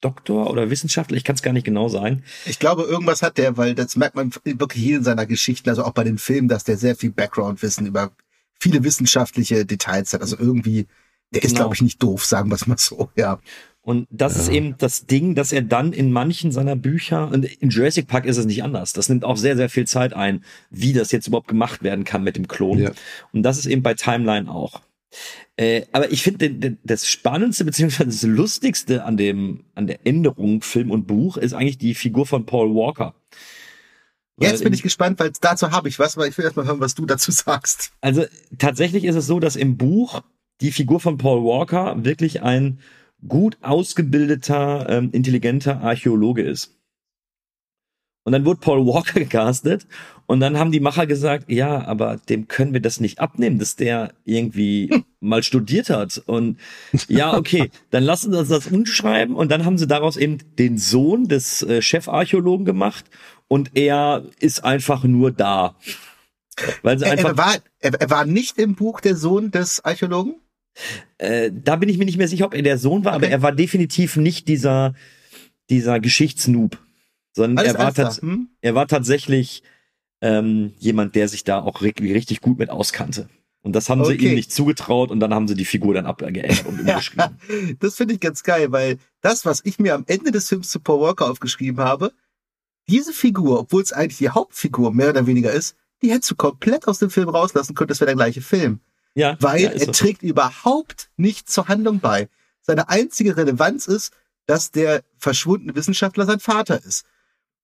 Doktor 0.00 0.50
oder 0.50 0.70
Wissenschaftler? 0.70 1.16
Ich 1.16 1.24
kann 1.24 1.36
es 1.36 1.42
gar 1.42 1.52
nicht 1.52 1.64
genau 1.64 1.88
sagen. 1.88 2.24
Ich 2.46 2.58
glaube, 2.58 2.82
irgendwas 2.82 3.22
hat 3.22 3.38
der, 3.38 3.56
weil 3.56 3.74
das 3.74 3.96
merkt 3.96 4.16
man 4.16 4.32
wirklich 4.44 4.82
hier 4.82 4.98
in 4.98 5.04
seiner 5.04 5.26
Geschichte, 5.26 5.70
also 5.70 5.84
auch 5.84 5.92
bei 5.92 6.04
den 6.04 6.18
Filmen, 6.18 6.48
dass 6.48 6.64
der 6.64 6.76
sehr 6.76 6.96
viel 6.96 7.10
Background-Wissen 7.10 7.86
über 7.86 8.10
viele 8.58 8.84
wissenschaftliche 8.84 9.64
Details 9.64 10.12
hat. 10.12 10.20
Also 10.22 10.36
irgendwie, 10.38 10.86
der 11.30 11.42
ist, 11.42 11.50
genau. 11.50 11.60
glaube 11.62 11.74
ich, 11.76 11.82
nicht 11.82 12.02
doof, 12.02 12.24
sagen 12.24 12.50
wir 12.50 12.56
es 12.56 12.66
mal 12.66 12.78
so, 12.78 13.10
ja. 13.16 13.40
Und 13.82 14.06
das 14.10 14.34
ja. 14.34 14.42
ist 14.42 14.48
eben 14.50 14.74
das 14.78 15.06
Ding, 15.06 15.34
dass 15.34 15.52
er 15.52 15.62
dann 15.62 15.92
in 15.92 16.12
manchen 16.12 16.52
seiner 16.52 16.76
Bücher, 16.76 17.28
und 17.28 17.44
in 17.44 17.70
Jurassic 17.70 18.06
Park 18.06 18.26
ist 18.26 18.36
es 18.36 18.44
nicht 18.44 18.62
anders. 18.62 18.92
Das 18.92 19.08
nimmt 19.08 19.24
auch 19.24 19.36
sehr, 19.36 19.56
sehr 19.56 19.70
viel 19.70 19.86
Zeit 19.86 20.12
ein, 20.12 20.44
wie 20.70 20.92
das 20.92 21.12
jetzt 21.12 21.26
überhaupt 21.26 21.48
gemacht 21.48 21.82
werden 21.82 22.04
kann 22.04 22.22
mit 22.22 22.36
dem 22.36 22.46
Klon. 22.46 22.78
Ja. 22.78 22.90
Und 23.32 23.42
das 23.42 23.58
ist 23.58 23.66
eben 23.66 23.82
bei 23.82 23.94
Timeline 23.94 24.50
auch. 24.50 24.82
Äh, 25.56 25.86
aber 25.92 26.12
ich 26.12 26.22
finde, 26.22 26.76
das 26.84 27.08
Spannendste 27.08 27.64
beziehungsweise 27.64 28.10
das 28.10 28.22
Lustigste 28.22 29.04
an 29.04 29.16
dem, 29.16 29.64
an 29.74 29.86
der 29.86 30.06
Änderung 30.06 30.62
Film 30.62 30.90
und 30.90 31.06
Buch 31.06 31.36
ist 31.36 31.52
eigentlich 31.52 31.78
die 31.78 31.94
Figur 31.94 32.26
von 32.26 32.46
Paul 32.46 32.74
Walker. 32.74 33.14
Jetzt 34.38 34.64
bin 34.64 34.72
ich 34.72 34.82
gespannt, 34.82 35.18
weil 35.18 35.32
dazu 35.40 35.70
habe 35.70 35.88
ich 35.88 35.98
was, 35.98 36.16
weil 36.16 36.30
ich 36.30 36.38
will 36.38 36.44
erstmal 36.44 36.66
hören, 36.66 36.80
was 36.80 36.94
du 36.94 37.04
dazu 37.04 37.30
sagst. 37.30 37.92
Also 38.00 38.24
tatsächlich 38.58 39.04
ist 39.04 39.16
es 39.16 39.26
so, 39.26 39.38
dass 39.38 39.56
im 39.56 39.76
Buch 39.76 40.22
die 40.62 40.72
Figur 40.72 41.00
von 41.00 41.18
Paul 41.18 41.44
Walker 41.44 42.04
wirklich 42.04 42.42
ein 42.42 42.78
gut 43.26 43.58
ausgebildeter, 43.62 44.88
ähm, 44.88 45.10
intelligenter 45.12 45.80
Archäologe 45.80 46.42
ist. 46.42 46.76
Und 48.24 48.32
dann 48.32 48.44
wurde 48.44 48.60
Paul 48.60 48.86
Walker 48.86 49.18
gecastet 49.20 49.86
und 50.26 50.40
dann 50.40 50.58
haben 50.58 50.70
die 50.70 50.80
Macher 50.80 51.06
gesagt, 51.06 51.50
ja, 51.50 51.84
aber 51.86 52.18
dem 52.28 52.48
können 52.48 52.72
wir 52.72 52.80
das 52.80 53.00
nicht 53.00 53.18
abnehmen, 53.18 53.58
dass 53.58 53.76
der 53.76 54.12
irgendwie 54.24 55.04
mal 55.20 55.42
studiert 55.42 55.90
hat. 55.90 56.22
Und 56.26 56.58
ja, 57.08 57.36
okay, 57.36 57.70
dann 57.90 58.04
lassen 58.04 58.32
sie 58.32 58.38
uns 58.38 58.48
das 58.48 58.68
umschreiben 58.68 59.34
und 59.34 59.50
dann 59.50 59.64
haben 59.64 59.78
sie 59.78 59.86
daraus 59.86 60.16
eben 60.16 60.38
den 60.58 60.78
Sohn 60.78 61.28
des 61.28 61.62
äh, 61.62 61.82
Chefarchäologen 61.82 62.64
gemacht 62.64 63.06
und 63.48 63.72
er 63.74 64.24
ist 64.38 64.64
einfach 64.64 65.02
nur 65.04 65.32
da. 65.32 65.74
Weil 66.82 66.98
sie 66.98 67.06
einfach 67.06 67.30
er, 67.30 67.38
war, 67.38 67.56
er, 67.80 67.94
er 68.00 68.10
war 68.10 68.24
nicht 68.24 68.58
im 68.58 68.74
Buch 68.76 69.00
der 69.00 69.16
Sohn 69.16 69.50
des 69.50 69.84
Archäologen? 69.84 70.36
Äh, 71.18 71.50
da 71.52 71.76
bin 71.76 71.88
ich 71.88 71.98
mir 71.98 72.04
nicht 72.04 72.18
mehr 72.18 72.28
sicher, 72.28 72.46
ob 72.46 72.54
er 72.54 72.62
der 72.62 72.78
Sohn 72.78 73.04
war, 73.04 73.16
okay. 73.16 73.26
aber 73.26 73.32
er 73.32 73.42
war 73.42 73.52
definitiv 73.52 74.16
nicht 74.16 74.48
dieser, 74.48 74.94
dieser 75.68 76.00
Geschichtsnoob, 76.00 76.78
sondern 77.32 77.64
er 77.64 77.74
war, 77.78 77.92
hm? 77.94 78.48
er 78.60 78.74
war 78.74 78.86
tatsächlich 78.86 79.62
ähm, 80.20 80.72
jemand, 80.78 81.14
der 81.14 81.28
sich 81.28 81.44
da 81.44 81.60
auch 81.60 81.82
richtig 81.82 82.40
gut 82.40 82.58
mit 82.58 82.70
auskannte. 82.70 83.28
Und 83.62 83.74
das 83.76 83.90
haben 83.90 84.00
okay. 84.00 84.18
sie 84.18 84.26
ihm 84.26 84.34
nicht 84.34 84.52
zugetraut 84.52 85.10
und 85.10 85.20
dann 85.20 85.34
haben 85.34 85.46
sie 85.46 85.54
die 85.54 85.66
Figur 85.66 85.92
dann 85.92 86.06
abgeändert 86.06 86.64
und 86.64 86.80
umgeschrieben. 86.86 87.38
das 87.78 87.96
finde 87.96 88.14
ich 88.14 88.20
ganz 88.20 88.42
geil, 88.42 88.72
weil 88.72 88.98
das, 89.20 89.44
was 89.44 89.60
ich 89.64 89.78
mir 89.78 89.94
am 89.94 90.04
Ende 90.06 90.30
des 90.30 90.48
Films 90.48 90.70
zu 90.70 90.80
Paul 90.80 91.00
Walker 91.00 91.30
aufgeschrieben 91.30 91.84
habe, 91.84 92.12
diese 92.88 93.12
Figur, 93.12 93.60
obwohl 93.60 93.82
es 93.82 93.92
eigentlich 93.92 94.18
die 94.18 94.30
Hauptfigur 94.30 94.92
mehr 94.92 95.10
oder 95.10 95.26
weniger 95.26 95.52
ist, 95.52 95.76
die 96.02 96.10
hättest 96.10 96.30
du 96.30 96.36
komplett 96.36 96.88
aus 96.88 96.98
dem 96.98 97.10
Film 97.10 97.28
rauslassen 97.28 97.74
können, 97.74 97.88
das 97.88 98.00
wäre 98.00 98.06
der 98.06 98.16
gleiche 98.16 98.40
Film. 98.40 98.80
Ja, 99.14 99.36
weil 99.40 99.62
ja, 99.62 99.70
er 99.70 99.86
so. 99.86 99.92
trägt 99.92 100.22
überhaupt 100.22 101.10
nicht 101.16 101.50
zur 101.50 101.68
Handlung 101.68 102.00
bei. 102.00 102.28
Seine 102.60 102.88
einzige 102.88 103.36
Relevanz 103.36 103.86
ist, 103.86 104.12
dass 104.46 104.70
der 104.70 105.02
verschwundene 105.16 105.74
Wissenschaftler 105.74 106.26
sein 106.26 106.40
Vater 106.40 106.82
ist. 106.84 107.04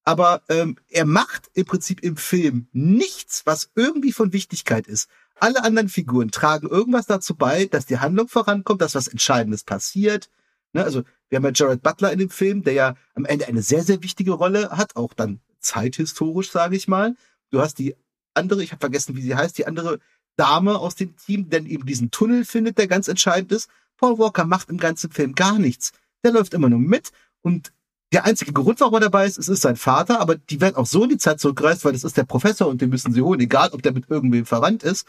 Aber 0.05 0.43
ähm, 0.49 0.77
er 0.89 1.05
macht 1.05 1.51
im 1.55 1.65
Prinzip 1.65 2.03
im 2.03 2.17
Film 2.17 2.69
nichts, 2.73 3.43
was 3.45 3.71
irgendwie 3.75 4.13
von 4.13 4.33
Wichtigkeit 4.33 4.87
ist. 4.87 5.09
Alle 5.39 5.65
anderen 5.65 5.89
Figuren 5.89 6.31
tragen 6.31 6.69
irgendwas 6.69 7.07
dazu 7.07 7.35
bei, 7.35 7.67
dass 7.67 7.87
die 7.87 7.99
Handlung 7.99 8.29
vorankommt, 8.29 8.81
dass 8.81 8.95
was 8.95 9.09
Entscheidendes 9.09 9.65
passiert. 9.65 10.31
Ne? 10.73 10.85
Also 10.85 11.03
wir 11.29 11.37
haben 11.37 11.45
ja 11.45 11.51
Jared 11.53 11.83
Butler 11.83 12.13
in 12.13 12.21
dem 12.21 12.31
Film, 12.31 12.63
der 12.63 12.73
ja 12.73 12.95
am 13.15 13.25
Ende 13.25 13.47
eine 13.47 13.63
sehr, 13.63 13.83
sehr 13.83 14.03
wichtige 14.03 14.33
Rolle 14.33 14.71
hat, 14.71 14.97
auch 14.97 15.13
dann 15.13 15.41
zeithistorisch, 15.59 16.51
sage 16.51 16.77
ich 16.77 16.87
mal. 16.87 17.17
Du 17.51 17.61
hast 17.61 17.79
die 17.79 17.97
andere, 18.35 18.63
ich 18.63 18.71
habe 18.71 18.81
vergessen, 18.81 19.17
wie 19.17 19.23
sie 19.23 19.35
heißt, 19.35 19.59
die 19.59 19.67
andere 19.67 19.99
Dame 20.37 20.79
aus 20.79 20.95
dem 20.95 21.17
Team, 21.17 21.49
denn 21.51 21.67
eben 21.67 21.87
diesen 21.87 22.11
Tunnel 22.11 22.45
findet, 22.45 22.79
der 22.79 22.87
ganz 22.87 23.09
entscheidend 23.09 23.53
ist. 23.53 23.69
Paul 23.97 24.19
Walker 24.19 24.45
macht 24.45 24.69
im 24.71 24.79
ganzen 24.79 25.11
Film 25.11 25.35
gar 25.35 25.59
nichts. 25.59 25.93
Der 26.25 26.33
läuft 26.33 26.55
immer 26.55 26.69
nur 26.69 26.79
mit 26.79 27.13
und 27.43 27.73
der 28.13 28.25
einzige 28.25 28.53
Grund, 28.53 28.81
warum 28.81 28.95
er 28.95 29.01
dabei 29.01 29.27
ist, 29.27 29.37
es 29.39 29.49
ist 29.49 29.63
sein 29.63 29.77
Vater, 29.77 30.21
aber 30.21 30.37
die 30.37 30.61
werden 30.61 30.77
auch 30.77 30.87
so 30.87 31.05
in 31.05 31.11
die 31.11 31.19
Zeit 31.19 31.41
zurückgereist, 31.41 31.85
weil 31.85 31.93
das 31.93 32.05
ist 32.05 32.17
der 32.17 32.25
Professor 32.25 32.69
und 32.69 32.81
den 32.81 32.91
müssen 32.91 33.13
sie 33.13 33.21
holen, 33.21 33.41
egal 33.41 33.71
ob 33.73 33.83
der 33.83 33.93
mit 33.93 34.09
irgendwem 34.09 34.47
verwandt 34.47 34.85
ist. 34.85 35.07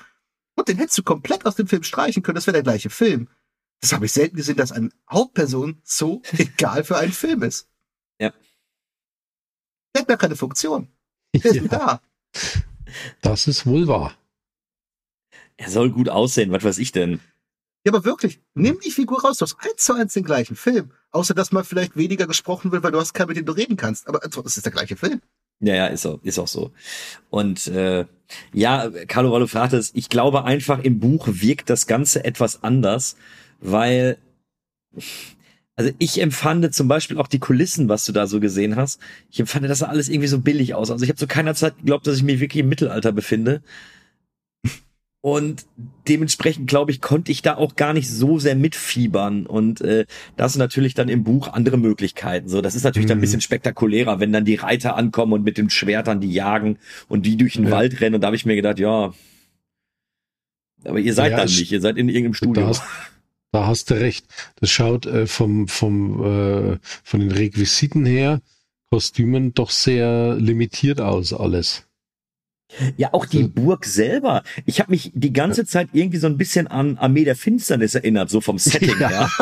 Und 0.56 0.68
den 0.68 0.78
hättest 0.78 0.98
du 0.98 1.04
komplett 1.04 1.46
aus 1.46 1.56
dem 1.56 1.68
Film 1.68 1.84
streichen 1.84 2.24
können, 2.24 2.36
das 2.36 2.48
wäre 2.48 2.54
der 2.54 2.64
gleiche 2.64 2.90
Film. 2.90 3.28
Das 3.82 3.94
habe 3.94 4.08
ich 4.08 4.12
selten 4.12 4.36
gesehen, 4.36 4.58
dass 4.58 4.72
eine 4.72 4.90
Hauptperson 5.10 5.80
so 5.84 6.22
egal 6.38 6.84
für 6.84 6.98
einen 6.98 7.12
Film 7.12 7.44
ist. 7.44 7.68
Ja. 8.20 8.34
Der 9.94 10.02
hat 10.02 10.08
gar 10.08 10.18
keine 10.18 10.36
Funktion. 10.36 10.88
Der 11.36 11.46
ist 11.46 11.56
Ja, 11.56 11.68
da. 11.68 12.02
das 13.22 13.48
ist 13.48 13.68
wohl 13.68 13.88
wahr. 13.88 14.16
Er 15.58 15.70
soll 15.70 15.90
gut 15.90 16.10
aussehen, 16.10 16.52
was 16.52 16.64
weiß 16.64 16.78
ich 16.78 16.92
denn? 16.92 17.20
Ja, 17.84 17.94
aber 17.94 18.06
wirklich, 18.06 18.42
nimm 18.54 18.80
die 18.84 18.92
Figur 18.92 19.22
raus, 19.22 19.38
du 19.38 19.44
hast 19.44 19.58
eins 19.60 19.84
zu 19.84 19.94
eins 19.94 20.14
den 20.14 20.24
gleichen 20.24 20.56
Film. 20.56 20.92
Außer, 21.12 21.34
dass 21.34 21.52
mal 21.52 21.64
vielleicht 21.64 21.96
weniger 21.96 22.28
gesprochen 22.28 22.72
wird, 22.72 22.84
weil 22.84 22.92
du 22.92 23.00
hast 23.00 23.14
keinen, 23.14 23.30
mit 23.30 23.38
dem 23.38 23.46
du 23.46 23.54
reden 23.54 23.78
kannst. 23.78 24.08
Aber 24.08 24.24
also, 24.24 24.44
es 24.44 24.58
ist 24.58 24.66
der 24.66 24.74
gleiche 24.74 24.96
Film. 24.96 25.22
Ja, 25.60 25.74
ja, 25.74 25.88
ist 25.88 26.06
auch, 26.06 26.20
ist 26.22 26.38
auch 26.38 26.48
so. 26.48 26.72
Und 27.30 27.68
äh, 27.68 28.06
ja, 28.54 28.92
Carlo, 29.08 29.32
weil 29.32 29.40
du 29.40 29.48
fragtest, 29.48 29.96
ich 29.96 30.10
glaube 30.10 30.44
einfach, 30.44 30.80
im 30.80 31.00
Buch 31.00 31.28
wirkt 31.32 31.70
das 31.70 31.88
Ganze 31.88 32.24
etwas 32.24 32.64
anders, 32.64 33.16
weil 33.60 34.18
also 35.76 35.92
ich 36.00 36.20
empfand 36.22 36.74
zum 36.74 36.88
Beispiel 36.88 37.18
auch 37.18 37.28
die 37.28 37.40
Kulissen, 37.40 37.88
was 37.88 38.04
du 38.06 38.12
da 38.12 38.26
so 38.26 38.40
gesehen 38.40 38.76
hast, 38.76 39.00
ich 39.30 39.40
empfand, 39.40 39.70
das 39.70 39.80
sah 39.80 39.88
alles 39.88 40.10
irgendwie 40.10 40.28
so 40.28 40.40
billig 40.40 40.74
aus. 40.74 40.90
Also 40.90 41.04
ich 41.04 41.10
habe 41.10 41.18
zu 41.18 41.28
keiner 41.28 41.54
Zeit 41.54 41.78
geglaubt, 41.78 42.08
dass 42.08 42.18
ich 42.18 42.24
mich 42.24 42.40
wirklich 42.40 42.64
im 42.64 42.70
Mittelalter 42.70 43.12
befinde. 43.12 43.62
Und 45.22 45.66
dementsprechend, 46.08 46.68
glaube 46.70 46.92
ich, 46.92 47.02
konnte 47.02 47.32
ich 47.32 47.42
da 47.42 47.56
auch 47.58 47.76
gar 47.76 47.94
nicht 47.94 48.10
so 48.10 48.40
sehr 48.40 48.56
mitfiebern. 48.56 49.46
Und 49.46 49.82
äh, 49.82 50.06
das 50.38 50.54
sind 50.54 50.60
natürlich 50.60 50.94
dann 50.94 51.10
im 51.10 51.24
Buch 51.24 51.50
andere 51.52 51.78
Möglichkeiten. 51.78 52.48
So, 52.48 52.62
das 52.62 52.76
ist 52.76 52.84
natürlich 52.84 53.08
dann 53.08 53.18
ein 53.18 53.20
Mhm. 53.20 53.22
bisschen 53.22 53.42
spektakulärer, 53.42 54.20
wenn 54.20 54.32
dann 54.32 54.46
die 54.46 54.56
Reiter 54.56 54.96
ankommen 54.96 55.34
und 55.34 55.44
mit 55.44 55.58
den 55.58 55.70
Schwertern 55.70 56.22
die 56.22 56.32
jagen 56.32 56.78
und 57.08 57.26
die 57.26 57.36
durch 57.36 57.54
den 57.54 57.66
Ja. 57.66 57.72
Wald 57.72 58.00
rennen. 58.00 58.16
Und 58.16 58.22
da 58.22 58.28
habe 58.28 58.36
ich 58.36 58.46
mir 58.46 58.56
gedacht, 58.56 58.80
ja, 58.80 59.14
aber 60.86 61.00
ihr 61.00 61.14
seid 61.14 61.32
Ja, 61.32 61.38
dann 61.38 61.48
nicht, 61.48 61.72
ihr 61.72 61.82
seid 61.82 61.98
in 61.98 62.08
irgendeinem 62.10 62.34
Da 62.34 62.38
Studio. 62.38 62.68
hast, 62.68 62.84
da 63.52 63.66
hast 63.68 63.90
du 63.90 63.96
recht. 63.96 64.28
Das 64.62 64.70
schaut 64.70 65.08
äh, 65.08 65.26
vom, 65.28 65.68
vom, 65.68 66.24
äh, 66.24 66.78
von 67.04 67.20
den 67.20 67.32
Requisiten 67.32 68.06
her, 68.06 68.42
Kostümen 68.92 69.54
doch 69.54 69.72
sehr 69.72 70.36
limitiert 70.36 71.02
aus, 71.02 71.34
alles. 71.34 71.87
Ja, 72.98 73.14
auch 73.14 73.26
die 73.26 73.44
So. 73.44 73.50
Burg 73.50 73.86
selber. 73.86 74.44
Ich 74.66 74.80
habe 74.82 74.92
mich 74.92 75.12
die 75.16 75.32
ganze 75.32 75.66
Zeit 75.66 75.90
irgendwie 75.94 76.18
so 76.18 76.28
ein 76.28 76.38
bisschen 76.38 76.68
an 76.68 76.98
Armee 76.98 77.24
der 77.24 77.36
Finsternis 77.38 77.96
erinnert, 77.96 78.30
so 78.30 78.42
vom 78.42 78.60
Setting 78.60 78.98
her. 78.98 79.30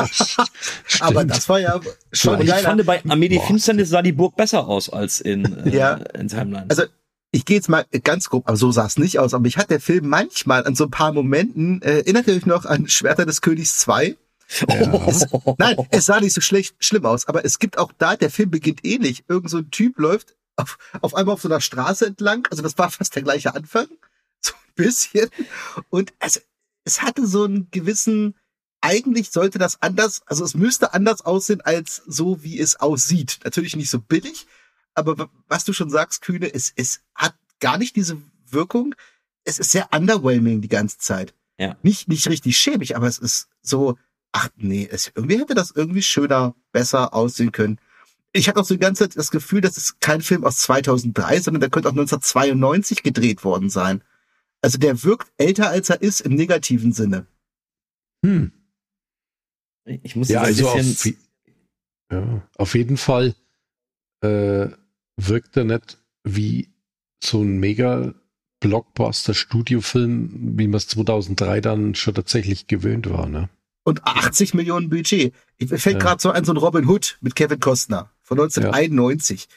Aber 1.00 1.22
Stimmt. 1.22 1.32
das 1.32 1.50
war 1.50 1.60
ja 1.60 1.82
schon 2.12 2.36
Und 2.36 2.44
ich 2.48 2.52
fand, 2.54 2.86
bei 2.86 3.02
Armee 3.08 3.28
der. 3.30 3.42
Finsternis 3.42 3.90
sah 3.90 4.02
die 4.04 4.12
Burg 4.12 4.36
besser 4.36 4.68
aus 4.68 4.90
als 4.90 5.22
in, 5.22 5.44
äh, 5.66 5.76
Ja. 5.76 5.94
in 6.14 6.28
Timeline. 6.28 6.66
Also, 6.70 6.84
ich 7.32 7.46
gehe 7.46 7.58
jetzt 7.58 7.68
mal 7.68 7.86
ganz 8.04 8.30
grob, 8.30 8.44
aber 8.48 8.58
so 8.58 8.72
sah 8.72 8.86
es 8.86 8.98
nicht 8.98 9.18
aus. 9.20 9.34
Aber 9.34 9.42
mich 9.42 9.58
hat 9.58 9.70
der 9.72 9.80
Film 9.82 10.08
manchmal 10.08 10.66
an 10.66 10.76
so 10.76 10.86
ein 10.86 10.92
paar 10.92 11.12
Momenten, 11.12 11.82
äh, 11.82 11.98
erinnert 12.02 12.28
ihr 12.28 12.36
euch 12.36 12.46
noch 12.46 12.66
an 12.66 12.88
Schwerter 12.88 13.26
des 13.26 13.42
Königs 13.42 13.80
2? 13.80 14.16
Nein, 15.58 15.78
es 15.90 16.06
sah 16.06 16.20
nicht 16.20 16.34
so 16.34 16.42
schlecht, 16.42 16.76
schlimm 16.80 17.06
aus, 17.06 17.28
aber 17.28 17.44
es 17.44 17.58
gibt 17.58 17.80
auch 17.80 17.92
da, 17.98 18.16
der 18.16 18.30
Film 18.30 18.52
beginnt 18.52 18.86
ähnlich. 18.86 19.24
Irgend 19.28 19.50
so 19.50 19.58
ein 19.58 19.72
Typ 19.72 19.98
läuft 19.98 20.36
auf, 20.56 20.78
auf 21.02 21.16
einmal 21.16 21.34
auf 21.34 21.42
so 21.42 21.50
einer 21.50 21.62
Straße 21.62 22.06
entlang. 22.06 22.48
Also 22.50 22.64
das 22.64 22.78
war 22.78 22.90
fast 22.90 23.16
der 23.16 23.24
gleiche 23.24 23.54
Anfang. 23.54 23.88
So 24.42 24.54
ein 24.54 24.74
bisschen. 24.76 25.30
Und 25.90 26.14
also, 26.20 26.40
es 26.84 27.02
hatte 27.02 27.26
so 27.26 27.46
einen 27.46 27.72
gewissen, 27.72 28.36
eigentlich 28.80 29.32
sollte 29.32 29.58
das 29.58 29.82
anders, 29.82 30.22
also 30.28 30.46
es 30.46 30.54
müsste 30.54 30.94
anders 30.94 31.24
aussehen 31.26 31.62
als 31.62 32.04
so, 32.06 32.44
wie 32.44 32.60
es 32.60 32.76
aussieht. 32.76 33.40
Natürlich 33.44 33.76
nicht 33.76 33.90
so 33.90 34.00
billig, 34.00 34.46
aber 34.94 35.30
was 35.48 35.66
du 35.66 35.74
schon 35.74 35.90
sagst, 35.90 36.22
Kühne, 36.22 36.54
es, 36.54 36.72
es 36.76 37.02
hat 37.16 37.34
gar 37.60 37.80
nicht 37.80 37.96
diese 37.96 38.22
Wirkung. 38.46 38.94
Es 39.44 39.58
ist 39.58 39.72
sehr 39.72 39.90
underwhelming 39.92 40.62
die 40.62 40.68
ganze 40.68 41.00
Zeit. 41.00 41.34
Ja. 41.58 41.76
Nicht, 41.82 42.08
nicht 42.08 42.28
richtig 42.28 42.58
schäbig, 42.58 42.96
aber 42.96 43.08
es 43.08 43.18
ist 43.18 43.48
so, 43.62 43.98
ach 44.32 44.50
nee, 44.58 44.88
es, 44.92 45.12
irgendwie 45.16 45.40
hätte 45.40 45.56
das 45.56 45.72
irgendwie 45.72 46.04
schöner, 46.04 46.56
besser 46.72 47.14
aussehen 47.14 47.52
können. 47.52 47.80
Ich 48.36 48.50
hatte 48.50 48.60
auch 48.60 48.66
so 48.66 48.74
die 48.74 48.82
ganze 48.82 49.08
Zeit 49.08 49.18
das 49.18 49.32
Gefühl, 49.32 49.62
das 49.62 49.78
ist 49.78 50.02
kein 50.02 50.22
Film 50.22 50.44
aus 50.44 50.58
2003, 50.58 51.40
sondern 51.40 51.62
der 51.62 51.70
könnte 51.70 51.88
auch 51.88 51.94
1992 51.94 53.02
gedreht 53.02 53.46
worden 53.46 53.70
sein. 53.70 54.04
Also 54.62 54.78
der 54.78 55.04
wirkt 55.04 55.32
älter, 55.38 55.70
als 55.70 55.90
er 55.90 56.02
ist, 56.02 56.20
im 56.20 56.36
negativen 56.36 56.92
Sinne. 56.92 57.28
Hm. 58.26 58.52
ich 59.86 60.18
muss 60.18 60.28
Ja, 60.28 60.46
jetzt 60.48 60.62
also 60.62 60.70
ein 60.72 60.80
auf, 60.82 60.86
bisschen, 60.86 61.18
ja, 62.12 62.42
auf 62.58 62.76
jeden 62.76 62.98
Fall 62.98 63.36
äh, 64.22 64.68
wirkt 65.16 65.56
er 65.56 65.64
nicht 65.64 65.98
wie 66.26 66.74
so 67.24 67.42
ein 67.42 67.58
mega 67.60 68.14
Blockbuster-Studiofilm, 68.60 70.58
wie 70.60 70.68
man 70.68 70.78
es 70.78 70.90
2003 70.90 71.62
dann 71.62 71.96
schon 71.96 72.16
tatsächlich 72.16 72.68
gewöhnt 72.68 73.10
war. 73.10 73.28
Ne? 73.28 73.48
Und 73.86 74.04
80 74.04 74.56
Millionen 74.56 74.90
Budget. 74.90 75.34
Ich 75.58 75.72
mir 75.72 75.78
fällt 75.78 75.98
Ja. 75.98 76.02
gerade 76.02 76.22
so 76.22 76.32
an 76.32 76.44
so 76.44 76.52
ein 76.52 76.58
Robin 76.58 76.86
Hood 76.86 77.18
mit 77.22 77.36
Kevin 77.36 77.62
Costner 77.62 78.12
von 78.26 78.40
1991. 78.40 79.48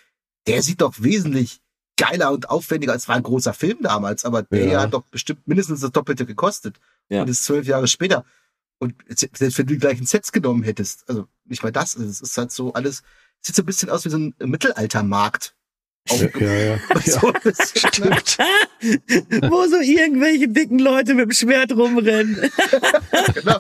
Der 0.47 0.63
sieht 0.63 0.81
doch 0.81 0.95
wesentlich 0.99 1.61
geiler 1.97 2.31
und 2.31 2.49
aufwendiger. 2.49 2.95
Es 2.95 3.09
war 3.09 3.17
ein 3.17 3.23
großer 3.23 3.53
Film 3.53 3.79
damals, 3.83 4.25
aber 4.25 4.43
der 4.45 4.67
Ja. 4.67 4.81
hat 4.83 4.95
doch 4.95 5.03
bestimmt 5.11 5.47
mindestens 5.49 5.81
das 5.81 5.91
Doppelte 5.91 6.25
gekostet. 6.27 6.79
Ja. 7.09 7.23
Und 7.23 7.29
ist 7.29 7.45
zwölf 7.45 7.67
Jahre 7.67 7.89
später. 7.89 8.25
Und 8.79 8.95
selbst 9.09 9.59
wenn 9.59 9.67
du 9.67 9.75
die 9.75 9.81
gleichen 9.81 10.07
Sets 10.07 10.31
genommen 10.31 10.63
hättest, 10.63 11.09
also 11.09 11.27
nicht 11.45 11.65
mal 11.65 11.73
das, 11.73 11.97
es 11.97 12.21
ist 12.21 12.39
halt 12.39 12.53
so 12.53 12.73
alles, 12.75 13.03
sieht 13.41 13.57
so 13.57 13.63
ein 13.63 13.67
bisschen 13.67 13.91
aus 13.91 14.05
wie 14.05 14.11
so 14.11 14.19
ein 14.19 14.35
Mittelaltermarkt. 14.39 15.57
Ja, 16.09 16.29
ja, 16.39 16.53
ja. 16.53 16.79
so 17.05 17.31
ne? 17.31 17.53
Stimmt. 17.75 18.39
wo 19.51 19.67
so 19.67 19.81
irgendwelche 19.81 20.49
dicken 20.49 20.79
Leute 20.79 21.15
mit 21.15 21.25
dem 21.27 21.33
Schwert 21.33 21.73
rumrennen. 21.73 22.37
genau. 23.35 23.59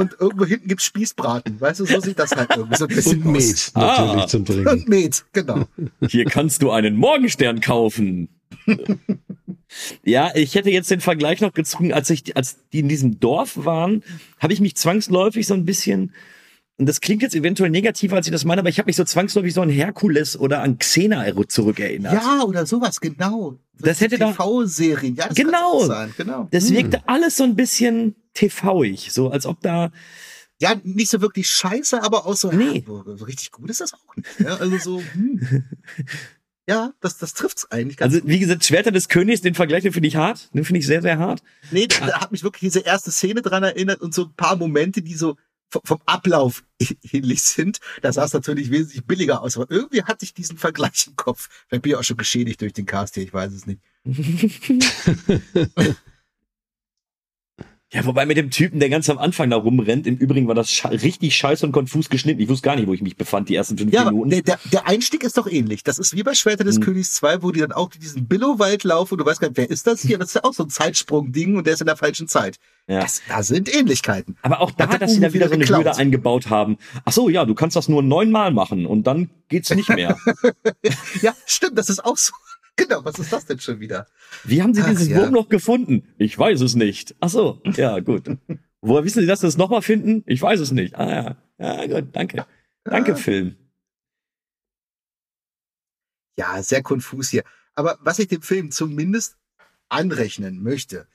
Und 0.00 0.16
irgendwo 0.18 0.44
hinten 0.44 0.68
gibt's 0.68 0.84
Spießbraten. 0.84 1.60
Weißt 1.60 1.80
du, 1.80 1.84
so 1.86 2.00
sieht 2.00 2.18
das 2.18 2.32
halt 2.32 2.50
irgendwie 2.56 2.76
so 2.76 2.86
ein 2.86 2.94
bisschen 2.94 3.22
Und 3.22 3.36
aus. 3.36 3.72
Met 3.72 3.72
natürlich 3.74 4.22
Ah. 4.22 4.26
zum 4.26 4.44
Trinken. 4.44 4.68
Und 4.68 4.88
Met, 4.88 5.24
genau. 5.32 5.64
Hier 6.08 6.24
kannst 6.24 6.62
du 6.62 6.70
einen 6.70 6.96
Morgenstern 6.96 7.60
kaufen. 7.60 8.28
ja, 10.04 10.30
ich 10.34 10.54
hätte 10.54 10.70
jetzt 10.70 10.90
den 10.90 11.00
Vergleich 11.00 11.40
noch 11.40 11.52
gezogen, 11.52 11.92
als 11.92 12.10
ich, 12.10 12.36
als 12.36 12.58
die 12.72 12.80
in 12.80 12.88
diesem 12.88 13.20
Dorf 13.20 13.64
waren, 13.64 14.02
habe 14.38 14.52
ich 14.52 14.60
mich 14.60 14.76
zwangsläufig 14.76 15.46
so 15.46 15.54
ein 15.54 15.64
bisschen, 15.64 16.12
und 16.78 16.88
das 16.88 17.00
klingt 17.00 17.22
jetzt 17.22 17.34
eventuell 17.34 17.70
negativer, 17.70 18.16
als 18.16 18.26
ich 18.26 18.32
das 18.32 18.44
meine, 18.44 18.60
aber 18.60 18.68
ich 18.70 18.78
habe 18.78 18.86
mich 18.88 18.96
so 18.96 19.04
zwangsläufig 19.04 19.54
so 19.54 19.60
an 19.62 19.68
Herkules 19.68 20.38
oder 20.38 20.62
an 20.62 20.78
Xena 20.78 21.24
zurückerinnert. 21.46 22.14
Ja, 22.14 22.42
oder 22.44 22.66
sowas, 22.66 23.00
genau. 23.00 23.58
Das 23.78 24.00
hätte 24.00 24.18
da- 24.18 24.32
TV-Serien, 24.32 25.14
ja, 25.16 25.26
das 25.28 25.36
Genau. 25.36 25.84
sein, 25.84 26.12
genau. 26.16 26.48
Das 26.50 26.68
Hm. 26.68 26.76
wirkte 26.76 27.02
alles 27.06 27.36
so 27.36 27.44
ein 27.44 27.54
bisschen 27.54 28.14
TV-ig, 28.34 29.10
so 29.12 29.30
als 29.30 29.46
ob 29.46 29.60
da, 29.60 29.90
Ja, 30.60 30.74
nicht 30.84 31.10
so 31.10 31.20
wirklich 31.20 31.48
scheiße, 31.48 32.02
aber 32.02 32.26
auch 32.26 32.36
so, 32.36 32.50
Nee. 32.52 32.84
ja, 32.86 33.16
so, 33.16 33.24
richtig 33.24 33.50
gut 33.50 33.70
ist 33.70 33.80
das 33.80 33.94
auch 33.94 34.16
nicht. 34.16 34.28
Ja, 34.38 34.56
also 34.56 34.78
so, 34.78 35.02
hm. 35.12 35.64
ja, 36.68 36.92
das, 37.00 37.18
das 37.18 37.34
trifft's 37.34 37.70
eigentlich 37.70 37.96
ganz 37.96 38.14
also 38.14 38.26
wie 38.28 38.38
gesagt, 38.38 38.64
Schwerter 38.64 38.92
des 38.92 39.08
Königs, 39.08 39.40
den 39.40 39.54
Vergleich, 39.54 39.82
den 39.82 39.92
finde 39.92 40.08
ich 40.08 40.16
hart, 40.16 40.54
den 40.54 40.64
finde 40.64 40.80
ich 40.80 40.86
sehr, 40.86 41.02
sehr 41.02 41.18
hart. 41.18 41.42
Nee, 41.70 41.86
da 41.86 42.20
hat 42.20 42.30
mich 42.32 42.42
wirklich 42.42 42.60
diese 42.72 42.80
erste 42.80 43.10
Szene 43.10 43.42
dran 43.42 43.62
erinnert 43.62 44.00
und 44.00 44.14
so 44.14 44.24
ein 44.24 44.34
paar 44.34 44.56
Momente, 44.56 45.02
die 45.02 45.14
so 45.14 45.36
vom, 45.70 45.82
vom 45.84 46.00
Ablauf 46.04 46.62
ähnlich 47.12 47.42
sind. 47.42 47.78
Da 48.02 48.12
sah 48.12 48.24
es 48.24 48.32
natürlich 48.32 48.70
wesentlich 48.70 49.04
billiger 49.06 49.40
aus, 49.42 49.56
aber 49.56 49.70
irgendwie 49.70 50.02
hatte 50.02 50.24
ich 50.24 50.34
diesen 50.34 50.58
Vergleich 50.58 51.06
im 51.06 51.16
Kopf. 51.16 51.48
Vielleicht 51.68 51.82
bin 51.82 51.92
ich 51.92 51.96
auch 51.96 52.04
schon 52.04 52.16
geschädigt 52.16 52.60
durch 52.60 52.72
den 52.72 52.86
Cast 52.86 53.14
hier, 53.14 53.22
ich 53.22 53.32
weiß 53.32 53.52
es 53.52 53.66
nicht. 53.66 53.80
Ja, 57.92 58.04
wobei 58.06 58.24
mit 58.24 58.36
dem 58.36 58.50
Typen, 58.50 58.78
der 58.78 58.88
ganz 58.88 59.10
am 59.10 59.18
Anfang 59.18 59.50
da 59.50 59.56
rumrennt, 59.56 60.06
im 60.06 60.16
Übrigen 60.16 60.46
war 60.46 60.54
das 60.54 60.70
sche 60.70 60.90
richtig 60.92 61.34
scheiße 61.36 61.66
und 61.66 61.72
konfus 61.72 62.08
geschnitten. 62.08 62.40
Ich 62.40 62.48
wusste 62.48 62.66
gar 62.66 62.76
nicht, 62.76 62.86
wo 62.86 62.94
ich 62.94 63.02
mich 63.02 63.16
befand, 63.16 63.48
die 63.48 63.56
ersten 63.56 63.76
fünf 63.76 63.92
Ja, 63.92 64.04
Minuten. 64.04 64.30
der, 64.30 64.42
der, 64.42 64.58
der 64.72 64.86
Einstieg 64.86 65.24
ist 65.24 65.36
doch 65.36 65.48
ähnlich. 65.48 65.82
Das 65.82 65.98
ist 65.98 66.14
wie 66.14 66.22
bei 66.22 66.34
Schwerter 66.34 66.62
des 66.62 66.76
Hm. 66.76 66.82
Königs 66.84 67.14
2, 67.14 67.42
wo 67.42 67.50
die 67.50 67.58
dann 67.58 67.72
auch 67.72 67.90
diesen 67.90 68.28
Billowwald 68.28 68.84
laufen 68.84 69.14
und 69.14 69.18
du 69.18 69.26
weißt 69.26 69.40
gar 69.40 69.48
nicht, 69.48 69.56
wer 69.56 69.68
ist 69.68 69.88
das 69.88 70.02
hier? 70.02 70.18
Das 70.18 70.28
ist 70.28 70.34
ja 70.34 70.44
auch 70.44 70.54
so 70.54 70.62
ein 70.62 70.70
Zeitsprung-Ding 70.70 71.56
und 71.56 71.66
der 71.66 71.74
ist 71.74 71.80
in 71.80 71.86
der 71.86 71.96
falschen 71.96 72.28
Zeit. 72.28 72.58
Ja. 72.86 73.00
Das, 73.00 73.22
da 73.28 73.42
sind 73.42 73.74
Ähnlichkeiten. 73.74 74.36
Aber 74.42 74.60
auch 74.60 74.70
da, 74.70 74.88
Hat 74.88 75.02
dass 75.02 75.12
sie 75.14 75.20
da 75.20 75.32
wieder 75.32 75.48
so 75.48 75.54
eine 75.54 75.64
geklaut. 75.64 75.84
Hürde 75.84 75.96
eingebaut 75.98 76.48
haben. 76.48 76.78
Ach 77.04 77.12
so, 77.12 77.28
ja, 77.28 77.44
du 77.44 77.54
kannst 77.56 77.74
das 77.74 77.88
nur 77.88 78.04
neunmal 78.04 78.52
machen 78.52 78.86
und 78.86 79.08
dann 79.08 79.30
geht's 79.48 79.70
nicht 79.74 79.88
mehr. 79.88 80.16
Ja, 81.22 81.34
stimmt, 81.44 81.76
das 81.76 81.88
ist 81.88 82.04
auch 82.04 82.16
so. 82.16 82.32
Genau, 82.76 83.04
was 83.04 83.18
ist 83.18 83.32
das 83.32 83.46
denn 83.46 83.60
schon 83.60 83.78
wieder? 83.78 84.06
Wie 84.44 84.62
haben 84.62 84.74
Sie 84.74 84.82
Ach, 84.82 84.88
dieses 84.88 85.08
ja. 85.08 85.18
Wurmloch 85.18 85.48
gefunden? 85.48 86.08
Ich 86.18 86.38
weiß 86.38 86.60
es 86.60 86.74
nicht. 86.74 87.14
Ach 87.20 87.28
so, 87.28 87.60
ja, 87.76 88.00
gut. 88.00 88.28
Woher 88.80 89.04
wissen 89.04 89.20
Sie, 89.20 89.26
dass 89.26 89.40
Sie 89.40 89.46
das 89.46 89.58
nochmal 89.58 89.82
finden? 89.82 90.22
Ich 90.26 90.40
weiß 90.40 90.60
es 90.60 90.72
nicht. 90.72 90.94
Ah 90.94 91.36
ja, 91.58 91.76
ja 91.86 91.86
gut, 91.86 92.16
danke. 92.16 92.46
Danke, 92.84 93.10
ja. 93.12 93.16
Film. 93.16 93.56
Ja, 96.38 96.62
sehr 96.62 96.82
konfus 96.82 97.28
hier. 97.28 97.44
Aber 97.74 97.98
was 98.00 98.18
ich 98.18 98.28
dem 98.28 98.42
Film 98.42 98.70
zumindest 98.70 99.36
anrechnen 99.90 100.62
möchte, 100.62 101.06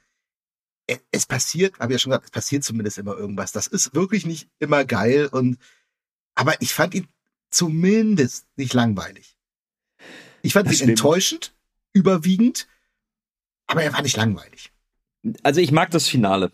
e, 0.87 0.97
es 1.11 1.25
passiert, 1.25 1.79
habe 1.79 1.91
ich 1.91 1.95
ja 1.95 1.99
schon 1.99 2.11
gesagt, 2.11 2.25
es 2.25 2.31
passiert 2.31 2.63
zumindest 2.63 2.99
immer 2.99 3.17
irgendwas. 3.17 3.51
Das 3.51 3.67
ist 3.67 3.95
wirklich 3.95 4.25
nicht 4.25 4.49
immer 4.59 4.85
geil 4.85 5.27
und, 5.31 5.57
aber 6.35 6.61
ich 6.61 6.73
fand 6.73 6.93
ihn 6.93 7.07
zumindest 7.49 8.45
nicht 8.55 8.73
langweilig. 8.73 9.35
Ich 10.45 10.53
fand 10.53 10.67
das 10.67 10.73
ihn 10.73 10.77
stimmt. 10.77 10.91
enttäuschend, 10.91 11.53
überwiegend, 11.93 12.67
aber 13.67 13.83
er 13.83 13.93
war 13.93 14.01
nicht 14.01 14.15
langweilig. 14.15 14.71
Also 15.41 15.59
ich 15.59 15.71
mag 15.71 15.89
das 15.89 16.07
Finale. 16.07 16.51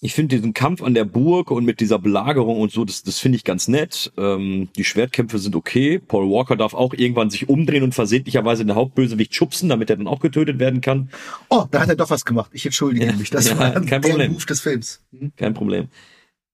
Ich 0.00 0.14
finde 0.14 0.36
diesen 0.36 0.52
Kampf 0.52 0.82
an 0.82 0.94
der 0.94 1.04
Burg 1.04 1.50
und 1.50 1.64
mit 1.64 1.80
dieser 1.80 1.98
Belagerung 1.98 2.60
und 2.60 2.72
so, 2.72 2.84
das, 2.84 3.02
das 3.02 3.18
finde 3.18 3.36
ich 3.36 3.44
ganz 3.44 3.68
nett. 3.68 4.12
Ähm, 4.16 4.68
die 4.76 4.84
Schwertkämpfe 4.84 5.38
sind 5.38 5.54
okay. 5.54 5.98
Paul 6.00 6.28
Walker 6.28 6.56
darf 6.56 6.74
auch 6.74 6.92
irgendwann 6.92 7.30
sich 7.30 7.48
umdrehen 7.48 7.84
und 7.84 7.94
versehentlicherweise 7.94 8.64
den 8.64 8.74
Hauptbösewicht 8.74 9.34
schubsen, 9.34 9.68
damit 9.68 9.90
er 9.90 9.96
dann 9.96 10.08
auch 10.08 10.20
getötet 10.20 10.58
werden 10.58 10.80
kann. 10.80 11.10
Oh, 11.50 11.66
da 11.70 11.80
hat 11.80 11.88
er 11.88 11.96
doch 11.96 12.10
was 12.10 12.24
gemacht. 12.24 12.50
Ich 12.52 12.66
entschuldige 12.66 13.06
ja, 13.06 13.12
mich. 13.12 13.30
Das 13.30 13.48
ja, 13.48 13.58
war 13.58 13.72
kein 13.80 14.00
Problem. 14.00 14.32
Move 14.32 14.46
des 14.46 14.60
Films. 14.60 15.04
Hm? 15.12 15.32
Kein 15.36 15.54
Problem. 15.54 15.88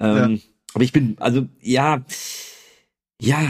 Ähm, 0.00 0.36
ja. 0.36 0.38
Aber 0.74 0.84
ich 0.84 0.92
bin, 0.92 1.16
also 1.18 1.46
ja, 1.60 2.04
ja, 3.20 3.40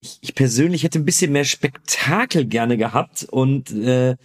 ich, 0.00 0.18
ich 0.20 0.34
persönlich 0.34 0.82
hätte 0.82 0.98
ein 0.98 1.04
bisschen 1.04 1.32
mehr 1.32 1.44
Spektakel 1.44 2.46
gerne 2.46 2.76
gehabt 2.76 3.24
und 3.24 3.70
äh, 3.72 4.16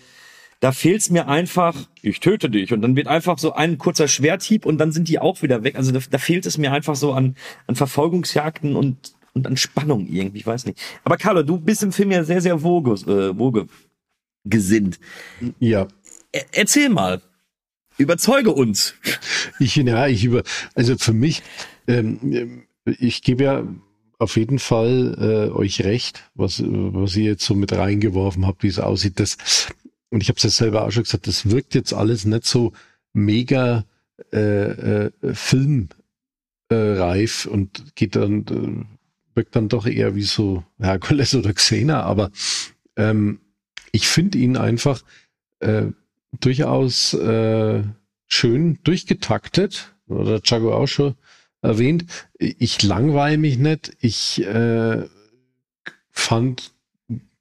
da 0.62 0.72
fehlt's 0.72 1.10
mir 1.10 1.28
einfach, 1.28 1.76
ich 2.02 2.20
töte 2.22 2.50
dich. 2.50 2.74
Und 2.74 2.82
dann 2.82 2.96
wird 2.96 3.08
einfach 3.08 3.38
so 3.38 3.54
ein 3.54 3.78
kurzer 3.78 4.08
Schwerthieb 4.08 4.66
und 4.66 4.78
dann 4.78 4.92
sind 4.92 5.10
die 5.10 5.20
auch 5.20 5.42
wieder 5.42 5.64
weg. 5.64 5.76
Also 5.76 5.92
da, 5.92 6.00
da 6.10 6.18
fehlt 6.18 6.46
es 6.46 6.58
mir 6.58 6.72
einfach 6.72 6.96
so 6.96 7.14
an, 7.14 7.36
an 7.68 7.76
Verfolgungsjagden 7.76 8.76
und, 8.76 9.14
und 9.34 9.48
an 9.48 9.58
Spannung 9.58 10.08
irgendwie, 10.08 10.40
ich 10.40 10.48
weiß 10.48 10.66
nicht. 10.66 10.80
Aber 11.04 11.18
Carlo, 11.18 11.44
du 11.44 11.60
bist 11.60 11.84
im 11.84 11.92
Film 11.92 12.12
ja 12.12 12.24
sehr, 12.24 12.42
sehr 12.42 12.64
woge, 12.64 12.92
äh, 13.12 13.38
woge 13.38 13.68
gesinnt. 14.46 15.00
Ja. 15.60 15.88
Er, 16.32 16.46
erzähl 16.54 16.90
mal. 16.90 17.22
Überzeuge 17.98 18.52
uns. 18.52 18.96
Ich, 19.60 19.78
ja, 19.78 20.08
ich 20.08 20.26
über, 20.26 20.44
also 20.74 20.98
für 20.98 21.14
mich, 21.14 21.42
ähm, 21.88 22.66
ich 22.84 23.22
gebe 23.22 23.44
ja 23.46 23.64
auf 24.26 24.38
jeden 24.38 24.60
Fall 24.60 25.16
äh, 25.20 25.52
euch 25.52 25.84
recht, 25.84 26.24
was, 26.34 26.62
was 26.66 27.16
ihr 27.16 27.26
jetzt 27.26 27.46
so 27.46 27.54
mit 27.54 27.72
reingeworfen 27.72 28.48
habt, 28.48 28.64
wie 28.64 28.68
es 28.68 28.80
aussieht. 28.80 29.20
Das, 29.20 29.38
und 30.10 30.24
ich 30.24 30.30
habe 30.30 30.38
es 30.38 30.44
ja 30.44 30.50
selber 30.50 30.84
auch 30.84 30.92
schon 30.92 31.04
gesagt, 31.04 31.28
das 31.28 31.52
wirkt 31.52 31.76
jetzt 31.76 31.94
alles 31.94 32.26
nicht 32.26 32.46
so 32.46 32.74
mega 33.14 33.86
äh, 34.34 35.06
äh, 35.06 35.12
filmreif 36.70 37.46
und 37.46 37.96
geht 37.96 38.16
dann, 38.16 38.42
äh, 38.48 38.84
wirkt 39.36 39.56
dann 39.56 39.70
doch 39.70 39.86
eher 39.86 40.16
wie 40.16 40.24
so 40.24 40.64
Herkules 40.80 41.36
oder 41.36 41.54
Xena, 41.54 42.02
aber 42.02 42.32
ähm, 42.96 43.42
ich 43.92 44.08
finde 44.08 44.40
ihn 44.40 44.58
einfach 44.58 45.04
äh, 45.60 45.86
durchaus 46.40 47.14
äh, 47.14 47.84
schön 48.26 48.80
durchgetaktet, 48.84 49.96
oder 50.08 50.42
Chago 50.42 50.74
auch 50.74 50.88
schon 50.88 51.16
erwähnt. 51.66 52.06
Ich 52.38 52.82
langweile 52.84 53.38
mich 53.38 53.58
nicht. 53.58 53.96
Ich 54.00 54.42
äh, 54.44 55.06
fand 56.12 56.74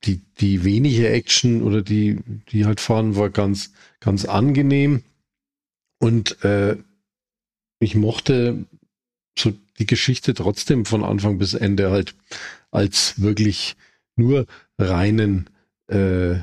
die, 0.04 0.20
die 0.40 0.64
wenige 0.64 1.08
Action 1.08 1.62
oder 1.62 1.82
die, 1.82 2.18
die 2.50 2.66
halt 2.66 2.80
fahren, 2.80 3.16
war 3.16 3.30
ganz, 3.30 3.72
ganz 4.00 4.24
angenehm. 4.24 5.02
Und 5.98 6.44
äh, 6.44 6.76
ich 7.78 7.94
mochte 7.94 8.66
so 9.38 9.52
die 9.78 9.86
Geschichte 9.86 10.34
trotzdem 10.34 10.84
von 10.84 11.02
Anfang 11.02 11.38
bis 11.38 11.54
Ende 11.54 11.90
halt 11.90 12.14
als 12.70 13.20
wirklich 13.20 13.76
nur 14.16 14.46
reinen 14.78 15.50
äh, 15.88 16.36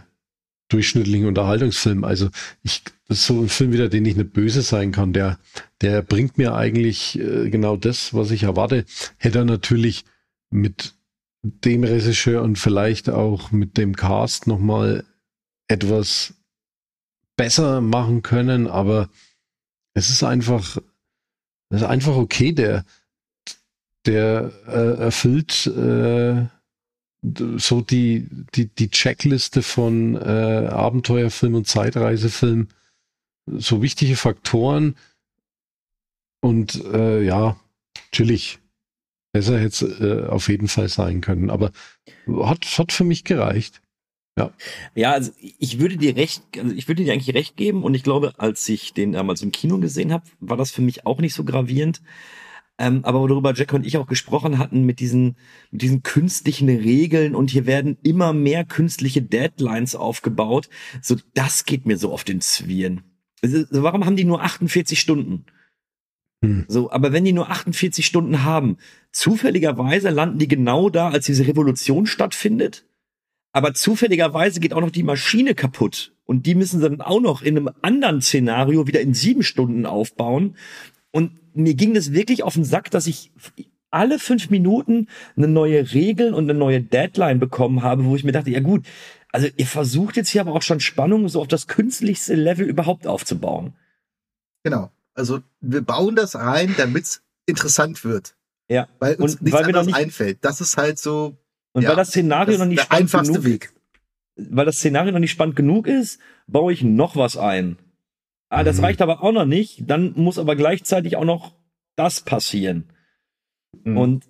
durchschnittlichen 0.71 1.27
Unterhaltungsfilm. 1.27 2.03
Also 2.03 2.29
ich, 2.63 2.83
das 3.07 3.19
ist 3.19 3.25
so 3.27 3.41
ein 3.41 3.49
Film 3.49 3.73
wieder, 3.73 3.89
den 3.89 4.05
ich 4.05 4.15
nicht 4.15 4.33
böse 4.33 4.61
sein 4.61 4.91
kann. 4.91 5.13
Der, 5.13 5.37
der 5.81 6.01
bringt 6.01 6.37
mir 6.37 6.55
eigentlich 6.55 7.19
äh, 7.19 7.49
genau 7.49 7.75
das, 7.75 8.13
was 8.13 8.31
ich 8.31 8.43
erwarte. 8.43 8.85
Hätte 9.17 9.39
er 9.39 9.45
natürlich 9.45 10.05
mit 10.49 10.93
dem 11.43 11.83
Regisseur 11.83 12.41
und 12.43 12.57
vielleicht 12.57 13.09
auch 13.09 13.51
mit 13.51 13.77
dem 13.77 13.95
Cast 13.95 14.47
nochmal 14.47 15.03
etwas 15.67 16.35
besser 17.35 17.81
machen 17.81 18.21
können, 18.21 18.67
aber 18.67 19.09
es 19.93 20.09
ist 20.09 20.23
einfach, 20.23 20.77
es 21.69 21.81
ist 21.81 21.87
einfach 21.87 22.15
okay, 22.15 22.51
der, 22.51 22.85
der 24.05 24.51
äh, 24.67 25.01
erfüllt 25.01 25.65
äh, 25.67 26.45
so 27.21 27.81
die, 27.81 28.27
die, 28.55 28.67
die 28.67 28.89
Checkliste 28.89 29.61
von 29.61 30.15
äh, 30.15 30.67
Abenteuerfilm 30.69 31.55
und 31.55 31.67
Zeitreisefilm, 31.67 32.69
so 33.45 33.81
wichtige 33.81 34.15
Faktoren 34.15 34.95
und 36.41 36.83
äh, 36.85 37.21
ja, 37.23 37.59
natürlich 38.11 38.59
Besser 39.33 39.59
hätte 39.59 39.85
es 39.85 39.99
äh, 40.01 40.27
auf 40.27 40.49
jeden 40.49 40.67
Fall 40.67 40.89
sein 40.89 41.21
können, 41.21 41.49
aber 41.49 41.71
hat, 42.27 42.65
hat 42.77 42.91
für 42.91 43.05
mich 43.05 43.23
gereicht. 43.23 43.81
Ja. 44.37 44.51
Ja, 44.95 45.11
also 45.11 45.31
ich 45.39 45.79
würde 45.79 45.97
dir 45.97 46.15
recht, 46.15 46.43
also 46.57 46.73
ich 46.75 46.87
würde 46.87 47.03
dir 47.03 47.13
eigentlich 47.13 47.35
recht 47.35 47.55
geben 47.55 47.83
und 47.83 47.93
ich 47.93 48.03
glaube, 48.03 48.33
als 48.37 48.67
ich 48.67 48.93
den 48.93 49.13
damals 49.13 49.41
im 49.41 49.51
Kino 49.51 49.77
gesehen 49.77 50.11
habe, 50.11 50.25
war 50.39 50.57
das 50.57 50.71
für 50.71 50.81
mich 50.81 51.05
auch 51.05 51.19
nicht 51.19 51.33
so 51.33 51.43
gravierend. 51.43 52.01
Ähm, 52.77 53.05
aber 53.05 53.19
worüber 53.19 53.53
Jack 53.53 53.73
und 53.73 53.85
ich 53.85 53.97
auch 53.97 54.07
gesprochen 54.07 54.57
hatten 54.57 54.85
mit 54.85 54.99
diesen, 54.99 55.35
mit 55.69 55.81
diesen 55.81 56.03
künstlichen 56.03 56.69
Regeln 56.69 57.35
und 57.35 57.51
hier 57.51 57.65
werden 57.65 57.97
immer 58.03 58.33
mehr 58.33 58.65
künstliche 58.65 59.21
Deadlines 59.21 59.95
aufgebaut, 59.95 60.69
so 61.01 61.15
das 61.33 61.65
geht 61.65 61.85
mir 61.85 61.97
so 61.97 62.11
auf 62.11 62.23
den 62.23 62.41
Zwirn. 62.41 63.01
Also, 63.43 63.65
warum 63.71 64.05
haben 64.05 64.15
die 64.15 64.23
nur 64.23 64.41
48 64.41 64.99
Stunden? 64.99 65.45
Hm. 66.43 66.65
So, 66.67 66.91
aber 66.91 67.13
wenn 67.13 67.25
die 67.25 67.33
nur 67.33 67.49
48 67.49 68.05
Stunden 68.05 68.43
haben, 68.43 68.77
zufälligerweise 69.11 70.09
landen 70.09 70.39
die 70.39 70.47
genau 70.47 70.89
da, 70.89 71.09
als 71.09 71.25
diese 71.25 71.47
Revolution 71.47 72.05
stattfindet. 72.05 72.85
Aber 73.53 73.73
zufälligerweise 73.73 74.59
geht 74.59 74.73
auch 74.73 74.81
noch 74.81 74.91
die 74.91 75.03
Maschine 75.03 75.55
kaputt. 75.55 76.13
Und 76.25 76.45
die 76.45 76.55
müssen 76.55 76.79
sie 76.79 76.89
dann 76.89 77.01
auch 77.01 77.19
noch 77.19 77.41
in 77.41 77.57
einem 77.57 77.69
anderen 77.81 78.21
Szenario 78.21 78.87
wieder 78.87 79.01
in 79.01 79.13
sieben 79.13 79.43
Stunden 79.43 79.85
aufbauen. 79.85 80.55
Und 81.11 81.40
mir 81.53 81.73
ging 81.73 81.93
das 81.93 82.13
wirklich 82.13 82.43
auf 82.43 82.53
den 82.53 82.63
Sack, 82.63 82.91
dass 82.91 83.07
ich 83.07 83.31
alle 83.91 84.19
fünf 84.19 84.49
Minuten 84.49 85.07
eine 85.35 85.47
neue 85.47 85.93
Regel 85.93 86.33
und 86.33 86.49
eine 86.49 86.57
neue 86.57 86.81
Deadline 86.81 87.39
bekommen 87.39 87.83
habe, 87.83 88.05
wo 88.05 88.15
ich 88.15 88.23
mir 88.23 88.31
dachte, 88.31 88.49
ja 88.49 88.61
gut, 88.61 88.85
also 89.31 89.47
ihr 89.55 89.65
versucht 89.65 90.17
jetzt 90.17 90.29
hier 90.29 90.41
aber 90.41 90.53
auch 90.53 90.61
schon 90.61 90.79
Spannung 90.79 91.27
so 91.29 91.41
auf 91.41 91.47
das 91.47 91.67
künstlichste 91.67 92.35
Level 92.35 92.65
überhaupt 92.65 93.07
aufzubauen. 93.07 93.73
Genau. 94.63 94.91
Also 95.13 95.41
wir 95.59 95.81
bauen 95.81 96.15
das 96.15 96.35
rein, 96.35 96.73
damit 96.77 97.03
es 97.03 97.23
interessant 97.45 98.03
wird. 98.03 98.35
Ja. 98.69 98.87
Weil 98.99 99.15
uns 99.15 99.35
und 99.35 99.43
nichts 99.43 99.59
weil 99.59 99.65
anderes 99.65 99.87
nicht, 99.87 99.95
einfällt. 99.95 100.39
Das 100.41 100.61
ist 100.61 100.77
halt 100.77 100.97
so. 100.97 101.37
Und 101.73 101.83
ja, 101.83 101.89
weil 101.89 101.95
das 101.97 102.09
Szenario 102.09 102.53
das 102.53 102.59
noch 102.59 102.65
nicht 102.67 102.81
spannend 102.81 103.03
einfachste 103.03 103.33
genug, 103.33 103.45
Weg. 103.45 103.73
Weil 104.35 104.65
das 104.65 104.77
Szenario 104.77 105.11
noch 105.11 105.19
nicht 105.19 105.31
spannend 105.31 105.55
genug 105.55 105.87
ist, 105.87 106.19
baue 106.47 106.71
ich 106.73 106.83
noch 106.83 107.15
was 107.15 107.37
ein. 107.37 107.77
Ah, 108.51 108.63
das 108.63 108.77
mhm. 108.77 108.85
reicht 108.85 109.01
aber 109.01 109.23
auch 109.23 109.31
noch 109.31 109.45
nicht. 109.45 109.89
Dann 109.89 110.13
muss 110.15 110.37
aber 110.37 110.55
gleichzeitig 110.55 111.15
auch 111.15 111.25
noch 111.25 111.53
das 111.95 112.21
passieren. 112.21 112.89
Mhm. 113.83 113.97
Und 113.97 114.25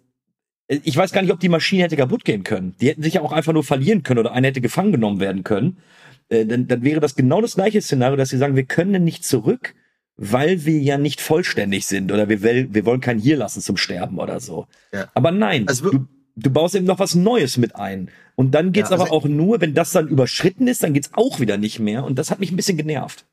ich 0.68 0.95
weiß 0.95 1.11
gar 1.11 1.22
nicht, 1.22 1.34
ob 1.34 1.39
die 1.39 1.49
Maschine 1.49 1.84
hätte 1.84 1.98
kaputt 1.98 2.23
gehen 2.23 2.43
können. 2.43 2.76
Die 2.80 2.88
hätten 2.88 3.03
sich 3.03 3.15
ja 3.15 3.22
auch 3.22 3.31
einfach 3.31 3.52
nur 3.52 3.64
verlieren 3.64 4.03
können 4.03 4.19
oder 4.19 4.31
einer 4.31 4.48
hätte 4.48 4.61
gefangen 4.61 4.91
genommen 4.91 5.19
werden 5.19 5.43
können. 5.43 5.77
Äh, 6.30 6.45
dann, 6.45 6.68
dann 6.68 6.84
wäre 6.84 6.99
das 6.99 7.15
genau 7.15 7.41
das 7.41 7.56
gleiche 7.56 7.81
Szenario, 7.81 8.15
dass 8.15 8.30
sie 8.30 8.38
sagen, 8.38 8.56
wir 8.56 8.64
können 8.65 9.03
nicht 9.03 9.26
zurück 9.26 9.73
weil 10.23 10.65
wir 10.65 10.80
ja 10.80 10.99
nicht 10.99 11.19
vollständig 11.19 11.88
sind 11.88 12.11
oder 12.11 12.30
wir, 12.30 12.43
wir 12.43 12.85
wollen 12.85 13.02
keinen 13.02 13.19
hier 13.19 13.38
lassen 13.38 13.60
zum 13.60 13.76
Sterben 13.76 14.19
oder 14.19 14.39
so. 14.39 14.68
Ja. 14.93 15.10
Aber 15.15 15.31
nein, 15.31 15.68
also, 15.68 15.89
du, 15.89 16.07
du 16.35 16.49
baust 16.52 16.76
eben 16.76 16.85
noch 16.85 16.99
was 16.99 17.15
Neues 17.15 17.57
mit 17.57 17.76
ein. 17.76 18.11
Und 18.35 18.53
dann 18.53 18.72
geht's 18.72 18.91
ja, 18.91 18.98
also 18.98 19.06
aber 19.06 19.14
auch 19.14 19.26
nur, 19.26 19.61
wenn 19.61 19.73
das 19.73 19.91
dann 19.91 20.07
überschritten 20.07 20.68
ist, 20.68 20.84
dann 20.84 20.93
geht's 20.93 21.10
auch 21.14 21.39
wieder 21.39 21.57
nicht 21.57 21.80
mehr. 21.80 22.03
Und 22.03 22.19
das 22.19 22.30
hat 22.30 22.39
mich 22.39 22.52
ein 22.52 22.56
bisschen 22.56 22.77
genervt. 22.77 23.26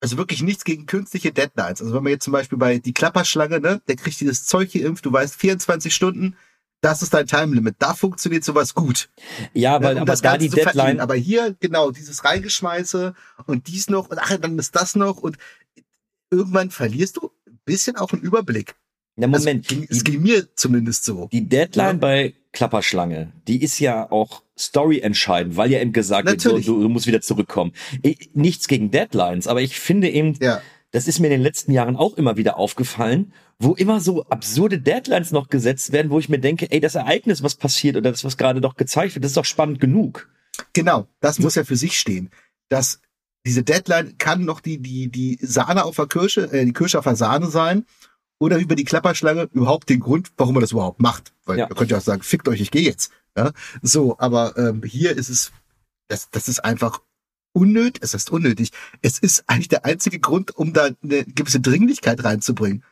Also 0.00 0.16
wirklich 0.16 0.42
nichts 0.42 0.64
gegen 0.64 0.86
künstliche 0.86 1.30
Deadlines. 1.30 1.82
Also 1.82 1.94
wenn 1.94 2.02
man 2.02 2.12
jetzt 2.12 2.24
zum 2.24 2.32
Beispiel 2.32 2.56
bei 2.58 2.78
die 2.78 2.94
Klapperschlange, 2.94 3.60
ne, 3.60 3.82
der 3.86 3.96
kriegt 3.96 4.20
dieses 4.20 4.46
Zeug 4.46 4.72
geimpft, 4.72 5.04
du 5.04 5.12
weißt 5.12 5.34
24 5.34 5.94
Stunden, 5.94 6.36
das 6.80 7.02
ist 7.02 7.12
dein 7.12 7.26
Time 7.26 7.54
Limit. 7.54 7.76
Da 7.78 7.94
funktioniert 7.94 8.42
sowas 8.42 8.74
gut. 8.74 9.10
Ja, 9.52 9.82
weil 9.82 9.96
um 9.96 10.02
aber 10.02 10.16
da 10.16 10.38
die 10.38 10.48
Deadline. 10.48 11.00
Aber 11.00 11.14
hier 11.14 11.54
genau 11.60 11.90
dieses 11.90 12.24
Reingeschmeiße 12.24 13.14
und 13.46 13.66
dies 13.68 13.90
noch 13.90 14.08
und 14.08 14.18
ach, 14.18 14.36
dann 14.38 14.58
ist 14.58 14.74
das 14.74 14.96
noch 14.96 15.18
und 15.18 15.36
irgendwann 16.30 16.70
verlierst 16.70 17.18
du 17.18 17.30
ein 17.46 17.60
bisschen 17.64 17.96
auch 17.96 18.12
einen 18.12 18.22
Überblick. 18.22 18.76
Na 19.16 19.26
Moment, 19.26 19.70
also, 19.70 19.84
es 19.88 20.04
ging 20.04 20.22
mir 20.22 20.54
zumindest 20.54 21.04
so. 21.04 21.28
Die 21.32 21.48
Deadline 21.48 21.86
ja. 21.86 21.92
bei 21.94 22.34
Klapperschlange, 22.52 23.32
die 23.46 23.62
ist 23.62 23.78
ja 23.78 24.10
auch 24.10 24.42
Story 24.58 25.00
entscheidend, 25.00 25.56
weil 25.56 25.70
ja 25.70 25.80
eben 25.80 25.92
gesagt 25.92 26.26
Natürlich. 26.26 26.66
wird, 26.66 26.76
du, 26.76 26.82
du, 26.82 26.88
musst 26.88 27.06
wieder 27.06 27.20
zurückkommen. 27.20 27.72
Ich, 28.02 28.30
nichts 28.34 28.66
gegen 28.66 28.90
Deadlines, 28.90 29.46
aber 29.46 29.62
ich 29.62 29.78
finde 29.78 30.08
eben, 30.08 30.36
ja. 30.40 30.60
das 30.90 31.06
ist 31.06 31.20
mir 31.20 31.28
in 31.28 31.32
den 31.32 31.42
letzten 31.42 31.72
Jahren 31.72 31.96
auch 31.96 32.16
immer 32.16 32.36
wieder 32.36 32.56
aufgefallen, 32.56 33.32
wo 33.58 33.74
immer 33.74 34.00
so 34.00 34.24
absurde 34.24 34.80
Deadlines 34.80 35.32
noch 35.32 35.48
gesetzt 35.48 35.92
werden, 35.92 36.10
wo 36.10 36.18
ich 36.18 36.28
mir 36.28 36.38
denke, 36.38 36.70
ey, 36.70 36.80
das 36.80 36.94
Ereignis, 36.94 37.42
was 37.42 37.54
passiert 37.54 37.96
oder 37.96 38.10
das, 38.10 38.24
was 38.24 38.36
gerade 38.36 38.60
doch 38.60 38.76
gezeigt 38.76 39.14
wird, 39.14 39.24
das 39.24 39.30
ist 39.30 39.36
doch 39.36 39.44
spannend 39.44 39.80
genug. 39.80 40.28
Genau, 40.72 41.06
das 41.20 41.38
muss 41.38 41.54
ja 41.54 41.64
für 41.64 41.76
sich 41.76 41.98
stehen. 41.98 42.30
Das, 42.68 43.00
diese 43.46 43.62
Deadline 43.62 44.18
kann 44.18 44.44
noch 44.44 44.60
die, 44.60 44.78
die, 44.78 45.10
die 45.10 45.38
Sahne 45.40 45.84
auf 45.84 45.96
der 45.96 46.06
Kirsche, 46.06 46.50
äh, 46.52 46.64
die 46.64 46.72
Kirsche 46.72 46.98
auf 46.98 47.04
der 47.04 47.16
Sahne 47.16 47.48
sein 47.48 47.84
oder 48.40 48.58
über 48.58 48.74
die 48.74 48.84
Klapperschlange 48.84 49.48
überhaupt 49.52 49.88
den 49.88 50.00
Grund, 50.00 50.32
warum 50.36 50.54
man 50.54 50.62
das 50.62 50.72
überhaupt 50.72 51.00
macht. 51.00 51.32
Weil 51.44 51.58
ja. 51.58 51.68
ihr 51.68 51.76
könnt 51.76 51.90
ja 51.90 51.98
auch 51.98 52.02
sagen, 52.02 52.22
fickt 52.22 52.48
euch, 52.48 52.60
ich 52.60 52.70
gehe 52.72 52.82
jetzt. 52.82 53.12
Ja? 53.36 53.52
So, 53.82 54.18
aber 54.18 54.56
ähm, 54.56 54.82
hier 54.82 55.16
ist 55.16 55.28
es, 55.28 55.52
das, 56.08 56.30
das 56.30 56.48
ist 56.48 56.64
einfach 56.64 57.00
unnötig, 57.52 58.02
es 58.02 58.14
ist 58.14 58.30
unnötig. 58.30 58.70
Es 59.02 59.18
ist 59.18 59.44
eigentlich 59.46 59.68
der 59.68 59.84
einzige 59.84 60.18
Grund, 60.18 60.56
um 60.56 60.72
da 60.72 60.88
eine 61.02 61.24
gewisse 61.24 61.60
Dringlichkeit 61.60 62.24
reinzubringen. 62.24 62.82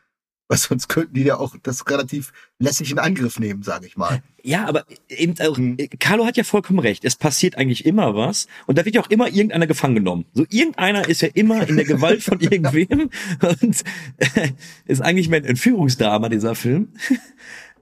Weil 0.49 0.59
sonst 0.59 0.89
könnten 0.89 1.15
die 1.15 1.25
ja 1.25 1.37
auch 1.37 1.55
das 1.63 1.87
relativ 1.89 2.33
lässig 2.59 2.91
in 2.91 2.99
Angriff 2.99 3.39
nehmen, 3.39 3.63
sage 3.63 3.87
ich 3.87 3.97
mal. 3.97 4.23
Ja, 4.43 4.67
aber 4.67 4.85
eben 5.09 5.35
auch, 5.41 5.59
hm. 5.59 5.77
Carlo 5.99 6.25
hat 6.25 6.39
ja 6.39 6.45
vollkommen 6.45 6.79
recht. 6.79 7.05
Es 7.05 7.17
passiert 7.17 7.57
eigentlich 7.57 7.85
immer 7.85 8.15
was 8.15 8.47
und 8.67 8.79
da 8.79 8.85
wird 8.87 8.95
ja 8.95 9.03
auch 9.03 9.11
immer 9.11 9.29
irgendeiner 9.29 9.67
gefangen 9.67 9.97
genommen. 9.97 10.25
So 10.33 10.47
irgendeiner 10.49 11.07
ist 11.07 11.21
ja 11.21 11.29
immer 11.35 11.69
in 11.69 11.77
der 11.77 11.85
Gewalt 11.85 12.23
von 12.23 12.41
irgendwem 12.41 13.11
und 13.43 13.85
äh, 14.17 14.53
ist 14.87 15.03
eigentlich 15.03 15.29
mehr 15.29 15.41
ein 15.41 15.45
Entführungsdrama 15.45 16.31
dieser 16.31 16.55
Film. 16.55 16.95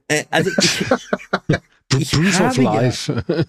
Äh, 0.09 0.25
also 0.29 0.51
ich, 0.57 0.85
ich 1.99 2.11
Proof 2.11 2.41
of 2.41 2.57
Life. 2.57 3.23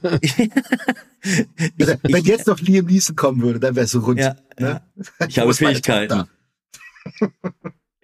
Ja, 1.77 1.97
ich, 1.97 2.13
Wenn 2.15 2.25
jetzt 2.25 2.47
noch 2.47 2.61
Liam 2.61 2.87
Neeson 2.87 3.17
kommen 3.17 3.43
würde, 3.43 3.59
dann 3.59 3.75
wäre 3.75 3.85
es 3.85 3.91
so 3.91 3.99
rund. 3.99 4.21
Ja, 4.21 4.37
ne? 4.59 4.81
ja. 5.19 5.27
Ich 5.27 5.39
habe 5.41 5.53
Fähigkeiten. 5.53 6.29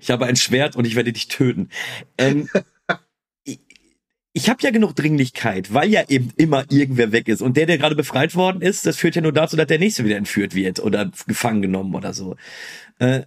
Ich 0.04 0.10
habe 0.10 0.26
ein 0.26 0.36
Schwert 0.36 0.76
und 0.76 0.86
ich 0.86 0.96
werde 0.96 1.14
dich 1.14 1.28
töten. 1.28 1.70
Ähm, 2.18 2.48
ich 3.44 3.58
ich 4.34 4.50
habe 4.50 4.58
ja 4.62 4.70
genug 4.70 4.94
Dringlichkeit, 4.96 5.72
weil 5.72 5.88
ja 5.88 6.02
eben 6.08 6.30
immer 6.36 6.64
irgendwer 6.70 7.12
weg 7.12 7.28
ist. 7.28 7.40
Und 7.40 7.56
der, 7.56 7.66
der 7.66 7.78
gerade 7.78 7.94
befreit 7.94 8.34
worden 8.34 8.60
ist, 8.60 8.84
das 8.84 8.96
führt 8.96 9.14
ja 9.14 9.22
nur 9.22 9.32
dazu, 9.32 9.56
dass 9.56 9.68
der 9.68 9.78
nächste 9.78 10.04
wieder 10.04 10.16
entführt 10.16 10.54
wird 10.54 10.80
oder 10.80 11.10
gefangen 11.26 11.62
genommen 11.62 11.94
oder 11.94 12.12
so. 12.12 12.36
Äh, 12.98 13.22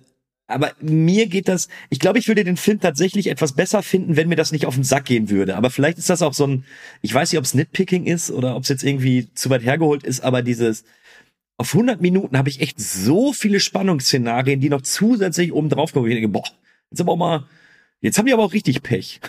aber 0.46 0.74
mir 0.80 1.28
geht 1.28 1.48
das, 1.48 1.68
ich 1.90 2.00
glaube, 2.00 2.20
ich 2.20 2.28
würde 2.28 2.44
den 2.44 2.58
Film 2.58 2.80
tatsächlich 2.80 3.28
etwas 3.28 3.54
besser 3.54 3.82
finden, 3.84 4.16
wenn 4.16 4.30
mir 4.30 4.36
das 4.36 4.52
nicht 4.52 4.66
auf 4.66 4.76
den 4.76 4.84
Sack 4.84 5.06
gehen 5.06 5.30
würde. 5.30 5.56
Aber 5.56 5.72
vielleicht 5.72 5.98
ist 5.98 6.10
das 6.10 6.22
auch 6.22 6.34
so 6.34 6.46
ein, 6.46 6.66
ich 7.02 7.14
weiß 7.14 7.32
nicht, 7.32 7.40
ob 7.40 7.46
es 7.46 7.54
Nitpicking 7.54 8.06
ist 8.06 8.30
oder 8.30 8.56
ob 8.56 8.64
es 8.64 8.70
jetzt 8.70 8.84
irgendwie 8.84 9.34
zu 9.34 9.50
weit 9.50 9.64
hergeholt 9.64 10.04
ist, 10.04 10.22
aber 10.22 10.44
dieses, 10.44 10.84
auf 11.58 11.74
100 11.74 12.02
Minuten 12.02 12.38
habe 12.38 12.50
ich 12.50 12.62
echt 12.62 12.80
so 12.80 13.34
viele 13.34 13.60
Spannungsszenarien, 13.60 14.60
die 14.60 14.70
noch 14.70 14.82
zusätzlich 14.82 15.52
oben 15.52 15.70
drauf 15.70 15.92
kommen. 15.92 16.08
Ich 16.08 16.14
denke, 16.14 16.30
boah, 16.30 16.44
Jetzt 16.90 17.02
aber 17.02 17.14
auch 17.14 17.18
mal, 17.18 17.48
jetzt 18.02 18.18
haben 18.18 18.26
die 18.26 18.34
aber 18.34 18.44
auch 18.44 18.54
richtig 18.54 18.82
Pech. 18.82 19.20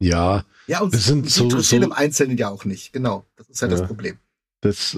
Ja. 0.00 0.44
Ja, 0.66 0.80
und 0.80 0.94
das 0.94 1.04
sind 1.04 1.30
so, 1.30 1.44
interessieren 1.44 1.82
so, 1.82 1.88
im 1.88 1.92
Einzelnen 1.92 2.36
ja 2.36 2.48
auch 2.48 2.64
nicht. 2.64 2.92
Genau. 2.92 3.26
Das 3.36 3.48
ist 3.48 3.60
ja, 3.60 3.68
ja 3.68 3.76
das 3.76 3.86
Problem. 3.86 4.18
Das, 4.60 4.96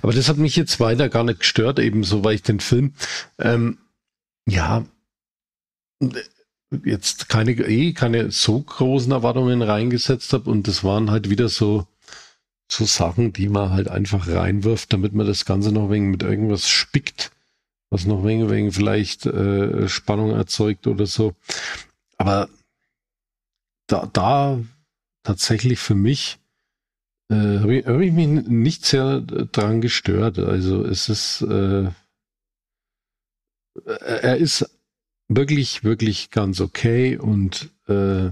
aber 0.00 0.12
das 0.12 0.28
hat 0.28 0.36
mich 0.36 0.54
jetzt 0.54 0.78
weiter 0.78 1.08
gar 1.08 1.24
nicht 1.24 1.40
gestört, 1.40 1.80
ebenso, 1.80 2.22
weil 2.22 2.36
ich 2.36 2.42
den 2.42 2.60
Film, 2.60 2.94
ähm, 3.38 3.78
ja, 4.46 4.84
jetzt 6.84 7.28
keine, 7.28 7.52
eh 7.52 7.94
keine 7.94 8.30
so 8.30 8.60
großen 8.60 9.10
Erwartungen 9.10 9.60
reingesetzt 9.60 10.32
habe 10.32 10.48
und 10.48 10.68
das 10.68 10.84
waren 10.84 11.10
halt 11.10 11.30
wieder 11.30 11.48
so, 11.48 11.88
so 12.70 12.84
Sachen, 12.84 13.32
die 13.32 13.48
man 13.48 13.70
halt 13.70 13.88
einfach 13.88 14.28
reinwirft, 14.28 14.92
damit 14.92 15.14
man 15.14 15.26
das 15.26 15.44
Ganze 15.44 15.72
noch 15.72 15.90
wegen 15.90 16.10
mit 16.10 16.22
irgendwas 16.22 16.68
spickt 16.68 17.32
was 17.92 18.06
noch 18.06 18.24
wegen, 18.24 18.48
wegen 18.48 18.72
vielleicht 18.72 19.26
äh, 19.26 19.86
Spannung 19.86 20.30
erzeugt 20.30 20.86
oder 20.86 21.04
so. 21.04 21.34
Aber 22.16 22.48
da, 23.86 24.08
da 24.10 24.58
tatsächlich 25.22 25.78
für 25.78 25.94
mich 25.94 26.38
äh, 27.28 27.58
habe 27.58 27.76
ich, 27.76 27.86
hab 27.86 28.00
ich 28.00 28.12
mich 28.12 28.28
nicht 28.48 28.86
sehr 28.86 29.20
dran 29.20 29.82
gestört. 29.82 30.38
Also 30.38 30.82
es 30.86 31.10
ist, 31.10 31.42
äh, 31.42 31.90
er 33.84 34.36
ist 34.38 34.70
wirklich, 35.28 35.84
wirklich 35.84 36.30
ganz 36.30 36.62
okay 36.62 37.18
und 37.18 37.68
äh, 37.88 38.30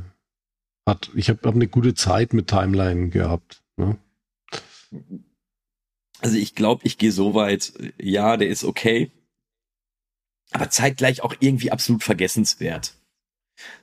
hat, 0.86 1.10
ich 1.14 1.28
habe 1.28 1.40
hab 1.44 1.54
eine 1.54 1.68
gute 1.68 1.92
Zeit 1.92 2.32
mit 2.32 2.48
Timeline 2.48 3.10
gehabt. 3.10 3.62
Ne? 3.76 3.98
Also 6.20 6.38
ich 6.38 6.54
glaube, 6.54 6.86
ich 6.86 6.96
gehe 6.96 7.12
so 7.12 7.34
weit, 7.34 7.74
ja, 7.98 8.38
der 8.38 8.48
ist 8.48 8.64
okay 8.64 9.12
aber 10.52 10.70
zeitgleich 10.70 11.22
auch 11.22 11.34
irgendwie 11.40 11.72
absolut 11.72 12.02
vergessenswert. 12.02 12.94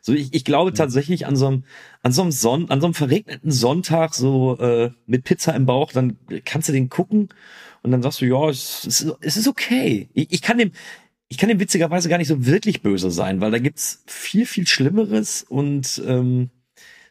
So, 0.01 0.13
ich, 0.13 0.33
ich 0.33 0.43
glaube 0.43 0.73
tatsächlich 0.73 1.25
an 1.27 1.35
so 1.35 1.47
einem, 1.47 1.63
an 2.01 2.11
so 2.11 2.21
einem 2.21 2.31
Sonn, 2.31 2.69
an 2.69 2.81
so 2.81 2.87
einem 2.87 2.93
verregneten 2.93 3.51
Sonntag, 3.51 4.15
so 4.15 4.57
äh, 4.59 4.91
mit 5.05 5.23
Pizza 5.23 5.53
im 5.55 5.65
Bauch, 5.65 5.91
dann 5.91 6.17
kannst 6.45 6.69
du 6.69 6.73
den 6.73 6.89
gucken 6.89 7.29
und 7.83 7.91
dann 7.91 8.01
sagst 8.01 8.21
du, 8.21 8.25
ja, 8.25 8.49
es, 8.49 8.85
es, 8.85 9.13
es 9.21 9.37
ist 9.37 9.47
okay. 9.47 10.09
Ich, 10.13 10.31
ich 10.31 10.41
kann 10.41 10.57
dem, 10.57 10.71
ich 11.29 11.37
kann 11.37 11.49
dem 11.49 11.59
witzigerweise 11.59 12.09
gar 12.09 12.17
nicht 12.17 12.27
so 12.27 12.45
wirklich 12.45 12.81
böse 12.81 13.11
sein, 13.11 13.41
weil 13.41 13.51
da 13.51 13.59
gibt's 13.59 14.03
viel, 14.07 14.45
viel 14.45 14.67
Schlimmeres 14.67 15.43
und 15.43 16.01
ähm, 16.05 16.49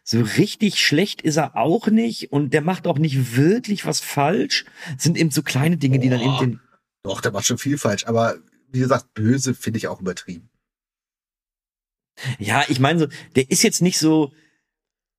so 0.02 0.20
richtig 0.20 0.80
schlecht 0.80 1.20
ist 1.22 1.36
er 1.36 1.56
auch 1.56 1.88
nicht 1.88 2.32
und 2.32 2.54
der 2.54 2.62
macht 2.62 2.86
auch 2.86 2.98
nicht 2.98 3.36
wirklich 3.36 3.86
was 3.86 4.00
falsch. 4.00 4.64
Es 4.96 5.02
sind 5.02 5.16
eben 5.18 5.30
so 5.30 5.42
kleine 5.42 5.76
Dinge, 5.76 5.98
die 5.98 6.08
dann 6.08 6.20
eben 6.20 6.38
den. 6.38 6.60
Doch, 7.02 7.20
der 7.20 7.32
macht 7.32 7.46
schon 7.46 7.58
viel 7.58 7.76
falsch, 7.76 8.06
aber 8.06 8.36
wie 8.68 8.80
gesagt, 8.80 9.14
böse 9.14 9.54
finde 9.54 9.78
ich 9.78 9.88
auch 9.88 10.00
übertrieben. 10.00 10.48
Ja, 12.38 12.64
ich 12.68 12.80
meine 12.80 12.98
so, 12.98 13.06
der 13.34 13.50
ist 13.50 13.62
jetzt 13.62 13.82
nicht 13.82 13.98
so, 13.98 14.32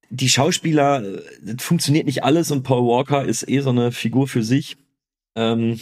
die 0.10 0.30
Schauspieler, 0.30 1.03
das 1.41 1.64
funktioniert 1.64 2.06
nicht 2.06 2.24
alles 2.24 2.52
und 2.52 2.64
Paul 2.64 2.88
Walker 2.88 3.26
ist 3.26 3.48
eh 3.48 3.60
so 3.60 3.69
eine 3.69 3.91
Figur 3.91 4.28
für 4.28 4.44
sich. 4.44 4.78
Ähm, 5.36 5.80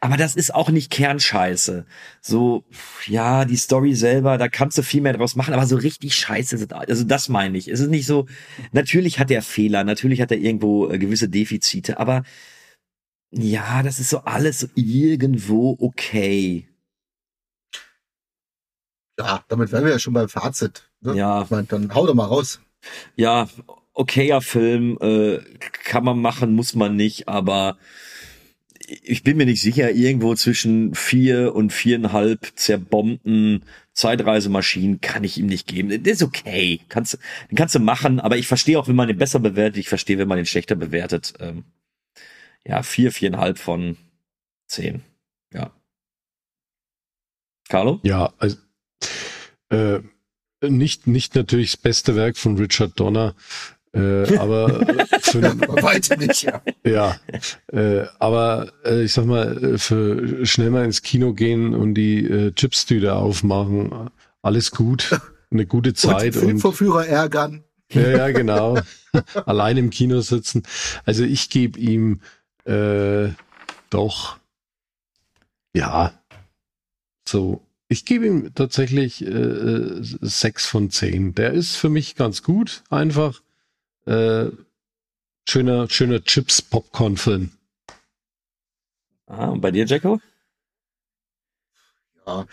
aber 0.00 0.16
das 0.16 0.36
ist 0.36 0.54
auch 0.54 0.70
nicht 0.70 0.90
Kernscheiße. 0.90 1.84
So, 2.20 2.64
ja, 3.06 3.44
die 3.44 3.56
Story 3.56 3.94
selber, 3.94 4.38
da 4.38 4.48
kannst 4.48 4.78
du 4.78 4.82
viel 4.82 5.00
mehr 5.00 5.12
draus 5.12 5.34
machen, 5.34 5.54
aber 5.54 5.66
so 5.66 5.76
richtig 5.76 6.14
scheiße, 6.14 6.68
also 6.70 7.04
das 7.04 7.28
meine 7.28 7.58
ich. 7.58 7.68
Es 7.68 7.80
ist 7.80 7.90
nicht 7.90 8.06
so, 8.06 8.26
natürlich 8.72 9.18
hat 9.18 9.30
er 9.30 9.42
Fehler, 9.42 9.82
natürlich 9.82 10.20
hat 10.20 10.30
er 10.30 10.38
irgendwo 10.38 10.88
äh, 10.88 10.98
gewisse 10.98 11.28
Defizite, 11.28 11.98
aber 11.98 12.22
ja, 13.30 13.82
das 13.82 14.00
ist 14.00 14.10
so 14.10 14.18
alles 14.20 14.68
irgendwo 14.74 15.76
okay. 15.80 16.68
Ja, 19.18 19.44
damit 19.48 19.72
wären 19.72 19.84
wir 19.84 19.92
ja 19.92 19.98
schon 19.98 20.14
beim 20.14 20.28
Fazit. 20.28 20.88
Ne? 21.00 21.16
Ja. 21.16 21.42
Ich 21.42 21.50
mein, 21.50 21.66
dann 21.68 21.94
hau 21.94 22.06
doch 22.06 22.14
mal 22.14 22.24
raus. 22.24 22.60
Ja, 23.16 23.48
okayer 23.92 24.40
Film, 24.40 24.96
äh, 25.00 25.38
kann 25.58 26.04
man 26.04 26.20
machen, 26.20 26.54
muss 26.54 26.74
man 26.74 26.94
nicht, 26.94 27.28
aber 27.28 27.76
ich 28.86 29.22
bin 29.22 29.36
mir 29.36 29.44
nicht 29.44 29.60
sicher, 29.60 29.90
irgendwo 29.90 30.34
zwischen 30.34 30.94
vier 30.94 31.54
und 31.54 31.72
viereinhalb 31.72 32.52
zerbombten 32.54 33.64
Zeitreisemaschinen 33.92 35.00
kann 35.00 35.24
ich 35.24 35.38
ihm 35.38 35.46
nicht 35.46 35.66
geben. 35.66 35.90
Das 36.04 36.14
ist 36.14 36.22
okay. 36.22 36.80
Kannst, 36.88 37.18
den 37.50 37.56
kannst 37.56 37.74
du 37.74 37.80
machen, 37.80 38.20
aber 38.20 38.36
ich 38.36 38.46
verstehe 38.46 38.78
auch, 38.78 38.88
wenn 38.88 38.96
man 38.96 39.08
den 39.08 39.18
besser 39.18 39.40
bewertet. 39.40 39.78
Ich 39.78 39.88
verstehe, 39.88 40.18
wenn 40.18 40.28
man 40.28 40.36
den 40.36 40.46
schlechter 40.46 40.76
bewertet. 40.76 41.34
Ähm, 41.40 41.64
ja, 42.68 42.82
vier, 42.82 43.10
viereinhalb 43.10 43.58
von 43.58 43.96
zehn. 44.66 45.02
Ja. 45.52 45.72
Carlo? 47.68 48.00
Ja, 48.02 48.32
also, 48.38 48.56
äh, 49.70 50.00
nicht, 50.60 51.06
nicht 51.06 51.34
natürlich 51.34 51.72
das 51.72 51.80
beste 51.80 52.14
Werk 52.14 52.36
von 52.36 52.56
Richard 52.58 52.98
Donner, 53.00 53.34
äh, 53.94 54.36
aber 54.36 54.86
für 55.20 55.42
weiter 55.82 56.16
nicht, 56.16 56.42
ja. 56.42 56.62
Ja, 56.84 57.20
äh, 57.72 58.06
aber 58.18 58.72
äh, 58.84 59.04
ich 59.04 59.12
sag 59.12 59.24
mal, 59.24 59.78
für 59.78 60.44
schnell 60.44 60.70
mal 60.70 60.84
ins 60.84 61.02
Kino 61.02 61.32
gehen 61.32 61.74
und 61.74 61.94
die 61.94 62.24
äh, 62.24 62.52
Chipstüte 62.52 63.14
aufmachen, 63.14 64.10
alles 64.42 64.70
gut, 64.70 65.18
eine 65.50 65.66
gute 65.66 65.94
Zeit. 65.94 66.36
Und 66.36 66.42
Filmvorführer 66.42 67.06
ärgern. 67.06 67.64
Ja, 67.90 68.10
ja, 68.10 68.30
genau. 68.30 68.78
Allein 69.46 69.78
im 69.78 69.90
Kino 69.90 70.20
sitzen. 70.20 70.62
Also 71.06 71.24
ich 71.24 71.48
gebe 71.48 71.78
ihm 71.78 72.20
äh, 72.68 73.32
doch, 73.90 74.38
ja, 75.74 76.12
so. 77.26 77.64
Ich 77.90 78.04
gebe 78.04 78.26
ihm 78.26 78.52
tatsächlich 78.54 79.24
äh, 79.24 80.00
sechs 80.02 80.66
von 80.66 80.90
zehn. 80.90 81.34
Der 81.34 81.52
ist 81.52 81.76
für 81.76 81.88
mich 81.88 82.16
ganz 82.16 82.42
gut, 82.42 82.82
einfach. 82.90 83.40
Äh, 84.04 84.50
schöner, 85.48 85.88
schöner 85.88 86.22
Chips-Popcorn-Film. 86.22 87.50
Ah, 89.26 89.46
und 89.48 89.62
bei 89.62 89.70
dir, 89.70 89.86
Jacko? 89.86 90.20
Ja. 92.26 92.46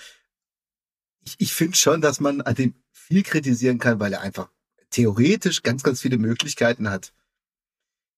ich, 1.25 1.35
ich 1.39 1.53
finde 1.53 1.75
schon, 1.75 1.99
dass 1.99 2.21
man 2.21 2.39
an 2.41 2.55
dem 2.55 2.73
viel 2.91 3.23
kritisieren 3.23 3.77
kann, 3.77 3.99
weil 3.99 4.13
er 4.13 4.21
einfach 4.21 4.49
theoretisch 4.89 5.63
ganz, 5.63 5.83
ganz 5.83 5.99
viele 5.99 6.17
Möglichkeiten 6.17 6.89
hat. 6.89 7.11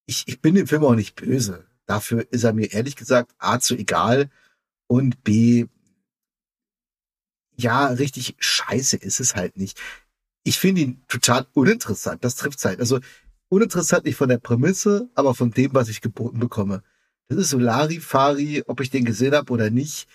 Ich, 0.06 0.28
ich 0.28 0.40
bin 0.40 0.54
dem 0.54 0.68
Film 0.68 0.84
auch 0.84 0.96
nicht 0.96 1.16
böse. 1.16 1.66
Dafür 1.88 2.28
ist 2.32 2.44
er 2.44 2.54
mir 2.54 2.72
ehrlich 2.72 2.96
gesagt 2.96 3.34
A 3.40 3.60
zu 3.60 3.76
egal 3.76 4.30
und 4.88 5.24
B, 5.24 5.66
ja, 7.56 7.88
richtig 7.88 8.36
scheiße 8.40 8.98
ist 8.98 9.20
es 9.20 9.36
halt 9.36 9.58
nicht. 9.58 9.80
Ich 10.44 10.60
finde 10.60 10.82
ihn 10.82 11.04
total 11.08 11.48
uninteressant. 11.54 12.24
Das 12.24 12.36
trifft's 12.36 12.64
halt. 12.66 12.80
Also 12.80 13.00
uninteressant 13.50 14.06
nicht 14.06 14.16
von 14.16 14.30
der 14.30 14.38
Prämisse, 14.38 15.10
aber 15.16 15.34
von 15.34 15.52
dem, 15.52 15.74
was 15.74 15.90
ich 15.90 16.02
geboten 16.02 16.40
bekomme. 16.40 16.84
Das 17.30 17.38
ist 17.40 17.50
so 17.50 17.58
Larifari, 17.58 18.64
ob 18.68 18.80
ich 18.82 18.90
den 18.90 19.06
gesehen 19.06 19.34
habe 19.34 19.52
oder 19.52 19.70
nicht. 19.70 20.08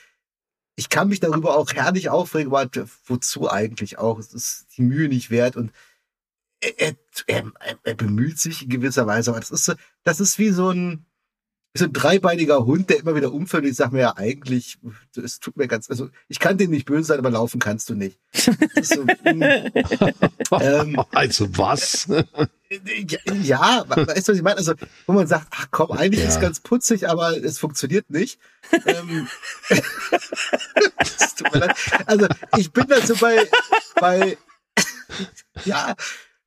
Ich 0.77 0.89
kann 0.89 1.09
mich 1.09 1.21
darüber 1.21 1.57
auch 1.57 1.73
herrlich 1.73 2.09
aufregen, 2.09 2.55
aber 2.55 2.71
wozu 3.07 3.51
eigentlich 3.51 3.99
auch? 3.99 4.19
Es 4.19 4.33
ist 4.33 4.69
die 4.77 4.83
Mühe 4.83 5.09
nicht 5.09 5.31
wert 5.31 5.57
und 5.57 5.73
er, 6.61 6.95
er, 7.27 7.53
er 7.83 7.95
bemüht 7.95 8.39
sich 8.39 8.63
in 8.63 8.69
gewisser 8.69 9.07
Weise, 9.07 9.31
aber 9.31 9.41
das 9.41 9.51
ist 9.51 9.65
so, 9.65 9.75
das 10.05 10.21
ist 10.21 10.39
wie 10.39 10.51
so 10.51 10.71
ein, 10.71 11.05
so 11.75 11.87
ein 11.87 11.93
dreibeiniger 11.93 12.67
Hund, 12.67 12.91
der 12.91 12.99
immer 12.99 13.15
wieder 13.15 13.33
umfällt. 13.33 13.65
Und 13.65 13.71
ich 13.71 13.77
sag 13.77 13.93
mir 13.93 14.01
ja 14.01 14.17
eigentlich, 14.17 14.79
es 15.17 15.41
tut 15.41 15.57
mir 15.57 15.69
ganz, 15.69 15.89
also 15.89 16.11
ich 16.29 16.39
kann 16.39 16.59
dem 16.59 16.71
nicht 16.71 16.85
böse 16.85 17.05
sein, 17.05 17.19
aber 17.19 17.31
laufen 17.31 17.61
kannst 17.61 17.89
du 17.89 17.95
nicht. 17.95 18.19
So, 18.83 19.07
ähm, 20.61 21.03
also 21.13 21.57
was? 21.57 22.09
ja, 23.43 23.85
weißt 23.87 24.29
du, 24.29 24.33
was 24.33 24.37
ich 24.37 24.43
meine? 24.43 24.59
Also, 24.59 24.75
wo 25.07 25.13
man 25.13 25.27
sagt, 25.27 25.47
ach 25.51 25.69
komm, 25.71 25.93
eigentlich 25.93 26.23
ja. 26.23 26.29
ist 26.29 26.37
es 26.37 26.41
ganz 26.41 26.61
putzig, 26.61 27.09
aber 27.09 27.37
es 27.43 27.59
funktioniert 27.59 28.11
nicht. 28.11 28.39
ähm. 28.87 29.29
Also, 32.07 32.29
ich 32.57 32.73
bin 32.73 32.87
da 32.87 33.05
so 33.05 33.17
bei, 33.17 33.49
bei, 34.01 34.39
ja, 35.65 35.95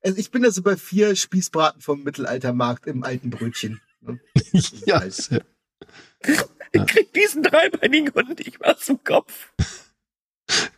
also 0.02 0.18
ich 0.18 0.30
bin 0.30 0.42
da 0.42 0.50
so 0.50 0.62
bei 0.62 0.76
vier 0.76 1.14
Spießbraten 1.14 1.80
vom 1.82 2.02
Mittelaltermarkt 2.02 2.86
im 2.86 3.02
alten 3.02 3.30
Brötchen. 3.30 3.80
Ne? 4.06 4.20
ja. 4.86 5.04
Ich 5.04 6.86
krieg 6.86 7.12
diesen 7.14 7.42
dreibeinigen 7.42 8.12
Hund 8.14 8.38
nicht 8.38 8.60
mehr 8.60 8.76
aus 8.76 8.86
dem 8.86 9.02
Kopf. 9.02 9.52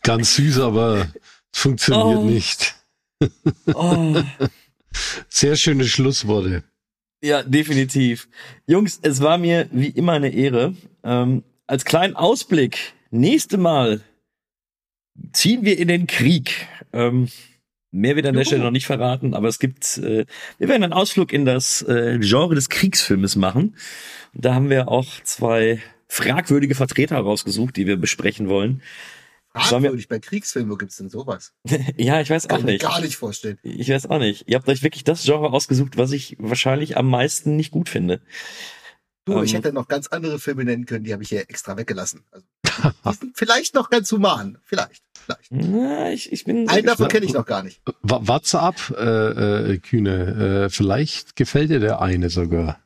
Ganz 0.03 0.35
süß, 0.35 0.59
aber 0.59 1.11
funktioniert 1.53 2.19
oh. 2.19 2.25
nicht. 2.25 2.75
oh. 3.73 4.21
Sehr 5.29 5.55
schöne 5.55 5.85
Schlussworte. 5.85 6.63
Ja, 7.21 7.43
definitiv. 7.43 8.29
Jungs, 8.65 8.99
es 9.01 9.21
war 9.21 9.37
mir 9.37 9.67
wie 9.71 9.89
immer 9.89 10.13
eine 10.13 10.33
Ehre. 10.33 10.75
Ähm, 11.03 11.43
als 11.67 11.85
kleinen 11.85 12.15
Ausblick, 12.15 12.93
nächste 13.11 13.57
Mal 13.57 14.01
ziehen 15.33 15.65
wir 15.65 15.77
in 15.77 15.89
den 15.89 16.07
Krieg. 16.07 16.67
Ähm, 16.93 17.29
mehr 17.91 18.15
wird 18.15 18.25
an 18.25 18.35
der 18.35 18.45
Stelle 18.45 18.63
noch 18.63 18.71
nicht 18.71 18.85
verraten, 18.85 19.33
aber 19.33 19.47
es 19.47 19.59
gibt, 19.59 19.97
äh, 19.97 20.25
wir 20.57 20.67
werden 20.67 20.83
einen 20.83 20.93
Ausflug 20.93 21.33
in 21.33 21.45
das 21.45 21.81
äh, 21.83 22.19
Genre 22.19 22.55
des 22.55 22.69
Kriegsfilmes 22.69 23.35
machen. 23.35 23.75
Und 24.33 24.45
da 24.45 24.53
haben 24.53 24.69
wir 24.69 24.89
auch 24.89 25.07
zwei 25.23 25.81
fragwürdige 26.07 26.75
Vertreter 26.75 27.17
rausgesucht, 27.17 27.75
die 27.75 27.87
wir 27.87 27.97
besprechen 27.97 28.49
wollen. 28.49 28.81
Fragwürdig, 29.53 30.07
bei 30.07 30.19
Kriegsfilmen, 30.19 30.71
wo 30.71 30.75
gibt's 30.75 30.97
denn 30.97 31.09
sowas? 31.09 31.53
ja, 31.97 32.21
ich 32.21 32.29
weiß 32.29 32.47
Kann 32.47 32.61
auch 32.61 32.65
nicht. 32.65 32.81
Kann 32.81 32.91
gar 32.91 33.01
nicht 33.01 33.17
vorstellen. 33.17 33.57
Ich 33.63 33.89
weiß 33.89 34.09
auch 34.09 34.19
nicht. 34.19 34.45
Ihr 34.47 34.55
habt 34.55 34.69
euch 34.69 34.83
wirklich 34.83 35.03
das 35.03 35.23
Genre 35.23 35.51
ausgesucht, 35.51 35.97
was 35.97 36.11
ich 36.11 36.35
wahrscheinlich 36.39 36.97
am 36.97 37.09
meisten 37.09 37.55
nicht 37.55 37.71
gut 37.71 37.89
finde. 37.89 38.21
Du, 39.29 39.37
ähm, 39.37 39.43
ich 39.43 39.53
hätte 39.53 39.71
noch 39.73 39.87
ganz 39.87 40.07
andere 40.07 40.39
Filme 40.39 40.65
nennen 40.65 40.85
können, 40.85 41.03
die 41.03 41.13
habe 41.13 41.23
ich 41.23 41.29
hier 41.29 41.41
extra 41.41 41.77
weggelassen. 41.77 42.23
Also, 42.31 42.45
die 43.05 43.13
sind 43.13 43.37
vielleicht 43.37 43.75
noch 43.75 43.89
ganz 43.89 44.11
human. 44.11 44.57
Vielleicht. 44.63 45.03
vielleicht. 45.13 45.51
Na, 45.51 46.11
ich, 46.11 46.31
ich 46.31 46.45
bin 46.45 46.67
Einen 46.69 46.87
davon 46.87 47.07
kenne 47.07 47.25
ich 47.25 47.33
noch 47.33 47.45
gar 47.45 47.63
nicht. 47.63 47.81
Warte 48.01 48.59
ab, 48.59 48.93
äh, 48.97 49.73
äh, 49.73 49.77
Kühne. 49.77 50.65
Äh, 50.65 50.69
vielleicht 50.69 51.35
gefällt 51.35 51.69
dir 51.69 51.79
der 51.79 52.01
eine 52.01 52.29
sogar. 52.29 52.79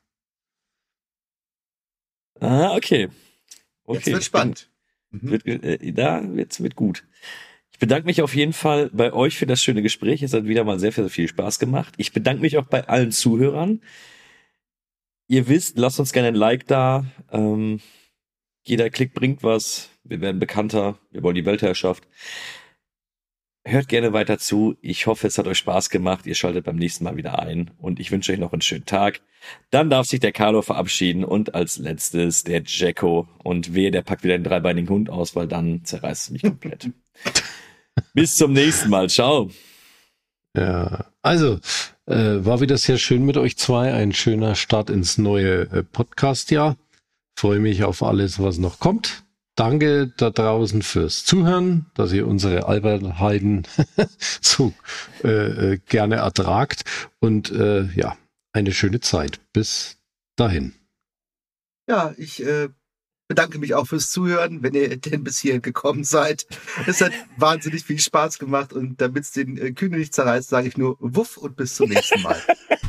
Ah, 2.40 2.76
okay. 2.76 3.10
Okay. 3.86 3.98
Jetzt 3.98 4.12
wird 4.12 4.24
spannend. 4.24 4.70
Mhm. 5.12 5.32
Wird, 5.32 5.46
äh, 5.46 5.94
da 5.94 6.22
wird's 6.24 6.62
wird 6.62 6.76
gut. 6.76 7.06
Ich 7.72 7.80
bedanke 7.80 8.06
mich 8.06 8.22
auf 8.22 8.36
jeden 8.36 8.54
Fall 8.54 8.90
bei 8.92 9.14
euch 9.14 9.38
für 9.38 9.46
das 9.46 9.62
schöne 9.62 9.82
Gespräch. 9.82 10.24
Es 10.24 10.34
hat 10.34 10.46
wieder 10.46 10.64
mal 10.64 10.80
sehr, 10.80 10.92
sehr 10.92 11.10
viel 11.10 11.28
Spaß 11.28 11.60
gemacht. 11.60 11.94
Ich 11.98 12.12
bedanke 12.12 12.42
mich 12.42 12.58
auch 12.58 12.66
bei 12.66 12.88
allen 12.88 13.12
Zuhörern. 13.12 13.82
Ihr 15.34 15.48
wisst, 15.48 15.80
lasst 15.80 16.00
uns 16.00 16.14
gerne 16.14 16.28
ein 16.28 16.36
Like 16.36 16.68
da. 16.68 17.06
Ähm, 17.32 17.80
jeder 18.62 18.92
Klick 18.92 19.16
bringt 19.16 19.42
was. 19.42 19.90
Wir 20.04 20.22
werden 20.22 20.40
bekannter. 20.40 21.00
Wir 21.10 21.24
wollen 21.24 21.34
die 21.34 21.48
Weltherrschaft. 21.48 22.08
Hört 23.66 23.88
gerne 23.88 24.14
weiter 24.14 24.38
zu. 24.38 24.78
Ich 24.82 25.08
hoffe, 25.08 25.26
es 25.26 25.40
hat 25.40 25.48
euch 25.48 25.58
Spaß 25.58 25.90
gemacht. 25.90 26.28
Ihr 26.28 26.36
schaltet 26.36 26.66
beim 26.66 26.76
nächsten 26.76 27.04
Mal 27.04 27.18
wieder 27.18 27.40
ein. 27.40 27.72
Und 27.80 28.00
ich 28.00 28.12
wünsche 28.12 28.32
euch 28.32 28.38
noch 28.38 28.54
einen 28.54 28.62
schönen 28.62 28.86
Tag. 28.86 29.22
Dann 29.72 29.90
darf 29.90 30.06
sich 30.06 30.20
der 30.20 30.34
Carlo 30.34 30.62
verabschieden 30.62 31.24
und 31.24 31.56
als 31.56 31.80
letztes 31.80 32.44
der 32.44 32.62
Jacko. 32.64 33.28
Und 33.44 33.74
wehe, 33.74 33.90
der 33.90 34.04
packt 34.04 34.24
wieder 34.24 34.38
den 34.38 34.44
dreibeinigen 34.44 34.90
Hund 34.90 35.10
aus, 35.10 35.36
weil 35.36 35.48
dann 35.48 35.84
zerreißt 35.84 36.26
es 36.26 36.30
mich 36.30 36.44
komplett. 36.44 36.92
Bis 38.14 38.38
zum 38.38 38.54
nächsten 38.54 38.92
Mal. 38.92 39.10
Ciao. 39.10 39.50
Ja, 40.56 41.12
also 41.24 41.60
äh, 42.06 42.46
war 42.46 42.62
wieder 42.62 42.78
sehr 42.78 42.98
schön 42.98 43.26
mit 43.26 43.38
euch 43.38 43.58
zwei. 43.58 43.94
Ein 43.94 44.14
schöner 44.14 44.56
Start 44.56 44.90
ins 44.90 45.18
neue 45.18 45.62
äh, 45.72 45.84
Podcast-Jahr. 45.84 46.78
Freue 47.38 47.60
mich 47.60 47.84
auf 47.84 48.04
alles, 48.04 48.42
was 48.42 48.58
noch 48.58 48.80
kommt. 48.80 49.24
Danke 49.56 50.12
da 50.18 50.32
draußen 50.32 50.82
fürs 50.82 51.26
Zuhören, 51.26 51.86
dass 51.94 52.12
ihr 52.12 52.28
unsere 52.28 52.66
Albertheiden 52.68 53.68
so 54.42 54.74
äh, 55.24 55.74
äh, 55.74 55.80
gerne 55.88 56.16
ertragt 56.16 56.84
und 57.20 57.52
äh, 57.52 57.84
ja, 57.94 58.18
eine 58.52 58.72
schöne 58.72 59.00
Zeit. 59.00 59.40
Bis 59.54 59.98
dahin. 60.36 60.74
Ja, 61.88 62.14
ich 62.18 62.44
äh, 62.44 62.70
bedanke 63.34 63.58
mich 63.58 63.74
auch 63.74 63.88
fürs 63.88 64.12
Zuhören, 64.12 64.62
wenn 64.62 64.76
ihr 64.76 64.96
denn 64.96 65.24
bis 65.24 65.40
hier 65.40 65.60
gekommen 65.60 66.04
seid. 66.04 66.46
Es 66.86 67.02
hat 67.02 67.14
wahnsinnig 67.38 67.84
viel 67.84 68.00
Spaß 68.00 68.38
gemacht 68.38 68.74
und 68.74 69.02
damit 69.02 69.24
es 69.24 69.32
den 69.32 69.58
äh, 69.58 69.72
Kühne 69.72 69.98
nicht 69.98 70.14
zerreißt, 70.14 70.50
sage 70.50 70.68
ich 70.68 70.78
nur 70.78 70.98
Wuff 71.00 71.38
und 71.38 71.56
bis 71.56 71.74
zum 71.76 71.90
nächsten 71.90 72.22
Mal. 72.22 72.40